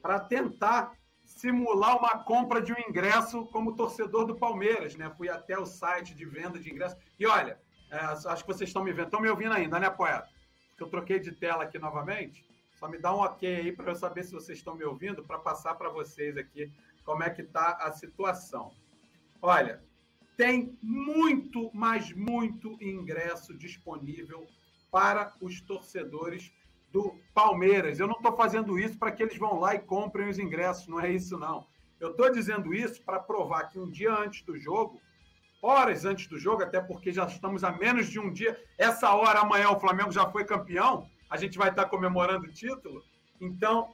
para 0.01 0.19
tentar 0.19 0.93
simular 1.23 1.97
uma 1.97 2.19
compra 2.19 2.61
de 2.61 2.73
um 2.73 2.79
ingresso 2.87 3.45
como 3.47 3.75
torcedor 3.75 4.25
do 4.25 4.35
Palmeiras, 4.35 4.95
né? 4.95 5.09
Fui 5.17 5.29
até 5.29 5.57
o 5.57 5.65
site 5.65 6.13
de 6.13 6.25
venda 6.25 6.59
de 6.59 6.69
ingresso. 6.69 6.97
E 7.17 7.25
olha, 7.25 7.59
é, 7.89 7.97
acho 7.97 8.43
que 8.43 8.53
vocês 8.53 8.69
estão 8.69 8.83
me 8.83 8.91
vendo, 8.91 9.05
estão 9.05 9.21
me 9.21 9.29
ouvindo 9.29 9.53
ainda, 9.53 9.79
né, 9.79 9.89
poeta? 9.89 10.29
Eu 10.77 10.87
troquei 10.87 11.19
de 11.19 11.31
tela 11.31 11.63
aqui 11.63 11.79
novamente. 11.79 12.45
Só 12.79 12.87
me 12.87 12.97
dá 12.97 13.15
um 13.15 13.19
ok 13.19 13.55
aí 13.55 13.71
para 13.71 13.91
eu 13.91 13.95
saber 13.95 14.23
se 14.23 14.33
vocês 14.33 14.57
estão 14.57 14.75
me 14.75 14.83
ouvindo, 14.83 15.23
para 15.23 15.39
passar 15.39 15.75
para 15.75 15.89
vocês 15.89 16.35
aqui 16.37 16.71
como 17.03 17.23
é 17.23 17.29
que 17.29 17.41
está 17.41 17.71
a 17.73 17.91
situação. 17.91 18.73
Olha, 19.41 19.81
tem 20.35 20.77
muito, 20.81 21.71
mas 21.73 22.11
muito 22.11 22.77
ingresso 22.81 23.53
disponível 23.53 24.45
para 24.91 25.33
os 25.39 25.61
torcedores 25.61 26.51
do 26.91 27.15
Palmeiras. 27.33 27.99
Eu 27.99 28.07
não 28.07 28.15
estou 28.15 28.35
fazendo 28.35 28.77
isso 28.77 28.97
para 28.97 29.11
que 29.11 29.23
eles 29.23 29.37
vão 29.37 29.59
lá 29.59 29.75
e 29.75 29.79
comprem 29.79 30.29
os 30.29 30.39
ingressos, 30.39 30.87
não 30.87 30.99
é 30.99 31.11
isso 31.11 31.37
não. 31.37 31.65
Eu 31.99 32.11
estou 32.11 32.31
dizendo 32.31 32.73
isso 32.73 33.01
para 33.03 33.19
provar 33.19 33.69
que 33.69 33.79
um 33.79 33.89
dia 33.89 34.13
antes 34.13 34.43
do 34.43 34.57
jogo, 34.57 34.99
horas 35.65 36.05
antes 36.05 36.27
do 36.27 36.37
jogo, 36.37 36.61
até 36.61 36.79
porque 36.79 37.11
já 37.11 37.25
estamos 37.25 37.63
a 37.63 37.71
menos 37.71 38.07
de 38.07 38.19
um 38.19 38.31
dia, 38.31 38.61
essa 38.77 39.13
hora 39.13 39.39
amanhã 39.39 39.71
o 39.71 39.79
Flamengo 39.79 40.11
já 40.11 40.29
foi 40.29 40.45
campeão, 40.45 41.09
a 41.29 41.37
gente 41.37 41.57
vai 41.57 41.69
estar 41.69 41.85
comemorando 41.85 42.45
o 42.45 42.51
título. 42.51 43.03
Então, 43.41 43.91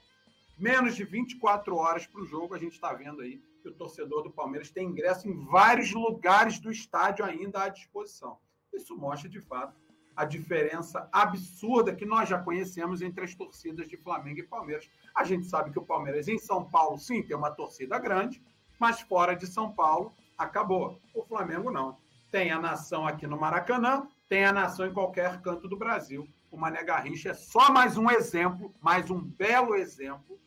menos 0.58 0.96
de 0.96 1.06
24 1.06 1.76
horas 1.76 2.06
para 2.06 2.22
o 2.22 2.26
jogo, 2.26 2.54
a 2.54 2.60
gente 2.60 2.74
está 2.74 2.92
vendo 2.94 3.22
aí 3.22 3.42
que 3.64 3.70
o 3.70 3.74
torcedor 3.74 4.24
do 4.24 4.32
Palmeiras 4.32 4.70
tem 4.70 4.88
ingresso 4.88 5.30
em 5.30 5.46
vários 5.46 5.94
lugares 5.94 6.60
do 6.60 6.70
estádio 6.70 7.24
ainda 7.24 7.64
à 7.64 7.70
disposição. 7.70 8.38
Isso 8.74 8.98
mostra, 8.98 9.30
de 9.30 9.40
fato, 9.40 9.80
a 10.16 10.26
diferença 10.26 11.08
absurda 11.12 11.96
que 11.96 12.06
nós 12.06 12.28
já 12.28 12.38
conhecemos 12.38 13.02
entre 13.02 13.24
as 13.24 13.34
torcidas 13.34 13.88
de 13.88 13.96
Flamengo 13.96 14.40
e 14.40 14.44
Palmeiras. 14.44 14.90
A 15.16 15.24
gente 15.24 15.46
sabe 15.46 15.72
que 15.72 15.80
o 15.80 15.86
Palmeiras 15.86 16.28
em 16.28 16.38
São 16.38 16.66
Paulo, 16.66 16.98
sim, 16.98 17.24
tem 17.24 17.36
uma 17.36 17.52
torcida 17.52 17.98
grande, 17.98 18.42
mas 18.78 19.00
fora 19.00 19.36
de 19.36 19.48
São 19.48 19.72
Paulo, 19.72 20.14
acabou. 20.44 21.00
O 21.14 21.24
Flamengo 21.24 21.72
não. 21.72 21.98
Tem 22.32 22.52
a 22.52 22.60
nação 22.60 23.06
aqui 23.06 23.28
no 23.28 23.40
Maracanã, 23.40 24.08
tem 24.30 24.46
a 24.46 24.54
nação 24.54 24.86
em 24.86 24.94
qualquer 24.94 25.42
canto 25.42 25.68
do 25.68 25.78
Brasil 25.78 26.28
o 26.52 26.58
Mané 26.58 26.84
Garrincha 26.84 27.30
é 27.30 27.34
só 27.34 27.72
mais 27.72 27.98
um 27.98 28.12
exemplo, 28.12 28.72
mais 28.82 29.10
um 29.10 29.20
belo 29.22 29.74
exemplo 29.74 30.38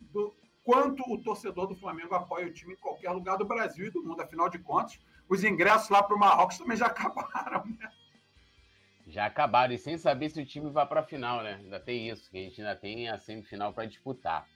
do 0.00 0.34
quanto 0.64 1.02
o 1.08 1.22
torcedor 1.22 1.68
do 1.68 1.76
Flamengo 1.76 2.14
apoia 2.14 2.48
o 2.48 2.52
time 2.52 2.74
em 2.74 2.76
qualquer 2.76 3.12
lugar 3.12 3.38
do 3.38 3.46
Brasil 3.46 3.86
e 3.86 3.90
do 3.90 4.02
mundo. 4.02 4.20
Afinal 4.20 4.48
de 4.48 4.58
contas, 4.58 4.98
os 5.28 5.44
ingressos 5.44 5.88
lá 5.88 6.02
para 6.02 6.16
o 6.16 6.18
Marrocos 6.18 6.58
também 6.58 6.76
já 6.76 6.86
acabaram, 6.88 7.64
né? 7.64 7.88
Já 9.06 9.26
acabaram, 9.26 9.72
e 9.72 9.78
sem 9.78 9.96
saber 9.96 10.30
se 10.30 10.40
o 10.40 10.46
time 10.46 10.70
vai 10.70 10.86
para 10.86 11.00
a 11.00 11.04
final, 11.04 11.42
né? 11.42 11.60
Ainda 11.62 11.78
tem 11.78 12.08
isso, 12.08 12.30
que 12.30 12.38
a 12.38 12.40
gente 12.40 12.60
ainda 12.60 12.74
tem 12.74 13.08
a 13.08 13.18
semifinal 13.18 13.72
para 13.72 13.86
disputar. 13.86 14.48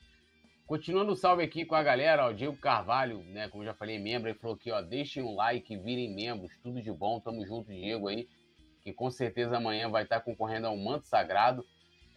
Continuando 0.66 1.12
o 1.12 1.16
salve 1.16 1.44
aqui 1.44 1.64
com 1.64 1.74
a 1.74 1.82
galera, 1.82 2.26
o 2.26 2.34
Diego 2.34 2.56
Carvalho, 2.56 3.22
né, 3.24 3.48
como 3.48 3.64
já 3.64 3.72
falei, 3.72 3.98
membro, 3.98 4.28
ele 4.28 4.38
falou 4.38 4.56
aqui, 4.56 4.70
ó, 4.70 4.80
deixem 4.82 5.22
um 5.22 5.34
like, 5.34 5.76
virem 5.76 6.12
membros, 6.12 6.52
tudo 6.62 6.82
de 6.82 6.90
bom, 6.90 7.20
tamo 7.20 7.46
junto, 7.46 7.72
Diego 7.72 8.08
aí 8.08 8.28
que 8.86 8.92
com 8.92 9.10
certeza 9.10 9.56
amanhã 9.56 9.90
vai 9.90 10.04
estar 10.04 10.20
concorrendo 10.20 10.68
ao 10.68 10.76
manto 10.76 11.08
sagrado. 11.08 11.66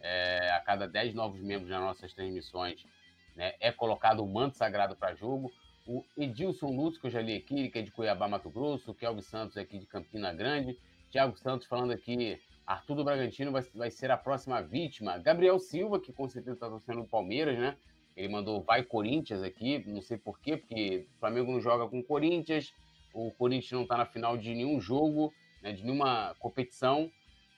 É, 0.02 0.52
a 0.52 0.60
cada 0.60 0.86
10 0.86 1.14
novos 1.14 1.40
membros 1.40 1.68
das 1.68 1.80
nossas 1.80 2.14
transmissões 2.14 2.86
né, 3.34 3.54
é 3.58 3.72
colocado 3.72 4.22
o 4.22 4.28
manto 4.28 4.56
sagrado 4.56 4.94
para 4.94 5.12
jogo. 5.16 5.52
O 5.84 6.04
Edilson 6.16 6.68
Lúcio, 6.68 7.00
que 7.00 7.08
eu 7.08 7.10
já 7.10 7.20
li 7.20 7.34
aqui, 7.34 7.68
que 7.70 7.80
é 7.80 7.82
de 7.82 7.90
Cuiabá, 7.90 8.28
Mato 8.28 8.48
Grosso. 8.48 8.92
O 8.92 8.94
Kelvin 8.94 9.20
Santos 9.20 9.56
aqui 9.56 9.80
de 9.80 9.86
Campina 9.86 10.32
Grande. 10.32 10.78
Tiago 11.10 11.36
Santos 11.36 11.66
falando 11.66 11.90
aqui, 11.90 12.40
Arthur 12.64 12.94
do 12.94 13.04
Bragantino 13.04 13.50
vai, 13.50 13.62
vai 13.74 13.90
ser 13.90 14.12
a 14.12 14.16
próxima 14.16 14.62
vítima. 14.62 15.18
Gabriel 15.18 15.58
Silva, 15.58 15.98
que 15.98 16.12
com 16.12 16.28
certeza 16.28 16.54
está 16.54 16.68
torcendo 16.68 17.00
o 17.00 17.08
Palmeiras, 17.08 17.58
né? 17.58 17.76
Ele 18.20 18.28
mandou 18.28 18.60
vai 18.60 18.82
Corinthians 18.82 19.42
aqui, 19.42 19.82
não 19.86 20.02
sei 20.02 20.18
porquê, 20.18 20.58
porque 20.58 21.06
o 21.16 21.18
Flamengo 21.18 21.50
não 21.50 21.60
joga 21.60 21.88
com 21.88 22.00
o 22.00 22.04
Corinthians, 22.04 22.74
o 23.14 23.30
Corinthians 23.30 23.72
não 23.72 23.82
está 23.82 23.96
na 23.96 24.04
final 24.04 24.36
de 24.36 24.54
nenhum 24.54 24.78
jogo 24.78 25.32
né, 25.62 25.72
de 25.72 25.82
nenhuma 25.82 26.34
competição 26.38 27.10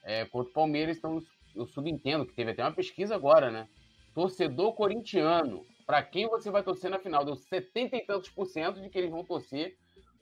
é, 0.04 0.24
contra 0.24 0.50
o 0.50 0.54
Palmeiras, 0.54 0.98
então 0.98 1.20
eu 1.54 1.66
subentendo 1.66 2.24
que 2.24 2.32
teve 2.32 2.52
até 2.52 2.62
uma 2.62 2.72
pesquisa 2.72 3.12
agora, 3.14 3.50
né? 3.50 3.68
Torcedor 4.14 4.72
corintiano, 4.74 5.66
para 5.84 6.00
quem 6.00 6.28
você 6.28 6.48
vai 6.48 6.62
torcer 6.62 6.90
na 6.90 6.98
final? 6.98 7.24
Deu 7.24 7.34
70 7.34 7.96
e 7.96 8.00
tantos 8.00 8.30
por 8.30 8.46
cento 8.46 8.80
de 8.80 8.88
que 8.88 8.98
eles 8.98 9.10
vão 9.10 9.24
torcer 9.24 9.76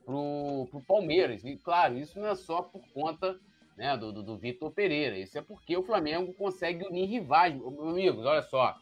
pro, 0.07 0.66
pro 0.70 0.80
Palmeiras. 0.80 1.45
E 1.45 1.57
claro, 1.59 1.99
isso 1.99 2.18
não 2.18 2.28
é 2.28 2.34
só 2.34 2.62
por 2.62 2.82
conta 2.95 3.38
né, 3.76 3.95
do, 3.95 4.11
do, 4.11 4.22
do 4.22 4.38
Vitor 4.38 4.70
Pereira, 4.70 5.18
isso 5.18 5.36
é 5.36 5.43
porque 5.43 5.76
o 5.76 5.82
Flamengo 5.82 6.32
consegue 6.32 6.86
unir 6.86 7.07
rivais. 7.07 7.55
Amigos, 7.55 8.24
olha 8.24 8.43
só. 8.43 8.74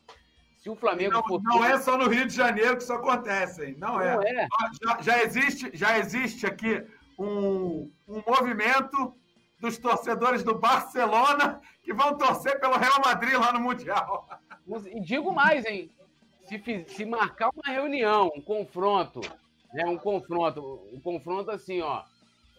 Se 0.59 0.69
o 0.69 0.75
Flamengo 0.75 1.13
não, 1.13 1.25
for... 1.25 1.41
não 1.43 1.65
é 1.65 1.79
só 1.79 1.97
no 1.97 2.09
Rio 2.09 2.27
de 2.27 2.35
Janeiro 2.35 2.77
que 2.77 2.83
isso 2.83 2.93
acontece, 2.93 3.65
hein? 3.65 3.77
Não, 3.79 4.01
é. 4.01 4.15
não 4.15 4.23
é. 4.23 4.31
é. 4.45 4.49
Já, 4.83 5.01
já, 5.01 5.23
existe, 5.23 5.71
já 5.73 5.99
existe 5.99 6.47
aqui 6.47 6.85
um, 7.19 7.91
um 8.07 8.23
movimento 8.27 9.15
dos 9.61 9.79
torcedores 9.79 10.43
do 10.43 10.55
Barcelona 10.59 11.61
que 11.83 11.93
vão 11.93 12.17
torcer 12.17 12.61
pelo 12.61 12.77
Real 12.77 13.01
Madrid 13.05 13.35
lá 13.35 13.53
no 13.53 13.61
Mundial. 13.61 14.29
E 14.87 15.01
digo 15.01 15.33
mais, 15.33 15.65
hein? 15.65 15.91
Se, 16.45 16.85
se 16.89 17.05
marcar 17.05 17.51
uma 17.55 17.73
reunião, 17.73 18.31
um 18.35 18.41
confronto, 18.41 19.21
né, 19.73 19.85
um 19.85 19.99
confronto, 19.99 20.89
um 20.93 21.01
confronto 21.01 21.51
assim, 21.51 21.83
ó, 21.83 22.03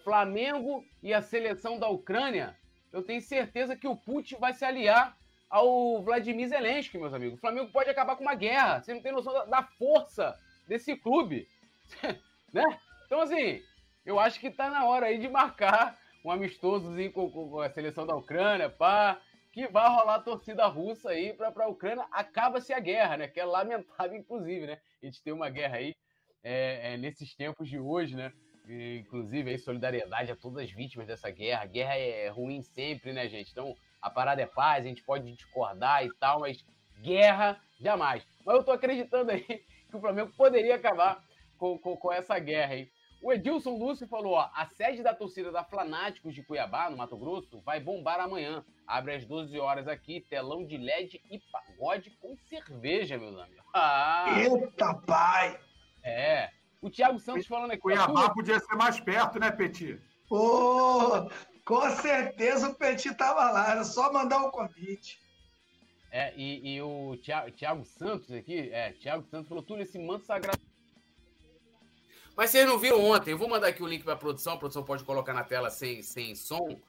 Flamengo 0.04 0.84
e 1.02 1.14
a 1.14 1.22
seleção 1.22 1.80
da 1.80 1.88
Ucrânia, 1.90 2.56
eu 2.92 3.02
tenho 3.02 3.22
certeza 3.22 3.76
que 3.76 3.88
o 3.88 3.96
Putin 3.96 4.38
vai 4.40 4.54
se 4.54 4.64
aliar 4.64 5.18
ao 5.50 6.02
Vladimir 6.04 6.48
Zelensky, 6.48 6.98
meus 6.98 7.14
amigos. 7.14 7.38
O 7.38 7.42
Flamengo 7.42 7.72
pode 7.72 7.90
acabar 7.90 8.16
com 8.16 8.24
uma 8.24 8.36
guerra. 8.36 8.82
Você 8.82 8.94
não 8.94 9.02
tem 9.02 9.12
noção 9.12 9.34
da, 9.34 9.46
da 9.46 9.64
força 9.64 10.38
desse 10.68 10.96
clube, 10.96 11.48
né? 12.54 12.64
Então, 13.06 13.22
assim, 13.22 13.64
eu 14.06 14.20
acho 14.20 14.40
que 14.40 14.52
tá 14.52 14.70
na 14.70 14.86
hora 14.86 15.08
aí 15.08 15.18
de 15.18 15.28
marcar 15.28 15.98
um 16.24 16.32
amistosozinho 16.32 17.12
com, 17.12 17.30
com 17.32 17.60
a 17.60 17.70
seleção 17.70 18.06
da 18.06 18.16
Ucrânia, 18.16 18.70
pá, 18.70 19.20
que 19.52 19.68
vai 19.68 19.88
rolar 19.90 20.16
a 20.16 20.22
torcida 20.22 20.68
russa 20.68 21.10
aí 21.10 21.34
para 21.34 21.66
a 21.66 21.68
Ucrânia. 21.68 22.06
Acaba-se 22.12 22.72
a 22.72 22.80
guerra, 22.80 23.18
né? 23.18 23.28
Que 23.28 23.40
é 23.40 23.46
lamentável, 23.46 24.18
inclusive, 24.18 24.68
né? 24.68 24.80
A 25.02 25.06
gente 25.06 25.24
tem 25.24 25.34
uma 25.34 25.50
guerra 25.50 25.78
aí 25.78 25.96
é, 26.44 26.94
é, 26.94 26.98
nesses 26.98 27.34
tempos 27.34 27.68
de 27.68 27.80
hoje, 27.80 28.16
né? 28.16 28.32
E, 28.68 29.00
inclusive, 29.00 29.50
aí, 29.50 29.58
solidariedade 29.58 30.32
a 30.32 30.36
todas 30.36 30.64
as 30.64 30.72
vítimas 30.72 31.08
dessa 31.08 31.32
guerra. 31.32 31.64
A 31.64 31.66
guerra 31.66 31.96
é 31.96 32.30
ruim 32.30 32.62
sempre, 32.62 33.12
né, 33.12 33.28
gente? 33.28 33.52
Então, 33.52 33.76
a 34.02 34.10
parada 34.10 34.42
é 34.42 34.46
paz, 34.46 34.86
a 34.86 34.88
gente 34.88 35.04
pode 35.04 35.32
discordar 35.32 36.06
e 36.06 36.14
tal, 36.16 36.42
mas 36.42 36.64
guerra 37.02 37.60
jamais. 37.80 38.26
Mas 38.46 38.56
eu 38.56 38.64
tô 38.64 38.72
acreditando 38.72 39.32
aí 39.32 39.44
que 39.90 39.96
o 39.96 40.00
Flamengo 40.00 40.32
poderia 40.36 40.76
acabar 40.76 41.24
com, 41.58 41.78
com, 41.78 41.96
com 41.98 42.12
essa 42.12 42.38
guerra 42.40 42.74
aí. 42.74 42.92
O 43.22 43.34
Edilson 43.34 43.78
Lúcio 43.78 44.08
falou: 44.08 44.34
ó, 44.34 44.50
a 44.54 44.66
sede 44.66 45.04
da 45.04 45.14
torcida 45.14 45.52
da 45.52 45.64
Flanáticos 45.64 46.34
de 46.34 46.42
Cuiabá, 46.42 46.90
no 46.90 46.98
Mato 46.98 47.18
Grosso, 47.18 47.60
vai 47.62 47.80
bombar 47.80 48.20
amanhã. 48.20 48.64
Abre 48.88 49.16
às 49.16 49.26
12 49.26 49.60
horas 49.60 49.88
aqui, 49.88 50.22
telão 50.22 50.66
de 50.66 50.78
LED 50.78 51.22
e 51.30 51.40
pagode 51.52 52.10
com 52.12 52.36
cerveja, 52.48 53.18
meus 53.18 53.38
amigos. 53.38 53.60
Ah! 53.72 54.26
Eita, 54.40 54.96
pai! 55.06 55.60
É. 56.02 56.50
O 56.82 56.90
Thiago 56.90 57.20
Santos 57.20 57.46
falando 57.46 57.72
aqui. 57.72 57.82
Cuiabá 57.82 58.34
podia 58.34 58.60
ser 58.60 58.76
mais 58.76 59.00
perto, 59.00 59.38
né, 59.38 59.52
Petit? 59.52 60.02
Oh, 60.32 61.30
com 61.70 61.88
certeza 61.92 62.68
o 62.68 62.74
Petit 62.74 63.14
tava 63.14 63.52
lá, 63.52 63.70
era 63.70 63.84
só 63.84 64.12
mandar 64.12 64.40
um 64.40 64.50
convite. 64.50 65.22
É, 66.12 66.34
e, 66.36 66.74
e 66.74 66.82
o 66.82 67.16
Thiago, 67.22 67.52
Thiago, 67.52 67.86
Santos 67.86 68.32
aqui, 68.32 68.72
é, 68.72 68.94
Thiago 68.94 69.24
Santos 69.30 69.48
falou, 69.48 69.62
tudo 69.62 69.84
esse 69.84 70.00
manto 70.00 70.26
sagrado 70.26 70.60
mas 72.36 72.50
vocês 72.50 72.66
não 72.66 72.80
viram 72.80 73.04
ontem, 73.04 73.32
eu 73.32 73.38
vou 73.38 73.48
mandar 73.50 73.68
aqui 73.68 73.84
o 73.84 73.88
link 73.88 74.02
para 74.02 74.14
a 74.14 74.18
produção, 74.18 74.54
a 74.54 74.58
produção 74.58 74.82
pode 74.82 75.04
colocar 75.04 75.34
na 75.34 75.44
tela 75.44 75.70
sem, 75.70 76.02
sem 76.02 76.34
som. 76.34 76.80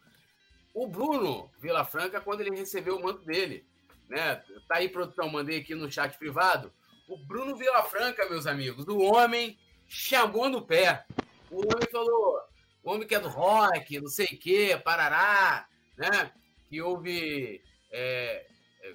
O 0.72 0.86
Bruno 0.86 1.50
Vilafranca, 1.58 2.20
quando 2.20 2.40
ele 2.42 2.56
recebeu 2.56 2.96
o 2.96 3.02
manto 3.02 3.24
dele, 3.24 3.66
né? 4.08 4.36
Tá 4.68 4.76
aí, 4.76 4.88
produção, 4.88 5.28
mandei 5.28 5.58
aqui 5.58 5.74
no 5.74 5.90
chat 5.90 6.16
privado. 6.16 6.72
O 7.08 7.18
Bruno 7.18 7.56
Vilafranca, 7.56 8.30
meus 8.30 8.46
amigos, 8.46 8.86
o 8.86 9.00
homem 9.00 9.58
chamou 9.88 10.48
no 10.48 10.62
pé. 10.62 11.04
O 11.50 11.56
homem 11.56 11.88
falou, 11.90 12.40
o 12.82 12.90
homem 12.90 13.06
que 13.06 13.14
é 13.14 13.20
do 13.20 13.28
rock, 13.28 14.00
não 14.00 14.08
sei 14.08 14.26
o 14.26 14.38
quê, 14.38 14.80
parará, 14.82 15.66
né? 15.96 16.32
Que 16.68 16.80
houve 16.80 17.62
é, 17.90 18.46
é, 18.82 18.94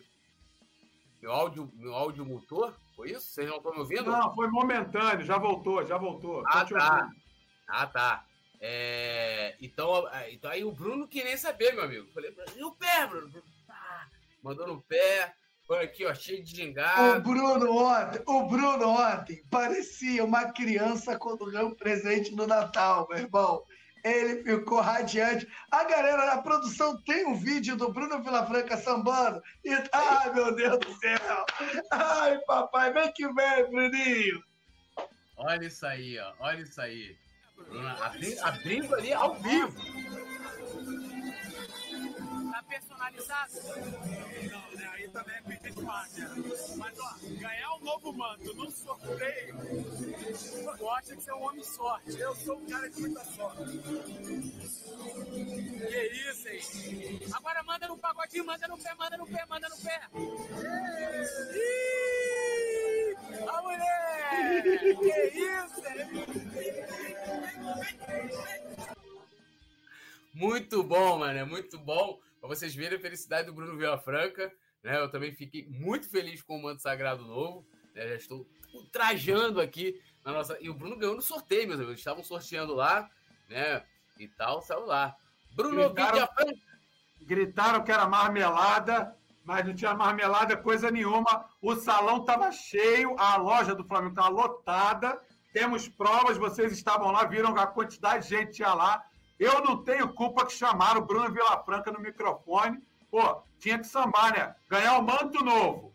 meu 1.21 1.31
áudio, 1.31 1.71
meu 1.75 1.93
áudio 1.93 2.25
mutou? 2.25 2.73
Foi 2.95 3.11
isso? 3.11 3.27
Vocês 3.27 3.47
não 3.49 3.57
estão 3.57 3.73
me 3.73 3.79
ouvindo? 3.79 4.09
Não, 4.09 4.33
foi 4.33 4.47
momentâneo, 4.47 5.25
já 5.25 5.37
voltou, 5.37 5.85
já 5.85 5.97
voltou. 5.97 6.43
Ah, 6.47 6.65
tá. 6.65 7.09
Ah, 7.67 7.87
tá. 7.87 8.25
É, 8.61 9.55
então, 9.59 10.07
então 10.29 10.49
aí 10.49 10.63
o 10.63 10.71
Bruno 10.71 11.07
queria 11.07 11.37
saber, 11.37 11.73
meu 11.73 11.83
amigo. 11.83 12.07
Falei, 12.13 12.33
e 12.55 12.63
o 12.63 12.71
pé, 12.71 13.05
Bruno? 13.05 13.43
Ah, 13.69 14.07
mandou 14.41 14.67
no 14.67 14.81
pé. 14.81 15.33
Foi 15.67 15.83
aqui, 15.83 16.05
ó, 16.05 16.13
cheio 16.13 16.43
de 16.43 16.55
gingado. 16.55 17.17
O 17.17 17.21
Bruno 17.21 17.71
ontem, 17.75 18.21
o 18.25 18.47
Bruno 18.47 18.87
ontem 18.87 19.43
parecia 19.49 20.23
uma 20.23 20.51
criança 20.53 21.17
quando 21.17 21.51
ganhou 21.51 21.69
um 21.69 21.75
presente 21.75 22.31
no 22.35 22.45
Natal, 22.45 23.07
meu 23.09 23.17
irmão. 23.17 23.63
Ele 24.05 24.43
ficou 24.43 24.81
radiante. 24.81 25.47
A 25.71 25.83
galera 25.83 26.27
da 26.27 26.41
produção 26.43 26.95
tem 27.01 27.25
um 27.25 27.35
vídeo 27.35 27.75
do 27.75 27.91
Bruno 27.91 28.21
Vilafranca 28.21 28.77
sambando. 28.77 29.41
E, 29.63 29.73
ai, 29.91 30.31
meu 30.31 30.53
Deus 30.53 30.77
do 30.77 30.93
céu! 30.99 31.45
Ai, 31.89 32.37
papai, 32.45 32.93
vem 32.93 33.11
que 33.13 33.27
vem, 33.33 33.71
Bruninho! 33.71 34.43
Olha 35.37 35.65
isso 35.65 35.87
aí, 35.87 36.19
ó. 36.19 36.33
Olha 36.39 36.61
isso 36.61 36.79
aí. 36.79 37.17
Abrindo, 37.99 38.39
abrindo 38.43 38.95
ali 38.95 39.11
ao 39.11 39.33
vivo. 39.41 39.75
Personalizado? 42.75 43.53
Não, 44.51 44.71
né? 44.77 44.89
Aí 44.91 45.07
também 45.07 45.35
é 45.35 45.41
coisa 45.41 45.71
demais, 45.71 46.13
né? 46.17 46.29
Mas, 46.75 46.99
ó, 46.99 47.13
ganhar 47.39 47.73
um 47.75 47.79
novo 47.79 48.11
manto 48.11 48.53
num 48.53 48.69
sorteio, 48.69 49.55
tu 50.77 50.89
acha 50.89 51.15
que 51.15 51.23
você 51.23 51.31
é 51.31 51.35
um 51.35 51.43
homem 51.43 51.61
de 51.61 51.67
sorte. 51.67 52.19
Eu 52.19 52.35
sou 52.35 52.57
um 52.57 52.65
cara 52.65 52.89
de 52.89 52.99
muita 52.99 53.23
sorte. 53.23 53.63
Que 55.87 56.07
isso, 56.29 56.49
hein? 56.49 56.59
Agora 57.33 57.63
manda 57.63 57.87
no 57.87 57.97
pagodinho, 57.97 58.45
manda 58.45 58.67
no 58.67 58.77
pé, 58.77 58.93
manda 58.95 59.17
no 59.17 59.25
pé, 59.25 59.45
manda 59.47 59.69
no 59.69 59.77
pé. 59.77 60.01
Ih! 61.53 63.15
A 63.47 63.61
mulher! 63.61 64.63
Que 64.99 65.29
isso, 65.33 65.79
hein? 65.87 66.09
Muito 70.33 70.83
bom, 70.83 71.19
mano. 71.19 71.39
É 71.39 71.45
muito 71.45 71.79
bom. 71.79 72.19
Pra 72.45 72.55
vocês 72.55 72.75
verem 72.75 72.99
a 72.99 73.01
felicidade 73.01 73.47
do 73.47 73.53
Bruno 73.53 73.75
Vilafranca. 73.75 74.53
Né? 74.83 74.99
Eu 74.99 75.09
também 75.09 75.33
fiquei 75.33 75.65
muito 75.67 76.07
feliz 76.07 76.43
com 76.43 76.55
o 76.55 76.61
manto 76.61 76.79
sagrado 76.79 77.25
novo. 77.25 77.65
Né? 77.95 78.07
Já 78.09 78.15
estou 78.15 78.47
trajando 78.91 79.59
aqui 79.59 79.99
na 80.23 80.31
nossa. 80.31 80.55
E 80.61 80.69
o 80.69 80.73
Bruno 80.75 80.95
ganhou 80.95 81.15
no 81.15 81.23
sorteio, 81.23 81.67
meus 81.67 81.79
amigos. 81.79 81.97
Estavam 81.97 82.23
sorteando 82.23 82.75
lá, 82.75 83.09
né? 83.49 83.83
E 84.19 84.27
tal, 84.27 84.61
saiu 84.61 84.85
lá. 84.85 85.15
Bruno 85.55 85.89
gritaram, 85.91 86.29
gritaram 87.21 87.83
que 87.83 87.91
era 87.91 88.07
marmelada, 88.07 89.17
mas 89.43 89.65
não 89.65 89.73
tinha 89.73 89.95
marmelada 89.95 90.55
coisa 90.55 90.91
nenhuma. 90.91 91.49
O 91.59 91.75
salão 91.75 92.19
estava 92.19 92.51
cheio, 92.51 93.15
a 93.17 93.37
loja 93.37 93.73
do 93.73 93.83
Flamengo 93.83 94.11
estava 94.11 94.29
lotada. 94.29 95.19
Temos 95.51 95.87
provas, 95.87 96.37
vocês 96.37 96.71
estavam 96.71 97.11
lá, 97.11 97.25
viram 97.25 97.57
a 97.57 97.65
quantidade 97.65 98.27
de 98.27 98.35
gente 98.37 98.53
tinha 98.53 98.71
lá. 98.71 99.03
Eu 99.39 99.61
não 99.61 99.83
tenho 99.83 100.13
culpa 100.13 100.45
que 100.45 100.53
chamaram 100.53 101.01
o 101.01 101.05
Bruno 101.05 101.31
Vilafranca 101.31 101.91
no 101.91 101.99
microfone. 101.99 102.81
Pô, 103.11 103.43
tinha 103.59 103.77
que 103.77 103.87
sambar, 103.87 104.33
né? 104.33 104.55
Ganhar 104.69 104.97
o 104.97 105.01
um 105.01 105.05
manto 105.05 105.43
novo. 105.43 105.93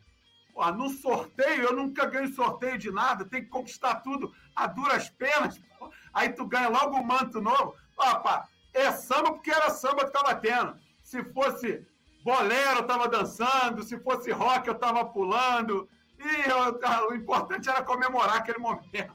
Pô, 0.52 0.70
no 0.72 0.90
sorteio, 0.90 1.62
eu 1.62 1.72
nunca 1.74 2.06
ganho 2.06 2.32
sorteio 2.34 2.76
de 2.76 2.90
nada, 2.90 3.24
tem 3.24 3.42
que 3.42 3.48
conquistar 3.48 3.96
tudo 3.96 4.32
a 4.54 4.66
duras 4.66 5.08
penas. 5.08 5.58
Pô. 5.78 5.90
Aí 6.12 6.30
tu 6.30 6.46
ganha 6.46 6.68
logo 6.68 6.96
um 6.96 7.04
manto 7.04 7.40
novo. 7.40 7.74
Opa, 7.96 8.48
é 8.74 8.92
samba 8.92 9.32
porque 9.32 9.50
era 9.50 9.70
samba 9.70 10.04
que 10.04 10.12
tava 10.12 10.34
tendo. 10.34 10.78
Se 11.02 11.24
fosse 11.32 11.86
bolero, 12.22 12.80
eu 12.80 12.86
tava 12.86 13.08
dançando. 13.08 13.82
Se 13.82 13.98
fosse 14.00 14.30
rock, 14.30 14.68
eu 14.68 14.74
tava 14.74 15.04
pulando. 15.06 15.88
E 16.18 16.50
eu, 16.50 17.08
o 17.08 17.14
importante 17.14 17.68
era 17.68 17.82
comemorar 17.82 18.36
aquele 18.36 18.58
momento. 18.58 19.14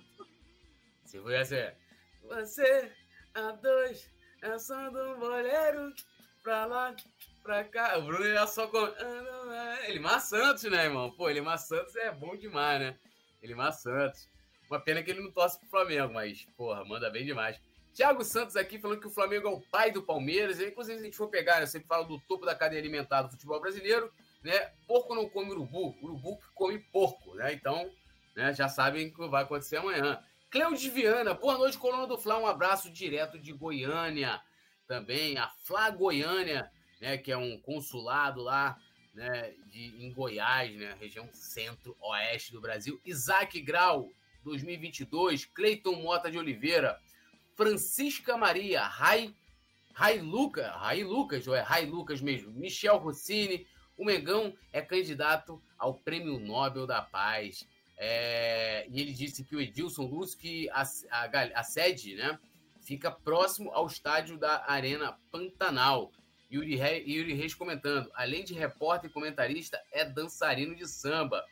Se 1.03 1.19
fosse 1.19 1.75
você, 2.27 2.91
a 3.35 3.51
dois, 3.51 4.09
é 4.45 4.59
só 4.59 4.89
do 4.89 5.17
bolero 5.17 5.93
pra 6.43 6.65
lá, 6.65 6.95
pra 7.41 7.63
cá. 7.63 7.97
O 7.97 8.03
Bruno 8.03 8.25
ia 8.25 8.45
só 8.45 8.67
com. 8.67 8.77
Elimar 9.87 10.21
Santos, 10.21 10.63
né, 10.63 10.85
irmão? 10.85 11.11
Pô, 11.11 11.29
Elimar 11.29 11.57
Santos 11.57 11.95
é 11.95 12.11
bom 12.11 12.35
demais, 12.35 12.79
né? 12.79 12.97
Elimar 13.41 13.73
Santos. 13.73 14.29
Uma 14.69 14.79
pena 14.79 15.01
que 15.03 15.11
ele 15.11 15.21
não 15.21 15.31
torce 15.31 15.59
pro 15.59 15.69
Flamengo, 15.69 16.13
mas, 16.13 16.45
porra, 16.57 16.83
manda 16.85 17.09
bem 17.09 17.25
demais. 17.25 17.59
Thiago 17.93 18.23
Santos 18.23 18.55
aqui 18.55 18.77
falando 18.77 18.99
que 18.99 19.07
o 19.07 19.11
Flamengo 19.11 19.47
é 19.47 19.51
o 19.51 19.61
pai 19.61 19.91
do 19.91 20.03
Palmeiras. 20.03 20.59
E, 20.59 20.67
inclusive, 20.67 20.97
se 20.97 21.01
a 21.01 21.05
gente 21.05 21.17
for 21.17 21.29
pegar, 21.29 21.57
né, 21.57 21.63
eu 21.63 21.67
sempre 21.67 21.87
falo 21.87 22.03
do 22.05 22.19
topo 22.27 22.45
da 22.45 22.55
cadeia 22.55 22.81
alimentar 22.81 23.23
do 23.23 23.31
futebol 23.31 23.59
brasileiro, 23.59 24.11
né? 24.43 24.71
Porco 24.87 25.15
não 25.15 25.29
come 25.29 25.51
urubu, 25.51 25.95
urubu 26.01 26.39
come 26.53 26.79
porco, 26.79 27.33
né? 27.35 27.53
Então, 27.53 27.89
né, 28.35 28.53
já 28.53 28.67
sabem 28.67 29.07
o 29.07 29.13
que 29.13 29.27
vai 29.27 29.43
acontecer 29.43 29.77
amanhã. 29.77 30.21
Cleude 30.55 30.89
Viana, 30.89 31.33
boa 31.33 31.57
noite, 31.57 31.77
coluna 31.77 32.07
do 32.07 32.17
Fla. 32.17 32.39
Um 32.39 32.47
abraço 32.47 32.89
direto 32.89 33.37
de 33.37 33.51
Goiânia. 33.51 34.41
Também 34.87 35.37
a 35.37 35.49
Fla 35.49 35.89
Goiânia, 35.89 36.71
né, 37.01 37.17
que 37.17 37.29
é 37.29 37.35
um 37.35 37.59
consulado 37.59 38.41
lá 38.41 38.79
né, 39.13 39.53
de, 39.65 40.01
em 40.01 40.13
Goiás, 40.13 40.73
né, 40.77 40.95
região 40.97 41.27
centro-oeste 41.33 42.53
do 42.53 42.61
Brasil. 42.61 43.01
Isaac 43.03 43.59
Grau, 43.59 44.09
2022. 44.45 45.43
Cleiton 45.43 46.01
Mota 46.01 46.31
de 46.31 46.37
Oliveira. 46.37 47.01
Francisca 47.57 48.37
Maria, 48.37 48.81
Rai, 48.81 49.35
Rai 49.93 50.19
Luca, 50.19 50.71
Rai 50.71 51.03
Lucas, 51.03 51.45
ou 51.49 51.53
é 51.53 51.59
Rai 51.59 51.85
Lucas 51.85 52.21
mesmo. 52.21 52.53
Michel 52.53 52.97
Rossini. 52.97 53.67
O 53.97 54.05
Megão 54.05 54.55
é 54.71 54.81
candidato 54.81 55.61
ao 55.77 55.95
Prêmio 55.95 56.39
Nobel 56.39 56.87
da 56.87 57.01
Paz. 57.01 57.67
É, 57.97 58.87
e 58.89 58.99
ele 58.99 59.13
disse 59.13 59.43
que 59.43 59.55
o 59.55 59.61
Edilson 59.61 60.03
Luz, 60.03 60.35
que 60.35 60.69
a, 60.69 60.83
a, 61.11 61.59
a, 61.59 61.63
sede 61.63 62.15
né, 62.15 62.37
fica 62.81 63.09
próximo 63.09 63.71
ao 63.71 63.87
estádio 63.87 64.37
da 64.37 64.65
Arena 64.67 65.17
Pantanal. 65.31 66.11
Yuri, 66.51 66.75
Re, 66.75 67.03
Yuri 67.07 67.33
Reis 67.33 67.53
comentando, 67.53 68.09
além 68.13 68.43
de 68.43 68.53
repórter 68.53 69.09
e 69.09 69.13
comentarista, 69.13 69.81
é 69.91 70.05
dançarino 70.05 70.75
de 70.75 70.87
samba. 70.87 71.43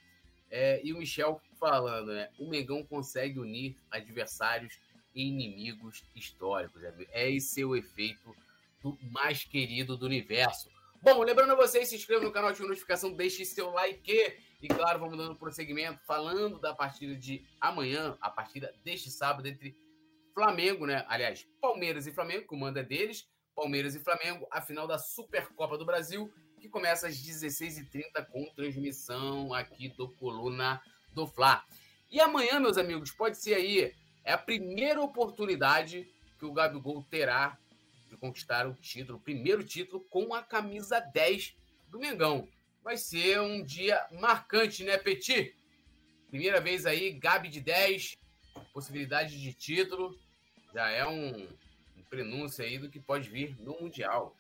É, 0.51 0.81
e 0.83 0.93
o 0.93 0.97
Michel 0.97 1.41
falando, 1.59 2.13
né? 2.13 2.29
O 2.37 2.47
Mengão 2.47 2.83
consegue 2.85 3.39
unir 3.39 3.75
adversários 3.89 4.77
e 5.15 5.27
inimigos 5.27 6.03
históricos. 6.15 6.81
Né? 6.81 6.93
É 7.09 7.31
esse 7.31 7.63
o 7.65 7.75
efeito 7.75 8.35
do 8.81 8.97
mais 9.11 9.43
querido 9.43 9.97
do 9.97 10.05
universo. 10.05 10.69
Bom, 11.01 11.23
lembrando 11.23 11.53
a 11.53 11.55
vocês, 11.55 11.89
se 11.89 11.95
inscreva 11.95 12.23
no 12.23 12.31
canal, 12.31 12.51
ative 12.51 12.67
notificação, 12.67 13.13
deixe 13.13 13.43
seu 13.45 13.71
like 13.71 14.37
e 14.63 14.67
claro, 14.69 14.97
vamos 14.97 15.17
dando 15.17 15.35
prosseguimento, 15.35 15.99
falando 16.05 16.57
da 16.57 16.73
partida 16.73 17.13
de 17.17 17.45
amanhã, 17.59 18.17
a 18.21 18.29
partida 18.29 18.73
deste 18.81 19.11
sábado 19.11 19.45
entre 19.45 19.75
Flamengo, 20.33 20.85
né? 20.85 21.03
Aliás, 21.09 21.45
Palmeiras 21.59 22.07
e 22.07 22.13
Flamengo, 22.13 22.47
que 22.47 22.55
o 22.55 22.67
é 22.69 22.81
deles. 22.81 23.27
Palmeiras 23.53 23.93
e 23.93 23.99
Flamengo, 23.99 24.47
a 24.49 24.61
final 24.61 24.87
da 24.87 24.97
Supercopa 24.97 25.77
do 25.77 25.85
Brasil, 25.85 26.33
que 26.61 26.69
começa 26.69 27.07
às 27.07 27.15
16h30 27.17 28.25
com 28.31 28.45
transmissão 28.55 29.53
aqui 29.53 29.89
do 29.89 30.07
Coluna 30.15 30.81
do 31.11 31.27
Fla. 31.27 31.61
E 32.09 32.21
amanhã, 32.21 32.57
meus 32.57 32.77
amigos, 32.77 33.11
pode 33.11 33.37
ser 33.37 33.55
aí, 33.55 33.93
é 34.23 34.31
a 34.31 34.37
primeira 34.37 35.01
oportunidade 35.01 36.09
que 36.39 36.45
o 36.45 36.53
Gabigol 36.53 37.03
terá 37.11 37.59
de 38.09 38.15
conquistar 38.15 38.65
o 38.65 38.73
título, 38.73 39.17
o 39.17 39.21
primeiro 39.21 39.61
título 39.61 39.99
com 40.09 40.33
a 40.33 40.41
camisa 40.41 41.01
10 41.01 41.53
do 41.89 41.99
Mengão 41.99 42.47
vai 42.83 42.97
ser 42.97 43.39
um 43.39 43.63
dia 43.63 43.99
marcante, 44.19 44.83
né, 44.83 44.97
Petit? 44.97 45.55
Primeira 46.29 46.59
vez 46.59 46.85
aí, 46.85 47.13
Gabi 47.13 47.47
de 47.47 47.61
10, 47.61 48.17
possibilidade 48.73 49.39
de 49.39 49.53
título. 49.53 50.17
Já 50.73 50.89
é 50.89 51.07
um, 51.07 51.47
um 51.97 52.03
prenúncio 52.09 52.63
aí 52.63 52.77
do 52.77 52.89
que 52.89 52.99
pode 52.99 53.29
vir 53.29 53.55
no 53.59 53.79
Mundial. 53.79 54.35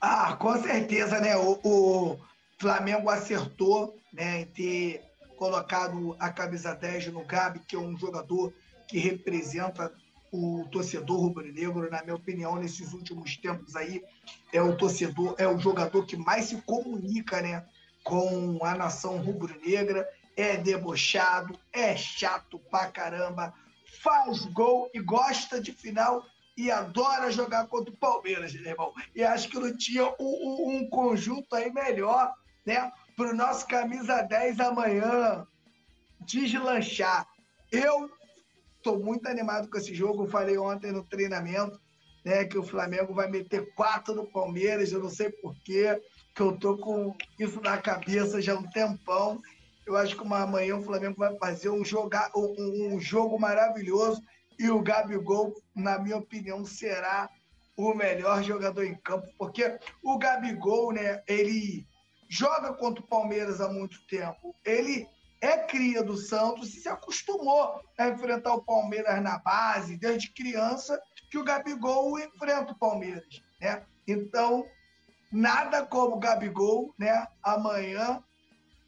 Ah, 0.00 0.36
com 0.36 0.60
certeza, 0.60 1.20
né? 1.20 1.36
O, 1.36 1.58
o 1.64 2.20
Flamengo 2.58 3.08
acertou 3.08 3.98
né, 4.12 4.40
em 4.40 4.46
ter 4.46 5.02
colocado 5.36 6.14
a 6.18 6.30
camisa 6.30 6.74
10 6.74 7.08
no 7.08 7.24
Gabi, 7.24 7.60
que 7.60 7.76
é 7.76 7.78
um 7.78 7.96
jogador 7.96 8.52
que 8.86 8.98
representa 8.98 9.92
o 10.34 10.66
torcedor 10.68 11.20
rubro-negro, 11.20 11.88
na 11.88 12.02
minha 12.02 12.16
opinião, 12.16 12.56
nesses 12.56 12.92
últimos 12.92 13.36
tempos 13.36 13.76
aí, 13.76 14.02
é 14.52 14.60
o 14.60 14.76
torcedor, 14.76 15.36
é 15.38 15.46
o 15.46 15.60
jogador 15.60 16.04
que 16.04 16.16
mais 16.16 16.46
se 16.46 16.56
comunica, 16.62 17.40
né, 17.40 17.64
com 18.02 18.58
a 18.64 18.74
nação 18.74 19.18
rubro-negra, 19.18 20.08
é 20.36 20.56
debochado, 20.56 21.56
é 21.72 21.96
chato 21.96 22.58
pra 22.68 22.90
caramba, 22.90 23.54
faz 24.02 24.44
gol 24.46 24.90
e 24.92 25.00
gosta 25.00 25.60
de 25.60 25.72
final 25.72 26.26
e 26.56 26.68
adora 26.68 27.30
jogar 27.30 27.68
contra 27.68 27.94
o 27.94 27.96
Palmeiras, 27.96 28.52
né, 28.54 28.70
irmão. 28.70 28.92
E 29.14 29.22
acho 29.22 29.48
que 29.48 29.58
não 29.58 29.76
tinha 29.76 30.04
um, 30.18 30.78
um 30.78 30.88
conjunto 30.88 31.54
aí 31.54 31.72
melhor, 31.72 32.34
né, 32.66 32.90
pro 33.16 33.36
nosso 33.36 33.68
camisa 33.68 34.20
10 34.22 34.58
amanhã. 34.58 35.46
deslanchar. 36.20 37.28
Eu 37.70 38.10
estou 38.84 39.02
muito 39.02 39.26
animado 39.26 39.70
com 39.70 39.78
esse 39.78 39.94
jogo. 39.94 40.24
Eu 40.24 40.28
falei 40.28 40.58
ontem 40.58 40.92
no 40.92 41.02
treinamento 41.02 41.80
né, 42.22 42.44
que 42.44 42.58
o 42.58 42.62
Flamengo 42.62 43.14
vai 43.14 43.30
meter 43.30 43.74
quatro 43.74 44.14
no 44.14 44.26
Palmeiras. 44.26 44.92
Eu 44.92 45.00
não 45.00 45.08
sei 45.08 45.30
porquê, 45.30 45.98
que 46.34 46.42
eu 46.42 46.58
tô 46.58 46.76
com 46.76 47.16
isso 47.38 47.62
na 47.62 47.78
cabeça 47.78 48.42
já 48.42 48.52
há 48.52 48.58
um 48.58 48.68
tempão. 48.68 49.40
Eu 49.86 49.96
acho 49.96 50.14
que 50.14 50.22
uma 50.22 50.42
amanhã 50.42 50.76
o 50.76 50.82
Flamengo 50.82 51.16
vai 51.16 51.34
fazer 51.38 51.70
um, 51.70 51.82
um, 52.36 52.94
um 52.94 53.00
jogo 53.00 53.38
maravilhoso 53.38 54.22
e 54.58 54.70
o 54.70 54.82
Gabigol, 54.82 55.54
na 55.74 55.98
minha 55.98 56.18
opinião, 56.18 56.64
será 56.64 57.28
o 57.76 57.92
melhor 57.92 58.42
jogador 58.42 58.84
em 58.84 58.94
campo, 58.94 59.26
porque 59.36 59.78
o 60.00 60.16
Gabigol, 60.16 60.92
né, 60.92 61.22
ele 61.26 61.84
joga 62.28 62.72
contra 62.72 63.02
o 63.02 63.06
Palmeiras 63.06 63.60
há 63.60 63.68
muito 63.68 64.06
tempo. 64.06 64.54
Ele 64.64 65.08
é 65.40 65.58
cria 65.58 66.02
do 66.02 66.16
Santos 66.16 66.74
e 66.74 66.80
se 66.80 66.88
acostumou 66.88 67.80
a 67.98 68.08
enfrentar 68.08 68.54
o 68.54 68.62
Palmeiras 68.62 69.22
na 69.22 69.38
base, 69.38 69.96
desde 69.96 70.32
criança, 70.32 71.00
que 71.30 71.38
o 71.38 71.44
Gabigol 71.44 72.18
enfrenta 72.18 72.72
o 72.72 72.78
Palmeiras. 72.78 73.42
Né? 73.60 73.84
Então, 74.06 74.64
nada 75.32 75.84
como 75.84 76.16
o 76.16 76.20
Gabigol 76.20 76.94
né, 76.98 77.26
amanhã 77.42 78.22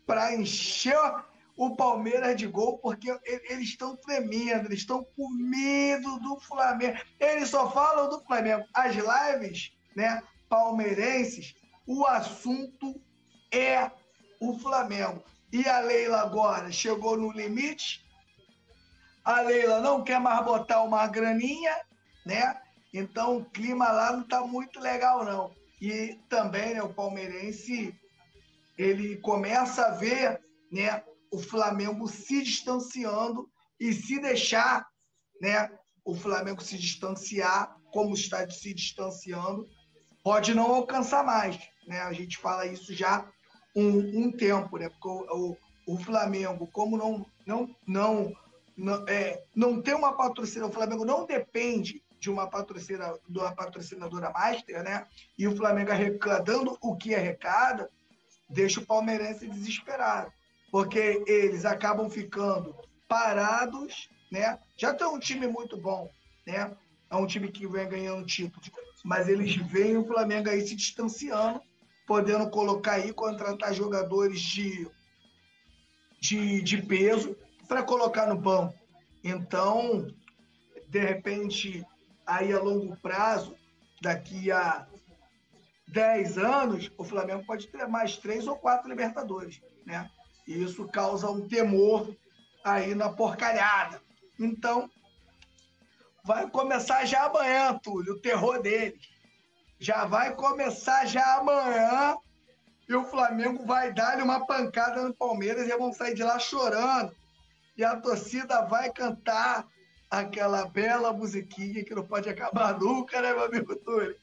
para 0.06 0.34
encher 0.34 0.96
o 1.56 1.74
Palmeiras 1.74 2.36
de 2.36 2.46
gol, 2.46 2.78
porque 2.78 3.10
eles 3.24 3.70
estão 3.70 3.96
tremendo, 3.96 4.66
eles 4.66 4.80
estão 4.80 5.04
com 5.16 5.28
medo 5.30 6.18
do 6.20 6.38
Flamengo. 6.40 6.98
Eles 7.18 7.48
só 7.48 7.70
falam 7.70 8.10
do 8.10 8.22
Flamengo. 8.24 8.64
As 8.74 8.94
lives, 8.94 9.72
né, 9.96 10.22
palmeirenses, 10.48 11.54
o 11.86 12.06
assunto 12.06 13.00
é 13.50 13.90
o 14.40 14.58
Flamengo. 14.58 15.24
E 15.52 15.68
a 15.68 15.80
Leila 15.80 16.20
agora 16.20 16.70
chegou 16.70 17.16
no 17.16 17.32
limite. 17.32 18.04
A 19.24 19.40
Leila 19.40 19.80
não 19.80 20.02
quer 20.02 20.20
mais 20.20 20.44
botar 20.44 20.82
uma 20.82 21.06
graninha, 21.06 21.76
né? 22.24 22.60
Então 22.92 23.38
o 23.38 23.44
clima 23.44 23.90
lá 23.90 24.12
não 24.12 24.22
está 24.22 24.40
muito 24.42 24.80
legal, 24.80 25.24
não. 25.24 25.54
E 25.80 26.18
também 26.28 26.74
né, 26.74 26.82
o 26.82 26.92
palmeirense 26.92 27.94
ele 28.78 29.16
começa 29.18 29.86
a 29.86 29.90
ver 29.90 30.40
né, 30.70 31.02
o 31.30 31.38
Flamengo 31.38 32.08
se 32.08 32.42
distanciando 32.42 33.48
e 33.78 33.92
se 33.92 34.20
deixar 34.20 34.86
né, 35.40 35.70
o 36.04 36.14
Flamengo 36.14 36.62
se 36.62 36.78
distanciar, 36.78 37.76
como 37.92 38.14
está 38.14 38.48
se 38.48 38.72
distanciando, 38.72 39.66
pode 40.22 40.54
não 40.54 40.74
alcançar 40.74 41.24
mais. 41.24 41.58
Né? 41.86 42.00
A 42.00 42.12
gente 42.12 42.38
fala 42.38 42.66
isso 42.66 42.94
já 42.94 43.28
um, 43.76 44.24
um 44.24 44.32
tempo, 44.32 44.78
né? 44.78 44.88
Porque 44.88 45.08
o, 45.08 45.56
o, 45.86 45.94
o, 45.94 45.98
Flamengo, 45.98 46.66
como 46.72 46.96
não, 46.96 47.26
não, 47.44 47.76
não, 47.86 48.32
não, 48.76 49.04
é, 49.06 49.44
não 49.54 49.82
tem 49.82 49.94
uma 49.94 50.16
patrocinadora, 50.16 50.70
o 50.70 50.74
Flamengo 50.74 51.04
não 51.04 51.26
depende 51.26 52.02
de 52.18 52.30
uma 52.30 52.48
patrocinadora, 52.48 53.20
de 53.28 53.54
patrocinadora 53.54 54.30
master, 54.30 54.82
né? 54.82 55.06
E 55.38 55.46
o 55.46 55.54
Flamengo 55.54 55.92
arrecadando 55.92 56.78
o 56.80 56.96
que 56.96 57.14
arrecada, 57.14 57.90
deixa 58.48 58.80
o 58.80 58.86
palmeirense 58.86 59.46
desesperado, 59.46 60.32
porque 60.72 61.22
eles 61.26 61.66
acabam 61.66 62.08
ficando 62.08 62.74
parados, 63.06 64.08
né? 64.32 64.58
Já 64.76 64.94
tem 64.94 65.06
um 65.06 65.18
time 65.18 65.46
muito 65.46 65.76
bom, 65.76 66.10
né? 66.46 66.74
É 67.10 67.16
um 67.16 67.26
time 67.26 67.48
que 67.48 67.66
vem 67.68 67.88
ganhando 67.88 68.26
títulos, 68.26 68.72
mas 69.04 69.28
eles 69.28 69.54
veem 69.54 69.98
o 69.98 70.06
Flamengo 70.06 70.48
aí 70.48 70.66
se 70.66 70.74
distanciando 70.74 71.60
podendo 72.06 72.48
colocar 72.50 72.92
aí, 72.92 73.12
contratar 73.12 73.74
jogadores 73.74 74.40
de, 74.40 74.88
de, 76.20 76.62
de 76.62 76.80
peso 76.82 77.36
para 77.66 77.82
colocar 77.82 78.26
no 78.26 78.36
banco. 78.36 78.74
Então, 79.24 80.06
de 80.88 81.00
repente, 81.00 81.84
aí 82.24 82.52
a 82.52 82.60
longo 82.60 82.96
prazo, 82.98 83.56
daqui 84.00 84.52
a 84.52 84.86
10 85.88 86.38
anos, 86.38 86.92
o 86.96 87.04
Flamengo 87.04 87.44
pode 87.44 87.66
ter 87.66 87.86
mais 87.88 88.16
três 88.16 88.46
ou 88.46 88.56
quatro 88.56 88.88
Libertadores, 88.88 89.60
né? 89.84 90.08
E 90.46 90.62
isso 90.62 90.86
causa 90.86 91.28
um 91.28 91.48
temor 91.48 92.14
aí 92.64 92.94
na 92.94 93.08
porcalhada. 93.08 94.00
Então, 94.38 94.88
vai 96.24 96.48
começar 96.48 97.04
já 97.04 97.24
amanhã, 97.24 97.78
Túlio, 97.82 98.14
o 98.14 98.20
terror 98.20 98.62
deles 98.62 99.15
já 99.78 100.04
vai 100.04 100.34
começar 100.34 101.06
já 101.06 101.36
amanhã 101.36 102.16
e 102.88 102.94
o 102.94 103.04
Flamengo 103.04 103.64
vai 103.66 103.92
dar 103.92 104.22
uma 104.22 104.46
pancada 104.46 105.02
no 105.02 105.14
Palmeiras 105.14 105.68
e 105.68 105.76
vão 105.76 105.92
sair 105.92 106.14
de 106.14 106.22
lá 106.22 106.38
chorando. 106.38 107.14
E 107.76 107.84
a 107.84 107.96
torcida 107.96 108.62
vai 108.62 108.90
cantar 108.90 109.66
aquela 110.10 110.66
bela 110.68 111.12
musiquinha 111.12 111.84
que 111.84 111.94
não 111.94 112.06
pode 112.06 112.28
acabar 112.28 112.78
nunca, 112.78 113.20
né, 113.20 113.32
meu 113.32 113.44
amigo 113.44 113.76
Túlio? 113.76 114.16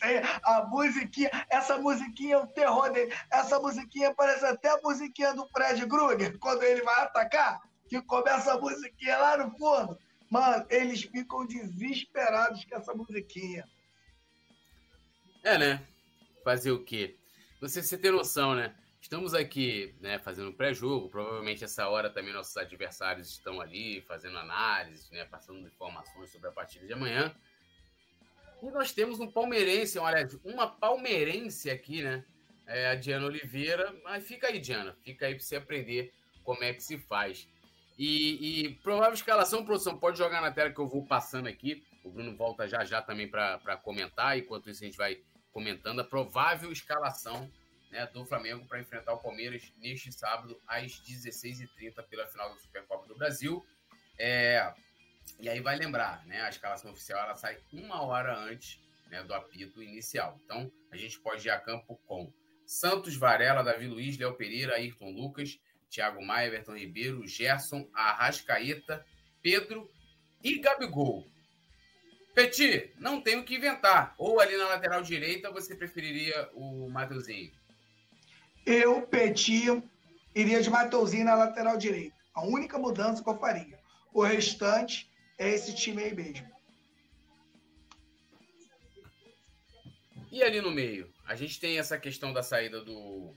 Tem 0.00 0.20
a 0.42 0.62
musiquinha, 0.66 1.30
essa 1.48 1.78
musiquinha 1.78 2.36
é 2.36 2.38
o 2.38 2.46
terror 2.46 2.90
dele. 2.92 3.12
Essa 3.30 3.58
musiquinha 3.58 4.14
parece 4.14 4.44
até 4.44 4.68
a 4.68 4.80
musiquinha 4.82 5.34
do 5.34 5.48
Fred 5.48 5.86
Krueger, 5.86 6.38
quando 6.38 6.62
ele 6.62 6.82
vai 6.82 7.02
atacar, 7.02 7.60
que 7.88 8.00
começa 8.02 8.52
a 8.52 8.58
musiquinha 8.58 9.18
lá 9.18 9.36
no 9.38 9.50
fundo. 9.56 9.98
Mano, 10.30 10.64
eles 10.70 11.02
ficam 11.02 11.46
desesperados 11.46 12.64
com 12.64 12.76
essa 12.76 12.94
musiquinha. 12.94 13.66
É, 15.42 15.58
né? 15.58 15.82
Fazer 16.44 16.70
o 16.70 16.84
quê? 16.84 17.16
Você, 17.60 17.82
você 17.82 17.98
tem 17.98 18.10
noção, 18.10 18.54
né? 18.54 18.74
Estamos 19.00 19.34
aqui 19.34 19.94
né, 20.00 20.18
fazendo 20.20 20.52
pré-jogo, 20.52 21.08
provavelmente 21.08 21.64
essa 21.64 21.88
hora 21.88 22.08
também 22.08 22.32
nossos 22.32 22.56
adversários 22.56 23.28
estão 23.28 23.60
ali 23.60 24.00
fazendo 24.02 24.38
análises, 24.38 25.10
né, 25.10 25.24
passando 25.24 25.66
informações 25.66 26.30
sobre 26.30 26.48
a 26.48 26.52
partida 26.52 26.86
de 26.86 26.92
amanhã. 26.92 27.34
E 28.62 28.70
nós 28.70 28.92
temos 28.92 29.18
um 29.18 29.28
palmeirense, 29.28 29.98
olha, 29.98 30.28
uma 30.44 30.68
palmeirense 30.68 31.68
aqui, 31.68 32.00
né? 32.00 32.24
É 32.64 32.90
a 32.90 32.94
Diana 32.94 33.26
Oliveira. 33.26 33.92
Mas 34.04 34.24
fica 34.24 34.46
aí, 34.46 34.60
Diana, 34.60 34.96
fica 35.02 35.26
aí 35.26 35.34
para 35.34 35.42
você 35.42 35.56
aprender 35.56 36.14
como 36.44 36.62
é 36.62 36.72
que 36.72 36.82
se 36.82 36.96
faz. 36.96 37.48
E, 37.98 38.66
e 38.66 38.74
provável 38.76 39.14
escalação, 39.14 39.64
produção, 39.64 39.98
pode 39.98 40.16
jogar 40.16 40.40
na 40.40 40.52
tela 40.52 40.70
que 40.70 40.78
eu 40.78 40.86
vou 40.86 41.04
passando 41.04 41.48
aqui. 41.48 41.84
O 42.04 42.10
Bruno 42.10 42.36
volta 42.36 42.68
já 42.68 42.84
já 42.84 43.02
também 43.02 43.28
para 43.28 43.76
comentar. 43.82 44.38
Enquanto 44.38 44.70
isso, 44.70 44.84
a 44.84 44.86
gente 44.86 44.96
vai 44.96 45.20
comentando 45.52 46.00
a 46.00 46.04
provável 46.04 46.72
escalação 46.72 47.50
né, 47.90 48.06
do 48.06 48.24
Flamengo 48.24 48.66
para 48.66 48.80
enfrentar 48.80 49.12
o 49.12 49.18
Palmeiras 49.18 49.70
neste 49.76 50.10
sábado 50.10 50.60
às 50.66 51.00
16h30 51.02 52.02
pela 52.08 52.26
final 52.26 52.48
da 52.48 52.56
Supercopa 52.56 53.06
do 53.06 53.14
Brasil. 53.14 53.64
É, 54.18 54.72
e 55.38 55.48
aí 55.48 55.60
vai 55.60 55.76
lembrar, 55.76 56.24
né, 56.26 56.42
a 56.42 56.48
escalação 56.48 56.92
oficial 56.92 57.20
ela 57.20 57.34
sai 57.34 57.58
uma 57.72 58.02
hora 58.02 58.36
antes 58.36 58.80
né, 59.10 59.22
do 59.22 59.34
apito 59.34 59.82
inicial. 59.82 60.40
Então 60.44 60.72
a 60.90 60.96
gente 60.96 61.20
pode 61.20 61.46
ir 61.46 61.50
a 61.50 61.60
campo 61.60 61.96
com 62.06 62.32
Santos, 62.66 63.14
Varela, 63.16 63.62
Davi 63.62 63.86
Luiz, 63.86 64.16
Léo 64.16 64.34
Pereira, 64.34 64.76
Ayrton 64.76 65.10
Lucas, 65.10 65.60
Thiago 65.90 66.24
Maia, 66.24 66.46
Everton 66.46 66.74
Ribeiro, 66.74 67.26
Gerson, 67.26 67.86
Arrascaeta, 67.92 69.04
Pedro 69.42 69.90
e 70.42 70.58
Gabigol. 70.58 71.26
Petit, 72.34 72.90
não 72.98 73.20
tem 73.20 73.38
o 73.38 73.44
que 73.44 73.56
inventar. 73.56 74.14
Ou 74.16 74.40
ali 74.40 74.56
na 74.56 74.68
lateral 74.68 75.02
direita 75.02 75.50
você 75.50 75.74
preferiria 75.74 76.50
o 76.54 76.88
Mateuzinho? 76.88 77.52
Eu, 78.64 79.02
Petit, 79.02 79.82
iria 80.34 80.62
de 80.62 80.70
Mateuzinho 80.70 81.24
na 81.24 81.34
lateral 81.34 81.76
direita. 81.76 82.16
A 82.34 82.42
única 82.44 82.78
mudança 82.78 83.22
que 83.22 83.28
eu 83.28 83.38
faria. 83.38 83.78
O 84.12 84.22
restante 84.22 85.10
é 85.38 85.50
esse 85.50 85.74
time 85.74 86.02
aí 86.02 86.14
mesmo. 86.14 86.50
E 90.30 90.42
ali 90.42 90.62
no 90.62 90.70
meio? 90.70 91.12
A 91.26 91.34
gente 91.34 91.60
tem 91.60 91.78
essa 91.78 91.98
questão 91.98 92.32
da 92.32 92.42
saída 92.42 92.82
do. 92.82 93.34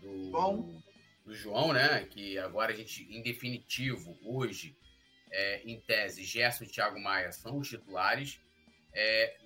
Do, 0.00 0.30
Bom. 0.32 0.82
do 1.24 1.32
João, 1.32 1.72
né? 1.72 2.04
Que 2.06 2.36
agora 2.38 2.72
a 2.72 2.76
gente, 2.76 3.04
em 3.04 3.22
definitivo, 3.22 4.18
hoje, 4.24 4.76
é, 5.32 5.62
em 5.64 5.80
tese, 5.80 6.22
Gerson 6.22 6.64
e 6.64 6.68
Thiago 6.68 7.00
Maia 7.00 7.32
são 7.32 7.58
os 7.58 7.68
titulares. 7.68 8.38
É, 8.92 9.36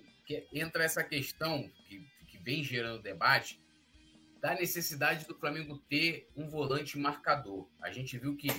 entra 0.51 0.83
essa 0.83 1.03
questão 1.03 1.69
que, 1.87 2.05
que 2.27 2.37
vem 2.37 2.63
gerando 2.63 3.01
debate 3.01 3.59
da 4.41 4.53
necessidade 4.53 5.25
do 5.25 5.35
Flamengo 5.35 5.77
ter 5.89 6.29
um 6.35 6.47
volante 6.47 6.97
marcador. 6.97 7.67
A 7.81 7.89
gente 7.89 8.17
viu 8.17 8.35
que, 8.35 8.49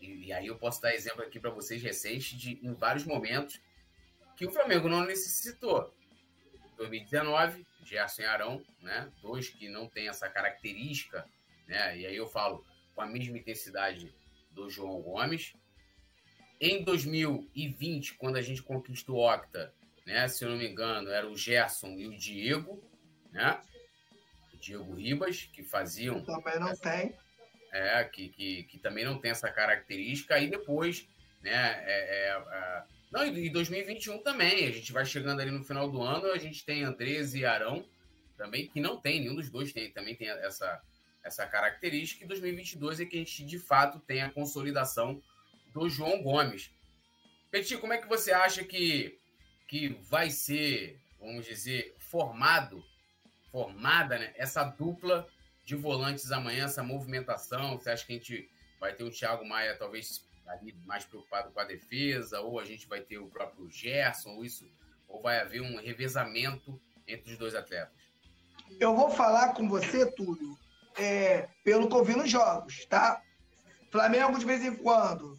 e, 0.00 0.26
e 0.26 0.32
aí 0.32 0.46
eu 0.46 0.56
posso 0.56 0.80
dar 0.80 0.94
exemplo 0.94 1.22
aqui 1.22 1.38
para 1.38 1.50
vocês 1.50 1.82
recente, 1.82 2.36
de 2.36 2.58
em 2.66 2.72
vários 2.72 3.04
momentos, 3.04 3.60
que 4.36 4.46
o 4.46 4.50
Flamengo 4.50 4.88
não 4.88 5.04
necessitou. 5.04 5.94
2019, 6.76 7.66
Gerson 7.84 8.22
e 8.22 8.26
Arão, 8.26 8.64
né? 8.80 9.12
Dois 9.20 9.48
que 9.48 9.68
não 9.68 9.88
têm 9.88 10.08
essa 10.08 10.28
característica, 10.28 11.28
né? 11.66 11.98
E 11.98 12.06
aí 12.06 12.16
eu 12.16 12.26
falo 12.26 12.64
com 12.94 13.02
a 13.02 13.06
mesma 13.06 13.36
intensidade 13.36 14.14
do 14.50 14.70
João 14.70 15.00
Gomes. 15.02 15.54
Em 16.60 16.82
2020, 16.82 18.14
quando 18.14 18.36
a 18.36 18.42
gente 18.42 18.62
conquistou 18.62 19.16
o 19.16 19.32
Octa, 19.32 19.72
né, 20.06 20.26
se 20.26 20.44
eu 20.44 20.50
não 20.50 20.56
me 20.56 20.68
engano, 20.68 21.10
era 21.10 21.28
o 21.28 21.36
Gerson 21.36 21.90
e 21.98 22.06
o 22.06 22.16
Diego, 22.16 22.82
né? 23.30 23.60
O 24.52 24.56
Diego 24.56 24.94
Ribas, 24.94 25.42
que 25.52 25.62
faziam. 25.62 26.24
Também 26.24 26.58
não 26.58 26.74
tem. 26.76 27.14
é, 27.72 28.04
que, 28.04 28.28
que, 28.30 28.62
que 28.64 28.78
também 28.78 29.04
não 29.04 29.18
tem 29.18 29.30
essa 29.30 29.50
característica. 29.50 30.34
Aí 30.34 30.48
depois, 30.48 31.06
né? 31.42 31.82
É, 31.84 32.28
é, 32.28 32.28
é... 32.30 32.82
Não, 33.10 33.26
e 33.26 33.48
2021 33.50 34.18
também. 34.22 34.66
A 34.66 34.72
gente 34.72 34.92
vai 34.92 35.04
chegando 35.04 35.40
ali 35.40 35.50
no 35.50 35.64
final 35.64 35.88
do 35.90 36.02
ano, 36.02 36.32
a 36.32 36.38
gente 36.38 36.64
tem 36.64 36.82
Andrés 36.82 37.34
e 37.34 37.44
Arão 37.44 37.84
também, 38.36 38.66
que 38.66 38.80
não 38.80 38.96
tem, 38.96 39.20
nenhum 39.20 39.34
dos 39.34 39.50
dois 39.50 39.72
tem, 39.72 39.90
também 39.90 40.14
tem 40.14 40.28
essa, 40.28 40.80
essa 41.24 41.46
característica. 41.46 42.24
E 42.24 42.28
2022 42.28 43.00
é 43.00 43.04
que 43.04 43.16
a 43.16 43.18
gente 43.18 43.44
de 43.44 43.58
fato 43.58 43.98
tem 44.00 44.22
a 44.22 44.30
consolidação 44.30 45.22
do 45.78 45.88
João 45.88 46.22
Gomes. 46.22 46.70
Petit, 47.50 47.78
como 47.78 47.92
é 47.92 47.98
que 47.98 48.08
você 48.08 48.32
acha 48.32 48.62
que, 48.64 49.18
que 49.66 49.88
vai 50.10 50.30
ser, 50.30 51.00
vamos 51.18 51.46
dizer, 51.46 51.94
formado, 51.98 52.84
formada 53.50 54.18
né, 54.18 54.32
essa 54.36 54.64
dupla 54.64 55.26
de 55.64 55.74
volantes 55.74 56.30
amanhã, 56.30 56.64
essa 56.64 56.82
movimentação? 56.82 57.78
Você 57.78 57.90
acha 57.90 58.04
que 58.04 58.12
a 58.12 58.16
gente 58.16 58.50
vai 58.78 58.92
ter 58.92 59.04
o 59.04 59.10
Thiago 59.10 59.46
Maia 59.46 59.76
talvez 59.76 60.26
ali 60.46 60.74
mais 60.84 61.04
preocupado 61.04 61.50
com 61.50 61.60
a 61.60 61.64
defesa, 61.64 62.40
ou 62.40 62.58
a 62.58 62.64
gente 62.64 62.86
vai 62.86 63.00
ter 63.00 63.18
o 63.18 63.28
próprio 63.28 63.70
Gerson, 63.70 64.30
ou 64.30 64.44
isso, 64.44 64.66
ou 65.06 65.20
vai 65.22 65.40
haver 65.40 65.60
um 65.60 65.76
revezamento 65.76 66.80
entre 67.06 67.32
os 67.32 67.38
dois 67.38 67.54
atletas? 67.54 67.96
Eu 68.78 68.94
vou 68.94 69.10
falar 69.10 69.54
com 69.54 69.68
você, 69.68 70.10
Túlio, 70.12 70.58
é, 70.96 71.48
pelo 71.64 71.88
que 71.88 71.94
eu 71.94 72.04
vi 72.04 72.14
nos 72.14 72.30
jogos, 72.30 72.84
tá? 72.86 73.22
Flamengo 73.90 74.38
de 74.38 74.44
vez 74.44 74.62
em 74.62 74.76
quando, 74.76 75.38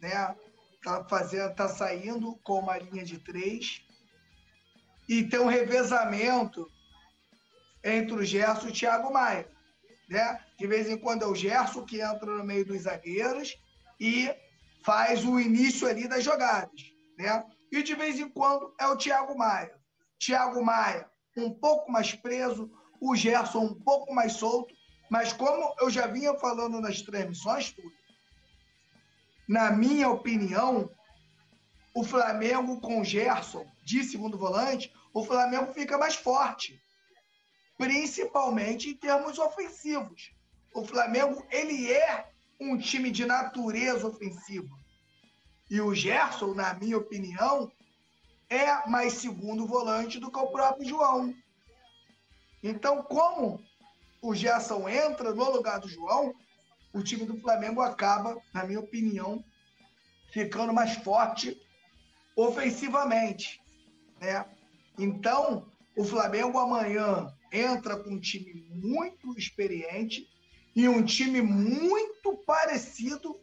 né? 0.00 0.34
Tá 0.82 1.04
fazendo, 1.04 1.54
tá 1.54 1.68
saindo 1.68 2.36
com 2.44 2.60
uma 2.60 2.78
linha 2.78 3.04
de 3.04 3.18
três 3.18 3.82
e 5.08 5.24
tem 5.24 5.40
um 5.40 5.46
revezamento 5.46 6.70
entre 7.82 8.14
o 8.14 8.24
Gerson 8.24 8.68
e 8.68 8.70
o 8.70 8.72
Thiago 8.72 9.12
Maia, 9.12 9.48
né? 10.08 10.40
De 10.58 10.66
vez 10.66 10.88
em 10.88 10.96
quando 10.96 11.22
é 11.22 11.26
o 11.26 11.34
Gerson 11.34 11.84
que 11.84 12.00
entra 12.00 12.26
no 12.26 12.44
meio 12.44 12.64
dos 12.64 12.82
zagueiros 12.82 13.56
e 14.00 14.34
faz 14.84 15.24
o 15.24 15.38
início 15.40 15.86
ali 15.88 16.08
das 16.08 16.24
jogadas, 16.24 16.80
né? 17.18 17.44
E 17.72 17.82
de 17.82 17.94
vez 17.94 18.18
em 18.18 18.28
quando 18.28 18.74
é 18.80 18.86
o 18.86 18.96
Thiago 18.96 19.36
Maia. 19.36 19.74
Thiago 20.18 20.64
Maia 20.64 21.08
um 21.36 21.50
pouco 21.50 21.90
mais 21.90 22.14
preso, 22.14 22.70
o 23.00 23.14
Gerson 23.14 23.60
um 23.60 23.74
pouco 23.74 24.12
mais 24.14 24.34
solto, 24.34 24.74
mas 25.10 25.32
como 25.32 25.74
eu 25.80 25.90
já 25.90 26.06
vinha 26.06 26.34
falando 26.34 26.80
nas 26.80 27.02
transmissões, 27.02 27.72
tudo, 27.72 27.92
na 29.48 29.70
minha 29.70 30.08
opinião, 30.08 30.90
o 31.94 32.02
Flamengo 32.04 32.80
com 32.80 33.04
Gerson 33.04 33.66
de 33.82 34.02
segundo 34.04 34.36
volante, 34.36 34.92
o 35.14 35.24
Flamengo 35.24 35.72
fica 35.72 35.96
mais 35.96 36.14
forte, 36.14 36.80
principalmente 37.78 38.90
em 38.90 38.94
termos 38.94 39.38
ofensivos. 39.38 40.32
O 40.74 40.84
Flamengo 40.84 41.46
ele 41.50 41.90
é 41.90 42.28
um 42.60 42.76
time 42.76 43.10
de 43.10 43.24
natureza 43.24 44.06
ofensiva. 44.06 44.76
E 45.70 45.80
o 45.80 45.94
Gerson, 45.94 46.54
na 46.54 46.74
minha 46.74 46.98
opinião, 46.98 47.70
é 48.48 48.88
mais 48.88 49.14
segundo 49.14 49.66
volante 49.66 50.18
do 50.18 50.30
que 50.30 50.38
o 50.38 50.48
próprio 50.48 50.88
João. 50.88 51.34
Então, 52.62 53.02
como 53.02 53.60
o 54.20 54.34
Gerson 54.34 54.88
entra 54.88 55.32
no 55.32 55.50
lugar 55.50 55.80
do 55.80 55.88
João, 55.88 56.34
o 56.96 57.02
time 57.02 57.26
do 57.26 57.38
Flamengo 57.38 57.82
acaba, 57.82 58.40
na 58.54 58.64
minha 58.64 58.80
opinião, 58.80 59.44
ficando 60.32 60.72
mais 60.72 60.94
forte 60.96 61.60
ofensivamente. 62.34 63.60
Né? 64.18 64.46
Então, 64.98 65.70
o 65.94 66.02
Flamengo 66.02 66.58
amanhã 66.58 67.30
entra 67.52 67.98
com 67.98 68.10
um 68.12 68.18
time 68.18 68.66
muito 68.70 69.38
experiente 69.38 70.26
e 70.74 70.88
um 70.88 71.04
time 71.04 71.42
muito 71.42 72.34
parecido 72.46 73.38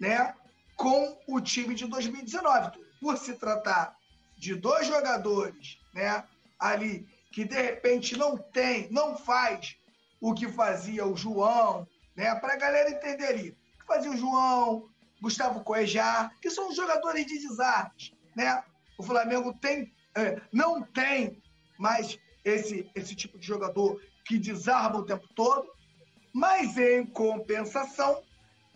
né, 0.00 0.34
com 0.74 1.18
o 1.28 1.42
time 1.42 1.74
de 1.74 1.86
2019. 1.86 2.78
Por 3.02 3.18
se 3.18 3.34
tratar 3.34 3.94
de 4.38 4.54
dois 4.54 4.86
jogadores 4.86 5.78
né, 5.92 6.24
ali 6.58 7.06
que 7.30 7.44
de 7.44 7.60
repente 7.60 8.16
não 8.16 8.38
tem, 8.38 8.90
não 8.90 9.14
faz 9.14 9.76
o 10.22 10.32
que 10.32 10.48
fazia 10.48 11.04
o 11.04 11.14
João, 11.14 11.86
né, 12.16 12.34
para 12.36 12.54
a 12.54 12.58
galera 12.58 12.90
entender 12.90 13.26
ali. 13.26 13.50
O 13.50 13.78
que 13.80 13.86
fazia 13.86 14.10
o 14.10 14.16
João, 14.16 14.88
Gustavo 15.20 15.62
Coejar, 15.64 16.32
que 16.40 16.50
são 16.50 16.72
jogadores 16.72 17.26
de 17.26 17.38
desarmes. 17.38 18.12
Né? 18.36 18.62
O 18.98 19.02
Flamengo 19.02 19.52
tem, 19.54 19.92
é, 20.16 20.40
não 20.52 20.82
tem 20.82 21.42
mais 21.78 22.18
esse, 22.44 22.88
esse 22.94 23.14
tipo 23.14 23.38
de 23.38 23.46
jogador 23.46 24.00
que 24.24 24.38
desarma 24.38 24.98
o 24.98 25.04
tempo 25.04 25.26
todo, 25.34 25.68
mas 26.32 26.76
em 26.76 27.06
compensação, 27.06 28.22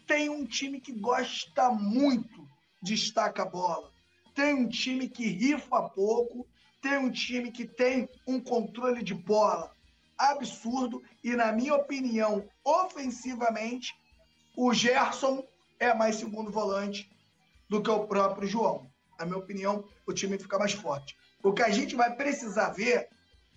tem 0.07 0.29
um 0.29 0.45
time 0.47 0.81
que 0.81 0.93
gosta 0.93 1.71
muito 1.71 2.49
de 2.83 2.95
estaca 2.95 3.43
a 3.43 3.47
bola. 3.47 3.93
Tem 4.35 4.55
um 4.55 4.69
time 4.69 5.09
que 5.09 5.27
rifa 5.27 5.83
pouco, 5.91 6.47
tem 6.81 6.97
um 6.97 7.11
time 7.11 7.51
que 7.51 7.67
tem 7.67 8.09
um 8.27 8.41
controle 8.41 9.03
de 9.03 9.13
bola 9.13 9.71
absurdo 10.19 11.03
e, 11.23 11.37
na 11.37 11.53
minha 11.53 11.75
opinião, 11.75 12.49
ofensivamente, 12.65 13.95
o 14.57 14.75
Gerson 14.75 15.47
é 15.79 15.95
mais 15.95 16.17
segundo 16.17 16.51
volante 16.51 17.11
do 17.69 17.83
que 17.83 17.91
o 17.91 18.07
próprio 18.07 18.49
João. 18.49 18.91
Na 19.19 19.25
minha 19.25 19.39
opinião, 19.39 19.85
o 20.07 20.13
time 20.13 20.39
fica 20.39 20.59
mais 20.59 20.73
forte. 20.73 21.17
O 21.43 21.53
que 21.53 21.63
a 21.63 21.71
gente 21.71 21.95
vai 21.95 22.15
precisar 22.17 22.71
ver 22.71 23.09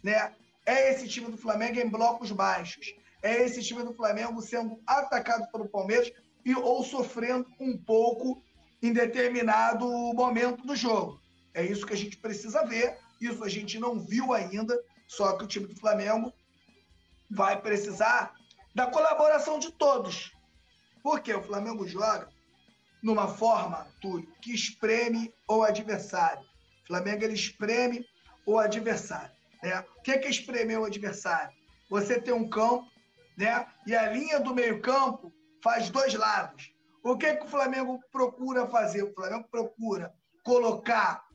né, 0.04 0.34
é 0.66 0.92
esse 0.92 1.08
time 1.08 1.32
do 1.32 1.38
Flamengo 1.38 1.80
em 1.80 1.90
blocos 1.90 2.32
baixos. 2.32 2.94
É 3.24 3.42
esse 3.44 3.62
time 3.64 3.84
do 3.84 3.94
Flamengo 3.94 4.42
sendo 4.42 4.80
atacado 4.86 5.50
pelo 5.52 5.68
Palmeiras 5.68 6.12
e, 6.46 6.54
ou 6.56 6.84
sofrendo 6.84 7.48
um 7.60 7.78
pouco 7.78 8.42
em 8.82 8.92
determinado 8.92 9.88
momento 10.14 10.66
do 10.66 10.76
jogo. 10.76 11.22
É 11.54 11.64
isso 11.64 11.86
que 11.86 11.94
a 11.94 11.98
gente 11.98 12.18
precisa 12.18 12.66
ver. 12.66 12.98
Isso 13.20 13.44
a 13.44 13.50
gente 13.50 13.80
não 13.80 14.00
viu 14.00 14.34
ainda. 14.34 14.80
Só 15.08 15.34
que 15.34 15.44
o 15.44 15.48
time 15.48 15.68
do 15.68 15.80
Flamengo 15.80 16.34
vai 17.32 17.60
precisar 17.62 18.34
da 18.76 18.88
colaboração 18.88 19.58
de 19.58 19.72
todos. 19.72 20.32
Porque 21.02 21.34
o 21.34 21.42
Flamengo 21.42 21.88
joga 21.88 22.30
numa 23.02 23.28
forma, 23.28 23.88
Túlio, 24.00 24.32
que 24.42 24.54
espreme 24.54 25.34
o 25.48 25.64
adversário. 25.64 26.44
O 26.84 26.88
Flamengo 26.88 27.24
ele 27.24 27.34
espreme 27.34 28.06
o 28.46 28.60
adversário. 28.60 29.32
Né? 29.64 29.84
O 29.98 30.02
que 30.02 30.12
é, 30.12 30.18
que 30.18 30.28
é 30.28 30.30
espremer 30.30 30.80
o 30.80 30.86
adversário? 30.86 31.56
Você 31.90 32.20
tem 32.20 32.34
um 32.34 32.50
campo, 32.50 32.88
né? 33.38 33.66
E 33.88 33.96
a 33.96 34.12
linha 34.12 34.40
do 34.40 34.54
meio-campo 34.54 35.32
faz 35.64 35.90
dois 35.90 36.14
lados. 36.14 36.72
O 37.04 37.18
que, 37.18 37.26
é 37.26 37.36
que 37.36 37.46
o 37.46 37.50
Flamengo 37.50 38.00
procura 38.12 38.68
fazer? 38.68 39.04
O 39.04 39.14
Flamengo 39.14 39.48
procura 39.50 40.14
colocar 40.44 41.26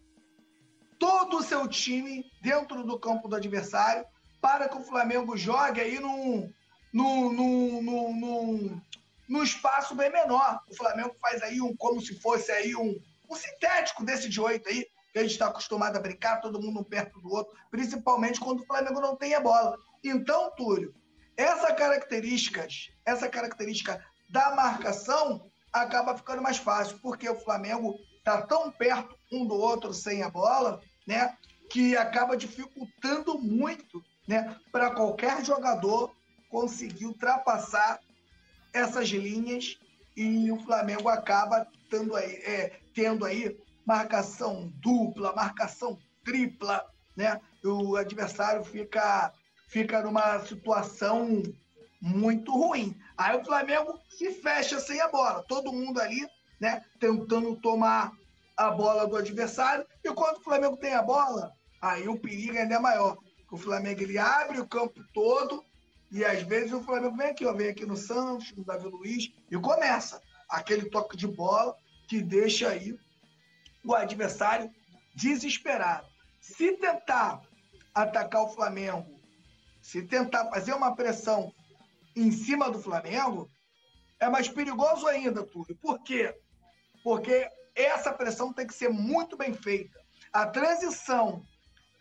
todo 0.98 1.38
o 1.38 1.42
seu 1.42 1.66
time 1.68 2.24
dentro 2.40 2.84
do 2.84 2.98
campo 2.98 3.28
do 3.28 3.36
adversário 3.36 4.04
para 4.46 4.68
que 4.68 4.78
o 4.78 4.84
Flamengo 4.84 5.36
jogue 5.36 5.80
aí 5.80 5.98
num, 5.98 6.48
num, 6.92 7.32
num, 7.32 7.82
num, 7.82 8.80
num, 9.28 9.42
espaço 9.42 9.92
bem 9.96 10.08
menor. 10.08 10.60
O 10.70 10.76
Flamengo 10.76 11.16
faz 11.20 11.42
aí 11.42 11.60
um 11.60 11.74
como 11.74 12.00
se 12.00 12.14
fosse 12.20 12.52
aí 12.52 12.76
um, 12.76 12.96
um 13.28 13.34
sintético 13.34 14.04
desse 14.04 14.28
de 14.28 14.40
oito 14.40 14.68
aí, 14.68 14.86
que 15.12 15.18
a 15.18 15.22
gente 15.22 15.32
está 15.32 15.48
acostumado 15.48 15.96
a 15.96 16.00
brincar, 16.00 16.40
todo 16.40 16.62
mundo 16.62 16.78
um 16.78 16.84
perto 16.84 17.20
do 17.20 17.28
outro, 17.28 17.58
principalmente 17.72 18.38
quando 18.38 18.60
o 18.60 18.66
Flamengo 18.66 19.00
não 19.00 19.16
tem 19.16 19.34
a 19.34 19.40
bola. 19.40 19.76
Então, 20.04 20.52
Túlio, 20.56 20.94
essa 21.36 21.74
característica, 21.74 22.68
essa 23.04 23.28
característica 23.28 24.00
da 24.30 24.54
marcação 24.54 25.50
acaba 25.72 26.16
ficando 26.16 26.40
mais 26.40 26.56
fácil, 26.56 27.00
porque 27.00 27.28
o 27.28 27.40
Flamengo 27.40 27.98
está 28.18 28.42
tão 28.42 28.70
perto 28.70 29.12
um 29.32 29.44
do 29.44 29.56
outro 29.56 29.92
sem 29.92 30.22
a 30.22 30.30
bola, 30.30 30.80
né, 31.04 31.36
que 31.68 31.96
acaba 31.96 32.36
dificultando 32.36 33.40
muito, 33.40 34.04
né, 34.26 34.56
para 34.72 34.90
qualquer 34.90 35.44
jogador 35.44 36.14
conseguir 36.48 37.06
ultrapassar 37.06 38.00
essas 38.72 39.08
linhas 39.08 39.78
e 40.16 40.50
o 40.50 40.58
Flamengo 40.60 41.08
acaba 41.08 41.66
tendo 41.90 42.16
aí, 42.16 42.32
é, 42.36 42.80
tendo 42.94 43.24
aí 43.24 43.56
marcação 43.86 44.72
dupla, 44.76 45.34
marcação 45.34 45.98
tripla, 46.24 46.84
né? 47.16 47.40
O 47.64 47.96
adversário 47.96 48.64
fica, 48.64 49.32
fica 49.68 50.02
numa 50.02 50.40
situação 50.40 51.42
muito 52.00 52.52
ruim. 52.52 52.96
Aí 53.16 53.36
o 53.36 53.44
Flamengo 53.44 53.98
se 54.08 54.32
fecha 54.32 54.80
sem 54.80 55.00
a 55.00 55.08
bola, 55.08 55.44
todo 55.46 55.72
mundo 55.72 56.00
ali, 56.00 56.26
né? 56.60 56.82
Tentando 56.98 57.56
tomar 57.56 58.12
a 58.56 58.70
bola 58.70 59.06
do 59.06 59.16
adversário. 59.16 59.86
E 60.02 60.12
quando 60.12 60.38
o 60.38 60.44
Flamengo 60.44 60.76
tem 60.76 60.94
a 60.94 61.02
bola, 61.02 61.52
aí 61.80 62.08
o 62.08 62.18
perigo 62.18 62.56
ainda 62.56 62.74
é 62.74 62.78
maior. 62.78 63.18
O 63.50 63.56
Flamengo 63.56 64.02
ele 64.02 64.18
abre 64.18 64.60
o 64.60 64.66
campo 64.66 65.00
todo 65.12 65.64
e 66.10 66.24
às 66.24 66.42
vezes 66.42 66.72
o 66.72 66.82
Flamengo 66.82 67.16
vem 67.16 67.28
aqui, 67.28 67.44
ó, 67.44 67.52
vem 67.52 67.68
aqui 67.68 67.84
no 67.84 67.96
Santos, 67.96 68.52
no 68.56 68.64
Davi 68.64 68.88
Luiz, 68.88 69.32
e 69.50 69.56
começa 69.56 70.20
aquele 70.48 70.88
toque 70.88 71.16
de 71.16 71.26
bola 71.26 71.76
que 72.08 72.22
deixa 72.22 72.68
aí 72.68 72.98
o 73.84 73.94
adversário 73.94 74.70
desesperado. 75.14 76.06
Se 76.40 76.72
tentar 76.72 77.42
atacar 77.94 78.42
o 78.42 78.48
Flamengo, 78.48 79.20
se 79.80 80.02
tentar 80.02 80.48
fazer 80.50 80.72
uma 80.72 80.94
pressão 80.94 81.52
em 82.14 82.30
cima 82.30 82.70
do 82.70 82.80
Flamengo, 82.80 83.50
é 84.18 84.28
mais 84.28 84.48
perigoso 84.48 85.06
ainda, 85.06 85.44
Túlio. 85.44 85.76
Por 85.76 86.02
quê? 86.02 86.34
Porque 87.02 87.48
essa 87.74 88.12
pressão 88.12 88.52
tem 88.52 88.66
que 88.66 88.74
ser 88.74 88.88
muito 88.88 89.36
bem 89.36 89.52
feita. 89.52 90.00
A 90.32 90.46
transição 90.46 91.44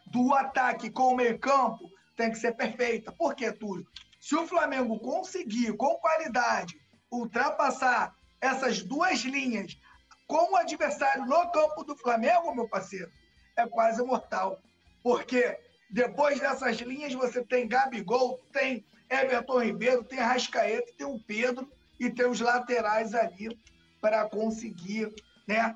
do 0.05 0.33
ataque 0.33 0.89
com 0.89 1.13
o 1.13 1.15
meio-campo 1.15 1.89
tem 2.15 2.31
que 2.31 2.37
ser 2.37 2.53
perfeita. 2.53 3.11
Por 3.11 3.35
quê, 3.35 3.51
Túlio? 3.51 3.85
Se 4.19 4.35
o 4.35 4.47
Flamengo 4.47 4.99
conseguir, 4.99 5.75
com 5.75 5.95
qualidade, 5.95 6.79
ultrapassar 7.11 8.15
essas 8.41 8.81
duas 8.81 9.19
linhas 9.19 9.77
com 10.27 10.53
o 10.53 10.55
adversário 10.55 11.25
no 11.25 11.51
campo 11.51 11.83
do 11.83 11.95
Flamengo, 11.95 12.55
meu 12.55 12.67
parceiro, 12.67 13.11
é 13.57 13.67
quase 13.67 14.03
mortal. 14.03 14.59
Porque 15.03 15.57
depois 15.89 16.39
dessas 16.39 16.77
linhas 16.77 17.13
você 17.13 17.43
tem 17.43 17.67
Gabigol, 17.67 18.39
tem 18.51 18.85
Everton 19.09 19.59
Ribeiro, 19.59 20.03
tem 20.03 20.19
Rascaeta, 20.19 20.91
tem 20.97 21.05
o 21.05 21.19
Pedro 21.19 21.71
e 21.99 22.09
tem 22.09 22.25
os 22.25 22.39
laterais 22.39 23.13
ali 23.13 23.57
para 24.01 24.27
conseguir 24.27 25.13
né, 25.47 25.75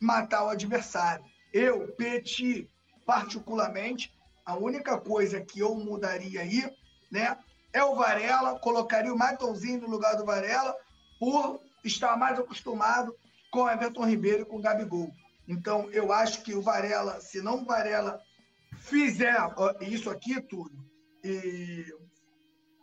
matar 0.00 0.44
o 0.44 0.48
adversário. 0.48 1.24
Eu, 1.52 1.88
Petit, 1.96 2.68
particularmente, 3.10 4.14
a 4.46 4.54
única 4.54 4.96
coisa 4.96 5.40
que 5.40 5.58
eu 5.58 5.74
mudaria 5.74 6.42
aí, 6.42 6.62
né, 7.10 7.36
é 7.72 7.82
o 7.82 7.96
Varela, 7.96 8.56
colocaria 8.60 9.12
o 9.12 9.18
Matãozinho 9.18 9.80
no 9.80 9.90
lugar 9.90 10.16
do 10.16 10.24
Varela, 10.24 10.76
por 11.18 11.60
estar 11.84 12.16
mais 12.16 12.38
acostumado 12.38 13.12
com 13.50 13.62
o 13.62 13.68
Everton 13.68 14.06
Ribeiro 14.06 14.42
e 14.42 14.44
com 14.44 14.58
o 14.58 14.62
Gabigol. 14.62 15.10
Então, 15.48 15.90
eu 15.90 16.12
acho 16.12 16.42
que 16.42 16.54
o 16.54 16.62
Varela, 16.62 17.20
se 17.20 17.42
não 17.42 17.62
o 17.62 17.64
Varela 17.64 18.20
fizer 18.76 19.36
isso 19.80 20.08
aqui, 20.08 20.40
tudo, 20.40 20.70
e 21.24 21.84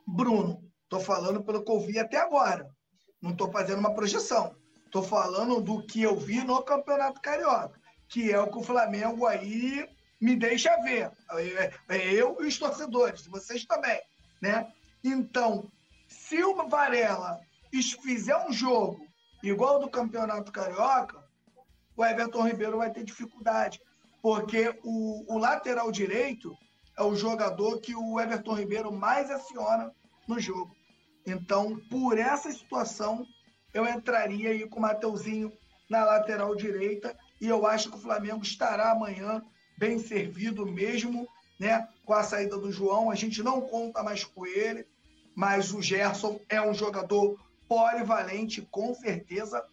Bruno, 0.05 0.61
estou 0.83 0.99
falando 0.99 1.41
pelo 1.41 1.63
que 1.63 1.71
eu 1.71 1.79
vi 1.79 1.99
até 1.99 2.17
agora. 2.17 2.69
Não 3.21 3.31
estou 3.31 3.49
fazendo 3.49 3.79
uma 3.79 3.93
projeção. 3.93 4.53
Estou 4.85 5.03
falando 5.03 5.61
do 5.61 5.81
que 5.85 6.01
eu 6.01 6.17
vi 6.17 6.43
no 6.43 6.61
Campeonato 6.63 7.21
Carioca, 7.21 7.79
que 8.09 8.29
é 8.29 8.39
o 8.41 8.51
que 8.51 8.57
o 8.57 8.63
Flamengo 8.63 9.25
aí 9.25 9.87
me 10.19 10.35
deixa 10.35 10.75
ver. 10.81 11.11
É, 11.31 11.73
é 11.89 12.13
eu 12.13 12.37
e 12.41 12.47
os 12.47 12.57
torcedores, 12.57 13.25
vocês 13.27 13.65
também, 13.65 14.01
né? 14.41 14.71
Então, 15.03 15.71
se 16.07 16.43
o 16.43 16.67
Varela 16.67 17.39
fizer 18.01 18.37
um 18.47 18.51
jogo 18.51 19.05
igual 19.43 19.79
do 19.79 19.89
Campeonato 19.89 20.51
Carioca, 20.51 21.23
o 21.95 22.03
Everton 22.03 22.47
Ribeiro 22.47 22.77
vai 22.77 22.91
ter 22.91 23.03
dificuldade, 23.03 23.79
porque 24.21 24.73
o, 24.83 25.35
o 25.35 25.37
lateral 25.37 25.91
direito 25.91 26.57
é 26.97 27.03
o 27.03 27.15
jogador 27.15 27.79
que 27.79 27.95
o 27.95 28.19
Everton 28.19 28.55
Ribeiro 28.55 28.91
mais 28.91 29.29
aciona 29.29 29.91
no 30.27 30.39
jogo. 30.39 30.75
Então, 31.25 31.77
por 31.89 32.17
essa 32.17 32.51
situação, 32.51 33.25
eu 33.73 33.85
entraria 33.87 34.49
aí 34.49 34.67
com 34.67 34.79
o 34.79 34.81
Mateuzinho 34.81 35.51
na 35.89 36.03
lateral 36.03 36.55
direita 36.55 37.17
e 37.39 37.47
eu 37.47 37.65
acho 37.67 37.89
que 37.89 37.97
o 37.97 38.01
Flamengo 38.01 38.41
estará 38.41 38.91
amanhã 38.91 39.41
bem 39.77 39.99
servido 39.99 40.65
mesmo, 40.65 41.27
né? 41.59 41.87
Com 42.05 42.13
a 42.13 42.23
saída 42.23 42.57
do 42.57 42.71
João, 42.71 43.11
a 43.11 43.15
gente 43.15 43.43
não 43.43 43.61
conta 43.61 44.03
mais 44.03 44.23
com 44.23 44.45
ele, 44.45 44.85
mas 45.35 45.73
o 45.73 45.81
Gerson 45.81 46.39
é 46.49 46.61
um 46.61 46.73
jogador 46.73 47.39
polivalente, 47.67 48.67
com 48.71 48.93
certeza 48.93 49.63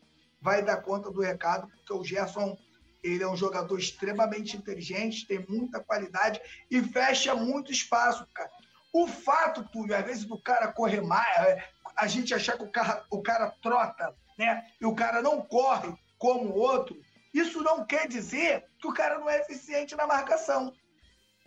vai 0.40 0.62
dar 0.62 0.78
conta 0.78 1.10
do 1.10 1.22
recado, 1.22 1.68
porque 1.68 1.92
o 1.92 2.04
Gerson 2.04 2.56
ele 3.02 3.22
é 3.22 3.28
um 3.28 3.36
jogador 3.36 3.78
extremamente 3.78 4.56
inteligente, 4.56 5.26
tem 5.26 5.44
muita 5.46 5.80
qualidade 5.80 6.40
e 6.70 6.82
fecha 6.82 7.34
muito 7.34 7.70
espaço, 7.70 8.26
cara. 8.32 8.50
O 8.92 9.06
fato, 9.06 9.64
Túlio, 9.64 9.96
às 9.96 10.04
vezes 10.04 10.24
do 10.24 10.38
cara 10.38 10.72
correr 10.72 11.02
mais, 11.02 11.36
é, 11.38 11.68
a 11.96 12.06
gente 12.06 12.32
achar 12.32 12.56
que 12.56 12.64
o 12.64 12.70
cara, 12.70 13.04
o 13.10 13.20
cara 13.22 13.50
trota, 13.62 14.14
né? 14.38 14.66
E 14.80 14.86
o 14.86 14.94
cara 14.94 15.20
não 15.20 15.42
corre 15.42 15.94
como 16.18 16.50
o 16.50 16.58
outro, 16.58 16.96
isso 17.34 17.62
não 17.62 17.84
quer 17.84 18.06
dizer 18.06 18.64
que 18.78 18.86
o 18.86 18.94
cara 18.94 19.18
não 19.18 19.28
é 19.28 19.40
eficiente 19.40 19.96
na 19.96 20.06
marcação. 20.06 20.72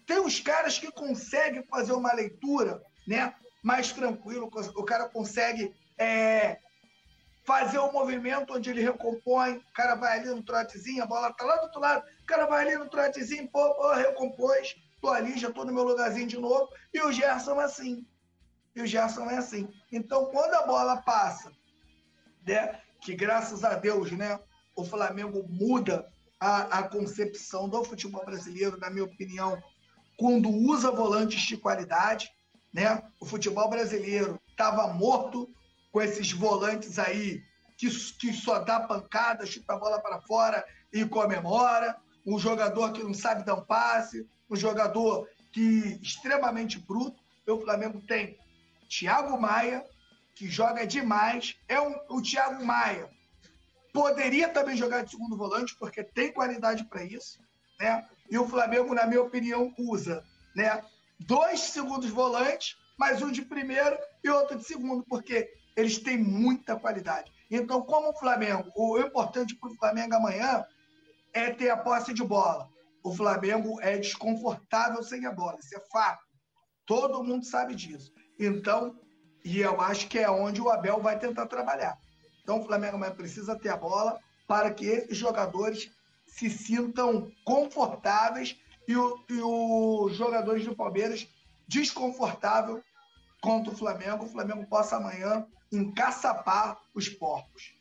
Tem 0.05 0.19
os 0.19 0.39
caras 0.39 0.77
que 0.77 0.91
conseguem 0.91 1.63
fazer 1.63 1.93
uma 1.93 2.13
leitura 2.13 2.83
né, 3.07 3.33
mais 3.63 3.91
tranquilo, 3.91 4.49
o 4.75 4.83
cara 4.83 5.07
consegue 5.07 5.73
é, 5.97 6.59
fazer 7.45 7.79
um 7.79 7.93
movimento 7.93 8.53
onde 8.53 8.69
ele 8.69 8.81
recompõe, 8.81 9.57
o 9.57 9.73
cara 9.73 9.95
vai 9.95 10.19
ali 10.19 10.27
no 10.29 10.43
trotezinho, 10.43 11.01
a 11.01 11.05
bola 11.07 11.33
tá 11.33 11.45
lá 11.45 11.55
do 11.55 11.63
outro 11.63 11.79
lado, 11.79 12.05
o 12.21 12.25
cara 12.25 12.45
vai 12.45 12.65
ali 12.65 12.77
no 12.77 12.89
trotezinho, 12.89 13.49
pô, 13.49 13.73
pô 13.75 13.93
recompôs, 13.93 14.75
tô 15.01 15.09
ali, 15.09 15.37
já 15.37 15.49
tô 15.49 15.63
no 15.63 15.73
meu 15.73 15.83
lugarzinho 15.83 16.27
de 16.27 16.37
novo, 16.37 16.69
e 16.93 17.01
o 17.01 17.11
Gerson 17.11 17.61
é 17.61 17.63
assim. 17.63 18.05
E 18.75 18.81
o 18.81 18.85
Gerson 18.85 19.29
é 19.29 19.37
assim. 19.37 19.69
Então, 19.91 20.25
quando 20.25 20.53
a 20.55 20.67
bola 20.67 21.01
passa, 21.01 21.51
né, 22.45 22.81
que 23.01 23.15
graças 23.15 23.63
a 23.63 23.75
Deus, 23.75 24.11
né, 24.11 24.37
o 24.77 24.85
Flamengo 24.85 25.43
muda 25.49 26.07
a, 26.39 26.79
a 26.79 26.83
concepção 26.83 27.67
do 27.67 27.83
futebol 27.83 28.23
brasileiro, 28.23 28.77
na 28.77 28.91
minha 28.91 29.03
opinião, 29.03 29.61
quando 30.15 30.49
usa 30.49 30.91
volantes 30.91 31.41
de 31.41 31.57
qualidade. 31.57 32.31
Né? 32.71 33.01
O 33.19 33.25
futebol 33.25 33.67
brasileiro 33.69 34.39
estava 34.47 34.93
morto 34.93 35.49
com 35.91 35.99
esses 35.99 36.31
volantes 36.31 36.99
aí 36.99 37.41
que, 37.75 37.89
que 37.89 38.31
só 38.31 38.59
dá 38.59 38.79
pancada, 38.79 39.47
chuta 39.47 39.73
a 39.73 39.79
bola 39.79 39.99
para 39.99 40.21
fora 40.21 40.63
e 40.93 41.03
comemora. 41.05 41.97
Um 42.23 42.37
jogador 42.37 42.91
que 42.91 43.01
não 43.01 43.15
sabe 43.15 43.43
dar 43.43 43.55
um 43.55 43.65
passe, 43.65 44.27
um 44.47 44.55
jogador 44.55 45.27
que 45.51 45.99
extremamente 46.03 46.77
bruto. 46.77 47.17
O 47.47 47.61
Flamengo 47.61 47.99
tem 48.01 48.37
Thiago 48.87 49.41
Maia, 49.41 49.83
que 50.35 50.47
joga 50.47 50.85
demais. 50.85 51.55
É 51.67 51.81
um, 51.81 51.95
o 52.09 52.21
Thiago 52.21 52.63
Maia 52.63 53.16
Poderia 53.97 54.47
também 54.49 54.77
jogar 54.77 55.03
de 55.03 55.09
segundo 55.09 55.35
volante, 55.35 55.75
porque 55.75 56.03
tem 56.03 56.31
qualidade 56.31 56.83
para 56.83 57.03
isso. 57.03 57.39
Né? 57.79 58.07
E 58.29 58.37
o 58.37 58.47
Flamengo, 58.47 58.93
na 58.93 59.07
minha 59.07 59.23
opinião, 59.23 59.73
usa 59.75 60.23
né? 60.55 60.83
dois 61.19 61.61
segundos 61.61 62.07
volantes, 62.11 62.77
mais 62.95 63.23
um 63.23 63.31
de 63.31 63.41
primeiro 63.41 63.97
e 64.23 64.29
outro 64.29 64.55
de 64.55 64.63
segundo, 64.65 65.03
porque 65.09 65.51
eles 65.75 65.97
têm 65.97 66.15
muita 66.15 66.75
qualidade. 66.75 67.31
Então, 67.49 67.81
como 67.81 68.09
o 68.09 68.13
Flamengo, 68.13 68.71
o 68.75 68.99
importante 68.99 69.55
para 69.55 69.71
o 69.71 69.75
Flamengo 69.75 70.13
amanhã 70.13 70.63
é 71.33 71.49
ter 71.49 71.71
a 71.71 71.77
posse 71.77 72.13
de 72.13 72.23
bola. 72.23 72.69
O 73.03 73.11
Flamengo 73.15 73.81
é 73.81 73.97
desconfortável 73.97 75.01
sem 75.01 75.25
a 75.25 75.31
bola, 75.31 75.57
isso 75.59 75.75
é 75.75 75.81
fato. 75.91 76.23
Todo 76.85 77.23
mundo 77.23 77.43
sabe 77.47 77.73
disso. 77.73 78.13
Então, 78.39 78.95
e 79.43 79.59
eu 79.59 79.81
acho 79.81 80.07
que 80.07 80.19
é 80.19 80.29
onde 80.29 80.61
o 80.61 80.69
Abel 80.69 81.01
vai 81.01 81.17
tentar 81.17 81.47
trabalhar. 81.47 81.97
Então 82.47 82.61
o 82.61 82.65
Flamengo 82.65 82.97
precisa 83.13 83.59
ter 83.59 83.67
a 83.67 83.75
bola 83.75 84.21
para 84.47 84.73
que 84.73 84.85
esses 84.85 85.17
jogadores 85.17 85.91
se 86.25 86.49
sintam 86.49 87.29
confortáveis 87.43 88.57
e, 88.87 88.95
o, 88.95 89.21
e 89.29 89.41
os 89.41 90.15
jogadores 90.15 90.63
do 90.63 90.73
Palmeiras 90.73 91.27
desconfortável 91.67 92.81
contra 93.41 93.73
o 93.73 93.75
Flamengo. 93.75 94.23
O 94.23 94.29
Flamengo 94.29 94.65
possa 94.65 94.95
amanhã 94.95 95.45
encaçapar 95.69 96.79
os 96.95 97.09
porcos. 97.09 97.75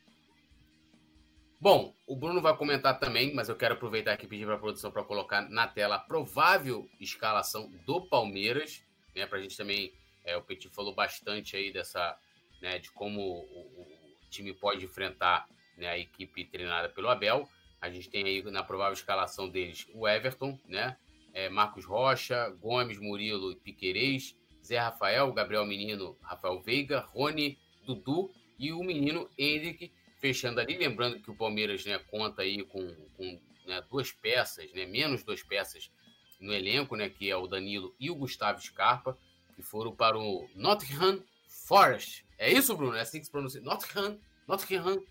Bom, 1.61 1.95
o 2.05 2.17
Bruno 2.17 2.41
vai 2.41 2.55
comentar 2.57 2.99
também, 2.99 3.33
mas 3.33 3.47
eu 3.47 3.55
quero 3.55 3.75
aproveitar 3.75 4.11
aqui 4.11 4.25
e 4.25 4.27
pedir 4.27 4.45
para 4.45 4.55
a 4.55 4.59
produção 4.59 4.91
para 4.91 5.05
colocar 5.05 5.49
na 5.49 5.65
tela 5.65 5.95
a 5.95 5.99
provável 5.99 6.89
escalação 6.99 7.71
do 7.85 8.01
Palmeiras, 8.01 8.83
né? 9.15 9.25
Para 9.25 9.37
a 9.37 9.41
gente 9.41 9.55
também, 9.55 9.93
é, 10.25 10.35
o 10.35 10.41
Petit 10.41 10.67
falou 10.67 10.93
bastante 10.93 11.55
aí 11.55 11.71
dessa, 11.71 12.19
né, 12.61 12.79
de 12.79 12.91
como 12.91 13.21
o, 13.21 13.96
time 14.29 14.53
pode 14.53 14.85
enfrentar 14.85 15.47
né, 15.77 15.87
a 15.87 15.97
equipe 15.97 16.45
treinada 16.45 16.89
pelo 16.89 17.09
Abel. 17.09 17.47
A 17.79 17.89
gente 17.89 18.09
tem 18.09 18.23
aí 18.23 18.41
na 18.43 18.63
provável 18.63 18.93
escalação 18.93 19.47
deles 19.47 19.87
o 19.93 20.07
Everton, 20.07 20.59
né? 20.65 20.97
É, 21.33 21.49
Marcos 21.49 21.85
Rocha, 21.85 22.49
Gomes, 22.59 22.97
Murilo 22.97 23.51
e 23.51 23.55
Piquerez, 23.55 24.35
Zé 24.65 24.79
Rafael, 24.79 25.31
Gabriel 25.31 25.65
Menino, 25.65 26.17
Rafael 26.21 26.59
Veiga, 26.59 26.99
Rony, 26.99 27.59
Dudu 27.85 28.31
e 28.57 28.73
o 28.73 28.83
menino 28.83 29.29
Henrique 29.37 29.91
fechando 30.19 30.59
ali. 30.59 30.77
Lembrando 30.77 31.19
que 31.19 31.29
o 31.29 31.35
Palmeiras 31.35 31.85
né, 31.85 31.99
conta 31.99 32.41
aí 32.41 32.63
com, 32.63 32.93
com 33.15 33.39
né, 33.67 33.81
duas 33.89 34.11
peças, 34.11 34.71
né, 34.73 34.85
menos 34.85 35.23
duas 35.23 35.43
peças 35.43 35.91
no 36.39 36.53
elenco, 36.53 36.95
né, 36.95 37.09
que 37.09 37.29
é 37.29 37.35
o 37.35 37.47
Danilo 37.47 37.95
e 37.99 38.09
o 38.09 38.15
Gustavo 38.15 38.59
Scarpa, 38.59 39.17
que 39.55 39.61
foram 39.61 39.95
para 39.95 40.17
o 40.17 40.49
Nottingham 40.55 41.23
Forest. 41.67 42.25
É 42.39 42.49
isso, 42.49 42.77
Bruno? 42.77 42.95
É 42.95 43.01
assim 43.01 43.19
que 43.19 43.25
se 43.25 43.31
pronuncia? 43.31 43.59
Nottingham, 43.59 44.17
Nottingham 44.47 45.03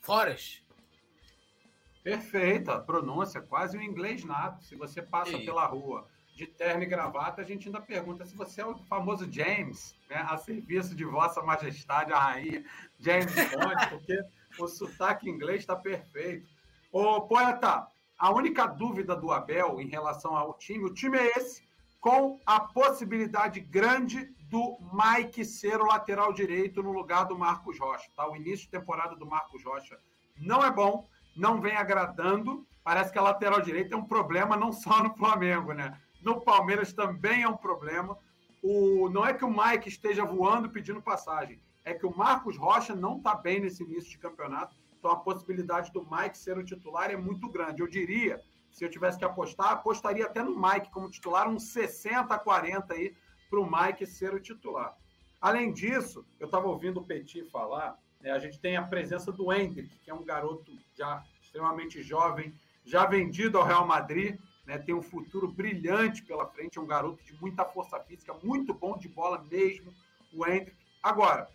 Forest. 0.00 0.66
Perfeita 2.02 2.80
pronúncia, 2.80 3.40
quase 3.40 3.78
um 3.78 3.80
inglês 3.80 4.24
nato. 4.24 4.64
Se 4.64 4.74
você 4.74 5.00
passa 5.00 5.38
pela 5.38 5.64
rua 5.66 6.08
de 6.34 6.48
terno 6.48 6.82
e 6.82 6.86
gravata, 6.86 7.40
a 7.42 7.44
gente 7.44 7.68
ainda 7.68 7.80
pergunta 7.80 8.26
se 8.26 8.34
você 8.34 8.60
é 8.60 8.66
o 8.66 8.76
famoso 8.86 9.30
James, 9.30 9.94
né? 10.08 10.26
a 10.28 10.36
serviço 10.36 10.96
de 10.96 11.04
Vossa 11.04 11.42
Majestade, 11.42 12.12
a 12.12 12.18
Rainha 12.18 12.64
James 12.98 13.32
Bond, 13.32 13.86
porque 13.90 14.20
o 14.58 14.66
sotaque 14.66 15.30
inglês 15.30 15.60
está 15.60 15.76
perfeito. 15.76 16.48
Ô, 16.90 17.20
poeta, 17.20 17.86
a 18.18 18.32
única 18.32 18.66
dúvida 18.66 19.14
do 19.14 19.30
Abel 19.30 19.80
em 19.80 19.86
relação 19.86 20.34
ao 20.34 20.54
time, 20.54 20.84
o 20.86 20.92
time 20.92 21.18
é 21.18 21.38
esse, 21.38 21.62
com 22.00 22.40
a 22.44 22.58
possibilidade 22.58 23.60
grande 23.60 24.34
do 24.50 24.76
Mike 24.92 25.44
ser 25.44 25.80
o 25.80 25.86
lateral 25.86 26.32
direito 26.32 26.82
no 26.82 26.90
lugar 26.90 27.24
do 27.24 27.38
Marcos 27.38 27.78
Rocha. 27.78 28.10
Tá? 28.16 28.28
O 28.28 28.34
início 28.34 28.64
de 28.66 28.70
temporada 28.72 29.14
do 29.14 29.24
Marcos 29.24 29.64
Rocha 29.64 29.96
não 30.36 30.64
é 30.64 30.70
bom, 30.72 31.08
não 31.36 31.60
vem 31.60 31.76
agradando. 31.76 32.66
Parece 32.82 33.12
que 33.12 33.18
a 33.18 33.22
lateral 33.22 33.60
direita 33.60 33.94
é 33.94 33.96
um 33.96 34.04
problema 34.04 34.56
não 34.56 34.72
só 34.72 35.02
no 35.04 35.14
Flamengo, 35.14 35.72
né? 35.72 35.96
No 36.20 36.40
Palmeiras 36.40 36.92
também 36.92 37.42
é 37.42 37.48
um 37.48 37.56
problema. 37.56 38.18
O, 38.60 39.08
não 39.08 39.24
é 39.24 39.32
que 39.32 39.44
o 39.44 39.50
Mike 39.50 39.88
esteja 39.88 40.24
voando 40.24 40.68
pedindo 40.68 41.00
passagem, 41.00 41.62
é 41.84 41.94
que 41.94 42.04
o 42.04 42.14
Marcos 42.14 42.56
Rocha 42.56 42.94
não 42.94 43.18
está 43.18 43.34
bem 43.36 43.60
nesse 43.60 43.84
início 43.84 44.10
de 44.10 44.18
campeonato. 44.18 44.74
Então 44.98 45.12
a 45.12 45.16
possibilidade 45.16 45.92
do 45.92 46.06
Mike 46.10 46.36
ser 46.36 46.58
o 46.58 46.64
titular 46.64 47.10
é 47.10 47.16
muito 47.16 47.48
grande. 47.48 47.82
Eu 47.82 47.88
diria, 47.88 48.40
se 48.72 48.84
eu 48.84 48.90
tivesse 48.90 49.16
que 49.16 49.24
apostar, 49.24 49.70
apostaria 49.70 50.26
até 50.26 50.42
no 50.42 50.60
Mike 50.60 50.90
como 50.90 51.08
titular, 51.08 51.48
uns 51.48 51.72
60 51.72 52.34
a 52.34 52.38
40 52.38 52.92
aí 52.92 53.14
para 53.50 53.60
o 53.60 53.68
Mike 53.68 54.06
ser 54.06 54.32
o 54.32 54.40
titular. 54.40 54.96
Além 55.40 55.72
disso, 55.72 56.24
eu 56.38 56.46
estava 56.46 56.68
ouvindo 56.68 57.00
o 57.00 57.04
Petit 57.04 57.44
falar, 57.50 57.98
né, 58.20 58.30
a 58.30 58.38
gente 58.38 58.60
tem 58.60 58.76
a 58.76 58.82
presença 58.82 59.32
do 59.32 59.52
Hendrick, 59.52 59.98
que 59.98 60.10
é 60.10 60.14
um 60.14 60.24
garoto 60.24 60.70
já 60.96 61.22
extremamente 61.42 62.02
jovem, 62.02 62.54
já 62.84 63.04
vendido 63.06 63.58
ao 63.58 63.64
Real 63.64 63.86
Madrid, 63.86 64.38
né, 64.66 64.78
tem 64.78 64.94
um 64.94 65.02
futuro 65.02 65.48
brilhante 65.48 66.22
pela 66.22 66.46
frente, 66.46 66.78
é 66.78 66.80
um 66.80 66.86
garoto 66.86 67.24
de 67.24 67.34
muita 67.40 67.64
força 67.64 67.98
física, 68.00 68.32
muito 68.42 68.72
bom 68.72 68.96
de 68.96 69.08
bola 69.08 69.44
mesmo, 69.50 69.92
o 70.32 70.46
Hendrick. 70.46 70.76
Agora, 71.02 71.48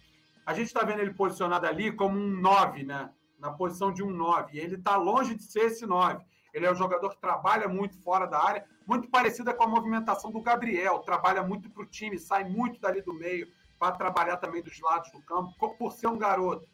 a 0.46 0.54
gente 0.54 0.68
está 0.68 0.84
vendo 0.84 1.00
ele 1.00 1.14
posicionado 1.14 1.66
ali 1.66 1.92
como 1.92 2.18
um 2.18 2.30
9, 2.40 2.84
né? 2.84 3.12
Na 3.40 3.52
posição 3.52 3.92
de 3.92 4.04
um 4.04 4.10
9. 4.10 4.58
E 4.58 4.60
ele 4.60 4.76
está 4.76 4.96
longe 4.96 5.36
de 5.36 5.44
ser 5.44 5.66
esse 5.66 5.86
9. 5.86 6.24
Ele 6.54 6.66
é 6.66 6.72
um 6.72 6.76
jogador 6.76 7.10
que 7.10 7.20
trabalha 7.20 7.68
muito 7.68 7.98
fora 8.02 8.26
da 8.26 8.42
área, 8.42 8.66
muito 8.88 9.10
parecida 9.10 9.54
com 9.54 9.64
a 9.64 9.68
movimentação 9.68 10.32
do 10.32 10.42
Gabriel. 10.42 11.00
Trabalha 11.00 11.44
muito 11.44 11.70
para 11.70 11.84
o 11.84 11.86
time, 11.86 12.20
sai 12.20 12.44
muito 12.44 12.80
dali 12.80 13.02
do 13.02 13.14
meio 13.14 13.48
para 13.80 13.92
trabalhar 13.92 14.38
também 14.38 14.62
dos 14.62 14.80
lados 14.80 15.12
do 15.12 15.22
campo. 15.22 15.54
Por 15.78 15.92
ser 15.92 16.08
um 16.08 16.18
garoto, 16.18 16.68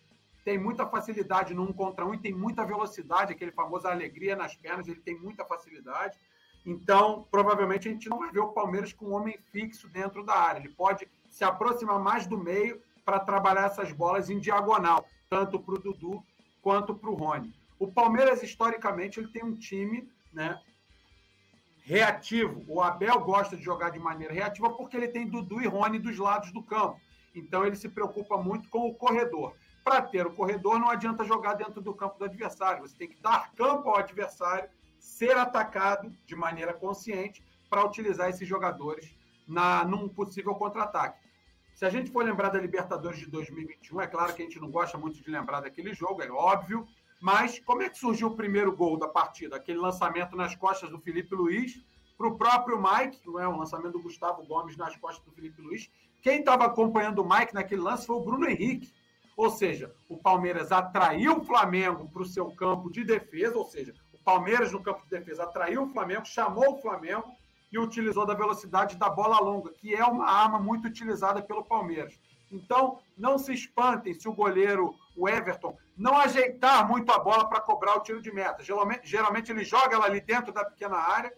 tem 0.43 0.57
muita 0.57 0.85
facilidade 0.85 1.53
no 1.53 1.63
um 1.63 1.73
contra 1.73 2.05
um 2.05 2.13
e 2.13 2.17
tem 2.17 2.33
muita 2.33 2.65
velocidade, 2.65 3.31
aquele 3.31 3.51
famoso 3.51 3.87
alegria 3.87 4.35
nas 4.35 4.55
pernas, 4.55 4.87
ele 4.87 4.99
tem 4.99 5.17
muita 5.19 5.45
facilidade. 5.45 6.17
Então, 6.65 7.27
provavelmente 7.31 7.87
a 7.87 7.91
gente 7.91 8.09
não 8.09 8.19
vai 8.19 8.31
ver 8.31 8.39
o 8.39 8.49
Palmeiras 8.49 8.93
com 8.93 9.07
um 9.07 9.13
homem 9.13 9.37
fixo 9.51 9.87
dentro 9.87 10.23
da 10.23 10.35
área. 10.35 10.59
Ele 10.59 10.69
pode 10.69 11.07
se 11.29 11.43
aproximar 11.43 11.99
mais 11.99 12.27
do 12.27 12.37
meio 12.37 12.81
para 13.03 13.19
trabalhar 13.19 13.65
essas 13.65 13.91
bolas 13.91 14.29
em 14.29 14.39
diagonal, 14.39 15.05
tanto 15.29 15.59
para 15.59 15.75
o 15.75 15.79
Dudu 15.79 16.23
quanto 16.61 16.93
para 16.93 17.09
o 17.09 17.15
Rony. 17.15 17.51
O 17.79 17.91
Palmeiras, 17.91 18.43
historicamente, 18.43 19.19
ele 19.19 19.29
tem 19.29 19.43
um 19.43 19.55
time 19.55 20.07
né, 20.31 20.59
reativo. 21.81 22.63
O 22.67 22.81
Abel 22.81 23.19
gosta 23.21 23.57
de 23.57 23.63
jogar 23.63 23.89
de 23.89 23.99
maneira 23.99 24.33
reativa 24.33 24.69
porque 24.69 24.95
ele 24.95 25.07
tem 25.07 25.27
Dudu 25.27 25.61
e 25.61 25.67
Rony 25.67 25.99
dos 25.99 26.17
lados 26.17 26.51
do 26.51 26.63
campo. 26.63 26.99
Então, 27.33 27.65
ele 27.65 27.75
se 27.75 27.89
preocupa 27.89 28.37
muito 28.37 28.69
com 28.69 28.87
o 28.87 28.93
corredor. 28.93 29.55
Para 29.83 30.01
ter 30.01 30.27
o 30.27 30.33
corredor, 30.33 30.79
não 30.79 30.89
adianta 30.89 31.23
jogar 31.23 31.55
dentro 31.55 31.81
do 31.81 31.93
campo 31.93 32.19
do 32.19 32.25
adversário. 32.25 32.81
Você 32.81 32.95
tem 32.95 33.07
que 33.07 33.21
dar 33.21 33.51
campo 33.53 33.89
ao 33.89 33.97
adversário, 33.97 34.69
ser 34.99 35.35
atacado 35.37 36.13
de 36.25 36.35
maneira 36.35 36.73
consciente 36.73 37.43
para 37.69 37.85
utilizar 37.85 38.29
esses 38.29 38.47
jogadores 38.47 39.15
na, 39.47 39.83
num 39.85 40.07
possível 40.07 40.53
contra-ataque. 40.55 41.19
Se 41.73 41.85
a 41.85 41.89
gente 41.89 42.11
for 42.11 42.23
lembrar 42.23 42.49
da 42.49 42.59
Libertadores 42.59 43.19
de 43.19 43.27
2021, 43.27 44.01
é 44.01 44.07
claro 44.07 44.33
que 44.33 44.41
a 44.41 44.45
gente 44.45 44.59
não 44.59 44.69
gosta 44.69 44.97
muito 44.97 45.23
de 45.23 45.31
lembrar 45.31 45.61
daquele 45.61 45.93
jogo, 45.93 46.21
é 46.21 46.29
óbvio, 46.29 46.85
mas 47.21 47.59
como 47.59 47.83
é 47.83 47.89
que 47.89 47.99
surgiu 47.99 48.29
o 48.29 48.35
primeiro 48.35 48.75
gol 48.75 48.97
da 48.97 49.07
partida? 49.07 49.55
Aquele 49.55 49.77
lançamento 49.77 50.35
nas 50.35 50.55
costas 50.55 50.89
do 50.89 50.99
Felipe 50.99 51.35
Luiz 51.35 51.79
para 52.17 52.27
o 52.27 52.35
próprio 52.35 52.81
Mike, 52.81 53.21
não 53.25 53.39
é? 53.39 53.47
O 53.47 53.55
lançamento 53.55 53.93
do 53.93 54.01
Gustavo 54.01 54.43
Gomes 54.43 54.75
nas 54.75 54.95
costas 54.95 55.23
do 55.23 55.31
Felipe 55.31 55.61
Luiz. 55.61 55.87
Quem 56.23 56.39
estava 56.39 56.65
acompanhando 56.65 57.19
o 57.19 57.29
Mike 57.29 57.53
naquele 57.53 57.81
lance 57.81 58.07
foi 58.07 58.15
o 58.15 58.21
Bruno 58.21 58.49
Henrique. 58.49 58.91
Ou 59.37 59.51
seja, 59.51 59.93
o 60.09 60.17
Palmeiras 60.17 60.71
atraiu 60.71 61.37
o 61.37 61.43
Flamengo 61.43 62.09
para 62.09 62.23
o 62.23 62.25
seu 62.25 62.51
campo 62.51 62.91
de 62.91 63.03
defesa, 63.03 63.55
ou 63.55 63.65
seja, 63.65 63.93
o 64.11 64.17
Palmeiras 64.23 64.71
no 64.71 64.81
campo 64.81 65.03
de 65.03 65.09
defesa 65.09 65.43
atraiu 65.43 65.83
o 65.83 65.89
Flamengo, 65.89 66.25
chamou 66.25 66.73
o 66.73 66.81
Flamengo 66.81 67.31
e 67.71 67.77
utilizou 67.77 68.25
da 68.25 68.33
velocidade 68.33 68.97
da 68.97 69.09
bola 69.09 69.39
longa, 69.39 69.71
que 69.71 69.93
é 69.93 70.03
uma 70.03 70.25
arma 70.25 70.59
muito 70.59 70.87
utilizada 70.87 71.41
pelo 71.41 71.63
Palmeiras. 71.63 72.19
Então, 72.51 72.99
não 73.17 73.37
se 73.37 73.53
espantem 73.53 74.13
se 74.13 74.27
o 74.27 74.33
goleiro, 74.33 74.95
o 75.15 75.27
Everton, 75.27 75.77
não 75.97 76.17
ajeitar 76.17 76.87
muito 76.87 77.11
a 77.11 77.19
bola 77.19 77.47
para 77.47 77.61
cobrar 77.61 77.95
o 77.95 78.01
tiro 78.01 78.21
de 78.21 78.31
meta. 78.31 78.63
Geralmente, 78.63 79.07
geralmente 79.07 79.51
ele 79.51 79.63
joga 79.63 79.95
ela 79.95 80.05
ali 80.05 80.21
dentro 80.21 80.51
da 80.51 80.65
pequena 80.65 80.97
área 80.97 81.33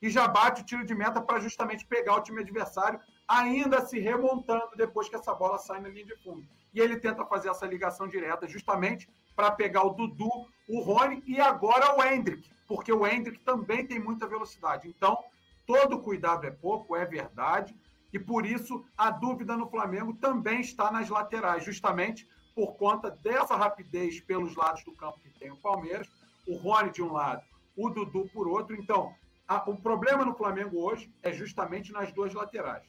e 0.00 0.10
já 0.10 0.26
bate 0.26 0.62
o 0.62 0.64
tiro 0.64 0.84
de 0.84 0.94
meta 0.94 1.20
para 1.20 1.40
justamente 1.40 1.86
pegar 1.86 2.16
o 2.16 2.20
time 2.20 2.40
adversário, 2.40 3.00
ainda 3.26 3.84
se 3.84 3.98
remontando 3.98 4.70
depois 4.76 5.08
que 5.08 5.16
essa 5.16 5.34
bola 5.34 5.58
sai 5.58 5.80
na 5.80 5.88
linha 5.88 6.06
de 6.06 6.16
fundo. 6.22 6.46
E 6.72 6.80
ele 6.80 6.98
tenta 6.98 7.24
fazer 7.24 7.48
essa 7.48 7.66
ligação 7.66 8.08
direta 8.08 8.46
justamente 8.46 9.08
para 9.34 9.50
pegar 9.50 9.84
o 9.84 9.90
Dudu, 9.90 10.30
o 10.68 10.80
Rony 10.80 11.22
e 11.26 11.40
agora 11.40 11.96
o 11.96 12.04
Hendrick, 12.04 12.50
porque 12.66 12.92
o 12.92 13.06
Hendrick 13.06 13.40
também 13.40 13.86
tem 13.86 13.98
muita 13.98 14.26
velocidade. 14.26 14.88
Então, 14.88 15.18
Todo 15.66 15.98
cuidado 15.98 16.46
é 16.46 16.50
pouco, 16.50 16.94
é 16.94 17.06
verdade, 17.06 17.74
e 18.14 18.18
por 18.18 18.46
isso 18.46 18.86
a 18.96 19.10
dúvida 19.10 19.56
no 19.56 19.68
Flamengo 19.68 20.14
também 20.14 20.60
está 20.60 20.88
nas 20.88 21.08
laterais, 21.08 21.64
justamente 21.64 22.28
por 22.54 22.76
conta 22.76 23.10
dessa 23.10 23.56
rapidez 23.56 24.20
pelos 24.20 24.54
lados 24.54 24.84
do 24.84 24.92
campo 24.92 25.18
que 25.18 25.36
tem 25.36 25.50
o 25.50 25.56
Palmeiras, 25.56 26.08
o 26.46 26.56
Rony 26.56 26.92
de 26.92 27.02
um 27.02 27.12
lado, 27.12 27.42
o 27.76 27.90
Dudu 27.90 28.30
por 28.32 28.46
outro. 28.46 28.76
Então, 28.76 29.12
a, 29.48 29.68
o 29.68 29.76
problema 29.76 30.24
no 30.24 30.36
Flamengo 30.36 30.78
hoje 30.80 31.12
é 31.24 31.32
justamente 31.32 31.92
nas 31.92 32.12
duas 32.12 32.32
laterais. 32.32 32.84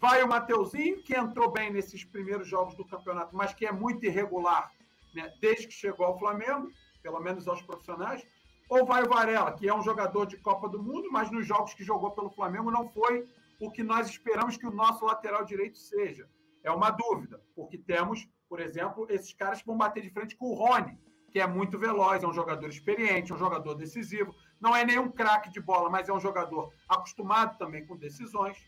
Vai 0.00 0.22
o 0.22 0.28
Mateuzinho, 0.28 1.02
que 1.02 1.14
entrou 1.14 1.52
bem 1.52 1.70
nesses 1.70 2.02
primeiros 2.02 2.48
jogos 2.48 2.74
do 2.74 2.86
campeonato, 2.86 3.36
mas 3.36 3.52
que 3.52 3.66
é 3.66 3.72
muito 3.72 4.06
irregular 4.06 4.72
né, 5.14 5.30
desde 5.38 5.68
que 5.68 5.74
chegou 5.74 6.06
ao 6.06 6.18
Flamengo, 6.18 6.70
pelo 7.02 7.20
menos 7.20 7.46
aos 7.46 7.60
profissionais. 7.60 8.24
Ou 8.70 8.86
vai 8.86 9.02
o 9.02 9.08
Varela, 9.08 9.52
que 9.52 9.68
é 9.68 9.74
um 9.74 9.82
jogador 9.82 10.24
de 10.24 10.38
Copa 10.38 10.66
do 10.66 10.82
Mundo, 10.82 11.10
mas 11.12 11.30
nos 11.30 11.46
jogos 11.46 11.74
que 11.74 11.84
jogou 11.84 12.12
pelo 12.12 12.30
Flamengo 12.30 12.70
não 12.70 12.88
foi 12.88 13.28
o 13.64 13.70
que 13.70 13.82
nós 13.82 14.08
esperamos 14.08 14.56
que 14.56 14.66
o 14.66 14.72
nosso 14.72 15.04
lateral 15.04 15.44
direito 15.44 15.78
seja. 15.78 16.28
É 16.64 16.70
uma 16.70 16.90
dúvida, 16.90 17.40
porque 17.54 17.78
temos, 17.78 18.28
por 18.48 18.60
exemplo, 18.60 19.06
esses 19.08 19.32
caras 19.32 19.60
que 19.60 19.66
vão 19.66 19.76
bater 19.76 20.02
de 20.02 20.10
frente 20.10 20.36
com 20.36 20.46
o 20.46 20.54
Rony, 20.54 20.98
que 21.30 21.40
é 21.40 21.46
muito 21.46 21.78
veloz, 21.78 22.22
é 22.22 22.26
um 22.26 22.32
jogador 22.32 22.68
experiente, 22.68 23.32
é 23.32 23.34
um 23.34 23.38
jogador 23.38 23.74
decisivo. 23.74 24.34
Não 24.60 24.74
é 24.74 24.84
nenhum 24.84 25.10
craque 25.10 25.50
de 25.50 25.60
bola, 25.60 25.88
mas 25.88 26.08
é 26.08 26.12
um 26.12 26.20
jogador 26.20 26.72
acostumado 26.88 27.56
também 27.56 27.86
com 27.86 27.96
decisões. 27.96 28.58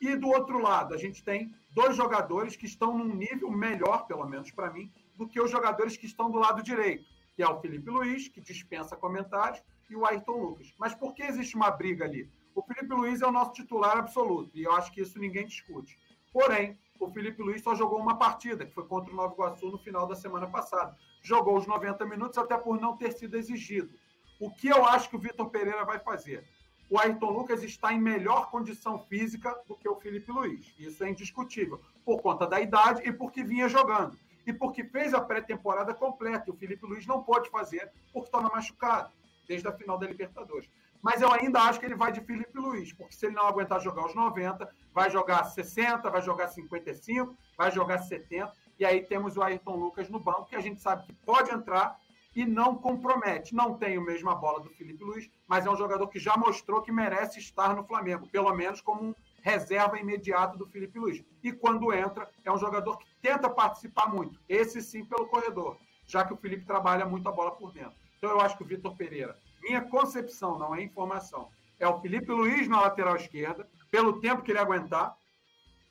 E 0.00 0.14
do 0.14 0.28
outro 0.28 0.58
lado, 0.58 0.94
a 0.94 0.98
gente 0.98 1.24
tem 1.24 1.54
dois 1.72 1.96
jogadores 1.96 2.54
que 2.54 2.66
estão 2.66 2.96
num 2.96 3.14
nível 3.14 3.50
melhor, 3.50 4.06
pelo 4.06 4.26
menos 4.26 4.50
para 4.50 4.70
mim, 4.70 4.92
do 5.16 5.26
que 5.26 5.40
os 5.40 5.50
jogadores 5.50 5.96
que 5.96 6.06
estão 6.06 6.30
do 6.30 6.38
lado 6.38 6.62
direito 6.62 7.04
que 7.34 7.42
é 7.42 7.48
o 7.48 7.60
Felipe 7.60 7.90
Luiz, 7.90 8.28
que 8.28 8.40
dispensa 8.40 8.96
comentários, 8.96 9.62
e 9.90 9.96
o 9.96 10.06
Ayrton 10.06 10.36
Lucas. 10.36 10.72
Mas 10.78 10.94
por 10.94 11.14
que 11.14 11.22
existe 11.22 11.56
uma 11.56 11.70
briga 11.70 12.04
ali? 12.04 12.30
O 12.54 12.62
Felipe 12.62 12.94
Luiz 12.94 13.20
é 13.20 13.26
o 13.26 13.32
nosso 13.32 13.52
titular 13.52 13.96
absoluto, 13.98 14.56
e 14.56 14.62
eu 14.62 14.72
acho 14.72 14.92
que 14.92 15.00
isso 15.00 15.18
ninguém 15.18 15.46
discute. 15.46 15.98
Porém, 16.32 16.78
o 17.00 17.10
Felipe 17.10 17.42
Luiz 17.42 17.62
só 17.62 17.74
jogou 17.74 17.98
uma 17.98 18.16
partida, 18.16 18.64
que 18.64 18.72
foi 18.72 18.86
contra 18.86 19.12
o 19.12 19.16
Nova 19.16 19.34
Iguaçu 19.34 19.70
no 19.70 19.78
final 19.78 20.06
da 20.06 20.14
semana 20.14 20.46
passada. 20.46 20.96
Jogou 21.20 21.56
os 21.58 21.66
90 21.66 22.04
minutos, 22.06 22.38
até 22.38 22.56
por 22.56 22.80
não 22.80 22.96
ter 22.96 23.12
sido 23.12 23.36
exigido. 23.36 23.92
O 24.40 24.50
que 24.50 24.68
eu 24.68 24.84
acho 24.84 25.08
que 25.08 25.16
o 25.16 25.18
Vitor 25.18 25.50
Pereira 25.50 25.84
vai 25.84 25.98
fazer? 25.98 26.44
O 26.88 26.98
Ayrton 26.98 27.30
Lucas 27.30 27.62
está 27.62 27.92
em 27.92 28.00
melhor 28.00 28.50
condição 28.50 28.98
física 28.98 29.56
do 29.66 29.74
que 29.74 29.88
o 29.88 29.96
Felipe 29.96 30.30
Luiz. 30.30 30.72
Isso 30.78 31.02
é 31.02 31.10
indiscutível, 31.10 31.80
por 32.04 32.20
conta 32.20 32.46
da 32.46 32.60
idade 32.60 33.02
e 33.08 33.12
porque 33.12 33.42
vinha 33.42 33.68
jogando 33.68 34.16
e 34.46 34.52
porque 34.52 34.84
fez 34.84 35.14
a 35.14 35.20
pré-temporada 35.20 35.94
completa. 35.94 36.44
E 36.46 36.50
o 36.50 36.56
Felipe 36.56 36.86
Luiz 36.86 37.06
não 37.06 37.22
pode 37.22 37.50
fazer 37.50 37.90
porque 38.12 38.28
estava 38.28 38.48
machucado 38.48 39.10
desde 39.48 39.66
a 39.66 39.72
final 39.72 39.98
da 39.98 40.06
Libertadores. 40.06 40.68
Mas 41.04 41.20
eu 41.20 41.30
ainda 41.30 41.60
acho 41.60 41.78
que 41.78 41.84
ele 41.84 41.94
vai 41.94 42.10
de 42.10 42.22
Felipe 42.22 42.58
Luiz, 42.58 42.90
porque 42.94 43.14
se 43.14 43.26
ele 43.26 43.34
não 43.34 43.46
aguentar 43.46 43.78
jogar 43.78 44.06
os 44.06 44.14
90, 44.14 44.66
vai 44.90 45.10
jogar 45.10 45.44
60, 45.44 46.08
vai 46.08 46.22
jogar 46.22 46.48
55, 46.48 47.36
vai 47.58 47.70
jogar 47.70 47.98
70, 47.98 48.50
e 48.78 48.86
aí 48.86 49.02
temos 49.02 49.36
o 49.36 49.42
Ayrton 49.42 49.76
Lucas 49.76 50.08
no 50.08 50.18
banco, 50.18 50.46
que 50.46 50.56
a 50.56 50.60
gente 50.60 50.80
sabe 50.80 51.04
que 51.04 51.12
pode 51.12 51.50
entrar 51.50 52.00
e 52.34 52.46
não 52.46 52.74
compromete. 52.74 53.54
Não 53.54 53.74
tem 53.76 53.98
a 53.98 54.00
mesma 54.00 54.34
bola 54.34 54.60
do 54.60 54.70
Felipe 54.70 55.04
Luiz, 55.04 55.30
mas 55.46 55.66
é 55.66 55.70
um 55.70 55.76
jogador 55.76 56.08
que 56.08 56.18
já 56.18 56.38
mostrou 56.38 56.80
que 56.80 56.90
merece 56.90 57.38
estar 57.38 57.76
no 57.76 57.84
Flamengo, 57.84 58.26
pelo 58.28 58.54
menos 58.54 58.80
como 58.80 59.10
um 59.10 59.14
reserva 59.42 59.98
imediato 59.98 60.56
do 60.56 60.66
Felipe 60.66 60.98
Luiz. 60.98 61.22
E 61.42 61.52
quando 61.52 61.92
entra, 61.92 62.30
é 62.42 62.50
um 62.50 62.58
jogador 62.58 62.96
que 62.96 63.04
tenta 63.20 63.50
participar 63.50 64.08
muito, 64.08 64.40
esse 64.48 64.80
sim 64.80 65.04
pelo 65.04 65.26
corredor, 65.26 65.76
já 66.06 66.24
que 66.24 66.32
o 66.32 66.36
Felipe 66.38 66.64
trabalha 66.64 67.04
muito 67.04 67.28
a 67.28 67.32
bola 67.32 67.50
por 67.50 67.72
dentro. 67.72 67.94
Então 68.16 68.30
eu 68.30 68.40
acho 68.40 68.56
que 68.56 68.62
o 68.62 68.66
Vitor 68.66 68.96
Pereira, 68.96 69.36
minha 69.64 69.82
concepção, 69.82 70.58
não 70.58 70.74
é 70.74 70.82
informação, 70.82 71.50
é 71.78 71.88
o 71.88 72.00
Felipe 72.00 72.30
Luiz 72.30 72.68
na 72.68 72.82
lateral 72.82 73.16
esquerda, 73.16 73.68
pelo 73.90 74.20
tempo 74.20 74.42
que 74.42 74.52
ele 74.52 74.58
aguentar, 74.58 75.16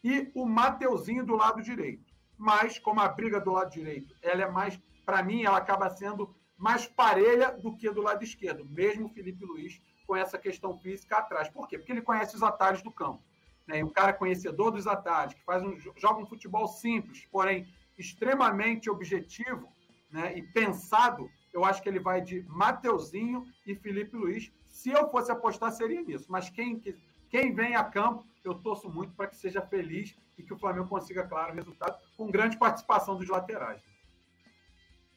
e 0.03 0.31
o 0.33 0.45
Mateuzinho 0.45 1.25
do 1.25 1.35
lado 1.35 1.61
direito. 1.61 2.13
Mas, 2.37 2.77
como 2.77 2.99
a 2.99 3.07
briga 3.07 3.39
do 3.39 3.51
lado 3.51 3.71
direito, 3.71 4.15
ela 4.21 4.43
é 4.43 4.49
mais, 4.49 4.79
para 5.05 5.23
mim, 5.23 5.43
ela 5.43 5.57
acaba 5.57 5.89
sendo 5.89 6.35
mais 6.57 6.85
parelha 6.85 7.51
do 7.51 7.75
que 7.75 7.89
do 7.89 8.01
lado 8.01 8.23
esquerdo, 8.23 8.65
mesmo 8.65 9.07
o 9.07 9.09
Felipe 9.09 9.43
Luiz 9.43 9.81
com 10.05 10.15
essa 10.15 10.37
questão 10.37 10.77
física 10.77 11.17
atrás. 11.17 11.49
Por 11.49 11.67
quê? 11.67 11.77
Porque 11.77 11.91
ele 11.91 12.01
conhece 12.01 12.35
os 12.35 12.43
atalhos 12.43 12.81
do 12.81 12.91
campo. 12.91 13.23
Né? 13.67 13.79
E 13.79 13.83
um 13.83 13.89
cara 13.89 14.13
conhecedor 14.13 14.71
dos 14.71 14.87
atalhos, 14.87 15.33
que 15.33 15.43
faz 15.43 15.63
um, 15.63 15.77
joga 15.97 16.21
um 16.21 16.25
futebol 16.25 16.67
simples, 16.67 17.25
porém 17.31 17.67
extremamente 17.97 18.89
objetivo 18.89 19.71
né? 20.11 20.37
e 20.37 20.43
pensado, 20.43 21.29
eu 21.53 21.63
acho 21.63 21.81
que 21.81 21.88
ele 21.88 21.99
vai 21.99 22.19
de 22.19 22.43
Mateuzinho 22.47 23.47
e 23.65 23.75
Felipe 23.75 24.17
Luiz. 24.17 24.51
Se 24.67 24.89
eu 24.89 25.09
fosse 25.09 25.31
apostar, 25.31 25.71
seria 25.71 26.01
nisso. 26.01 26.25
Mas 26.30 26.49
quem, 26.49 26.81
quem 27.30 27.53
vem 27.53 27.75
a 27.75 27.84
campo, 27.84 28.25
eu 28.43 28.55
torço 28.55 28.89
muito 28.89 29.13
para 29.13 29.27
que 29.27 29.35
seja 29.35 29.61
feliz 29.61 30.17
e 30.38 30.43
que 30.43 30.53
o 30.53 30.57
Flamengo 30.57 30.88
consiga, 30.88 31.25
claro, 31.27 31.53
resultado 31.53 31.97
com 32.17 32.30
grande 32.30 32.57
participação 32.57 33.15
dos 33.15 33.30
laterais. 33.30 33.81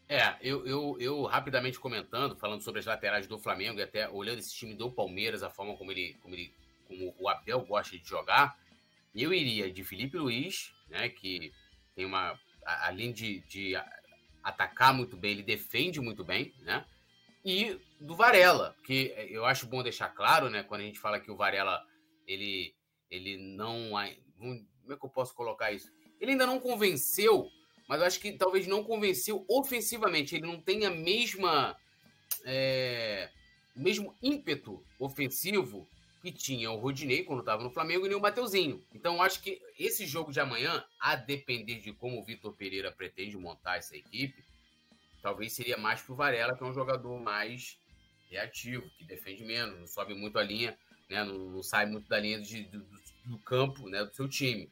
É, 0.08 0.36
eu, 0.40 0.64
eu, 0.66 0.96
eu 1.00 1.22
rapidamente 1.24 1.80
comentando, 1.80 2.36
falando 2.36 2.62
sobre 2.62 2.78
as 2.78 2.86
laterais 2.86 3.26
do 3.26 3.38
Flamengo 3.38 3.80
e 3.80 3.82
até 3.82 4.08
olhando 4.08 4.38
esse 4.38 4.54
time 4.54 4.74
do 4.74 4.90
Palmeiras, 4.90 5.42
a 5.42 5.50
forma 5.50 5.76
como 5.76 5.90
ele, 5.90 6.14
como 6.22 6.34
ele, 6.34 6.54
como 6.86 7.14
o 7.18 7.28
Abel 7.28 7.64
gosta 7.64 7.98
de 7.98 8.04
jogar, 8.04 8.56
eu 9.12 9.32
iria 9.34 9.72
de 9.72 9.82
Felipe 9.82 10.16
Luiz, 10.16 10.72
né, 10.88 11.08
que 11.08 11.52
tem 11.96 12.04
uma, 12.04 12.38
além 12.64 13.12
de, 13.12 13.40
de 13.48 13.74
atacar 14.48 14.94
muito 14.94 15.16
bem, 15.16 15.32
ele 15.32 15.43
defende 15.43 16.01
muito 16.01 16.24
bem, 16.24 16.55
né, 16.60 16.85
e 17.44 17.78
do 18.01 18.14
Varela, 18.14 18.77
que 18.85 19.14
eu 19.31 19.44
acho 19.44 19.66
bom 19.66 19.82
deixar 19.82 20.09
claro, 20.09 20.51
né, 20.51 20.62
quando 20.62 20.81
a 20.81 20.85
gente 20.85 20.98
fala 20.98 21.20
que 21.20 21.31
o 21.31 21.36
Varela, 21.36 21.82
ele, 22.27 22.74
ele 23.10 23.36
não, 23.36 23.90
como 24.39 24.93
é 24.93 24.97
que 24.97 25.05
eu 25.05 25.10
posso 25.10 25.35
colocar 25.35 25.73
isso? 25.73 25.90
Ele 26.20 26.32
ainda 26.32 26.47
não 26.47 26.59
convenceu 26.59 27.51
mas 27.89 28.01
eu 28.01 28.06
acho 28.06 28.20
que 28.20 28.32
talvez 28.32 28.66
não 28.66 28.82
convenceu 28.82 29.44
ofensivamente. 29.48 30.35
Ele 30.35 30.47
não 30.47 30.60
tem 30.60 30.85
a 30.85 30.90
mesma. 30.90 31.77
É, 32.44 33.31
o 33.74 33.81
mesmo 33.81 34.14
ímpeto 34.23 34.82
ofensivo 34.98 35.89
que 36.26 36.32
tinha 36.32 36.70
o 36.70 36.76
Rodinei 36.76 37.22
quando 37.24 37.40
estava 37.40 37.62
no 37.62 37.70
Flamengo 37.70 38.04
e 38.04 38.08
nem 38.08 38.18
o 38.18 38.20
Mateuzinho. 38.20 38.84
Então, 38.92 39.22
acho 39.22 39.40
que 39.40 39.60
esse 39.78 40.06
jogo 40.06 40.32
de 40.32 40.40
amanhã, 40.40 40.84
a 41.00 41.14
depender 41.14 41.76
de 41.76 41.92
como 41.92 42.18
o 42.18 42.24
Vitor 42.24 42.52
Pereira 42.52 42.90
pretende 42.90 43.36
montar 43.36 43.76
essa 43.76 43.96
equipe, 43.96 44.44
talvez 45.22 45.52
seria 45.52 45.76
mais 45.76 46.02
para 46.02 46.12
o 46.12 46.16
Varela, 46.16 46.56
que 46.56 46.62
é 46.62 46.66
um 46.66 46.74
jogador 46.74 47.20
mais 47.20 47.78
reativo, 48.30 48.88
que 48.98 49.04
defende 49.04 49.44
menos, 49.44 49.78
não 49.78 49.86
sobe 49.86 50.14
muito 50.14 50.38
a 50.38 50.42
linha, 50.42 50.76
né, 51.08 51.22
não, 51.24 51.38
não 51.38 51.62
sai 51.62 51.86
muito 51.86 52.08
da 52.08 52.18
linha 52.18 52.40
de, 52.40 52.64
do, 52.64 52.84
do 53.24 53.38
campo 53.38 53.88
né, 53.88 54.04
do 54.04 54.14
seu 54.14 54.28
time. 54.28 54.68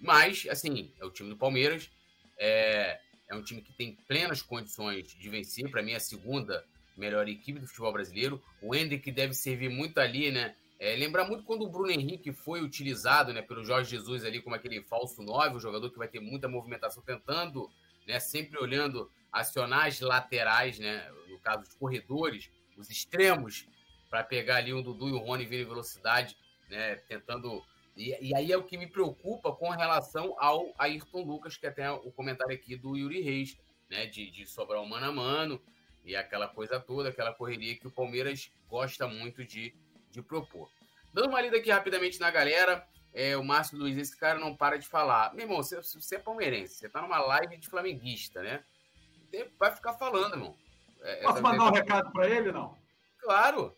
Mas, 0.00 0.46
assim, 0.50 0.92
é 1.00 1.04
o 1.04 1.10
time 1.10 1.30
do 1.30 1.36
Palmeiras 1.36 1.90
é, 2.38 3.00
é 3.28 3.34
um 3.34 3.42
time 3.42 3.62
que 3.62 3.72
tem 3.72 3.96
plenas 4.06 4.42
condições 4.42 5.08
de 5.08 5.28
vencer. 5.28 5.70
Para 5.70 5.82
mim, 5.82 5.92
é 5.92 5.96
a 5.96 6.00
segunda 6.00 6.64
melhor 6.96 7.28
equipe 7.28 7.58
do 7.58 7.66
futebol 7.66 7.92
brasileiro. 7.92 8.42
O 8.62 8.74
Hendrick 8.74 9.10
deve 9.10 9.34
servir 9.34 9.68
muito 9.68 9.98
ali, 9.98 10.30
né? 10.30 10.54
É, 10.78 10.96
lembrar 10.96 11.24
muito 11.24 11.44
quando 11.44 11.62
o 11.62 11.68
Bruno 11.68 11.90
Henrique 11.90 12.32
foi 12.32 12.60
utilizado 12.60 13.32
né, 13.32 13.40
pelo 13.40 13.64
Jorge 13.64 13.90
Jesus 13.90 14.24
ali 14.24 14.42
como 14.42 14.56
aquele 14.56 14.82
falso 14.82 15.22
9, 15.22 15.56
o 15.56 15.60
jogador 15.60 15.90
que 15.90 15.98
vai 15.98 16.08
ter 16.08 16.20
muita 16.20 16.48
movimentação, 16.48 17.02
tentando, 17.02 17.70
né, 18.06 18.18
sempre 18.18 18.58
olhando, 18.58 19.10
acionar 19.32 19.86
as 19.86 20.00
laterais, 20.00 20.78
né, 20.78 21.08
no 21.28 21.38
caso 21.38 21.60
dos 21.60 21.74
corredores, 21.74 22.50
os 22.76 22.90
extremos, 22.90 23.68
para 24.10 24.22
pegar 24.24 24.56
ali 24.56 24.74
um 24.74 24.82
Dudu 24.82 25.08
e 25.08 25.12
o 25.12 25.18
Rony 25.18 25.44
vir 25.44 25.60
em 25.60 25.64
velocidade, 25.64 26.36
né, 26.68 26.96
tentando 27.08 27.62
e, 27.96 28.10
e, 28.20 28.34
aí 28.34 28.50
é 28.50 28.56
o 28.56 28.64
que 28.64 28.76
me 28.76 28.88
preocupa 28.88 29.52
com 29.52 29.70
relação 29.70 30.34
ao 30.38 30.74
Ayrton 30.78 31.22
Lucas, 31.22 31.56
que 31.56 31.64
até 31.64 31.88
o 31.92 32.10
comentário 32.10 32.52
aqui 32.52 32.74
do 32.74 32.96
Yuri 32.96 33.20
Reis, 33.20 33.56
né? 33.88 34.06
De, 34.06 34.30
de 34.30 34.46
sobrar 34.46 34.82
o 34.82 34.88
mano 34.88 35.06
a 35.06 35.12
mano 35.12 35.62
e 36.04 36.14
aquela 36.14 36.48
coisa 36.48 36.78
toda, 36.78 37.08
aquela 37.08 37.32
correria 37.32 37.76
que 37.76 37.86
o 37.86 37.90
Palmeiras 37.90 38.50
gosta 38.68 39.06
muito 39.06 39.44
de, 39.44 39.74
de 40.14 40.22
propor. 40.22 40.70
Dando 41.12 41.28
uma 41.28 41.40
lida 41.40 41.56
aqui 41.56 41.70
rapidamente 41.70 42.18
na 42.20 42.30
galera, 42.30 42.86
é, 43.12 43.36
o 43.36 43.44
Márcio 43.44 43.78
Luiz, 43.78 43.96
esse 43.96 44.16
cara 44.16 44.38
não 44.38 44.56
para 44.56 44.78
de 44.78 44.88
falar. 44.88 45.34
Meu 45.34 45.44
irmão, 45.44 45.62
você, 45.62 45.76
você 45.80 46.16
é 46.16 46.18
palmeirense, 46.18 46.74
você 46.74 46.88
tá 46.88 47.02
numa 47.02 47.18
live 47.18 47.56
de 47.56 47.68
flamenguista, 47.68 48.42
né? 48.42 48.64
Vai 49.58 49.74
ficar 49.74 49.94
falando, 49.94 50.34
irmão. 50.34 50.56
É, 51.02 51.22
Posso 51.22 51.42
mandar 51.42 51.64
um 51.64 51.72
recado 51.72 52.10
para 52.12 52.28
ele, 52.28 52.52
não? 52.52 52.76
Claro. 53.18 53.76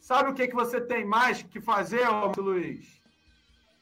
Sabe 0.00 0.30
o 0.30 0.34
que, 0.34 0.48
que 0.48 0.54
você 0.54 0.80
tem 0.80 1.04
mais 1.04 1.42
que 1.42 1.60
fazer, 1.60 2.06
Luiz? 2.36 3.02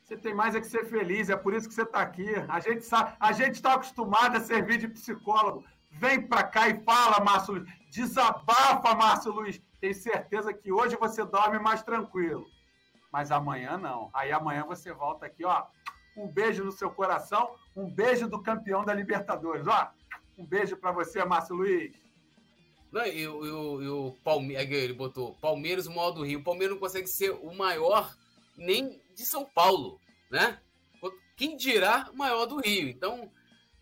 Você 0.02 0.16
tem 0.16 0.34
mais 0.34 0.54
é 0.54 0.60
que 0.60 0.66
ser 0.66 0.84
feliz, 0.84 1.30
é 1.30 1.36
por 1.36 1.54
isso 1.54 1.68
que 1.68 1.74
você 1.74 1.82
está 1.82 2.02
aqui. 2.02 2.28
A 2.48 2.60
gente 2.60 2.84
sabe, 2.84 3.16
a 3.18 3.32
gente 3.32 3.54
está 3.54 3.74
acostumado 3.74 4.36
a 4.36 4.40
servir 4.40 4.78
de 4.78 4.88
psicólogo. 4.88 5.64
Vem 5.92 6.26
para 6.26 6.42
cá 6.44 6.68
e 6.68 6.82
fala, 6.82 7.24
Márcio 7.24 7.54
Luiz. 7.54 7.68
Desabafa, 7.90 8.94
Márcio 8.94 9.32
Luiz. 9.32 9.62
Tenho 9.80 9.94
certeza 9.94 10.52
que 10.52 10.72
hoje 10.72 10.96
você 10.96 11.24
dorme 11.24 11.58
mais 11.58 11.82
tranquilo. 11.82 12.46
Mas 13.12 13.30
amanhã 13.30 13.76
não. 13.76 14.10
Aí 14.14 14.32
amanhã 14.32 14.64
você 14.64 14.92
volta 14.92 15.26
aqui, 15.26 15.44
ó. 15.44 15.66
Um 16.16 16.28
beijo 16.28 16.64
no 16.64 16.72
seu 16.72 16.90
coração, 16.90 17.54
um 17.74 17.88
beijo 17.88 18.28
do 18.28 18.42
campeão 18.42 18.84
da 18.84 18.92
Libertadores, 18.92 19.66
ó. 19.66 19.90
Um 20.38 20.46
beijo 20.46 20.76
para 20.76 20.92
você, 20.92 21.24
Márcio 21.24 21.56
Luiz. 21.56 21.94
Não, 22.90 23.06
e, 23.06 23.26
o 23.26 24.14
Palmeiras, 24.22 24.70
ele 24.70 24.92
botou 24.92 25.34
Palmeiras, 25.40 25.86
o 25.86 25.94
maior 25.94 26.10
do 26.10 26.22
Rio. 26.22 26.40
O 26.40 26.44
Palmeiras 26.44 26.74
não 26.74 26.80
consegue 26.80 27.06
ser 27.06 27.30
o 27.30 27.54
maior 27.54 28.14
nem 28.56 29.00
de 29.14 29.24
São 29.24 29.44
Paulo, 29.44 29.98
né? 30.30 30.60
Quem 31.34 31.56
dirá 31.56 32.10
o 32.12 32.16
maior 32.16 32.44
do 32.44 32.60
Rio. 32.60 32.88
Então, 32.88 33.30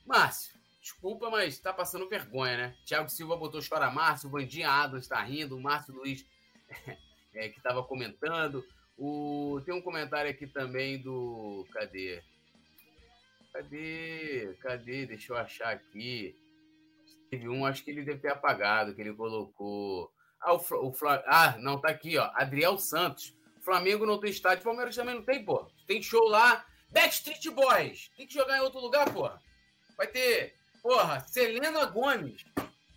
Márcio, 0.06 0.54
desculpa, 0.90 1.30
mas 1.30 1.58
tá 1.58 1.72
passando 1.72 2.08
vergonha, 2.08 2.56
né? 2.56 2.76
Thiago 2.84 3.08
Silva 3.08 3.36
botou 3.36 3.60
chora 3.66 3.90
Márcio, 3.90 4.28
Vandinha 4.28 4.68
Adams 4.68 5.06
tá 5.06 5.22
rindo, 5.22 5.56
o 5.56 5.60
Márcio 5.60 5.94
Luiz 5.94 6.26
é, 7.34 7.48
que 7.48 7.60
tava 7.60 7.82
comentando. 7.84 8.64
O... 8.98 9.60
Tem 9.64 9.72
um 9.72 9.80
comentário 9.80 10.30
aqui 10.30 10.46
também 10.46 11.00
do. 11.00 11.66
Cadê? 11.72 12.22
Cadê? 13.52 14.56
Cadê? 14.60 15.06
Deixa 15.06 15.32
eu 15.32 15.36
achar 15.36 15.70
aqui. 15.70 16.36
Teve 17.30 17.48
um, 17.48 17.64
acho 17.64 17.84
que 17.84 17.90
ele 17.90 18.04
deve 18.04 18.18
ter 18.18 18.32
apagado, 18.32 18.94
que 18.94 19.00
ele 19.00 19.14
colocou. 19.14 20.12
Ah, 20.40 20.54
o, 20.54 20.58
o 20.58 20.94
ah, 21.26 21.56
não, 21.58 21.80
tá 21.80 21.88
aqui, 21.88 22.18
ó. 22.18 22.30
Adriel 22.34 22.76
Santos. 22.78 23.34
Flamengo 23.60 24.06
não 24.06 24.18
tem 24.18 24.30
estádio, 24.30 24.64
Palmeiras 24.64 24.96
também 24.96 25.14
não 25.14 25.22
tem, 25.22 25.44
pô. 25.44 25.70
Tem 25.86 26.02
show 26.02 26.26
lá. 26.28 26.64
Backstreet 26.90 27.50
Boys. 27.50 28.10
Tem 28.16 28.26
que 28.26 28.34
jogar 28.34 28.58
em 28.58 28.62
outro 28.62 28.80
lugar, 28.80 29.12
porra. 29.12 29.40
Vai 29.96 30.06
ter, 30.06 30.59
porra, 30.82 31.24
Selena 31.28 31.84
Gomes. 31.86 32.44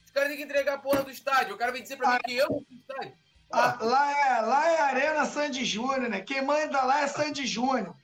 Os 0.05 0.11
caras 0.11 0.29
têm 0.29 0.37
que 0.37 0.43
entregar 0.43 0.75
a 0.75 0.79
porra 0.79 1.03
do 1.03 1.11
estádio. 1.11 1.55
O 1.55 1.57
cara 1.57 1.71
vem 1.71 1.81
dizer 1.81 1.97
pra 1.97 2.13
mim 2.13 2.19
que 2.25 2.35
eu 2.35 2.49
não 2.49 2.65
estádio. 2.69 3.13
Ah, 3.51 3.77
lá, 3.79 4.11
é, 4.11 4.41
lá 4.41 4.67
é 4.67 4.81
Arena 4.81 5.25
Sandy 5.25 5.63
Júnior, 5.63 6.09
né? 6.09 6.21
Quem 6.21 6.41
manda 6.43 6.81
lá 6.83 7.01
é 7.01 7.07
Sandy 7.07 7.45
Júnior. 7.45 7.95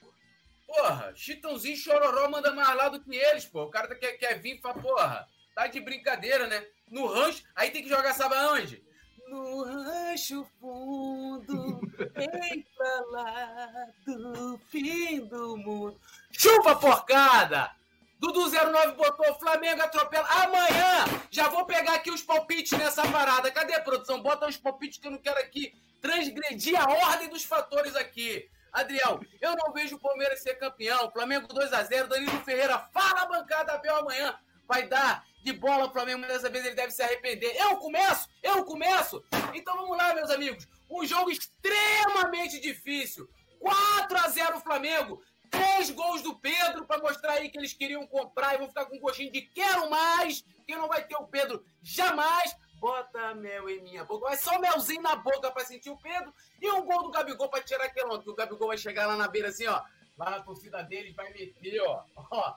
Porra, 0.67 1.11
Chitãozinho 1.15 1.75
Chororó 1.75 2.29
manda 2.29 2.53
mais 2.53 2.77
lá 2.77 2.89
do 2.89 2.99
que 2.99 3.15
eles, 3.15 3.45
pô. 3.45 3.63
O 3.63 3.69
cara 3.71 3.95
quer, 3.95 4.13
quer 4.13 4.39
vir 4.39 4.57
e 4.57 4.61
fala, 4.61 4.75
porra. 4.75 5.27
Tá 5.55 5.65
de 5.65 5.81
brincadeira, 5.81 6.45
né? 6.45 6.63
No 6.87 7.07
rancho, 7.07 7.43
aí 7.55 7.71
tem 7.71 7.81
que 7.81 7.89
jogar, 7.89 8.13
sabe 8.13 8.35
aonde? 8.35 8.83
No 9.27 9.63
rancho 9.63 10.47
fundo, 10.59 11.81
bem 12.13 12.65
pra 12.77 13.01
lá 13.11 13.87
do 14.05 14.57
fim 14.69 15.25
do 15.25 15.57
mundo. 15.57 15.99
Chuva 16.31 16.75
porcada! 16.75 17.71
Dudu 18.19 18.49
09 18.49 18.91
botou 18.97 19.33
Flamengo 19.39 19.81
atropela. 19.81 20.27
Amanhã 20.43 21.05
já 21.31 21.47
vou 21.47 21.65
pegar 21.65 21.93
aqui 21.93 22.11
os 22.11 22.21
palpites 22.21 22.77
nessa 22.77 23.01
parada. 23.09 23.49
Cadê 23.49 23.79
produção? 23.79 24.21
Bota 24.21 24.45
os 24.45 24.57
palpites 24.57 24.99
que 24.99 25.07
eu 25.07 25.11
não 25.11 25.19
quero 25.19 25.39
aqui 25.39 25.73
transgredir 26.01 26.79
a 26.79 26.89
ordem 26.89 27.29
dos 27.29 27.45
fatores 27.45 27.95
aqui. 27.95 28.49
Adriel, 28.73 29.21
eu 29.41 29.55
não 29.55 29.71
vejo 29.71 29.95
o 29.95 29.99
Palmeiras 29.99 30.41
ser 30.41 30.55
campeão. 30.55 31.09
Flamengo 31.11 31.47
2 31.47 31.71
a 31.71 31.83
0 31.83 32.09
Danilo 32.09 32.43
Ferreira, 32.43 32.77
fala 32.93 33.21
a 33.21 33.25
bancada 33.25 33.73
Abel 33.73 33.95
amanhã. 33.95 34.37
Vai 34.67 34.87
dar 34.87 35.25
de 35.41 35.53
bola 35.53 35.85
o 35.85 35.91
Flamengo, 35.91 36.19
mas 36.19 36.29
dessa 36.29 36.49
vez 36.49 36.65
ele 36.65 36.75
deve 36.75 36.91
se 36.91 37.01
arrepender. 37.01 37.55
Eu 37.55 37.77
começo! 37.77 38.27
Eu 38.43 38.65
começo! 38.65 39.23
Então 39.53 39.75
vamos 39.77 39.97
lá, 39.97 40.13
meus 40.13 40.29
amigos. 40.29 40.67
Um 40.89 41.05
jogo 41.05 41.31
extremamente 41.31 42.59
difícil. 42.59 43.27
4 43.59 44.17
a 44.17 44.27
0 44.27 44.59
Flamengo. 44.59 45.21
Três 45.49 45.89
gols 45.89 46.21
do 46.21 46.35
Pedro 46.35 46.85
para 46.85 47.01
mostrar 47.01 47.33
aí 47.33 47.49
que 47.49 47.57
eles 47.57 47.73
queriam 47.73 48.05
comprar 48.07 48.55
e 48.55 48.57
vão 48.57 48.67
ficar 48.67 48.85
com 48.85 48.95
um 48.95 48.99
gostinho 48.99 49.31
de 49.31 49.41
quero 49.41 49.89
mais. 49.89 50.43
Quem 50.65 50.77
não 50.77 50.87
vai 50.87 51.05
ter 51.05 51.15
o 51.15 51.27
Pedro 51.27 51.63
jamais. 51.81 52.55
Bota 52.75 53.35
mel 53.35 53.69
em 53.69 53.81
minha 53.81 54.05
boca. 54.05 54.27
Vai 54.27 54.37
só 54.37 54.57
melzinho 54.59 55.01
na 55.01 55.15
boca 55.15 55.51
para 55.51 55.65
sentir 55.65 55.89
o 55.89 55.97
Pedro. 55.97 56.33
E 56.61 56.71
um 56.71 56.85
gol 56.85 57.03
do 57.03 57.11
Gabigol 57.11 57.49
para 57.49 57.63
tirar 57.63 57.85
aquele. 57.85 58.19
Que 58.19 58.29
o 58.29 58.35
Gabigol 58.35 58.69
vai 58.69 58.77
chegar 58.77 59.05
lá 59.07 59.17
na 59.17 59.27
beira 59.27 59.49
assim, 59.49 59.67
ó. 59.67 59.81
Lá 60.17 60.29
na 60.29 60.41
torcida 60.41 60.81
deles 60.83 61.15
vai 61.15 61.31
meter, 61.33 61.81
ó. 61.81 62.03
ó 62.15 62.55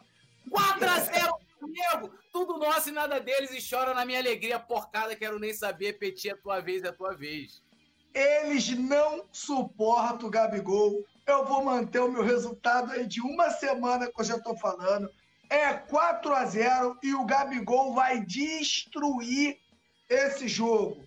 4 0.51 0.89
a 0.89 1.01
0 1.01 1.39
Flamengo, 1.63 2.13
tudo 2.33 2.59
nosso 2.59 2.89
e 2.89 2.93
nada 2.93 3.21
deles, 3.21 3.53
e 3.53 3.71
chora 3.71 3.95
na 3.95 4.05
minha 4.05 4.19
alegria 4.19 4.59
porcada, 4.59 5.15
quero 5.15 5.39
nem 5.39 5.55
saber, 5.55 5.93
Petit, 5.93 6.31
é 6.31 6.35
tua 6.35 6.61
vez, 6.61 6.83
é 6.83 6.91
tua 6.91 7.15
vez. 7.15 7.63
Eles 8.15 8.69
não 8.71 9.25
suportam 9.33 10.29
o 10.29 10.31
Gabigol. 10.31 11.05
Eu 11.27 11.45
vou 11.45 11.65
manter 11.65 12.01
o 12.01 12.11
meu 12.11 12.23
resultado 12.23 12.93
aí 12.93 13.07
de 13.07 13.21
uma 13.21 13.51
semana 13.51 14.07
que 14.07 14.21
eu 14.21 14.25
já 14.25 14.39
tô 14.39 14.57
falando. 14.57 15.11
É 15.49 15.73
4 15.75 16.35
a 16.35 16.45
0 16.45 16.99
e 17.03 17.15
o 17.15 17.25
Gabigol 17.25 17.95
vai 17.95 18.21
destruir 18.21 19.59
esse 20.09 20.49
jogo. 20.49 21.05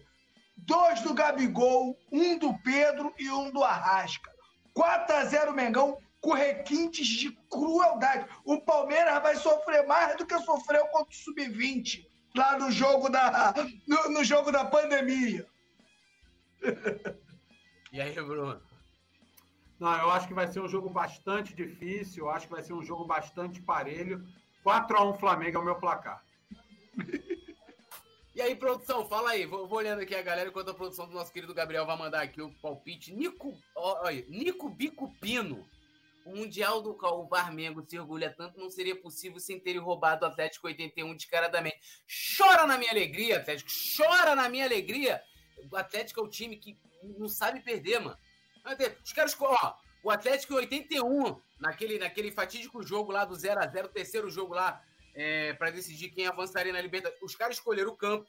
dois 0.57 1.01
do 1.01 1.13
Gabigol, 1.13 1.95
um 2.11 2.37
do 2.37 2.57
Pedro 2.59 3.13
e 3.19 3.29
um 3.29 3.51
do 3.51 3.63
Arrasca. 3.63 4.31
4 4.73 5.15
a 5.15 5.25
0 5.25 5.53
Mengão 5.53 5.97
com 6.21 6.33
requintes 6.33 7.05
de 7.05 7.31
crueldade. 7.51 8.25
O 8.43 8.59
Palmeiras 8.59 9.21
vai 9.21 9.35
sofrer 9.35 9.85
mais 9.85 10.17
do 10.17 10.25
que 10.25 10.37
sofreu 10.39 10.87
contra 10.87 11.11
o 11.11 11.15
Sub-20 11.15 12.05
lá 12.35 12.57
no 12.57 12.71
jogo 12.71 13.09
da 13.09 13.53
no, 13.87 14.09
no 14.09 14.23
jogo 14.23 14.51
da 14.51 14.65
pandemia. 14.65 15.47
E 17.91 18.01
aí, 18.01 18.13
Bruno? 18.13 18.61
Não, 19.79 19.93
eu 19.99 20.11
acho 20.11 20.27
que 20.27 20.33
vai 20.33 20.47
ser 20.47 20.59
um 20.59 20.67
jogo 20.67 20.89
bastante 20.89 21.53
difícil, 21.53 22.25
eu 22.25 22.29
acho 22.29 22.47
que 22.47 22.53
vai 22.53 22.63
ser 22.63 22.73
um 22.73 22.83
jogo 22.83 23.05
bastante 23.05 23.61
parelho. 23.61 24.25
4 24.63 24.97
a 24.97 25.09
1 25.09 25.13
Flamengo 25.19 25.57
é 25.57 25.61
o 25.61 25.65
meu 25.65 25.75
placar. 25.75 26.23
E 28.35 28.41
aí, 28.41 28.53
produção, 28.53 29.07
fala 29.07 29.29
aí. 29.29 29.45
Vou, 29.45 29.65
vou, 29.65 29.77
olhando 29.77 30.01
aqui 30.01 30.13
a 30.13 30.21
galera 30.21 30.49
enquanto 30.49 30.69
a 30.69 30.73
produção 30.73 31.07
do 31.07 31.13
nosso 31.13 31.31
querido 31.31 31.53
Gabriel 31.53 31.85
vai 31.85 31.97
mandar 31.97 32.21
aqui 32.21 32.41
o 32.41 32.51
palpite. 32.61 33.13
Nico, 33.13 33.57
olha, 33.73 34.25
Nico 34.27 34.67
Bico 34.67 35.09
Pino. 35.21 35.65
O 36.25 36.35
Mundial 36.35 36.81
do 36.81 36.93
qual 36.95 37.21
o 37.21 37.27
Varmengo 37.27 37.85
se 37.87 37.97
orgulha 37.97 38.33
tanto 38.35 38.59
não 38.59 38.69
seria 38.69 38.95
possível 38.95 39.39
sem 39.39 39.57
ter 39.57 39.77
roubado 39.77 40.25
o 40.25 40.27
Atlético 40.27 40.67
81 40.67 41.15
descaradamente. 41.15 41.79
Chora 42.35 42.67
na 42.67 42.77
minha 42.77 42.91
alegria, 42.91 43.37
Atlético. 43.37 43.69
Chora 43.95 44.35
na 44.35 44.49
minha 44.49 44.65
alegria. 44.65 45.21
O 45.71 45.75
Atlético 45.75 46.19
é 46.19 46.23
o 46.23 46.29
time 46.29 46.57
que 46.57 46.77
não 47.17 47.27
sabe 47.27 47.59
perder, 47.61 47.99
mano. 47.99 48.17
Os 49.03 49.13
caras, 49.13 49.35
ó, 49.39 49.75
o 50.03 50.11
Atlético 50.11 50.53
em 50.53 50.57
81, 50.57 51.41
naquele, 51.59 51.99
naquele 51.99 52.31
fatídico 52.31 52.83
jogo 52.83 53.11
lá 53.11 53.25
do 53.25 53.35
0 53.35 53.59
a 53.59 53.67
0 53.67 53.87
terceiro 53.89 54.29
jogo 54.29 54.53
lá, 54.53 54.83
é, 55.13 55.53
para 55.53 55.71
decidir 55.71 56.09
quem 56.09 56.27
avançaria 56.27 56.73
na 56.73 56.81
Libertadores. 56.81 57.23
Os 57.23 57.35
caras 57.35 57.57
escolheram 57.57 57.91
o 57.91 57.95
campo, 57.95 58.27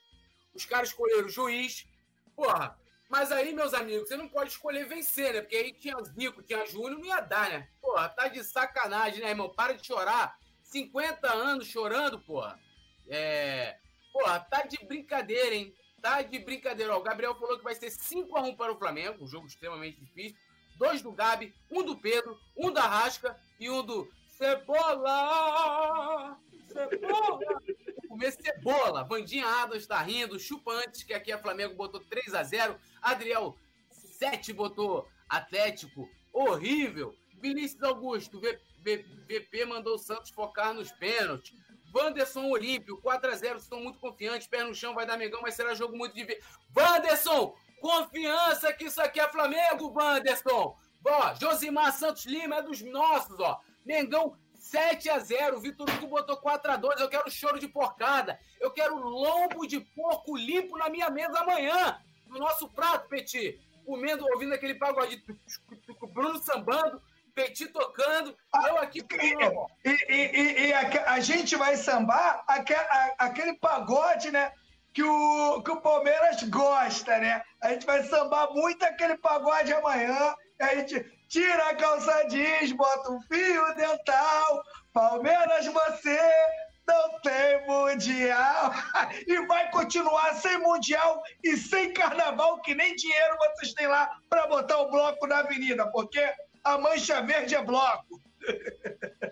os 0.55 0.65
caras 0.65 0.91
escolheram 0.91 1.27
o 1.27 1.31
juiz. 1.31 1.87
Porra, 2.35 2.79
mas 3.09 3.31
aí, 3.31 3.53
meus 3.53 3.75
amigos, 3.75 4.09
você 4.09 4.17
não 4.17 4.29
pode 4.29 4.51
escolher 4.51 4.87
vencer, 4.87 5.33
né? 5.33 5.41
Porque 5.41 5.57
aí 5.57 5.73
tinha 5.73 5.97
Zico, 6.03 6.43
tinha 6.43 6.67
Júnior, 6.67 6.99
não 6.99 7.05
ia 7.05 7.21
dar, 7.21 7.51
né? 7.51 7.69
Porra, 7.81 8.09
tá 8.09 8.29
de 8.29 8.43
sacanagem, 8.43 9.21
né, 9.21 9.31
irmão? 9.31 9.49
Para 9.49 9.75
de 9.75 9.87
chorar. 9.87 10.39
50 10.63 11.33
anos 11.33 11.67
chorando, 11.67 12.19
porra. 12.21 12.59
É. 13.09 13.79
Porra, 14.13 14.41
tá 14.41 14.63
de 14.63 14.85
brincadeira, 14.85 15.55
hein? 15.55 15.75
Tá 16.01 16.23
de 16.23 16.39
brincadeira. 16.39 16.95
Ó, 16.95 16.99
o 16.99 17.03
Gabriel 17.03 17.35
falou 17.35 17.59
que 17.59 17.65
vai 17.65 17.75
ser 17.75 17.89
5x1 17.89 18.57
para 18.57 18.73
o 18.73 18.79
Flamengo, 18.79 19.25
um 19.25 19.29
jogo 19.29 19.47
extremamente 19.47 20.01
difícil. 20.01 20.37
Dois 20.77 21.01
do 21.01 21.11
Gabi, 21.11 21.55
um 21.71 21.83
do 21.83 21.97
Pedro, 21.97 22.39
um 22.57 22.71
da 22.71 22.83
Rasca 22.83 23.37
e 23.59 23.71
um 23.71 23.83
do 23.83 24.11
Cebola! 24.37 26.39
Cebola! 26.69 27.39
Comer 28.09 28.33
cebola. 28.33 29.05
Vandinha 29.05 29.47
Adams 29.47 29.87
tá 29.87 30.01
rindo. 30.01 30.39
Chupantes, 30.39 31.03
que 31.03 31.15
aqui 31.15 31.33
a 31.33 31.39
Flamengo 31.39 31.75
botou 31.75 32.01
3 32.01 32.35
a 32.35 32.43
0 32.43 32.77
Adriel 33.01 33.57
7 33.91 34.53
botou 34.53 35.09
Atlético. 35.29 36.09
Horrível. 36.33 37.15
Vinícius 37.41 37.83
Augusto, 37.83 38.41
VP 38.41 39.65
mandou 39.67 39.95
o 39.95 39.99
Santos 39.99 40.31
focar 40.31 40.73
nos 40.73 40.91
pênaltis. 40.93 41.55
Wanderson 41.97 42.51
Olímpio, 42.51 43.01
4x0, 43.01 43.57
estão 43.57 43.81
muito 43.81 43.99
confiantes. 43.99 44.47
Pé 44.47 44.63
no 44.63 44.75
chão, 44.75 44.95
vai 44.95 45.07
dar 45.07 45.17
Megão, 45.17 45.41
mas 45.41 45.55
será 45.55 45.75
jogo 45.75 45.97
muito 45.97 46.15
difícil. 46.15 46.43
Wanderson, 46.77 47.57
confiança 47.81 48.73
que 48.75 48.85
isso 48.85 49.01
aqui 49.01 49.19
é 49.19 49.29
Flamengo, 49.29 49.93
Wanderson. 49.95 50.77
Ó, 51.05 51.35
Josimar 51.35 51.93
Santos 51.93 52.27
Lima 52.27 52.57
é 52.57 52.63
dos 52.63 52.83
nossos, 52.83 53.41
ó. 53.41 53.61
Mengão 53.85 54.37
7 54.59 55.09
a 55.11 55.19
0 55.21 55.61
Vitor 55.61 55.89
Hugo 55.89 56.09
botou 56.09 56.37
4 56.37 56.73
a 56.73 56.77
2 56.77 57.01
Eu 57.01 57.09
quero 57.09 57.31
choro 57.31 57.59
de 57.59 57.69
porcada. 57.69 58.39
Eu 58.61 58.71
quero 58.71 58.97
lombo 58.97 59.67
de 59.67 59.81
porco 59.81 60.37
limpo 60.37 60.77
na 60.77 60.91
minha 60.91 61.09
mesa 61.09 61.41
amanhã. 61.41 61.99
No 62.27 62.39
nosso 62.39 62.69
prato, 62.69 63.09
Petit. 63.09 63.61
Comendo, 63.85 64.27
ouvindo 64.33 64.53
aquele 64.53 64.75
pagode. 64.75 65.23
Bruno 66.13 66.43
sambando. 66.43 67.01
Petit 67.37 67.69
tocando. 67.69 68.37
Ah, 68.53 68.69
eu 68.69 68.79
aqui. 68.79 69.07
E, 69.85 69.91
e, 69.91 69.97
e, 70.11 70.67
e 70.67 70.73
a, 70.73 71.13
a, 71.13 71.21
gente 71.21 71.55
vai 71.55 71.77
sambar 71.77 72.43
aquele, 72.49 72.81
aquele 73.19 73.55
pagode, 73.59 74.33
né? 74.33 74.51
Que 74.93 75.05
o, 75.05 75.63
que 75.63 75.71
o 75.71 75.81
Palmeiras 75.81 76.43
gosta, 76.45 77.19
né? 77.19 77.43
A 77.63 77.69
gente 77.69 77.87
vai 77.87 78.03
sambar 78.05 78.51
muito 78.53 78.83
aquele 78.85 79.17
pagode 79.19 79.73
amanhã. 79.73 80.35
A 80.59 80.75
gente 80.75 81.05
Tira 81.29 81.71
a 81.71 81.75
calça 81.75 82.29
jeans, 82.29 82.73
bota 82.73 83.11
um 83.11 83.21
fio 83.23 83.75
dental. 83.75 84.63
Palmeiras, 84.93 85.67
você 85.67 86.19
não 86.87 87.21
tem 87.21 87.67
mundial. 87.67 88.73
E 89.27 89.47
vai 89.47 89.71
continuar 89.71 90.35
sem 90.35 90.59
mundial 90.59 91.21
e 91.43 91.57
sem 91.57 91.93
carnaval, 91.93 92.61
que 92.61 92.75
nem 92.75 92.95
dinheiro 92.95 93.37
vocês 93.39 93.75
têm 93.75 93.89
lá 93.89 94.09
para 94.29 94.47
botar 94.47 94.79
o 94.79 94.91
bloco 94.91 95.27
na 95.27 95.39
avenida, 95.39 95.91
porque 95.91 96.21
a 96.67 96.79
mancha 96.79 97.23
verde 97.23 97.55
é 97.55 97.63
bloco. 97.63 98.21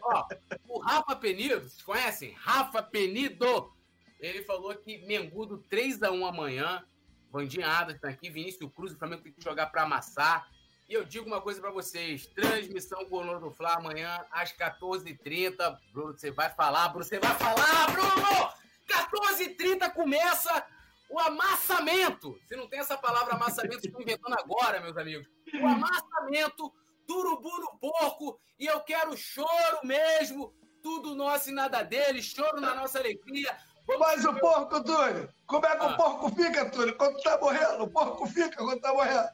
Ó, 0.02 0.28
o 0.68 0.78
Rafa 0.78 1.16
Penido, 1.16 1.68
vocês 1.68 1.82
conhecem? 1.82 2.32
Rafa 2.38 2.82
Penido. 2.82 3.72
Ele 4.20 4.44
falou 4.44 4.74
que 4.76 4.98
Mengudo 4.98 5.62
3x1 5.70 6.28
amanhã. 6.28 6.84
Vandinha 7.30 7.66
Adams 7.66 8.00
tá 8.00 8.08
aqui, 8.08 8.30
Vinícius 8.30 8.70
Cruz, 8.72 8.92
o 8.92 8.98
Flamengo 8.98 9.22
tem 9.22 9.32
que 9.32 9.42
jogar 9.42 9.66
para 9.66 9.82
amassar. 9.82 10.48
E 10.88 10.94
eu 10.94 11.04
digo 11.04 11.26
uma 11.26 11.40
coisa 11.40 11.60
para 11.60 11.72
vocês: 11.72 12.26
transmissão 12.26 13.04
o 13.10 13.40
do 13.40 13.50
Fla 13.50 13.74
amanhã 13.74 14.24
às 14.30 14.52
14h30. 14.52 15.76
Bruno, 15.92 16.16
você 16.16 16.30
vai 16.30 16.50
falar, 16.50 16.88
Bruno, 16.90 17.04
você 17.04 17.18
vai 17.18 17.34
falar, 17.34 17.90
Bruno! 17.90 18.52
14h30 18.86 19.92
começa 19.92 20.64
o 21.10 21.18
amassamento. 21.18 22.38
Se 22.46 22.54
não 22.54 22.68
tem 22.68 22.78
essa 22.78 22.96
palavra 22.96 23.34
amassamento, 23.34 23.84
estou 23.84 24.00
inventando 24.00 24.34
agora, 24.38 24.80
meus 24.80 24.96
amigos. 24.96 25.26
O 25.60 25.66
amassamento 25.66 26.72
do 27.06 27.18
urubu 27.18 27.60
no 27.60 27.78
porco. 27.78 28.38
E 28.58 28.66
eu 28.66 28.80
quero 28.80 29.16
choro 29.16 29.80
mesmo. 29.84 30.54
Tudo 30.82 31.14
nosso 31.14 31.50
e 31.50 31.52
nada 31.52 31.82
dele. 31.82 32.22
Choro 32.22 32.60
na 32.60 32.74
nossa 32.74 32.98
alegria. 32.98 33.56
Vamos 33.86 34.00
Mas 34.00 34.24
o 34.24 34.34
porco, 34.34 34.82
Túlio, 34.82 35.28
como 35.46 35.66
é 35.66 35.76
que 35.76 35.84
ah. 35.84 35.88
o 35.88 35.96
porco 35.96 36.30
fica, 36.30 36.70
Túlio? 36.70 36.96
Quando 36.96 37.20
tá 37.22 37.38
morrendo? 37.38 37.84
O 37.84 37.90
porco 37.90 38.26
fica 38.26 38.56
quando 38.56 38.80
tá 38.80 38.92
morrendo. 38.92 39.28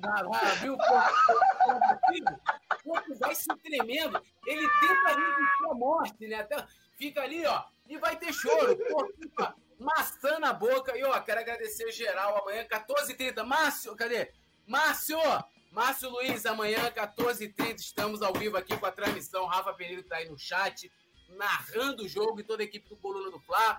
Vai 0.00 0.22
lá, 0.22 0.54
viu? 0.60 0.74
O 0.74 0.78
corpo 2.82 3.14
vai 3.18 3.34
se 3.34 3.48
tremendo. 3.62 4.22
Ele 4.46 4.68
tenta 4.80 5.08
resistir 5.08 5.70
à 5.70 5.74
morte, 5.74 6.26
né? 6.26 6.36
Até 6.36 6.66
fica 6.96 7.22
ali, 7.22 7.44
ó, 7.46 7.64
e 7.88 7.98
vai 7.98 8.16
ter 8.16 8.32
choro. 8.32 8.76
Pô, 8.76 9.06
fica 9.20 9.54
maçã 9.78 10.38
na 10.38 10.52
boca. 10.52 10.96
E, 10.96 11.04
ó, 11.04 11.18
quero 11.20 11.40
agradecer 11.40 11.90
geral. 11.92 12.38
Amanhã, 12.38 12.64
14h30. 12.64 13.44
Márcio, 13.44 13.96
cadê? 13.96 14.32
Márcio! 14.66 15.18
Márcio 15.70 16.10
Luiz, 16.10 16.44
amanhã, 16.46 16.90
14h30, 16.90 17.76
estamos 17.76 18.22
ao 18.22 18.32
vivo 18.32 18.56
aqui 18.56 18.76
com 18.76 18.86
a 18.86 18.90
transmissão. 18.90 19.46
Rafa 19.46 19.72
Pereira 19.72 20.00
está 20.00 20.16
aí 20.16 20.28
no 20.28 20.36
chat, 20.36 20.90
narrando 21.28 22.04
o 22.04 22.08
jogo 22.08 22.40
e 22.40 22.44
toda 22.44 22.62
a 22.62 22.64
equipe 22.64 22.88
do 22.88 22.96
Coluna 22.96 23.30
do 23.30 23.38
Fla. 23.40 23.78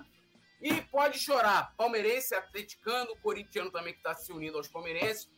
E 0.61 0.81
pode 0.83 1.19
chorar. 1.19 1.73
Palmeirense, 1.75 2.33
atleticano, 2.33 3.15
corintiano 3.17 3.69
também 3.71 3.93
que 3.93 3.99
está 3.99 4.13
se 4.13 4.31
unindo 4.31 4.57
aos 4.57 4.69
palmeirenses. 4.69 5.29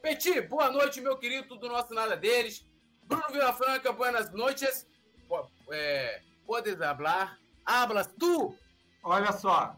Petit, 0.00 0.40
boa 0.40 0.70
noite, 0.70 1.00
meu 1.00 1.16
querido, 1.16 1.46
tudo 1.46 1.68
nosso, 1.68 1.94
nada 1.94 2.16
deles. 2.16 2.66
Bruno 3.04 3.28
Villafranca, 3.30 3.92
buenas 3.92 4.32
noites. 4.32 4.86
É, 5.70 6.20
podes 6.44 6.80
hablar. 6.80 7.38
Hablas 7.64 8.08
tu? 8.18 8.56
Olha 9.04 9.30
só. 9.30 9.76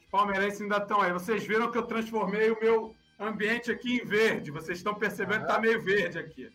Os 0.00 0.06
palmeirenses 0.10 0.60
ainda 0.60 0.78
estão 0.78 1.00
aí. 1.00 1.12
Vocês 1.12 1.44
viram 1.44 1.70
que 1.70 1.78
eu 1.78 1.86
transformei 1.86 2.50
o 2.50 2.60
meu 2.60 2.96
ambiente 3.18 3.70
aqui 3.70 3.96
em 3.96 4.04
verde. 4.04 4.50
Vocês 4.50 4.78
estão 4.78 4.94
percebendo 4.94 5.44
que 5.44 5.50
está 5.50 5.60
meio 5.60 5.82
verde 5.82 6.18
aqui. 6.18 6.50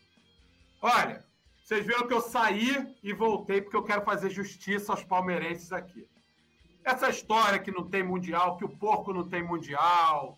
Olha, 0.81 1.23
vocês 1.63 1.85
viram 1.85 2.07
que 2.07 2.13
eu 2.13 2.21
saí 2.21 2.95
e 3.03 3.13
voltei 3.13 3.61
porque 3.61 3.77
eu 3.77 3.83
quero 3.83 4.03
fazer 4.03 4.29
justiça 4.29 4.91
aos 4.91 5.03
palmeirenses 5.03 5.71
aqui. 5.71 6.07
Essa 6.83 7.09
história 7.09 7.59
que 7.59 7.71
não 7.71 7.87
tem 7.87 8.01
mundial, 8.01 8.57
que 8.57 8.65
o 8.65 8.77
porco 8.77 9.13
não 9.13 9.27
tem 9.27 9.43
mundial, 9.43 10.37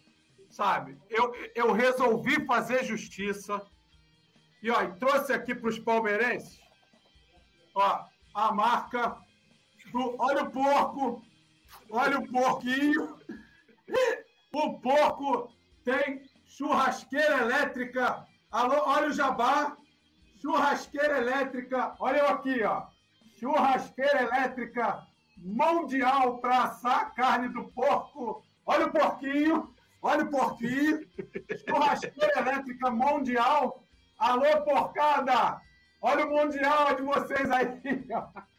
sabe? 0.50 0.98
Eu, 1.10 1.34
eu 1.56 1.72
resolvi 1.72 2.46
fazer 2.46 2.84
justiça 2.84 3.66
e 4.62 4.70
ó, 4.70 4.86
trouxe 4.92 5.34
aqui 5.34 5.56
para 5.56 5.70
os 5.70 5.80
palmeirenses, 5.80 6.60
ó, 7.74 8.06
a 8.34 8.52
marca 8.52 9.18
do. 9.92 10.16
Olha 10.20 10.44
o 10.44 10.52
porco, 10.52 11.24
olha 11.90 12.20
o 12.20 12.28
porquinho. 12.28 13.18
O 14.54 14.82
porco 14.82 15.50
tem 15.84 16.22
churrasqueira 16.46 17.42
elétrica. 17.42 18.26
Alô, 18.52 18.76
olha 18.86 19.08
o 19.08 19.14
jabá, 19.14 19.76
churrasqueira 20.42 21.18
elétrica. 21.18 21.96
Olha 22.00 22.18
eu 22.18 22.28
aqui, 22.28 22.64
ó, 22.64 22.88
churrasqueira 23.40 24.24
elétrica 24.24 25.06
mundial 25.38 26.40
para 26.40 26.64
assar 26.64 27.14
carne 27.14 27.50
do 27.50 27.66
porco. 27.70 28.44
Olha 28.66 28.88
o 28.88 28.92
porquinho, 28.92 29.74
olha 30.02 30.24
o 30.24 30.30
porquinho. 30.30 31.08
Churrasqueira 31.68 32.40
elétrica 32.40 32.92
mundial. 32.92 33.84
Alô, 34.20 34.62
porcada! 34.64 35.60
Olha 36.02 36.26
o 36.26 36.30
mundial 36.30 36.96
de 36.96 37.02
vocês 37.04 37.50
aí. 37.52 37.82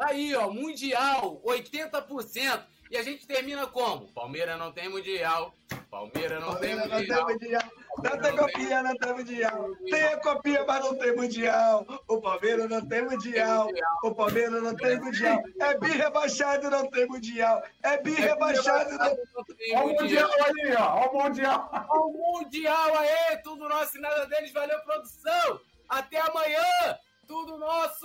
Aí, 0.00 0.34
ó, 0.34 0.50
mundial, 0.50 1.42
80%. 1.44 2.62
E 2.92 2.96
a 2.98 3.02
gente 3.02 3.26
termina 3.26 3.66
como? 3.66 4.06
Palmeiras 4.12 4.58
não 4.58 4.70
tem 4.70 4.86
mundial. 4.86 5.54
Palmeiras 5.90 6.38
não, 6.42 6.50
Palmeiras 6.50 6.82
tem, 6.82 6.90
não 6.90 6.98
mundial. 6.98 7.26
tem 7.26 7.34
mundial. 7.34 7.62
Não 8.02 8.18
tem 8.18 8.36
copinha, 8.36 8.82
não 8.82 8.96
tem 8.98 9.12
mundial. 9.14 9.74
Tem 9.90 10.02
a 10.02 10.16
copinha, 10.18 10.64
mas 10.66 10.84
não 10.84 10.98
tem 10.98 11.16
mundial. 11.16 11.86
O 12.06 12.20
Palmeiras 12.20 12.68
não 12.68 12.86
tem 12.86 13.02
mundial. 13.02 13.68
O 14.02 14.14
Palmeiras 14.14 14.62
não 14.62 14.76
tem 14.76 15.00
mundial. 15.00 15.42
É 15.58 15.78
bi 15.78 15.88
rebaixado, 15.88 16.68
não 16.68 16.90
tem 16.90 17.06
mundial. 17.06 17.62
É 17.82 17.96
bi 17.96 18.12
rebaixado, 18.12 18.90
não 18.90 19.44
tem 19.44 19.74
Olha 19.74 19.84
o 19.86 20.02
mundial. 20.02 20.28
Mundial 20.28 20.50
aí, 20.54 20.74
ó. 20.74 20.94
Olha 20.96 21.10
o 21.10 21.22
Mundial. 21.22 21.70
O 21.92 22.40
Mundial 22.42 22.98
aí, 22.98 23.36
tudo 23.38 23.70
nosso 23.70 23.96
e 23.96 24.00
nada 24.02 24.26
deles. 24.26 24.52
Valeu, 24.52 24.78
produção. 24.80 25.60
Até 25.88 26.20
amanhã. 26.20 26.98
Tudo 27.26 27.56
nosso. 27.56 28.04